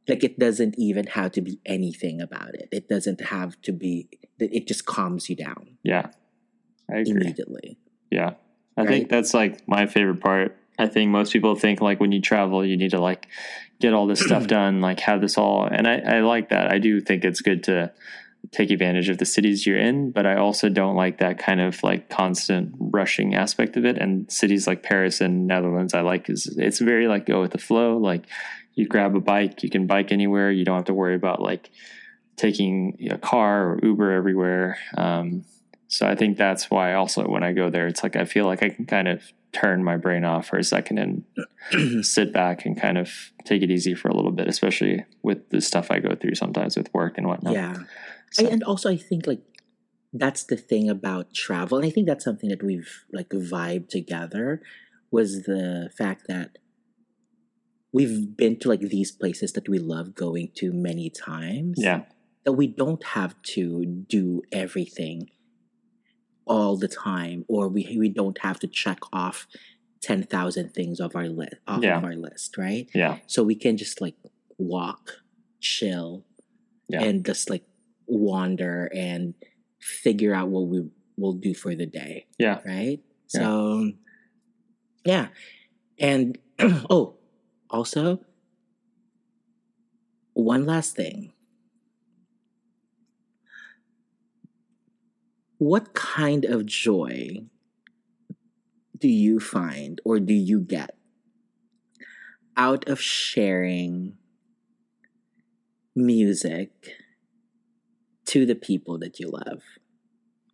Like 0.07 0.23
it 0.23 0.39
doesn't 0.39 0.75
even 0.77 1.07
have 1.07 1.31
to 1.33 1.41
be 1.41 1.59
anything 1.65 2.19
about 2.19 2.55
it. 2.55 2.67
It 2.71 2.89
doesn't 2.89 3.21
have 3.25 3.61
to 3.61 3.71
be 3.71 4.09
it 4.39 4.67
just 4.67 4.85
calms 4.85 5.29
you 5.29 5.35
down 5.35 5.77
Yeah. 5.83 6.07
I 6.89 6.97
agree. 6.97 7.11
immediately. 7.11 7.77
Yeah. 8.09 8.33
I 8.75 8.81
Right? 8.81 8.87
think 8.89 9.09
that's 9.09 9.33
like 9.33 9.67
my 9.67 9.85
favorite 9.85 10.19
part. 10.21 10.57
I 10.81 10.87
think 10.87 11.11
most 11.11 11.31
people 11.31 11.55
think 11.55 11.79
like 11.79 11.99
when 11.99 12.11
you 12.11 12.21
travel, 12.21 12.65
you 12.65 12.75
need 12.75 12.91
to 12.91 13.01
like 13.01 13.27
get 13.79 13.93
all 13.93 14.07
this 14.07 14.19
stuff 14.25 14.47
done, 14.47 14.81
like 14.81 14.99
have 15.01 15.21
this 15.21 15.37
all. 15.37 15.65
And 15.65 15.87
I, 15.87 15.99
I 15.99 16.19
like 16.21 16.49
that. 16.49 16.71
I 16.71 16.79
do 16.79 16.99
think 16.99 17.23
it's 17.23 17.41
good 17.41 17.63
to 17.65 17.91
take 18.49 18.71
advantage 18.71 19.07
of 19.09 19.19
the 19.19 19.25
cities 19.25 19.67
you're 19.67 19.77
in, 19.77 20.09
but 20.09 20.25
I 20.25 20.35
also 20.37 20.67
don't 20.67 20.95
like 20.95 21.19
that 21.19 21.37
kind 21.37 21.61
of 21.61 21.81
like 21.83 22.09
constant 22.09 22.73
rushing 22.79 23.35
aspect 23.35 23.77
of 23.77 23.85
it. 23.85 23.99
And 23.99 24.31
cities 24.31 24.65
like 24.65 24.81
Paris 24.81 25.21
and 25.21 25.45
Netherlands, 25.45 25.93
I 25.93 26.01
like 26.01 26.29
is 26.29 26.47
it's 26.57 26.79
very 26.79 27.07
like 27.07 27.27
go 27.27 27.41
with 27.41 27.51
the 27.51 27.59
flow. 27.59 27.97
Like 27.97 28.23
you 28.73 28.87
grab 28.87 29.15
a 29.15 29.19
bike, 29.19 29.61
you 29.61 29.69
can 29.69 29.85
bike 29.85 30.11
anywhere. 30.11 30.51
You 30.51 30.65
don't 30.65 30.77
have 30.77 30.85
to 30.85 30.95
worry 30.95 31.15
about 31.15 31.41
like 31.41 31.69
taking 32.37 33.07
a 33.11 33.19
car 33.19 33.73
or 33.73 33.79
Uber 33.83 34.11
everywhere. 34.11 34.79
Um, 34.97 35.45
so 35.91 36.07
I 36.07 36.15
think 36.15 36.37
that's 36.37 36.71
why 36.71 36.93
also 36.93 37.27
when 37.27 37.43
I 37.43 37.51
go 37.51 37.69
there, 37.69 37.85
it's 37.85 38.01
like 38.01 38.15
I 38.15 38.23
feel 38.23 38.45
like 38.45 38.63
I 38.63 38.69
can 38.69 38.85
kind 38.85 39.09
of 39.09 39.33
turn 39.51 39.83
my 39.83 39.97
brain 39.97 40.23
off 40.23 40.47
for 40.47 40.57
a 40.57 40.63
second 40.63 40.97
and 41.69 42.05
sit 42.05 42.31
back 42.31 42.65
and 42.65 42.79
kind 42.79 42.97
of 42.97 43.11
take 43.43 43.61
it 43.61 43.69
easy 43.69 43.93
for 43.93 44.07
a 44.07 44.15
little 44.15 44.31
bit, 44.31 44.47
especially 44.47 45.03
with 45.21 45.49
the 45.49 45.59
stuff 45.59 45.91
I 45.91 45.99
go 45.99 46.15
through 46.15 46.35
sometimes 46.35 46.77
with 46.77 46.93
work 46.93 47.17
and 47.17 47.27
whatnot. 47.27 47.55
Yeah. 47.55 47.75
So, 48.31 48.47
I, 48.47 48.51
and 48.51 48.63
also 48.63 48.89
I 48.89 48.95
think 48.95 49.27
like 49.27 49.41
that's 50.13 50.45
the 50.45 50.55
thing 50.55 50.89
about 50.89 51.33
travel 51.33 51.77
and 51.77 51.87
i 51.87 51.89
think 51.89 52.05
that's 52.05 52.25
something 52.25 52.49
that 52.49 52.61
we've 52.61 53.05
like 53.13 53.29
vibed 53.29 53.87
together 53.87 54.61
was 55.09 55.43
the 55.43 55.89
fact 55.97 56.27
that 56.27 56.57
we've 57.93 58.35
been 58.35 58.59
to 58.59 58.67
like 58.67 58.81
these 58.81 59.09
places 59.09 59.53
that 59.53 59.69
we 59.69 59.79
love 59.79 60.13
going 60.13 60.49
to 60.53 60.73
many 60.73 61.09
times 61.09 61.77
yeah, 61.77 62.01
that 62.43 62.51
we 62.51 62.67
don't 62.67 63.05
have 63.05 63.41
to 63.41 63.85
do 63.85 64.41
everything 64.51 65.29
all 66.45 66.75
the 66.77 66.87
time 66.87 67.45
or 67.47 67.67
we 67.67 67.95
we 67.97 68.09
don't 68.09 68.39
have 68.39 68.59
to 68.59 68.67
check 68.67 68.99
off 69.13 69.47
10,000 70.01 70.73
things 70.73 70.99
off 70.99 71.15
our 71.15 71.29
list 71.29 71.55
off 71.67 71.83
Yeah. 71.83 71.97
of 71.97 72.03
our 72.03 72.15
list 72.15 72.57
right 72.57 72.89
yeah, 72.93 73.17
so 73.27 73.43
we 73.43 73.55
can 73.55 73.77
just 73.77 74.01
like 74.01 74.15
walk 74.57 75.21
chill 75.59 76.25
Yeah. 76.89 77.03
and 77.03 77.23
just 77.25 77.49
like 77.49 77.63
wander 78.07 78.89
and 78.93 79.33
figure 79.79 80.33
out 80.33 80.49
what 80.49 80.67
we 80.67 80.89
will 81.17 81.33
do 81.33 81.53
for 81.53 81.75
the 81.75 81.85
day 81.85 82.25
yeah, 82.39 82.59
right 82.65 82.99
Yeah. 83.33 83.41
so 83.41 83.91
yeah 85.05 85.27
and 85.99 86.37
oh 86.89 87.15
also 87.69 88.19
one 90.33 90.65
last 90.65 90.95
thing 90.95 91.33
what 95.61 95.93
kind 95.93 96.43
of 96.43 96.65
joy 96.65 97.43
do 98.97 99.07
you 99.07 99.39
find 99.39 100.01
or 100.03 100.19
do 100.19 100.33
you 100.33 100.59
get 100.59 100.97
out 102.57 102.89
of 102.89 102.99
sharing 102.99 104.17
music 105.95 106.95
to 108.25 108.43
the 108.47 108.55
people 108.55 108.97
that 108.97 109.19
you 109.19 109.29
love 109.29 109.61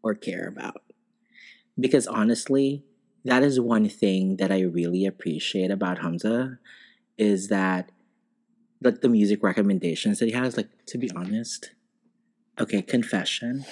or 0.03 0.13
care 0.13 0.45
about. 0.45 0.81
Because 1.79 2.05
honestly, 2.05 2.83
that 3.23 3.43
is 3.43 3.61
one 3.61 3.87
thing 3.87 4.35
that 4.35 4.51
I 4.51 4.59
really 4.59 5.05
appreciate 5.05 5.71
about 5.71 5.99
Hamza 5.99 6.59
is 7.17 7.47
that 7.47 7.93
like 8.81 8.99
the 8.99 9.07
music 9.07 9.41
recommendations 9.41 10.19
that 10.19 10.25
he 10.25 10.33
has, 10.33 10.57
like 10.57 10.67
to 10.87 10.97
be 10.97 11.09
honest, 11.15 11.71
okay, 12.59 12.81
confession. 12.81 13.63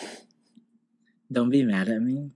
Don't 1.31 1.49
be 1.49 1.63
mad 1.63 1.89
at 1.89 2.01
me. 2.01 2.31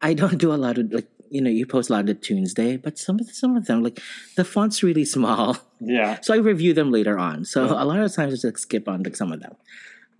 I 0.00 0.14
don't 0.14 0.38
do 0.38 0.52
a 0.52 0.56
lot 0.56 0.78
of 0.78 0.92
like 0.92 1.08
you 1.30 1.40
know, 1.40 1.48
you 1.48 1.64
post 1.64 1.88
a 1.88 1.94
lot 1.94 2.00
of 2.00 2.06
the 2.06 2.14
Tuesday, 2.14 2.76
but 2.76 2.98
some 2.98 3.18
of 3.18 3.30
some 3.30 3.56
of 3.56 3.64
them 3.66 3.82
like 3.82 4.00
the 4.36 4.44
font's 4.44 4.82
really 4.82 5.04
small. 5.04 5.56
yeah, 5.80 6.18
So 6.22 6.34
I 6.34 6.38
review 6.38 6.74
them 6.74 6.90
later 6.90 7.18
on. 7.18 7.44
So 7.44 7.64
Yeah. 7.66 7.82
a 7.82 7.84
lot 7.84 8.00
of 8.00 8.12
times 8.14 8.44
I 8.44 8.48
just 8.48 8.58
skip 8.62 8.88
on 8.88 9.02
like 9.02 9.16
some 9.16 9.32
of 9.32 9.40
them. 9.40 9.54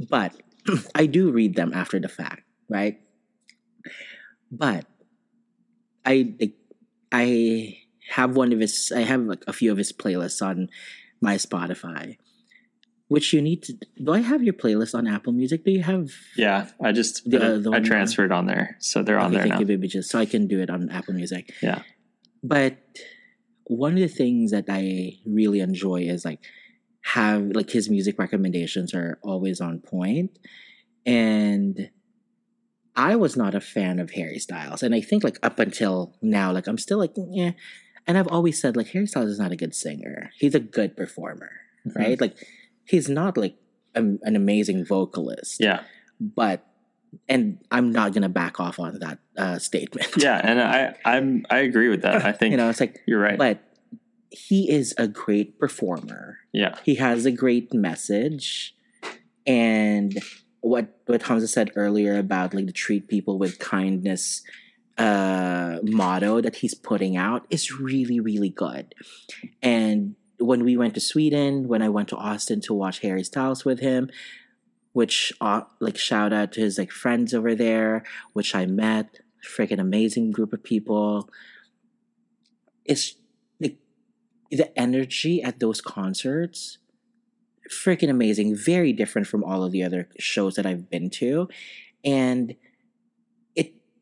But 0.09 0.33
I 0.95 1.07
do 1.07 1.31
read 1.31 1.55
them 1.55 1.73
after 1.75 1.99
the 2.01 2.09
fact, 2.09 2.43
right? 2.69 3.01
But 4.51 4.87
I 6.05 6.35
like 6.41 6.55
I 7.11 7.79
have 8.11 8.37
one 8.37 8.53
of 8.53 8.61
his 8.61 8.93
I 8.95 9.01
have 9.03 9.23
like 9.23 9.45
a 9.47 9.53
few 9.53 9.71
of 9.73 9.79
his 9.79 9.93
playlists 9.93 10.45
on 10.45 10.69
my 11.21 11.37
Spotify. 11.37 12.17
Which 13.13 13.33
you 13.35 13.41
need 13.43 13.63
to 13.65 13.73
do 14.07 14.13
I 14.13 14.21
have 14.21 14.43
your 14.43 14.55
playlist 14.55 14.95
on 14.95 15.07
Apple 15.07 15.33
Music? 15.33 15.65
Do 15.65 15.71
you 15.71 15.83
have 15.83 16.11
yeah. 16.37 16.69
I 16.81 16.93
just 16.93 17.15
The- 17.31 17.57
it- 17.57 17.63
the 17.65 17.71
I 17.73 17.81
transferred 17.81 18.33
on 18.33 18.47
there, 18.47 18.77
so 18.81 19.03
they're 19.03 19.19
on 19.19 19.27
Okay, 19.27 19.35
there 19.35 19.43
thank 19.43 19.55
now. 19.55 19.61
you, 19.61 19.67
baby, 19.67 19.89
just 19.89 20.11
so 20.11 20.19
I 20.19 20.27
can 20.27 20.47
do 20.47 20.59
it 20.61 20.71
on 20.71 20.89
Apple 20.91 21.15
Music. 21.15 21.53
Yeah. 21.63 21.83
But 22.43 22.77
one 23.67 23.93
of 23.95 24.01
the 24.01 24.09
things 24.23 24.51
that 24.51 24.65
I 24.69 25.19
really 25.27 25.61
enjoy 25.61 26.01
is 26.15 26.25
like 26.25 26.41
have 27.17 27.43
like 27.59 27.71
his 27.71 27.89
music 27.91 28.19
recommendations 28.19 28.95
are 28.95 29.19
always 29.23 29.61
on. 29.61 29.83
And 31.07 31.91
I 32.95 33.17
was 33.17 33.37
not 33.37 33.55
a 33.55 33.61
fan 33.61 33.99
of 33.99 34.11
Harry 34.13 34.39
Styles. 34.39 34.83
And 34.83 34.95
I 34.95 35.01
think 35.01 35.25
like 35.25 35.39
up 35.43 35.59
until 35.59 36.15
now, 36.23 36.53
like 36.53 36.67
I'm 36.67 36.79
still 36.79 36.99
like, 36.99 37.13
yeah. 37.17 37.53
And 38.07 38.19
I've 38.19 38.29
always 38.29 38.61
said 38.61 38.77
like 38.77 38.89
Harry 38.89 39.07
Styles 39.07 39.31
is 39.31 39.39
not 39.39 39.53
a 39.53 39.57
good 39.57 39.75
singer. 39.75 40.31
He's 40.39 40.55
a 40.55 40.61
good 40.61 40.97
performer, 40.97 41.51
Mhm. 41.87 41.95
right? 41.97 42.21
Like 42.21 42.37
he's 42.85 43.09
not 43.09 43.37
like 43.37 43.57
an, 43.95 44.19
an 44.23 44.37
amazing 44.37 44.85
vocalist 44.85 45.59
Yeah, 45.61 45.83
but 46.21 46.67
and 47.29 47.59
I'm 47.71 47.93
not 47.93 48.13
gonna 48.13 48.29
back 48.29 48.61
off 48.61 48.79
on 48.79 48.99
that 49.01 49.19
uh, 49.37 49.59
statement. 49.59 50.09
yeah, 50.17 50.41
and 50.43 50.61
I 50.61 50.95
I'm 51.05 51.45
I 51.51 51.59
agree 51.59 51.89
with 51.89 52.03
that. 52.03 52.25
I 52.25 52.33
think 52.39 52.53
you 52.53 52.57
know, 52.57 52.69
it's 52.71 52.81
like, 52.81 53.01
you're 53.07 53.21
right. 53.21 53.39
but 53.39 53.61
he 54.31 54.71
is 54.71 54.95
a 54.97 55.07
great 55.07 55.59
performer. 55.59 56.39
yeah, 56.53 56.77
He 56.85 56.95
has 56.97 57.27
a 57.27 57.31
great 57.31 57.75
message, 57.75 58.75
and 59.47 60.19
what 60.61 61.01
what 61.07 61.23
Hamza 61.23 61.49
said 61.49 61.71
earlier 61.77 62.19
about 62.19 62.55
like 62.55 62.67
to 62.67 62.73
treat 62.73 63.09
people 63.09 63.39
with 63.39 63.59
kindness 63.59 64.43
uh 64.99 65.79
motto 65.83 66.41
that 66.41 66.57
he's 66.57 66.75
putting 66.75 67.17
out 67.17 67.47
is 67.49 67.73
really 67.81 68.21
really 68.21 68.51
good 68.51 68.95
and 69.63 70.15
when 70.43 70.65
we 70.65 70.77
went 70.77 70.95
to 70.95 71.01
sweden 71.01 71.69
when 71.69 71.83
i 71.83 71.89
went 71.89 72.09
to 72.09 72.17
austin 72.17 72.61
to 72.61 72.75
watch 72.75 73.01
harry 73.01 73.25
styles 73.25 73.65
with 73.65 73.81
him 73.81 74.11
which 74.93 75.33
uh, 75.41 75.63
like 75.81 75.97
shout 75.97 76.35
out 76.35 76.53
to 76.53 76.61
his 76.61 76.77
like 76.77 76.91
friends 76.91 77.33
over 77.33 77.55
there 77.55 78.03
which 78.33 78.55
i 78.55 78.67
met 78.67 79.21
freaking 79.43 79.79
amazing 79.79 80.31
group 80.31 80.53
of 80.53 80.63
people. 80.63 81.29
It's 82.85 83.17
like 83.61 83.77
the 84.51 84.77
energy 84.79 85.43
at 85.43 85.61
those 85.61 85.81
concerts 85.81 86.79
freaking 87.71 88.11
amazing 88.11 88.55
very 88.55 88.93
different 88.93 89.27
from 89.27 89.43
all 89.43 89.65
of 89.65 89.73
the 89.73 89.83
other 89.83 90.07
shows 90.19 90.57
that 90.57 90.67
i've 90.67 90.91
been 90.91 91.09
to. 91.09 91.49
And 92.05 92.57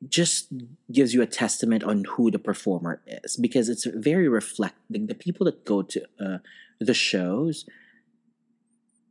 just 0.08 0.48
gives 0.90 1.12
you 1.12 1.20
a 1.20 1.26
testament 1.26 1.84
on 1.84 2.04
who 2.04 2.30
the 2.30 2.38
performer 2.38 3.02
is 3.06 3.36
because 3.36 3.68
it's 3.68 3.84
very 3.84 4.28
reflecting 4.28 5.06
the 5.06 5.14
people 5.14 5.44
that 5.44 5.64
go 5.64 5.82
to 5.82 6.02
uh, 6.18 6.38
the 6.80 6.94
shows 6.94 7.66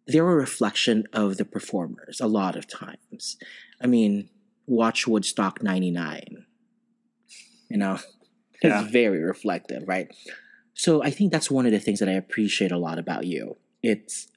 they're 0.07 0.27
a 0.27 0.35
reflection 0.35 1.05
of 1.13 1.37
the 1.37 1.45
performers 1.45 2.19
a 2.19 2.27
lot 2.27 2.55
of 2.55 2.67
times 2.67 3.37
i 3.81 3.85
mean 3.85 4.29
watch 4.69 5.07
Woodstock 5.07 5.61
99. 5.61 6.45
You 7.69 7.77
know, 7.77 7.99
it's 8.61 8.91
very 8.91 9.21
reflective, 9.21 9.87
right? 9.87 10.07
So 10.73 11.03
I 11.03 11.09
think 11.09 11.31
that's 11.31 11.51
one 11.51 11.65
of 11.65 11.71
the 11.71 11.79
things 11.79 11.99
that 11.99 12.07
I 12.07 12.13
appreciate 12.13 12.71
a 12.71 12.77
lot 12.77 12.99
about 12.99 13.25
you. 13.25 13.57
It's 13.83 14.27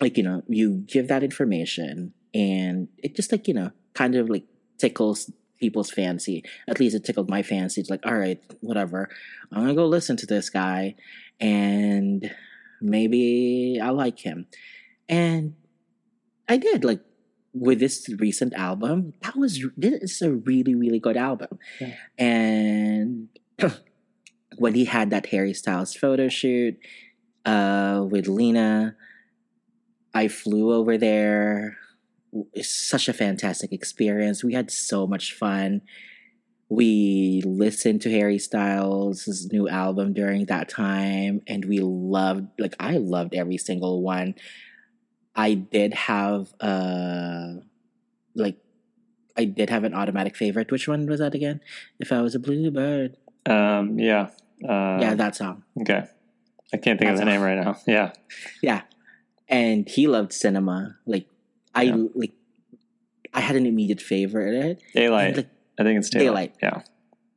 like, 0.00 0.16
you 0.16 0.22
know, 0.22 0.42
you 0.48 0.84
give 0.86 1.08
that 1.08 1.22
information 1.22 2.14
and 2.32 2.88
it 2.98 3.14
just 3.14 3.30
like, 3.30 3.46
you 3.46 3.54
know, 3.54 3.70
kind 3.94 4.14
of 4.14 4.30
like 4.30 4.44
tickles 4.78 5.30
people's 5.62 5.90
fancy. 5.90 6.44
At 6.68 6.80
least 6.80 6.96
it 6.96 7.04
tickled 7.04 7.30
my 7.30 7.42
fancy. 7.42 7.80
It's 7.80 7.88
like, 7.88 8.04
all 8.04 8.18
right, 8.18 8.42
whatever. 8.60 9.08
I'm 9.50 9.62
gonna 9.62 9.74
go 9.74 9.86
listen 9.86 10.16
to 10.18 10.26
this 10.26 10.50
guy 10.50 10.96
and 11.40 12.30
maybe 12.82 13.80
I 13.82 13.90
like 13.90 14.18
him. 14.18 14.46
And 15.08 15.54
I 16.48 16.56
did 16.58 16.84
like 16.84 17.00
with 17.54 17.78
this 17.78 18.08
recent 18.18 18.52
album. 18.54 19.14
That 19.22 19.36
was 19.36 19.64
this 19.76 20.20
is 20.20 20.22
a 20.22 20.32
really 20.32 20.74
really 20.74 20.98
good 20.98 21.16
album. 21.16 21.58
Yeah. 21.80 21.94
And 22.18 23.28
when 24.58 24.74
he 24.74 24.84
had 24.84 25.10
that 25.10 25.26
Harry 25.26 25.54
Styles 25.54 25.94
photo 25.94 26.28
shoot 26.28 26.76
uh, 27.46 28.04
with 28.10 28.26
Lena, 28.26 28.96
I 30.12 30.26
flew 30.28 30.72
over 30.74 30.98
there. 30.98 31.78
It's 32.52 32.70
such 32.70 33.08
a 33.08 33.12
fantastic 33.12 33.72
experience. 33.72 34.42
We 34.42 34.54
had 34.54 34.70
so 34.70 35.06
much 35.06 35.32
fun. 35.32 35.82
We 36.68 37.42
listened 37.44 38.00
to 38.02 38.10
Harry 38.10 38.38
Styles' 38.38 39.48
new 39.52 39.68
album 39.68 40.14
during 40.14 40.46
that 40.46 40.70
time, 40.70 41.42
and 41.46 41.66
we 41.66 41.80
loved, 41.80 42.48
like, 42.58 42.74
I 42.80 42.96
loved 42.96 43.34
every 43.34 43.58
single 43.58 44.00
one. 44.02 44.34
I 45.36 45.52
did 45.54 45.92
have, 45.92 46.54
uh, 46.60 47.56
like, 48.34 48.56
I 49.36 49.44
did 49.44 49.68
have 49.68 49.84
an 49.84 49.92
automatic 49.94 50.36
favorite. 50.36 50.70
Which 50.72 50.88
one 50.88 51.06
was 51.06 51.20
that 51.20 51.34
again? 51.34 51.60
If 51.98 52.12
I 52.12 52.22
was 52.22 52.34
a 52.34 52.38
bluebird. 52.38 53.16
Um, 53.46 53.98
yeah. 53.98 54.28
Uh, 54.64 54.98
yeah, 55.00 55.14
that 55.14 55.36
song. 55.36 55.64
Okay. 55.80 56.04
I 56.72 56.76
can't 56.78 56.98
think 56.98 57.10
of 57.10 57.16
That's 57.16 57.20
the 57.20 57.24
name 57.26 57.42
right 57.42 57.62
now. 57.62 57.76
Yeah. 57.86 58.12
Yeah. 58.62 58.82
And 59.48 59.86
he 59.86 60.06
loved 60.06 60.32
cinema. 60.32 60.96
Like, 61.04 61.26
I, 61.74 61.82
Yeah. 61.84 62.04
like, 62.14 62.32
I 63.34 63.40
had 63.40 63.56
an 63.56 63.66
immediate 63.66 64.00
favorite. 64.00 64.82
Daylight. 64.94 65.26
And, 65.28 65.36
like, 65.38 65.50
I 65.78 65.82
think 65.84 65.98
it's 65.98 66.10
Daylight. 66.10 66.58
Daylight. 66.60 66.88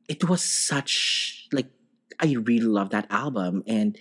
it 0.08 0.28
was 0.28 0.42
such 0.42 1.48
like 1.52 1.66
I 2.20 2.34
really 2.34 2.60
love 2.78 2.90
that 2.90 3.06
album 3.10 3.62
and 3.66 3.98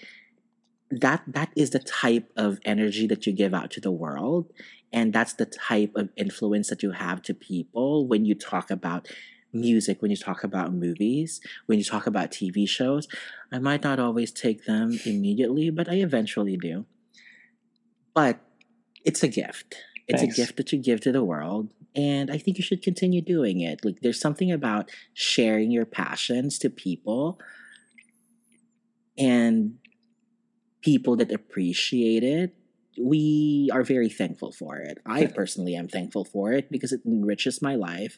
that 0.91 1.23
that 1.27 1.49
is 1.55 1.71
the 1.71 1.79
type 1.79 2.31
of 2.37 2.59
energy 2.63 3.07
that 3.07 3.25
you 3.25 3.33
give 3.33 3.53
out 3.55 3.71
to 3.71 3.81
the 3.81 3.91
world 3.91 4.51
and 4.93 5.11
that's 5.11 5.33
the 5.33 5.47
type 5.47 5.91
of 5.95 6.09
influence 6.15 6.69
that 6.69 6.83
you 6.83 6.91
have 6.91 7.21
to 7.23 7.33
people 7.33 8.07
when 8.07 8.23
you 8.23 8.35
talk 8.35 8.69
about 8.69 9.07
music 9.51 9.99
when 10.01 10.11
you 10.11 10.17
talk 10.17 10.43
about 10.43 10.73
movies 10.73 11.41
when 11.65 11.79
you 11.79 11.83
talk 11.85 12.05
about 12.05 12.29
TV 12.31 12.67
shows 12.69 13.07
I 13.51 13.57
might 13.59 13.83
not 13.83 13.99
always 13.99 14.31
take 14.31 14.65
them 14.65 14.99
immediately 15.05 15.71
but 15.71 15.89
I 15.89 15.95
eventually 15.95 16.55
do 16.55 16.85
but 18.13 18.39
it's 19.03 19.23
a 19.23 19.27
gift 19.27 19.75
it's 20.07 20.21
Thanks. 20.21 20.37
a 20.37 20.41
gift 20.41 20.57
that 20.57 20.71
you 20.71 20.79
give 20.79 21.01
to 21.01 21.11
the 21.11 21.23
world 21.23 21.69
and 21.95 22.29
i 22.29 22.37
think 22.37 22.57
you 22.57 22.63
should 22.63 22.81
continue 22.81 23.21
doing 23.21 23.61
it. 23.61 23.83
Like 23.83 24.01
there's 24.01 24.19
something 24.19 24.51
about 24.51 24.89
sharing 25.13 25.71
your 25.71 25.85
passions 25.85 26.59
to 26.59 26.69
people 26.69 27.39
and 29.17 29.77
people 30.81 31.15
that 31.15 31.31
appreciate 31.31 32.23
it. 32.23 32.53
We 33.01 33.69
are 33.73 33.83
very 33.83 34.09
thankful 34.09 34.51
for 34.51 34.77
it. 34.77 34.99
I 35.05 35.25
personally 35.25 35.75
am 35.75 35.87
thankful 35.87 36.25
for 36.25 36.53
it 36.53 36.71
because 36.71 36.91
it 36.91 37.01
enriches 37.05 37.61
my 37.61 37.75
life 37.75 38.17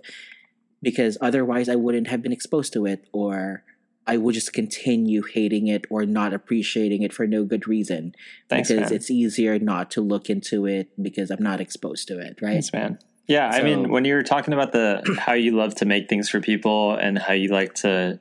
because 0.81 1.17
otherwise 1.21 1.69
i 1.69 1.75
wouldn't 1.75 2.07
have 2.07 2.21
been 2.21 2.31
exposed 2.31 2.71
to 2.73 2.85
it 2.85 3.07
or 3.11 3.63
i 4.07 4.17
will 4.17 4.33
just 4.33 4.53
continue 4.53 5.21
hating 5.21 5.67
it 5.67 5.85
or 5.89 6.05
not 6.05 6.33
appreciating 6.33 7.03
it 7.03 7.13
for 7.13 7.27
no 7.27 7.43
good 7.43 7.67
reason 7.67 8.13
Thanks, 8.49 8.69
because 8.69 8.89
man. 8.89 8.95
it's 8.95 9.11
easier 9.11 9.59
not 9.59 9.91
to 9.91 10.01
look 10.01 10.29
into 10.29 10.65
it 10.65 10.89
because 11.01 11.29
i'm 11.29 11.43
not 11.43 11.61
exposed 11.61 12.07
to 12.07 12.19
it 12.19 12.39
right 12.41 12.53
Thanks, 12.53 12.73
man. 12.73 12.99
Yeah, 13.27 13.49
I 13.49 13.61
mean, 13.61 13.89
when 13.89 14.05
you 14.05 14.13
were 14.15 14.23
talking 14.23 14.53
about 14.53 14.71
the 14.71 15.03
how 15.19 15.33
you 15.33 15.51
love 15.51 15.75
to 15.75 15.85
make 15.85 16.07
things 16.07 16.29
for 16.29 16.39
people 16.39 16.95
and 16.95 17.19
how 17.19 17.33
you 17.33 17.49
like 17.49 17.75
to, 17.75 18.19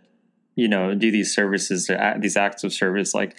you 0.56 0.68
know, 0.68 0.94
do 0.94 1.10
these 1.12 1.34
services, 1.34 1.90
these 2.18 2.36
acts 2.36 2.64
of 2.64 2.72
service, 2.72 3.14
like 3.14 3.36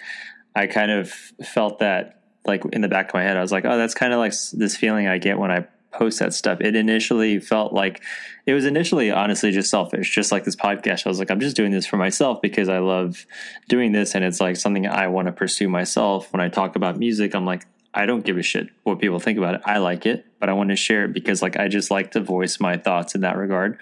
I 0.56 0.66
kind 0.66 0.90
of 0.90 1.10
felt 1.10 1.80
that, 1.80 2.22
like 2.46 2.64
in 2.72 2.80
the 2.80 2.88
back 2.88 3.08
of 3.08 3.14
my 3.14 3.22
head, 3.22 3.36
I 3.36 3.42
was 3.42 3.52
like, 3.52 3.66
oh, 3.66 3.76
that's 3.76 3.94
kind 3.94 4.14
of 4.14 4.18
like 4.18 4.32
this 4.54 4.76
feeling 4.76 5.06
I 5.08 5.18
get 5.18 5.38
when 5.38 5.50
I 5.50 5.66
post 5.92 6.18
that 6.18 6.34
stuff. 6.34 6.60
It 6.60 6.76
initially 6.76 7.38
felt 7.40 7.72
like 7.72 8.02
it 8.46 8.54
was 8.54 8.64
initially 8.64 9.10
honestly 9.10 9.50
just 9.50 9.70
selfish, 9.70 10.14
just 10.14 10.32
like 10.32 10.44
this 10.44 10.56
podcast. 10.56 11.06
I 11.06 11.08
was 11.08 11.18
like, 11.18 11.30
I'm 11.30 11.40
just 11.40 11.56
doing 11.56 11.70
this 11.70 11.86
for 11.86 11.96
myself 11.96 12.40
because 12.42 12.68
I 12.68 12.78
love 12.78 13.26
doing 13.68 13.92
this, 13.92 14.14
and 14.14 14.24
it's 14.24 14.40
like 14.40 14.56
something 14.56 14.86
I 14.86 15.08
want 15.08 15.26
to 15.26 15.32
pursue 15.32 15.68
myself. 15.68 16.32
When 16.32 16.40
I 16.40 16.48
talk 16.48 16.76
about 16.76 16.98
music, 16.98 17.34
I'm 17.34 17.44
like, 17.44 17.66
I 17.94 18.06
don't 18.06 18.24
give 18.24 18.38
a 18.38 18.42
shit 18.42 18.68
what 18.84 19.00
people 19.00 19.18
think 19.18 19.38
about 19.38 19.56
it. 19.56 19.62
I 19.64 19.78
like 19.78 20.06
it, 20.06 20.26
but 20.38 20.48
I 20.48 20.52
want 20.52 20.70
to 20.70 20.76
share 20.76 21.04
it 21.04 21.12
because 21.12 21.42
like 21.42 21.58
I 21.58 21.68
just 21.68 21.90
like 21.90 22.12
to 22.12 22.20
voice 22.20 22.60
my 22.60 22.76
thoughts 22.76 23.14
in 23.14 23.22
that 23.22 23.36
regard. 23.36 23.78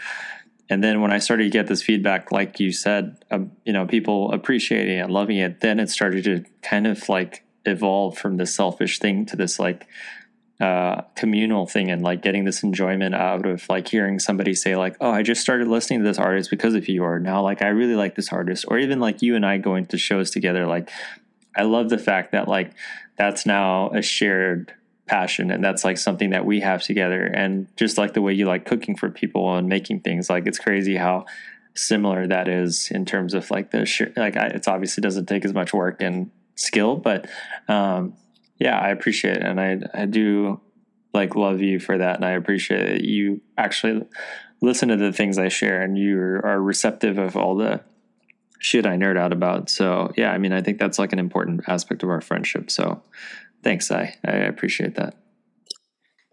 And 0.69 0.83
then 0.83 1.01
when 1.01 1.13
I 1.13 1.19
started 1.19 1.45
to 1.45 1.51
get 1.51 1.67
this 1.67 1.83
feedback, 1.83 2.33
like 2.33 2.59
you 2.59 2.73
said, 2.73 3.19
um, 3.31 3.53
you 3.65 3.73
know, 3.73 3.87
people 3.87 4.33
appreciating 4.33 4.99
it, 4.99 5.11
loving 5.11 5.37
it, 5.37 5.61
then 5.61 5.79
it 5.79 5.91
started 5.91 6.25
to 6.25 6.45
kind 6.63 6.87
of 6.87 7.09
like 7.09 7.45
evolve 7.65 8.19
from 8.19 8.37
this 8.37 8.55
selfish 8.55 8.99
thing 8.99 9.27
to 9.27 9.37
this 9.37 9.59
like 9.59 9.87
uh, 10.61 11.03
communal 11.17 11.67
thing 11.67 11.91
and 11.91 12.03
like 12.03 12.23
getting 12.23 12.45
this 12.45 12.63
enjoyment 12.63 13.15
out 13.15 13.45
of 13.45 13.69
like 13.69 13.89
hearing 13.89 14.19
somebody 14.19 14.55
say 14.55 14.75
like, 14.77 14.97
"Oh, 15.01 15.11
I 15.11 15.23
just 15.23 15.41
started 15.41 15.69
listening 15.69 16.01
to 16.01 16.05
this 16.05 16.19
artist 16.19 16.51
because 16.51 16.75
of 16.75 16.89
you," 16.89 17.03
or 17.03 17.19
now 17.21 17.43
like 17.43 17.63
I 17.63 17.69
really 17.69 17.95
like 17.95 18.15
this 18.15 18.33
artist, 18.33 18.65
or 18.69 18.79
even 18.79 18.99
like 18.99 19.23
you 19.23 19.37
and 19.37 19.45
I 19.45 19.59
going 19.59 19.87
to 19.87 19.99
shows 19.99 20.31
together. 20.31 20.67
Like, 20.67 20.91
I 21.57 21.63
love 21.63 21.91
the 21.91 21.99
fact 21.99 22.33
that 22.33 22.49
like 22.49 22.73
that's 23.17 23.45
now 23.45 23.91
a 23.91 24.03
shared 24.03 24.73
passion 25.07 25.51
and 25.51 25.63
that's 25.63 25.85
like 25.85 25.99
something 25.99 26.31
that 26.31 26.45
we 26.45 26.61
have 26.61 26.83
together 26.83 27.25
and 27.25 27.69
just 27.77 27.97
like 27.97 28.13
the 28.13 28.23
way 28.23 28.33
you 28.33 28.45
like 28.45 28.65
cooking 28.65 28.97
for 28.97 29.09
people 29.09 29.55
and 29.55 29.69
making 29.69 30.01
things 30.01 30.29
like 30.29 30.47
it's 30.47 30.59
crazy 30.59 30.97
how 30.97 31.25
similar 31.75 32.27
that 32.27 32.49
is 32.49 32.91
in 32.91 33.05
terms 33.05 33.33
of 33.33 33.49
like 33.51 33.71
the 33.71 33.87
share 33.87 34.13
like 34.17 34.37
I, 34.37 34.47
it's 34.47 34.67
obviously 34.67 35.03
doesn't 35.03 35.27
take 35.27 35.45
as 35.45 35.53
much 35.53 35.73
work 35.73 36.01
and 36.01 36.31
skill 36.57 36.97
but 36.97 37.29
um 37.69 38.15
yeah 38.59 38.79
i 38.79 38.89
appreciate 38.89 39.39
it 39.39 39.43
and 39.43 39.61
i 39.61 39.79
i 39.95 40.05
do 40.05 40.61
like 41.15 41.35
love 41.35 41.61
you 41.61 41.79
for 41.79 41.99
that 41.99 42.17
and 42.17 42.25
i 42.25 42.33
appreciate 42.33 42.87
that 42.87 43.05
you 43.05 43.41
actually 43.57 44.03
listen 44.61 44.89
to 44.89 44.97
the 44.97 45.13
things 45.13 45.39
i 45.39 45.49
share 45.49 45.83
and 45.83 45.99
you 45.99 46.19
are 46.19 46.61
receptive 46.61 47.19
of 47.19 47.37
all 47.37 47.57
the 47.57 47.81
shit 48.59 48.87
I 48.87 48.97
nerd 48.97 49.17
out 49.17 49.33
about. 49.33 49.69
So 49.71 50.13
yeah, 50.17 50.33
I 50.33 50.39
mean, 50.39 50.53
I 50.53 50.63
think 50.63 50.79
that's 50.79 50.99
like 50.99 51.13
an 51.13 51.19
important 51.19 51.63
aspect 51.69 52.03
of 52.03 52.11
our 52.11 52.21
friendship. 52.21 52.71
So 52.71 53.03
thanks, 53.63 53.91
I 53.91 54.15
I 54.25 54.33
appreciate 54.33 54.95
that. 54.97 55.15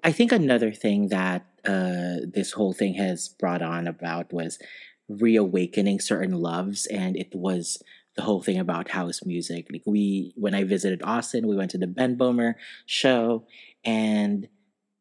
I 0.03 0.11
think 0.11 0.31
another 0.31 0.71
thing 0.71 1.09
that 1.09 1.45
uh, 1.65 2.25
this 2.27 2.51
whole 2.51 2.73
thing 2.73 2.95
has 2.95 3.29
brought 3.29 3.61
on 3.61 3.87
about 3.87 4.33
was 4.33 4.59
reawakening 5.07 5.99
certain 5.99 6.33
loves, 6.33 6.85
and 6.87 7.15
it 7.15 7.33
was 7.33 7.81
the 8.15 8.21
whole 8.21 8.41
thing 8.41 8.59
about 8.59 8.89
house 8.89 9.21
music. 9.25 9.67
Like 9.71 9.83
we, 9.85 10.33
when 10.35 10.53
I 10.53 10.63
visited 10.63 11.01
Austin, 11.03 11.47
we 11.47 11.55
went 11.55 11.71
to 11.71 11.77
the 11.77 11.87
Ben 11.87 12.17
Böhmer 12.17 12.55
show, 12.85 13.45
and 13.83 14.47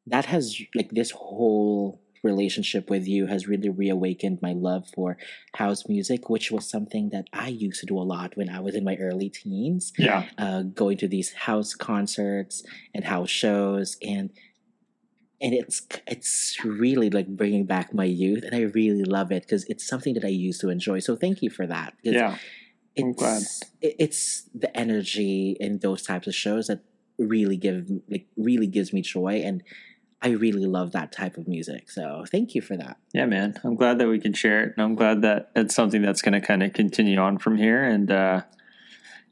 that 0.06 0.26
has 0.26 0.60
like 0.74 0.90
this 0.90 1.10
whole 1.10 2.00
relationship 2.22 2.88
with 2.88 3.06
you 3.06 3.26
has 3.26 3.48
really 3.48 3.68
reawakened 3.68 4.38
my 4.40 4.52
love 4.52 4.86
for 4.94 5.16
house 5.56 5.88
music, 5.88 6.30
which 6.30 6.50
was 6.50 6.68
something 6.68 7.10
that 7.10 7.26
I 7.32 7.48
used 7.48 7.80
to 7.80 7.86
do 7.86 7.98
a 7.98 8.02
lot 8.02 8.36
when 8.36 8.48
I 8.48 8.60
was 8.60 8.74
in 8.74 8.84
my 8.84 8.96
early 8.96 9.28
teens 9.28 9.92
Yeah, 9.98 10.26
uh, 10.38 10.62
going 10.62 10.98
to 10.98 11.08
these 11.08 11.32
house 11.32 11.74
concerts 11.74 12.62
and 12.94 13.04
house 13.04 13.30
shows 13.30 13.96
and 14.02 14.30
and 15.40 15.54
it's 15.54 15.82
it's 16.06 16.56
really 16.64 17.10
like 17.10 17.26
bringing 17.26 17.66
back 17.66 17.92
my 17.92 18.04
youth 18.04 18.44
and 18.44 18.54
i 18.54 18.60
really 18.60 19.02
love 19.02 19.32
it 19.32 19.42
because 19.42 19.64
it's 19.64 19.84
something 19.84 20.14
that 20.14 20.24
i 20.24 20.28
used 20.28 20.60
to 20.60 20.68
enjoy 20.68 21.00
so 21.00 21.16
thank 21.16 21.42
you 21.42 21.50
for 21.50 21.66
that. 21.66 21.94
yeah. 22.04 22.36
It's 22.96 23.62
it- 23.80 23.96
it's 23.98 24.42
the 24.54 24.74
energy 24.76 25.56
in 25.58 25.78
those 25.78 26.02
types 26.02 26.26
of 26.26 26.34
shows 26.34 26.66
that 26.66 26.80
really 27.18 27.56
give 27.56 27.88
like 28.08 28.26
really 28.36 28.66
gives 28.66 28.92
me 28.92 29.00
joy 29.02 29.42
and 29.44 29.62
i 30.22 30.28
really 30.28 30.66
love 30.66 30.92
that 30.92 31.12
type 31.12 31.36
of 31.36 31.46
music 31.46 31.90
so 31.90 32.24
thank 32.30 32.54
you 32.54 32.60
for 32.62 32.76
that 32.76 32.96
yeah, 33.14 33.26
man. 33.26 33.58
I'm 33.64 33.74
glad 33.76 33.98
that 33.98 34.08
we 34.08 34.18
can 34.18 34.32
share 34.32 34.62
it, 34.64 34.72
and 34.76 34.82
I'm 34.84 34.94
glad 34.94 35.20
that 35.22 35.50
it's 35.54 35.74
something 35.74 36.00
that's 36.00 36.22
going 36.22 36.32
to 36.32 36.40
kind 36.40 36.62
of 36.62 36.72
continue 36.72 37.18
on 37.18 37.36
from 37.38 37.56
here. 37.58 37.84
And 37.84 38.10
uh, 38.10 38.40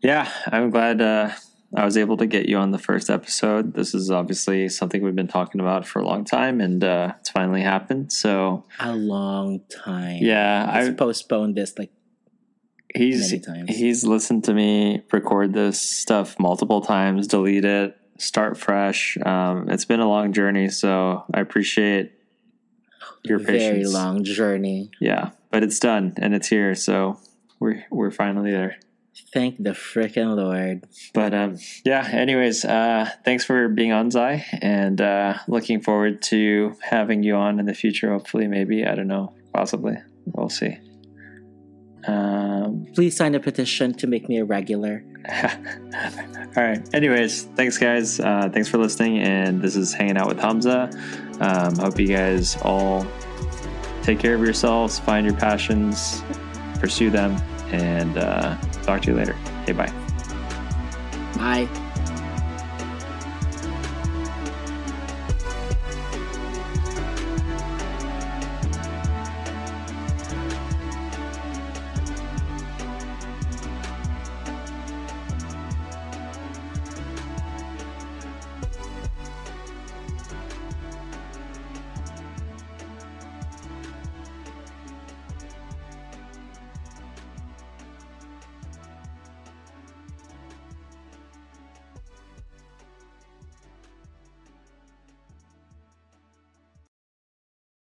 yeah, 0.03 0.31
I'm 0.47 0.69
glad 0.70 1.01
uh, 1.01 1.31
I 1.74 1.85
was 1.87 1.97
able 1.97 2.16
to 2.19 2.27
get 2.27 2.47
you 2.47 2.59
on 2.59 2.73
the 2.73 2.78
first 2.78 3.09
episode. 3.09 3.73
This 3.73 3.95
is 3.95 4.11
obviously 4.11 4.69
something 4.69 5.03
we've 5.03 5.16
been 5.16 5.28
talking 5.28 5.61
about 5.62 5.87
for 5.87 6.01
a 6.01 6.05
long 6.05 6.24
time, 6.27 6.61
and 6.61 6.85
uh, 6.85 7.15
it's 7.20 7.31
finally 7.31 7.62
happened. 7.62 8.12
So 8.12 8.65
a 8.78 8.95
long 8.95 9.61
time 9.70 10.19
yeah, 10.20 10.69
i've 10.70 10.91
I 10.91 10.93
postponed 10.93 11.55
this 11.57 11.78
like 11.78 11.93
he's 12.94 13.34
he's 13.68 14.04
listened 14.04 14.44
to 14.44 14.54
me 14.54 15.02
record 15.12 15.52
this 15.52 15.80
stuff 15.80 16.38
multiple 16.38 16.80
times 16.80 17.26
delete 17.26 17.64
it 17.64 17.96
start 18.18 18.56
fresh 18.56 19.16
um, 19.24 19.68
it's 19.70 19.84
been 19.84 20.00
a 20.00 20.08
long 20.08 20.32
journey 20.32 20.68
so 20.68 21.24
i 21.32 21.40
appreciate 21.40 22.12
your 23.22 23.38
very 23.38 23.58
patience. 23.58 23.92
long 23.92 24.24
journey. 24.24 24.90
Yeah, 25.00 25.30
but 25.50 25.62
it's 25.62 25.78
done 25.78 26.14
and 26.16 26.34
it's 26.34 26.48
here, 26.48 26.74
so 26.74 27.18
we're 27.58 27.84
we're 27.90 28.10
finally 28.10 28.50
there. 28.50 28.78
Thank 29.32 29.62
the 29.62 29.70
frickin' 29.70 30.36
Lord. 30.36 30.86
But 31.12 31.34
um, 31.34 31.58
yeah. 31.84 32.08
Anyways, 32.10 32.64
uh, 32.64 33.10
thanks 33.24 33.44
for 33.44 33.68
being 33.68 33.92
on, 33.92 34.10
Xy, 34.10 34.42
and 34.60 35.00
uh, 35.00 35.34
looking 35.46 35.80
forward 35.80 36.22
to 36.22 36.74
having 36.80 37.22
you 37.22 37.36
on 37.36 37.60
in 37.60 37.66
the 37.66 37.74
future. 37.74 38.10
Hopefully, 38.10 38.46
maybe 38.46 38.84
I 38.84 38.94
don't 38.94 39.08
know, 39.08 39.34
possibly. 39.52 39.96
We'll 40.26 40.48
see. 40.48 40.78
Um, 42.06 42.86
Please 42.94 43.16
sign 43.16 43.35
a 43.35 43.40
petition 43.40 43.94
to 43.94 44.06
make 44.06 44.28
me 44.28 44.39
a 44.39 44.44
regular. 44.44 45.05
all 45.28 46.62
right. 46.62 46.94
Anyways, 46.94 47.44
thanks, 47.56 47.78
guys. 47.78 48.20
Uh, 48.20 48.48
thanks 48.52 48.68
for 48.68 48.78
listening, 48.78 49.18
and 49.18 49.60
this 49.60 49.77
is 49.77 49.93
hanging 49.93 50.16
out 50.16 50.28
with 50.28 50.39
Hamza. 50.39 50.90
Um, 51.40 51.77
hope 51.77 51.98
you 51.98 52.09
guys 52.09 52.56
all 52.62 53.06
take 54.02 54.18
care 54.18 54.35
of 54.35 54.40
yourselves, 54.43 54.98
find 54.98 55.27
your 55.27 55.36
passions, 55.36 56.22
pursue 56.78 57.10
them, 57.10 57.36
and 57.72 58.16
uh, 58.18 58.56
talk 58.82 59.02
to 59.02 59.10
you 59.10 59.16
later. 59.16 59.36
Okay, 59.62 59.72
bye. 59.72 59.93
Bye. 61.36 61.68